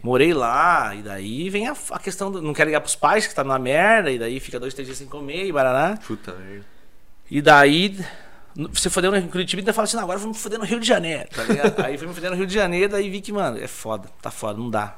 Morei 0.03 0.35
lá, 0.35 0.95
e 0.95 1.03
daí 1.03 1.49
vem 1.49 1.69
a, 1.69 1.77
a 1.91 1.99
questão 1.99 2.31
do. 2.31 2.41
Não 2.41 2.53
quero 2.53 2.69
ligar 2.69 2.81
pros 2.81 2.95
pais 2.95 3.27
que 3.27 3.35
tá 3.35 3.43
na 3.43 3.59
merda, 3.59 4.11
e 4.11 4.19
daí 4.19 4.39
fica 4.39 4.61
dois, 4.61 4.75
três 4.75 4.87
dias 4.87 4.99
sem 4.99 5.07
comer 5.07 5.47
e 5.47 5.53
baraná. 5.53 5.97
Puta 5.97 6.33
merda. 6.33 6.65
E 7.31 7.41
daí. 7.41 7.97
Você 8.73 8.89
fodeu 8.89 9.11
no 9.11 9.29
Curitiba 9.29 9.61
ainda 9.61 9.73
fala 9.73 9.85
assim, 9.85 9.99
agora 9.99 10.19
vamos 10.19 10.41
foder 10.41 10.59
no 10.59 10.65
Rio 10.65 10.79
de 10.79 10.87
Janeiro, 10.87 11.29
tá 11.35 11.43
ligado? 11.43 11.79
aí 11.85 11.99
fui 11.99 12.07
me 12.07 12.15
foder 12.15 12.31
no 12.31 12.37
Rio 12.37 12.47
de 12.47 12.55
Janeiro, 12.55 12.93
daí 12.93 13.11
vi 13.11 13.21
que, 13.21 13.33
mano, 13.33 13.59
é 13.59 13.67
foda, 13.67 14.09
tá 14.23 14.31
foda, 14.31 14.59
não 14.59 14.71
dá. 14.71 14.97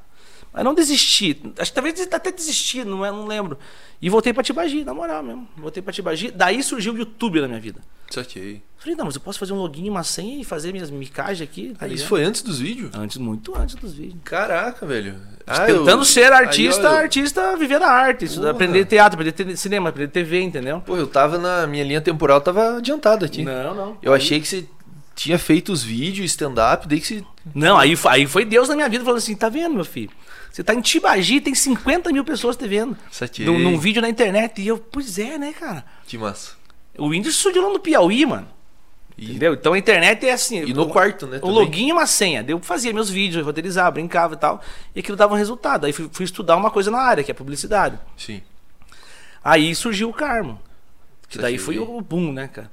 Mas 0.56 0.64
não 0.64 0.74
desisti. 0.74 1.38
Acho 1.58 1.70
que 1.70 1.74
talvez 1.74 2.00
até 2.10 2.32
desisti, 2.32 2.82
não, 2.82 3.04
é, 3.04 3.10
não 3.10 3.26
lembro. 3.26 3.58
E 4.00 4.08
voltei 4.08 4.32
pra 4.32 4.42
Tibagi, 4.42 4.84
na 4.84 4.94
moral 4.94 5.22
mesmo. 5.22 5.46
Voltei 5.54 5.82
pra 5.82 5.92
Tibagi. 5.92 6.30
Daí 6.30 6.62
surgiu 6.62 6.94
o 6.94 6.98
YouTube 6.98 7.42
na 7.42 7.46
minha 7.46 7.60
vida. 7.60 7.82
Saquei. 8.08 8.62
Falei, 8.78 8.96
não, 8.96 9.04
mas 9.04 9.16
eu 9.16 9.20
posso 9.20 9.38
fazer 9.38 9.52
um 9.52 9.56
login, 9.56 9.90
uma 9.90 10.02
senha 10.02 10.40
e 10.40 10.44
fazer 10.44 10.72
minhas 10.72 10.90
micagens 10.90 11.42
aqui. 11.42 11.74
Tá 11.78 11.84
ah, 11.84 11.88
isso 11.88 12.06
foi 12.06 12.24
antes 12.24 12.40
dos 12.40 12.58
vídeos? 12.58 12.90
Antes, 12.94 13.18
muito 13.18 13.54
antes 13.54 13.74
dos 13.74 13.92
vídeos. 13.92 14.20
Caraca, 14.24 14.86
velho. 14.86 15.16
Ah, 15.46 15.66
Tentando 15.66 15.90
eu... 16.00 16.04
ser 16.04 16.32
artista, 16.32 16.88
Aí, 16.88 16.94
eu... 16.94 17.00
artista 17.00 17.56
viver 17.58 17.78
da 17.78 17.88
arte. 17.88 18.24
Isso, 18.24 18.46
aprender 18.46 18.86
teatro, 18.86 19.20
aprender 19.20 19.56
cinema, 19.56 19.90
aprender 19.90 20.08
TV, 20.08 20.40
entendeu? 20.40 20.80
Pô, 20.80 20.96
eu 20.96 21.06
tava 21.06 21.36
na 21.36 21.66
minha 21.66 21.84
linha 21.84 22.00
temporal, 22.00 22.40
tava 22.40 22.78
adiantado 22.78 23.26
aqui. 23.26 23.44
Não, 23.44 23.74
não. 23.74 23.98
Eu 24.00 24.14
aí... 24.14 24.18
achei 24.18 24.40
que 24.40 24.48
você 24.48 24.66
tinha 25.16 25.38
feito 25.38 25.72
os 25.72 25.82
vídeos, 25.82 26.30
stand-up, 26.30 26.86
daí 26.86 27.00
que 27.00 27.06
você. 27.06 27.24
Não, 27.54 27.78
aí, 27.78 27.98
aí 28.04 28.26
foi 28.26 28.44
Deus 28.44 28.68
na 28.68 28.76
minha 28.76 28.88
vida 28.88 29.02
falando 29.02 29.18
assim: 29.18 29.34
tá 29.34 29.48
vendo, 29.48 29.74
meu 29.74 29.84
filho? 29.84 30.10
Você 30.52 30.62
tá 30.62 30.74
em 30.74 30.80
Tibagi, 30.80 31.40
tem 31.40 31.54
50 31.54 32.12
mil 32.12 32.24
pessoas 32.24 32.56
te 32.56 32.68
vendo. 32.68 32.96
Num, 33.44 33.58
num 33.58 33.78
vídeo 33.78 34.00
na 34.00 34.08
internet. 34.08 34.60
E 34.60 34.68
eu, 34.68 34.78
pois 34.78 35.18
é, 35.18 35.36
né, 35.36 35.52
cara? 35.52 35.84
Que 36.06 36.16
massa. 36.16 36.52
O 36.96 37.10
Windows 37.10 37.34
surgiu 37.36 37.62
lá 37.62 37.72
no 37.72 37.80
Piauí, 37.80 38.24
mano. 38.24 38.48
E... 39.18 39.30
Entendeu? 39.30 39.54
Então 39.54 39.72
a 39.72 39.78
internet 39.78 40.26
é 40.26 40.32
assim. 40.32 40.62
E 40.64 40.72
no 40.72 40.88
quarto, 40.88 41.26
né? 41.26 41.40
O 41.42 41.50
login 41.50 41.88
e 41.88 41.92
uma 41.92 42.06
senha. 42.06 42.44
Eu 42.46 42.58
fazia 42.60 42.92
meus 42.92 43.10
vídeos, 43.10 43.44
roteirizava, 43.44 43.90
brincava 43.92 44.34
e 44.34 44.36
tal. 44.36 44.62
E 44.94 45.00
aquilo 45.00 45.16
dava 45.16 45.34
um 45.34 45.36
resultado. 45.36 45.86
Aí 45.86 45.92
fui, 45.92 46.08
fui, 46.12 46.24
estudar 46.24 46.56
uma 46.56 46.70
coisa 46.70 46.90
na 46.90 46.98
área, 46.98 47.24
que 47.24 47.30
é 47.30 47.34
publicidade. 47.34 47.98
Sim. 48.16 48.42
Aí 49.42 49.74
surgiu 49.74 50.10
o 50.10 50.12
Carmo. 50.12 50.60
Que 51.28 51.38
daí 51.38 51.58
foi 51.58 51.78
o 51.78 52.00
boom, 52.00 52.32
né, 52.32 52.48
cara? 52.48 52.70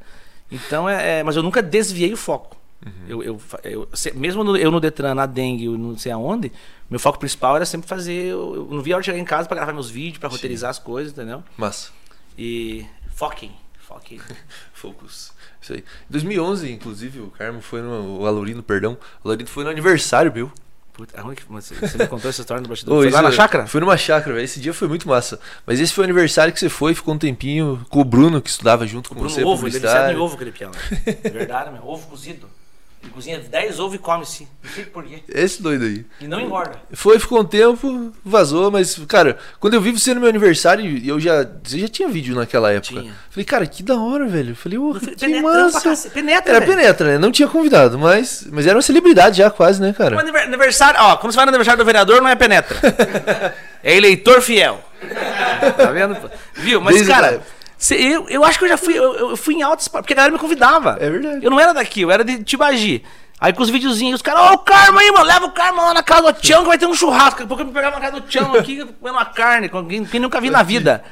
Então 0.53 0.87
é, 0.87 1.19
é, 1.19 1.23
Mas 1.23 1.35
eu 1.35 1.43
nunca 1.43 1.61
desviei 1.61 2.13
o 2.13 2.17
foco. 2.17 2.55
Uhum. 2.85 2.91
Eu, 3.07 3.23
eu, 3.23 3.41
eu, 3.63 3.89
mesmo 4.15 4.43
no, 4.43 4.57
eu 4.57 4.69
no 4.69 4.79
Detran, 4.79 5.15
na 5.15 5.25
dengue, 5.25 5.67
não 5.69 5.97
sei 5.97 6.11
aonde, 6.11 6.51
meu 6.89 6.99
foco 6.99 7.17
principal 7.17 7.55
era 7.55 7.65
sempre 7.65 7.87
fazer. 7.87 8.25
Eu, 8.25 8.55
eu 8.55 8.67
não 8.69 8.81
via 8.81 8.93
a 8.93 8.97
hora 8.97 9.01
de 9.01 9.07
chegar 9.07 9.17
em 9.17 9.25
casa 9.25 9.47
para 9.47 9.55
gravar 9.55 9.73
meus 9.73 9.89
vídeos, 9.89 10.19
para 10.19 10.29
roteirizar 10.29 10.69
as 10.69 10.79
coisas, 10.79 11.13
entendeu? 11.13 11.43
Massa. 11.57 11.91
E. 12.37 12.85
Foquem. 13.15 13.51
Foquem. 13.79 14.19
Focus. 14.73 15.31
Isso 15.61 15.73
aí. 15.73 15.79
Em 15.79 16.11
2011, 16.11 16.71
inclusive, 16.71 17.19
o 17.19 17.27
Carmo 17.27 17.61
foi 17.61 17.81
no. 17.81 18.21
O 18.21 18.27
Alorino, 18.27 18.61
perdão. 18.61 18.97
O 19.23 19.29
Alorino 19.29 19.49
foi 19.49 19.63
no 19.63 19.69
aniversário, 19.69 20.31
meu. 20.33 20.51
Puta, 20.93 21.19
aonde 21.19 21.41
que 21.41 21.51
você 21.51 21.73
me 21.97 22.07
contou 22.07 22.29
essa 22.29 22.41
história 22.41 22.61
no 22.61 22.69
bastidor? 22.69 23.01
foi 23.01 23.09
lá 23.09 23.23
na 23.23 23.31
chácara? 23.31 23.65
Foi 23.65 23.81
numa 23.81 23.97
chácara, 23.97 24.35
velho. 24.35 24.45
Esse 24.45 24.59
dia 24.59 24.73
foi 24.75 24.87
muito 24.87 25.07
massa. 25.07 25.39
Mas 25.65 25.79
esse 25.79 25.91
foi 25.91 26.03
o 26.03 26.05
aniversário 26.05 26.53
que 26.53 26.59
você 26.59 26.69
foi, 26.69 26.93
ficou 26.93 27.15
um 27.15 27.17
tempinho 27.17 27.83
com 27.89 27.99
o 27.99 28.03
Bruno, 28.03 28.39
que 28.39 28.49
estudava 28.49 28.85
junto 28.85 29.09
com, 29.09 29.15
com 29.15 29.21
você. 29.23 29.43
Ovo, 29.43 29.67
ele 29.67 29.83
é 29.83 30.11
em 30.11 30.15
ovo 30.15 30.35
aquele 30.35 30.51
pião. 30.51 30.71
É 31.03 31.11
verdade, 31.29 31.71
meu. 31.71 31.83
Ovo 31.83 32.05
cozido. 32.07 32.47
Ele 33.03 33.11
cozinha 33.11 33.37
10 33.37 33.79
ovos 33.81 33.95
e 33.95 33.97
come 33.97 34.25
sim. 34.25 34.47
Não 34.63 34.71
sei 34.71 34.85
por 34.85 35.03
quê. 35.03 35.21
Esse 35.27 35.61
doido 35.61 35.83
aí. 35.83 36.05
E 36.21 36.27
não 36.27 36.39
engorda. 36.39 36.81
Foi, 36.93 37.19
ficou 37.19 37.41
um 37.41 37.45
tempo, 37.45 38.13
vazou, 38.23 38.71
mas, 38.71 38.97
cara, 39.07 39.37
quando 39.59 39.73
eu 39.73 39.81
vi 39.81 39.91
você 39.91 40.13
no 40.13 40.21
meu 40.21 40.29
aniversário, 40.29 41.01
eu 41.05 41.19
já. 41.19 41.45
Você 41.61 41.79
já 41.79 41.87
tinha 41.89 42.07
vídeo 42.07 42.33
naquela 42.33 42.71
época. 42.71 43.01
Tinha. 43.01 43.13
Falei, 43.29 43.45
cara, 43.45 43.67
que 43.67 43.83
da 43.83 43.99
hora, 43.99 44.25
velho. 44.25 44.55
Falei, 44.55 44.77
ô, 44.77 44.91
oh, 44.91 44.99
que 44.99 45.41
massa. 45.41 46.09
Penetra, 46.09 46.49
Era 46.49 46.59
velho. 46.65 46.77
penetra, 46.77 47.07
né? 47.11 47.17
Não 47.17 47.31
tinha 47.31 47.47
convidado, 47.47 47.99
mas, 47.99 48.47
mas 48.49 48.65
era 48.65 48.75
uma 48.75 48.81
celebridade 48.81 49.37
já, 49.37 49.51
quase, 49.51 49.81
né, 49.81 49.91
cara? 49.91 50.15
Um 50.15 50.19
aniversário, 50.19 50.99
ó, 51.01 51.17
quando 51.17 51.33
você 51.33 51.35
vai 51.35 51.45
no 51.45 51.49
aniversário 51.49 51.79
do 51.79 51.85
vereador, 51.85 52.21
não 52.21 52.29
é 52.29 52.35
penetra. 52.35 52.77
é 53.83 53.97
eleitor 53.97 54.41
fiel. 54.41 54.81
tá 55.75 55.91
vendo? 55.91 56.17
Viu? 56.53 56.79
Mas, 56.79 56.95
Desde 56.95 57.11
cara. 57.11 57.41
Eu, 57.91 58.27
eu 58.29 58.45
acho 58.45 58.57
que 58.57 58.65
eu 58.65 58.69
já 58.69 58.77
fui. 58.77 58.97
Eu, 58.97 59.13
eu 59.31 59.37
fui 59.37 59.55
em 59.55 59.61
altas. 59.61 59.87
Porque 59.87 60.13
a 60.13 60.15
galera 60.15 60.33
me 60.33 60.39
convidava. 60.39 60.97
É 60.99 61.09
verdade. 61.09 61.43
Eu 61.43 61.51
não 61.51 61.59
era 61.59 61.73
daqui, 61.73 62.01
eu 62.01 62.11
era 62.11 62.23
de 62.23 62.43
Tibagi. 62.43 63.03
Aí 63.39 63.51
com 63.51 63.61
os 63.61 63.69
videozinhos, 63.69 64.19
os 64.19 64.21
caras, 64.21 64.41
ó, 64.41 64.51
oh, 64.51 64.53
o 64.53 64.57
Carmo 64.59 64.99
aí, 64.99 65.11
mano, 65.11 65.25
leva 65.25 65.45
o 65.45 65.51
Carmo 65.51 65.81
lá 65.81 65.93
na 65.93 66.01
casa 66.01 66.31
do 66.31 66.39
Tião 66.39 66.61
que 66.61 66.69
vai 66.69 66.77
ter 66.77 66.85
um 66.85 66.93
churrasco. 66.93 67.31
Daqui 67.31 67.43
a 67.43 67.47
pouco 67.47 67.63
eu 67.63 67.67
me 67.67 67.73
pegava 67.73 67.99
na 67.99 68.01
casa 68.01 68.21
do 68.21 68.27
Tião 68.27 68.53
aqui, 68.55 68.77
comendo 68.77 69.17
uma 69.17 69.25
carne, 69.25 69.67
com 69.67 69.85
quem, 69.85 70.05
quem 70.05 70.19
nunca 70.19 70.39
vi 70.39 70.49
na 70.49 70.63
vida. 70.63 71.03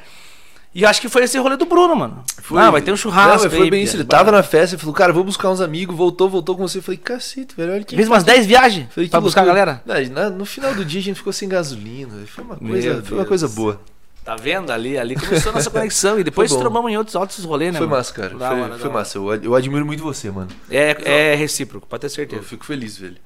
E 0.74 0.86
acho 0.86 0.98
que 1.02 1.08
foi 1.10 1.24
esse 1.24 1.36
rolê 1.38 1.58
do 1.58 1.66
Bruno, 1.66 1.94
mano. 1.94 2.24
Foi. 2.40 2.58
Não, 2.58 2.72
vai 2.72 2.80
ter 2.80 2.90
um 2.90 2.96
churrasco. 2.96 3.44
Não, 3.44 3.50
foi 3.50 3.64
aí, 3.64 3.70
bem 3.70 3.82
isso. 3.82 3.96
Ele 3.96 4.04
tava 4.04 4.32
na 4.32 4.42
festa 4.42 4.74
e 4.74 4.78
falou, 4.78 4.94
cara, 4.94 5.12
vou 5.12 5.22
buscar 5.22 5.50
uns 5.50 5.60
amigos, 5.60 5.94
voltou, 5.94 6.30
voltou 6.30 6.56
com 6.56 6.66
você. 6.66 6.78
Eu 6.78 6.82
falei, 6.82 6.96
cacete, 6.96 7.54
velho, 7.54 7.74
olha 7.74 7.84
que. 7.84 7.94
Fez 7.94 8.08
umas 8.08 8.24
10 8.24 8.46
viagens 8.46 8.88
Falei, 8.90 9.08
que 9.08 9.10
pra 9.10 9.20
buscar 9.20 9.42
a 9.42 9.44
galera. 9.44 9.82
Não, 9.84 10.30
no 10.30 10.46
final 10.46 10.74
do 10.74 10.82
dia 10.82 11.00
a 11.00 11.04
gente 11.04 11.16
ficou 11.16 11.34
sem 11.34 11.46
gasolina. 11.46 12.14
Foi 12.26 12.42
uma 12.42 12.56
Meu 12.58 12.70
coisa, 12.70 13.02
foi 13.02 13.18
uma 13.18 13.26
coisa 13.26 13.48
boa. 13.48 13.78
Tá 14.24 14.36
vendo? 14.36 14.70
Ali, 14.70 14.96
ali 14.96 15.16
começou 15.16 15.50
a 15.50 15.54
nossa 15.56 15.68
conexão. 15.70 16.18
E 16.18 16.22
depois 16.24 16.54
trombamos 16.54 16.90
em 16.92 16.96
outros 16.96 17.16
altos 17.16 17.44
rolês, 17.44 17.72
né? 17.72 17.78
foi 17.78 17.86
mano? 17.88 17.98
massa, 17.98 18.12
cara. 18.14 18.28
Da 18.36 18.48
foi 18.50 18.60
hora, 18.60 18.78
foi 18.78 18.90
massa. 18.90 19.18
Eu, 19.18 19.34
eu 19.34 19.54
admiro 19.54 19.84
muito 19.84 20.02
você, 20.02 20.30
mano. 20.30 20.48
É, 20.70 21.32
é 21.32 21.34
recíproco, 21.34 21.86
pode 21.88 22.02
ter 22.02 22.06
Eu 22.06 22.10
certeza. 22.10 22.42
fico 22.42 22.64
feliz, 22.64 22.96
velho. 22.96 23.16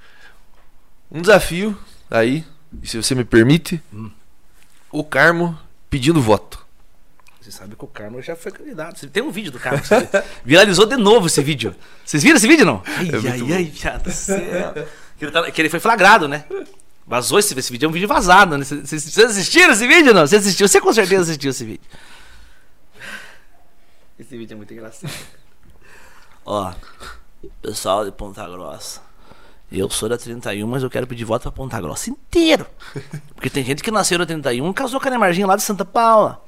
Um 1.11 1.21
desafio 1.21 1.77
aí, 2.11 2.45
e 2.83 2.87
se 2.89 2.97
você 2.97 3.15
me 3.15 3.25
permite, 3.25 3.81
Hum. 3.93 4.11
o 4.91 5.05
Carmo 5.05 5.57
pedindo 5.91 6.21
voto. 6.21 6.65
Você 7.41 7.51
sabe 7.53 7.77
que 7.77 7.85
o 7.85 7.87
Carmo 7.87 8.21
já 8.23 8.35
foi 8.35 8.51
candidato. 8.51 9.07
Tem 9.09 9.23
um 9.23 9.31
vídeo 9.31 9.53
do 9.53 9.59
Carmo. 9.61 9.81
Viralizou 10.45 10.85
de 10.87 10.97
novo 10.97 11.27
esse 11.29 11.41
vídeo. 11.43 11.77
Vocês 12.05 12.23
viram 12.23 12.37
esse 12.39 12.49
vídeo 12.49 12.65
não? 12.67 12.83
Ai, 12.87 13.09
É 13.09 13.31
ai, 13.31 13.53
ai, 13.53 13.65
viado 13.65 15.33
tá- 15.33 15.51
que 15.53 15.61
ele 15.63 15.69
foi 15.69 15.79
flagrado, 15.79 16.27
né? 16.27 16.45
Vazou 17.07 17.39
esse, 17.39 17.57
esse 17.57 17.71
vídeo, 17.71 17.87
é 17.87 17.89
um 17.89 17.93
vídeo 17.93 18.09
vazado, 18.09 18.59
né? 18.59 18.65
Vocês 18.65 19.05
vocês 19.05 19.31
assistiram 19.31 19.73
esse 19.73 19.87
vídeo 19.87 20.13
não? 20.13 20.27
Você 20.27 20.37
assistiu? 20.37 20.67
Você 20.67 20.81
com 20.81 20.93
certeza 20.93 21.23
assistiu 21.23 21.51
esse 21.51 21.65
vídeo. 21.65 21.89
Esse 24.19 24.37
vídeo 24.37 24.55
é 24.55 24.57
muito 24.57 24.73
engraçado. 24.73 25.13
Ó, 26.45 26.73
pessoal 27.63 28.05
de 28.05 28.11
Ponta 28.11 28.49
Grossa. 28.49 29.01
Eu 29.71 29.89
sou 29.91 30.09
da 30.09 30.17
31, 30.17 30.67
mas 30.67 30.83
eu 30.83 30.91
quero 30.91 31.07
pedir 31.07 31.25
voto 31.25 31.43
pra 31.43 31.53
Ponta 31.53 31.81
Grossa 31.81 32.11
inteiro. 32.11 32.67
Porque 33.35 33.51
tem 33.51 33.65
gente 33.65 33.85
que 33.85 33.91
nasceu 33.91 34.19
na 34.19 34.27
31 34.27 34.71
e 34.71 34.75
casou 34.75 35.01
com 35.01 35.07
a 35.07 35.11
Nemarginha 35.11 35.47
lá 35.47 35.55
de 35.55 35.63
Santa 35.63 35.85
Paula. 35.85 36.43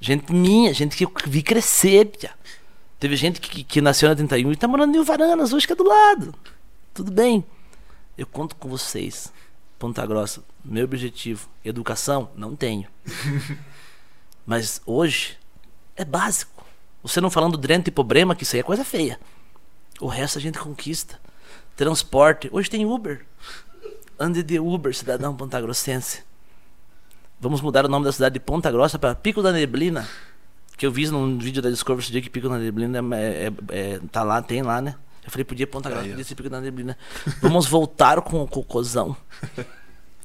Gente 0.00 0.32
minha, 0.32 0.72
gente 0.72 0.96
que 0.96 1.04
eu 1.04 1.12
vi 1.26 1.42
crescer, 1.42 2.06
pia. 2.06 2.30
Teve 3.00 3.16
gente 3.16 3.40
que, 3.40 3.64
que 3.64 3.80
nasceu 3.80 4.08
na 4.08 4.14
31 4.14 4.52
e 4.52 4.56
tá 4.56 4.68
morando 4.68 4.94
em 4.94 5.00
Uvaranas, 5.00 5.52
hoje 5.52 5.66
que 5.66 5.72
é 5.72 5.76
do 5.76 5.84
lado. 5.84 6.34
Tudo 6.94 7.10
bem. 7.10 7.44
Eu 8.16 8.26
conto 8.26 8.56
com 8.56 8.68
vocês. 8.68 9.32
Ponta 9.78 10.04
Grossa, 10.06 10.42
meu 10.64 10.84
objetivo, 10.84 11.48
educação, 11.64 12.30
não 12.34 12.56
tenho. 12.56 12.86
Mas 14.46 14.80
hoje 14.86 15.36
é 15.94 16.04
básico. 16.04 16.64
Você 17.02 17.20
não 17.20 17.30
falando 17.30 17.58
drento 17.58 17.88
e 17.88 17.90
problema, 17.90 18.34
que 18.34 18.42
isso 18.42 18.56
aí 18.56 18.60
é 18.60 18.64
coisa 18.64 18.84
feia. 18.84 19.18
O 20.00 20.06
resto 20.06 20.38
a 20.38 20.40
gente 20.40 20.58
conquista. 20.58 21.20
Transporte. 21.76 22.48
Hoje 22.52 22.70
tem 22.70 22.86
Uber. 22.86 23.24
Ande 24.18 24.42
de 24.42 24.58
Uber, 24.58 24.94
cidadão 24.94 25.36
pontagrossense. 25.36 26.22
Vamos 27.38 27.60
mudar 27.60 27.84
o 27.84 27.88
nome 27.88 28.06
da 28.06 28.12
cidade 28.12 28.34
de 28.34 28.40
Ponta 28.40 28.70
Grossa 28.70 28.98
para 28.98 29.14
Pico 29.14 29.42
da 29.42 29.52
Neblina. 29.52 30.08
Que 30.76 30.86
eu 30.86 30.90
vi 30.92 31.06
num 31.08 31.38
vídeo 31.38 31.60
da 31.62 31.70
Discovery 31.70 32.02
esse 32.02 32.12
dia 32.12 32.22
que 32.22 32.30
Pico 32.30 32.48
da 32.48 32.58
Neblina 32.58 32.98
é, 33.16 33.46
é- 33.46 33.52
é- 33.68 34.00
tá 34.10 34.22
lá, 34.22 34.40
tem 34.40 34.62
lá, 34.62 34.80
né? 34.80 34.96
Eu 35.26 35.32
falei, 35.32 35.44
podia 35.44 35.66
Ponta 35.66 35.90
Grossa, 35.90 36.08
podia 36.08 36.24
ser 36.24 36.34
Pico 36.36 36.48
da 36.48 36.60
Neblina. 36.60 36.96
Vamos 37.42 37.66
voltar 37.66 38.20
com 38.22 38.40
o 38.42 38.46
cocôzão. 38.46 39.16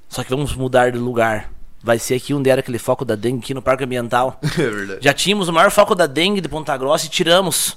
Só 0.08 0.24
que 0.24 0.30
vamos 0.30 0.56
mudar 0.56 0.91
de 0.91 0.99
lugar. 0.99 1.49
Vai 1.84 1.97
ser 1.97 2.14
aqui 2.14 2.34
onde 2.36 2.49
era 2.52 2.60
aquele 2.60 2.78
foco 2.78 3.04
da 3.04 3.16
dengue, 3.16 3.39
aqui 3.43 3.54
no 3.56 3.62
Parque 3.62 3.84
Ambiental. 3.84 4.39
É 4.45 4.70
verdade. 4.70 4.99
Já 5.02 5.12
tínhamos 5.12 5.47
o 5.47 5.54
maior 5.54 5.72
foco 5.72 5.95
da 5.95 6.06
dengue 6.06 6.39
de 6.39 6.47
Ponta 6.47 6.78
Grossa 6.78 7.08
e 7.08 7.10
tiramos. 7.10 7.76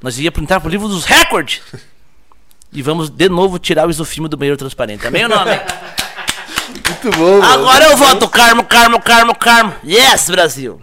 Nós 0.00 0.16
ia 0.18 0.32
entrar 0.38 0.60
pro 0.60 0.70
livro 0.70 0.86
dos 0.86 1.04
recordes. 1.04 1.60
E 2.72 2.82
vamos 2.82 3.10
de 3.10 3.28
novo 3.28 3.58
tirar 3.58 3.88
o 3.88 3.90
isofilme 3.90 4.28
do 4.28 4.36
banheiro 4.36 4.56
transparente. 4.56 5.02
Também 5.02 5.24
o 5.24 5.28
nome. 5.28 5.50
Muito 6.86 7.10
bom, 7.18 7.40
mano. 7.40 7.44
Agora 7.44 7.84
eu 7.86 7.96
voto 7.96 8.28
Carmo, 8.28 8.62
Carmo, 8.62 9.00
Carmo, 9.02 9.34
Carmo. 9.34 9.74
Yes, 9.84 10.30
Brasil. 10.30 10.80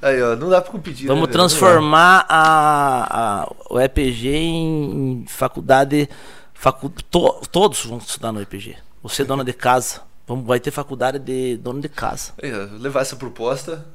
Aí, 0.00 0.22
ó, 0.22 0.36
não 0.36 0.48
dá 0.48 0.60
pra 0.60 0.70
competir. 0.70 1.02
né, 1.04 1.08
Vamos 1.08 1.22
velho? 1.26 1.32
transformar 1.32 2.24
a, 2.28 3.42
a- 3.42 3.52
o 3.70 3.80
EPG 3.80 4.28
em, 4.34 5.22
em 5.22 5.26
faculdade. 5.26 6.08
Facu, 6.54 6.88
to- 7.10 7.40
todos 7.50 7.84
vão 7.84 7.98
estudar 7.98 8.32
no 8.32 8.40
EPG. 8.42 8.76
Você, 9.02 9.24
dona 9.24 9.44
de 9.44 9.52
casa. 9.52 10.00
Vamos, 10.26 10.46
vai 10.46 10.60
ter 10.60 10.70
faculdade 10.70 11.18
de 11.18 11.56
dono 11.56 11.80
de 11.80 11.88
casa. 11.88 12.32
Aí, 12.42 12.52
ó, 12.52 12.68
levar 12.78 13.00
essa 13.00 13.16
proposta. 13.16 13.86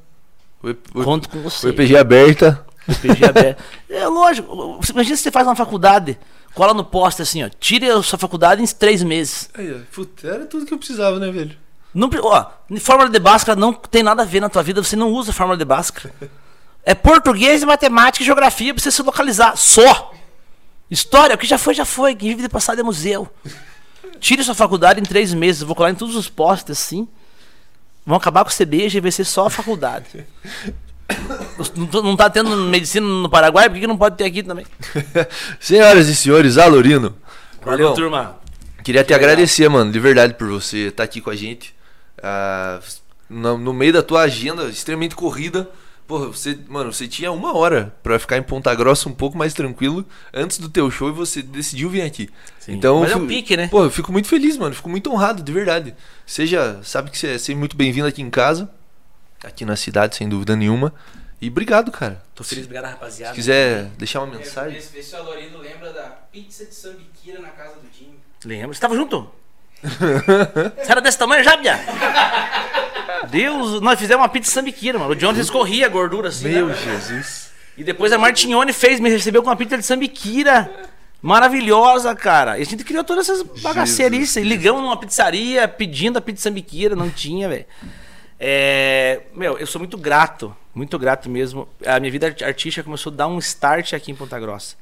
O, 0.61 0.69
o- 0.69 1.03
Conto 1.03 1.29
com 1.29 1.37
o 1.39 1.41
você. 1.43 1.69
EPG 1.69 1.97
aberta. 1.97 2.65
PG 3.01 3.25
aberto. 3.25 3.63
É 3.89 4.07
lógico. 4.07 4.79
Imagina 4.89 5.15
se 5.15 5.23
você 5.23 5.31
faz 5.31 5.45
uma 5.47 5.55
faculdade, 5.55 6.17
cola 6.55 6.73
no 6.73 6.83
poste 6.83 7.21
assim, 7.21 7.43
ó. 7.43 7.49
Tire 7.59 7.89
a 7.89 8.01
sua 8.01 8.17
faculdade 8.19 8.61
em 8.61 8.65
três 8.67 9.03
meses. 9.03 9.49
Aí, 9.53 9.71
ó, 9.73 9.77
puta, 9.93 10.27
era 10.27 10.45
tudo 10.45 10.65
que 10.65 10.73
eu 10.73 10.77
precisava, 10.77 11.19
né, 11.19 11.31
velho? 11.31 11.55
Não, 11.93 12.09
ó, 12.21 12.47
fórmula 12.79 13.09
de 13.09 13.19
Bhaskara 13.19 13.59
não 13.59 13.71
tem 13.71 14.01
nada 14.01 14.23
a 14.23 14.25
ver 14.25 14.39
na 14.39 14.49
tua 14.49 14.63
vida, 14.63 14.83
você 14.83 14.95
não 14.95 15.11
usa 15.11 15.31
fórmula 15.31 15.57
de 15.57 15.65
Bhaskara. 15.65 16.13
É 16.83 16.93
português, 16.93 17.63
matemática 17.63 18.23
e 18.23 18.25
geografia 18.25 18.73
pra 18.73 18.83
você 18.83 18.91
se 18.91 19.01
localizar. 19.01 19.55
Só. 19.55 20.11
História, 20.89 21.35
o 21.35 21.37
que 21.37 21.47
já 21.47 21.57
foi, 21.57 21.73
já 21.73 21.85
foi. 21.85 22.15
Quem 22.15 22.29
vive 22.29 22.41
de 22.41 22.49
passado 22.49 22.79
é 22.79 22.83
museu. 22.83 23.29
Tire 24.19 24.43
sua 24.43 24.55
faculdade 24.55 24.99
em 24.99 25.03
três 25.03 25.33
meses. 25.33 25.61
Eu 25.61 25.67
vou 25.67 25.75
colar 25.75 25.91
em 25.91 25.95
todos 25.95 26.15
os 26.15 26.27
postes 26.27 26.71
assim. 26.71 27.07
Vão 28.05 28.17
acabar 28.17 28.43
com 28.43 28.51
o 28.51 28.53
CBJ 28.53 28.97
e 28.97 28.99
vai 28.99 29.11
ser 29.11 29.23
só 29.23 29.45
a 29.45 29.49
faculdade. 29.49 30.25
Não 32.03 32.15
tá 32.15 32.29
tendo 32.29 32.55
medicina 32.55 33.05
no 33.05 33.29
Paraguai, 33.29 33.69
por 33.69 33.75
que 33.75 33.81
que 33.81 33.87
não 33.87 33.97
pode 33.97 34.15
ter 34.17 34.23
aqui 34.23 34.41
também? 34.41 34.65
Senhoras 35.59 36.07
e 36.07 36.15
senhores, 36.15 36.57
Alorino. 36.57 37.15
Valeu, 37.61 37.79
Irmão, 37.79 37.93
turma. 37.93 38.37
Queria 38.83 39.03
te 39.03 39.13
agradecer, 39.13 39.69
mano, 39.69 39.91
de 39.91 39.99
verdade, 39.99 40.33
por 40.33 40.47
você 40.47 40.87
estar 40.87 41.03
aqui 41.03 41.21
com 41.21 41.29
a 41.29 41.35
gente. 41.35 41.75
Ah, 42.23 42.79
no, 43.29 43.57
no 43.57 43.73
meio 43.73 43.91
da 43.93 44.01
tua 44.01 44.21
agenda 44.21 44.63
extremamente 44.65 45.15
corrida. 45.15 45.69
Porra, 46.07 46.27
você, 46.27 46.59
mano, 46.67 46.91
você 46.91 47.07
tinha 47.07 47.31
uma 47.31 47.55
hora 47.55 47.95
pra 48.03 48.19
ficar 48.19 48.37
em 48.37 48.43
Ponta 48.43 48.73
Grossa 48.75 49.07
um 49.07 49.13
pouco 49.13 49.37
mais 49.37 49.53
tranquilo 49.53 50.05
antes 50.33 50.57
do 50.57 50.67
teu 50.67 50.91
show 50.91 51.07
e 51.09 51.13
você 51.13 51.41
decidiu 51.41 51.89
vir 51.89 52.01
aqui. 52.01 52.29
Sim. 52.59 52.73
Então, 52.73 52.99
Mas 52.99 53.11
é 53.11 53.13
eu 53.13 53.17
um 53.17 53.21
fico- 53.21 53.29
pique, 53.33 53.55
né? 53.57 53.67
Pô, 53.69 53.83
eu 53.85 53.89
fico 53.89 54.11
muito 54.11 54.27
feliz, 54.27 54.57
mano. 54.57 54.75
Fico 54.75 54.89
muito 54.89 55.09
honrado, 55.11 55.41
de 55.41 55.51
verdade. 55.51 55.95
Seja, 56.25 56.79
sabe 56.83 57.09
que 57.09 57.17
você 57.17 57.27
é 57.35 57.37
sempre 57.37 57.59
muito 57.59 57.77
bem-vindo 57.77 58.05
aqui 58.07 58.21
em 58.21 58.29
casa, 58.29 58.69
aqui 59.43 59.63
na 59.63 59.77
cidade, 59.77 60.15
sem 60.17 60.27
dúvida 60.27 60.55
nenhuma. 60.57 60.93
E 61.41 61.47
obrigado, 61.47 61.89
cara. 61.91 62.21
Tô 62.35 62.43
feliz, 62.43 62.65
obrigado, 62.65 62.91
rapaziada. 62.91 63.33
Se 63.33 63.35
quiser 63.39 63.85
deixar 63.97 64.21
uma 64.23 64.37
mensagem. 64.37 64.77
Esse, 64.77 64.97
esse 64.97 65.15
Alorino 65.15 65.57
lembra 65.59 65.91
da 65.93 66.03
pizza 66.31 66.65
de 66.65 66.75
sambiquira 66.75 67.39
na 67.39 67.49
casa 67.49 67.75
do 67.75 67.87
Jimmy. 67.97 68.19
Lembra? 68.45 68.73
Você 68.73 68.79
tava 68.81 68.95
junto? 68.95 69.29
Você 69.83 70.91
era 70.91 71.01
desse 71.01 71.17
tamanho 71.17 71.43
já, 71.43 71.55
Bia? 71.57 71.79
Deus, 73.29 73.81
nós 73.81 73.99
fizemos 73.99 74.21
uma 74.21 74.29
pizza 74.29 74.51
sambiquira, 74.51 74.97
mano. 74.99 75.11
O 75.11 75.15
Jones 75.15 75.39
escorria 75.39 75.85
a 75.85 75.89
gordura 75.89 76.29
assim. 76.29 76.49
Meu 76.49 76.67
né? 76.67 76.75
Jesus. 76.75 77.51
E 77.77 77.83
depois 77.83 78.11
a 78.13 78.17
Martignone 78.17 78.71
fez, 78.73 78.99
me 78.99 79.09
recebeu 79.09 79.41
com 79.41 79.49
uma 79.49 79.55
pizza 79.55 79.77
de 79.77 79.83
sambiquira. 79.83 80.69
Maravilhosa, 81.21 82.13
cara. 82.15 82.59
E 82.59 82.61
a 82.61 82.65
gente 82.65 82.83
criou 82.83 83.03
todas 83.03 83.29
essas 83.29 83.43
bagaceirices. 83.61 84.35
E 84.37 84.41
ligamos 84.41 84.81
numa 84.81 84.97
pizzaria 84.97 85.67
pedindo 85.67 86.17
a 86.17 86.21
pizza 86.21 86.43
sambiquira, 86.49 86.95
não 86.95 87.09
tinha, 87.09 87.47
velho. 87.47 87.65
É, 88.39 89.21
meu, 89.33 89.57
eu 89.57 89.65
sou 89.65 89.79
muito 89.79 89.97
grato, 89.97 90.55
muito 90.75 90.99
grato 90.99 91.29
mesmo. 91.29 91.67
A 91.85 91.97
minha 91.99 92.11
vida 92.11 92.27
art- 92.27 92.41
artística 92.41 92.83
começou 92.83 93.11
a 93.11 93.15
dar 93.15 93.27
um 93.27 93.39
start 93.39 93.93
aqui 93.93 94.11
em 94.11 94.15
Ponta 94.15 94.37
Grossa. 94.37 94.75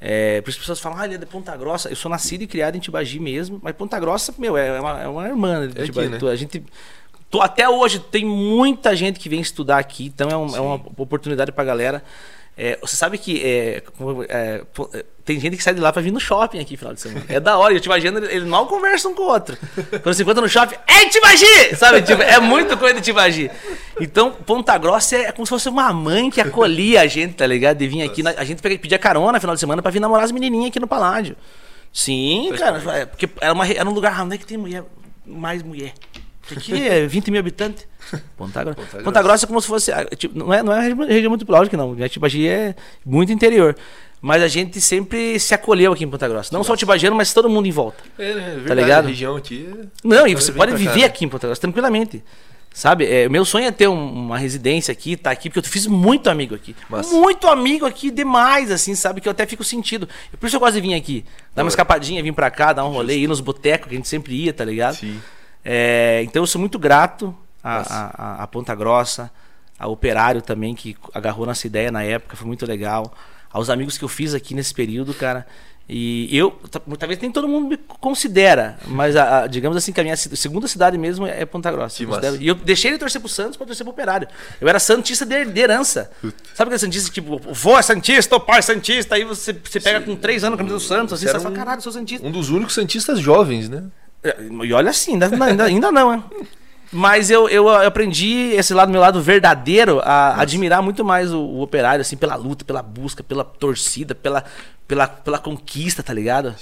É, 0.00 0.40
por 0.40 0.50
isso 0.50 0.58
as 0.58 0.62
pessoas 0.62 0.80
falam, 0.80 0.98
ah, 0.98 1.04
ele 1.04 1.14
é 1.14 1.18
de 1.18 1.26
Ponta 1.26 1.56
Grossa. 1.56 1.88
Eu 1.88 1.96
sou 1.96 2.10
nascido 2.10 2.42
e 2.42 2.46
criado 2.46 2.76
em 2.76 2.80
Tibagi 2.80 3.18
mesmo, 3.18 3.58
mas 3.62 3.74
Ponta 3.74 3.98
Grossa, 3.98 4.32
meu, 4.38 4.56
é 4.56 4.80
uma, 4.80 5.02
é 5.02 5.08
uma 5.08 5.26
irmã 5.26 5.66
de 5.68 5.76
É 5.78 5.82
aqui, 5.82 5.92
Tibagi. 5.92 6.08
né? 6.24 6.30
A 6.30 6.36
gente. 6.36 6.62
tô- 7.30 7.40
até 7.40 7.68
hoje 7.68 7.98
tem 7.98 8.24
muita 8.24 8.94
gente 8.94 9.18
que 9.18 9.28
vem 9.28 9.40
estudar 9.40 9.78
aqui, 9.78 10.06
então 10.06 10.28
é, 10.30 10.36
um- 10.36 10.56
é 10.56 10.60
uma 10.60 10.74
oportunidade 10.96 11.50
pra 11.52 11.64
galera. 11.64 12.02
É, 12.60 12.76
você 12.80 12.96
sabe 12.96 13.18
que 13.18 13.40
é, 13.40 13.82
é, 14.28 14.62
é, 14.92 15.04
tem 15.24 15.38
gente 15.38 15.56
que 15.56 15.62
sai 15.62 15.74
de 15.74 15.80
lá 15.80 15.92
pra 15.92 16.02
vir 16.02 16.10
no 16.10 16.18
shopping 16.18 16.58
aqui 16.58 16.76
final 16.76 16.92
de 16.92 17.00
semana. 17.00 17.24
É 17.28 17.38
da 17.38 17.56
hora, 17.56 17.72
e 17.72 17.76
o 17.76 17.80
Tibagino, 17.80 18.18
ele 18.18 18.44
mal 18.46 18.66
conversa 18.66 19.08
um 19.08 19.14
com 19.14 19.22
o 19.22 19.26
outro. 19.26 19.56
Quando 20.02 20.12
se 20.12 20.22
encontra 20.22 20.42
no 20.42 20.48
shopping, 20.48 20.74
ei, 20.88 21.08
Tibagi! 21.08 21.76
Sabe, 21.76 22.02
tipo, 22.02 22.20
é 22.20 22.40
muito 22.40 22.76
coisa 22.76 22.94
de 22.96 23.00
Tibagi. 23.00 23.48
Então, 24.00 24.32
Ponta 24.32 24.76
Grossa 24.76 25.16
é 25.16 25.30
como 25.30 25.46
se 25.46 25.50
fosse 25.50 25.68
uma 25.68 25.92
mãe 25.92 26.30
que 26.30 26.40
acolhia 26.40 27.02
a 27.02 27.06
gente, 27.06 27.34
tá 27.34 27.46
ligado? 27.46 27.76
De 27.78 27.86
vir 27.86 28.02
aqui, 28.02 28.24
na- 28.24 28.34
a 28.36 28.44
gente 28.44 28.60
pedia 28.60 28.98
carona 28.98 29.32
no 29.34 29.40
final 29.40 29.54
de 29.54 29.60
semana 29.60 29.80
pra 29.80 29.92
vir 29.92 30.00
namorar 30.00 30.24
as 30.24 30.32
menininhas 30.32 30.66
aqui 30.70 30.80
no 30.80 30.88
Paládio. 30.88 31.36
Sim, 31.92 32.52
cara, 32.58 32.82
é, 32.98 33.06
porque 33.06 33.28
era, 33.40 33.52
uma, 33.52 33.66
era 33.68 33.88
um 33.88 33.92
lugar, 33.92 34.18
ah, 34.18 34.24
onde 34.24 34.34
é 34.34 34.38
que 34.38 34.44
tem 34.46 34.58
mulher, 34.58 34.82
mais 35.24 35.62
mulher? 35.62 35.92
Aqui 36.56 36.86
é 36.88 37.06
20 37.06 37.30
mil 37.30 37.40
habitantes. 37.40 37.86
Ponta 38.36 38.62
Grossa. 38.64 38.80
Ponta 38.80 39.02
Ponta 39.04 39.22
Grossa 39.22 39.44
é 39.44 39.48
como 39.48 39.60
se 39.60 39.66
fosse. 39.68 39.92
ah, 39.92 40.04
tipo, 40.16 40.38
não, 40.38 40.52
é, 40.52 40.62
não 40.62 40.72
é 40.72 40.92
uma 40.92 41.06
região- 41.06 41.30
muito 41.30 41.50
lógica, 41.50 41.76
não. 41.76 41.94
né? 41.94 42.08
Tibagi 42.08 42.46
é 42.48 42.74
muito 43.04 43.32
interior. 43.32 43.76
Mas 44.20 44.42
a 44.42 44.48
gente 44.48 44.80
sempre 44.80 45.38
se 45.38 45.54
acolheu 45.54 45.92
aqui 45.92 46.02
em 46.04 46.08
Ponta 46.10 46.26
Grossa. 46.28 46.50
Não 46.52 46.64
só 46.64 46.72
o 46.72 46.76
Tibagiano, 46.76 47.14
mas 47.14 47.32
todo 47.32 47.48
mundo 47.48 47.66
em 47.66 47.70
volta. 47.70 48.02
É, 48.18 48.34
né? 48.34 48.40
Verdade, 48.56 48.66
Tá 48.68 48.74
ligado? 48.74 49.04
A 49.04 49.08
região 49.08 49.36
aqui. 49.36 49.68
é- 49.72 49.84
Não, 50.02 50.26
e 50.26 50.32
Pode 50.32 50.44
você 50.44 50.52
pode 50.52 50.74
viver 50.74 51.00
cá, 51.00 51.06
aqui 51.06 51.24
em 51.24 51.28
Ponta 51.28 51.46
Grossa 51.46 51.60
tranquilamente. 51.60 52.22
Sabe? 52.74 53.06
É, 53.06 53.28
meu 53.28 53.44
sonho 53.44 53.66
é 53.66 53.70
ter 53.72 53.88
um- 53.88 54.12
uma 54.12 54.36
residência 54.38 54.92
aqui, 54.92 55.16
tá 55.16 55.30
aqui, 55.30 55.48
porque 55.48 55.60
eu 55.66 55.70
fiz 55.70 55.86
muito 55.86 56.28
amigo 56.28 56.54
aqui. 56.54 56.76
Muito 57.10 57.46
amigo 57.48 57.86
aqui, 57.86 58.10
demais, 58.10 58.70
assim, 58.70 58.94
sabe? 58.94 59.20
Que 59.20 59.26
eu 59.28 59.32
até 59.32 59.46
fico 59.46 59.64
sentido. 59.64 60.08
Por 60.38 60.46
isso 60.46 60.54
eu 60.56 60.60
gosto 60.60 60.74
de 60.74 60.80
vir 60.80 60.94
aqui. 60.94 61.24
Dar 61.54 61.62
uma 61.62 61.68
escapadinha, 61.68 62.22
vir 62.22 62.32
pra 62.32 62.50
cá, 62.50 62.72
dar 62.72 62.84
um 62.84 62.90
rolê, 62.90 63.16
ir 63.18 63.26
nos 63.26 63.40
botecos 63.40 63.88
que 63.88 63.94
a 63.94 63.96
gente 63.98 64.06
sempre 64.08 64.34
ia, 64.34 64.52
tá 64.52 64.64
ligado? 64.64 64.96
Sim. 64.96 65.18
É, 65.64 66.22
então 66.24 66.42
eu 66.42 66.46
sou 66.46 66.60
muito 66.60 66.78
grato 66.78 67.34
a, 67.62 67.78
Massa. 67.78 67.94
a- 67.94 68.22
a- 68.40 68.42
a 68.42 68.46
Ponta 68.46 68.74
Grossa, 68.74 69.30
a 69.78 69.86
Operário 69.88 70.40
também, 70.42 70.74
que 70.74 70.96
agarrou 71.14 71.46
nossa 71.46 71.66
ideia 71.66 71.90
na 71.90 72.02
época, 72.02 72.36
foi 72.36 72.46
muito 72.46 72.64
legal. 72.66 73.12
Aos 73.52 73.70
amigos 73.70 73.96
que 73.98 74.04
eu 74.04 74.08
fiz 74.08 74.34
aqui 74.34 74.54
nesse 74.54 74.74
período, 74.74 75.14
cara. 75.14 75.46
E 75.90 76.28
eu, 76.36 76.50
talvez 76.98 77.18
nem 77.18 77.32
todo 77.32 77.48
mundo 77.48 77.66
me 77.68 77.78
considera, 77.78 78.78
mas 78.88 79.16
a, 79.16 79.44
a- 79.44 79.46
digamos 79.46 79.74
assim 79.74 79.90
que 79.90 79.98
a 79.98 80.02
minha 80.04 80.16
segunda 80.18 80.68
cidade 80.68 80.98
mesmo 80.98 81.26
é 81.26 81.46
Ponta 81.46 81.72
Grossa. 81.72 82.02
Eu 82.02 82.10
e 82.42 82.46
eu 82.48 82.54
deixei 82.54 82.90
ele 82.90 82.98
torcer 82.98 83.18
pro 83.22 83.28
Santos 83.30 83.56
pra 83.56 83.66
torcer 83.66 83.84
pro 83.86 83.92
Operário. 83.94 84.28
Eu 84.60 84.68
era 84.68 84.78
Santista 84.78 85.24
de, 85.24 85.58
herança. 85.58 86.10
Sabe 86.54 86.68
aquele 86.68 86.78
Santista, 86.78 87.10
tipo, 87.10 87.38
vô 87.54 87.78
é 87.78 87.80
Santista, 87.80 88.36
o 88.36 88.40
pai 88.40 88.58
é 88.58 88.62
Santista, 88.62 89.14
aí 89.14 89.24
você, 89.24 89.54
você 89.54 89.80
pega 89.80 90.02
com 90.02 90.14
três 90.14 90.44
anos 90.44 90.56
a 90.56 90.58
camisa 90.58 90.76
do 90.76 90.80
Santos, 90.80 91.14
assim, 91.14 91.24
Você 91.24 91.30
era 91.30 91.40
fala, 91.40 91.54
um- 91.54 91.56
caralho, 91.56 91.80
sou 91.80 91.90
Santista. 91.92 92.26
Um 92.26 92.30
dos 92.32 92.50
únicos 92.50 92.74
santistas 92.74 93.18
jovens, 93.18 93.70
né? 93.70 93.84
É, 94.22 94.36
E 94.40 94.72
olha 94.72 94.90
assim, 94.90 95.12
ainda, 95.12 95.44
ainda, 95.44 95.64
ainda 95.64 95.92
não, 95.92 96.12
é. 96.12 96.22
Mas 96.90 97.30
eu, 97.30 97.48
eu 97.48 97.68
aprendi 97.68 98.52
esse 98.54 98.72
lado, 98.72 98.90
meu 98.90 99.00
lado 99.00 99.20
verdadeiro, 99.20 100.00
a 100.02 100.40
admirar 100.40 100.82
muito 100.82 101.04
mais 101.04 101.32
o, 101.32 101.38
o 101.38 101.60
operário, 101.60 102.00
assim, 102.00 102.16
pela 102.16 102.34
luta, 102.34 102.64
pela 102.64 102.82
busca, 102.82 103.22
pela 103.22 103.44
torcida, 103.44 104.14
pela, 104.14 104.42
pela, 104.86 105.06
pela 105.06 105.38
conquista, 105.38 106.02
tá 106.02 106.14
ligado? 106.14 106.54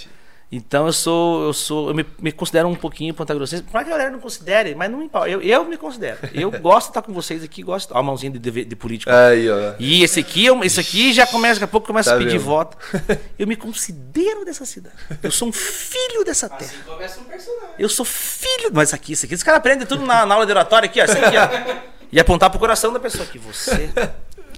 Então 0.51 0.87
eu 0.87 0.93
sou, 0.93 1.47
eu 1.47 1.53
sou, 1.53 1.89
eu 1.89 1.95
me, 1.95 2.07
me 2.21 2.31
considero 2.31 2.69
um 2.69 2.75
pouquinho 2.77 3.13
Ponta 3.13 3.35
Grossense. 3.35 3.65
Por 3.65 3.75
mais 3.75 3.85
que 3.85 3.93
a 3.93 3.97
galera 3.97 4.13
não 4.13 4.21
considere, 4.21 4.77
mas 4.77 4.89
não 4.89 4.99
me 5.01 5.07
importa. 5.07 5.29
Eu, 5.29 5.43
eu 5.43 5.65
me 5.65 5.77
considero. 5.77 6.19
Eu 6.33 6.51
gosto 6.63 6.87
de 6.87 6.91
estar 6.93 7.03
com 7.03 7.13
vocês 7.13 7.43
aqui, 7.43 7.63
gosto. 7.65 7.91
Ó, 7.93 7.99
a 7.99 8.03
mãozinha 8.03 8.31
de, 8.31 8.39
de, 8.39 8.65
de 8.65 8.77
político. 8.77 9.11
Aí, 9.11 9.51
ó. 9.51 9.75
E 9.79 10.05
esse 10.05 10.21
aqui, 10.21 10.47
eu- 10.47 10.63
esse 10.63 10.79
aqui 10.79 11.13
já 11.13 11.27
começa, 11.27 11.55
daqui 11.55 11.65
a 11.65 11.69
pouco 11.69 11.89
começa 11.89 12.11
Tá 12.11 12.17
a 12.17 12.19
pedir 12.21 12.39
vendo? 12.39 12.45
voto. 12.45 12.77
Eu 13.37 13.47
me 13.49 13.57
considero 13.57 14.45
dessa 14.45 14.65
cidade. 14.65 14.95
Eu 15.21 15.33
sou 15.33 15.49
um 15.49 15.53
filho 15.53 16.25
dessa 16.25 16.49
terra. 16.49 16.71
Assim 16.71 16.83
começa 16.87 17.21
um 17.21 17.25
personagem. 17.25 17.75
Eu 17.79 17.89
sou 17.89 18.05
filho. 18.05 18.71
Mas 18.73 18.95
aqui, 18.95 19.13
isso 19.15 19.27
aqui, 19.27 19.35
esse 19.35 19.45
cara 19.45 19.59
aprende 19.59 19.85
tudo 19.85 20.07
na, 20.07 20.25
na 20.25 20.35
aula 20.37 20.47
de 20.47 20.53
oratória 20.53 20.87
aqui, 20.87 21.01
ó. 21.01 21.05
Isso 21.05 21.19
aqui, 21.19 21.37
ó. 21.37 21.97
E 22.13 22.21
apontar 22.21 22.49
pro 22.51 22.61
coração 22.61 22.93
da 22.93 23.01
pessoa 23.01 23.25
aqui. 23.25 23.37
Você, 23.37 23.91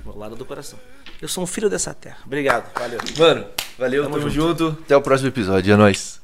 do 0.05 0.19
lado 0.19 0.37
do 0.37 0.45
coração. 0.45 0.79
Eu 1.21 1.29
sou 1.29 1.43
um 1.45 1.47
filho 1.47 1.69
dessa 1.69 1.93
terra. 1.93 2.19
Obrigado, 2.25 2.73
valeu. 2.79 3.01
Mano, 3.19 3.47
valeu, 3.79 4.05
tamo, 4.05 4.31
junto. 4.31 4.79
Até 4.85 4.97
o 4.97 5.03
próximo 5.03 5.29
episódio. 5.29 5.73
É 5.73 5.77
nóis. 5.77 6.18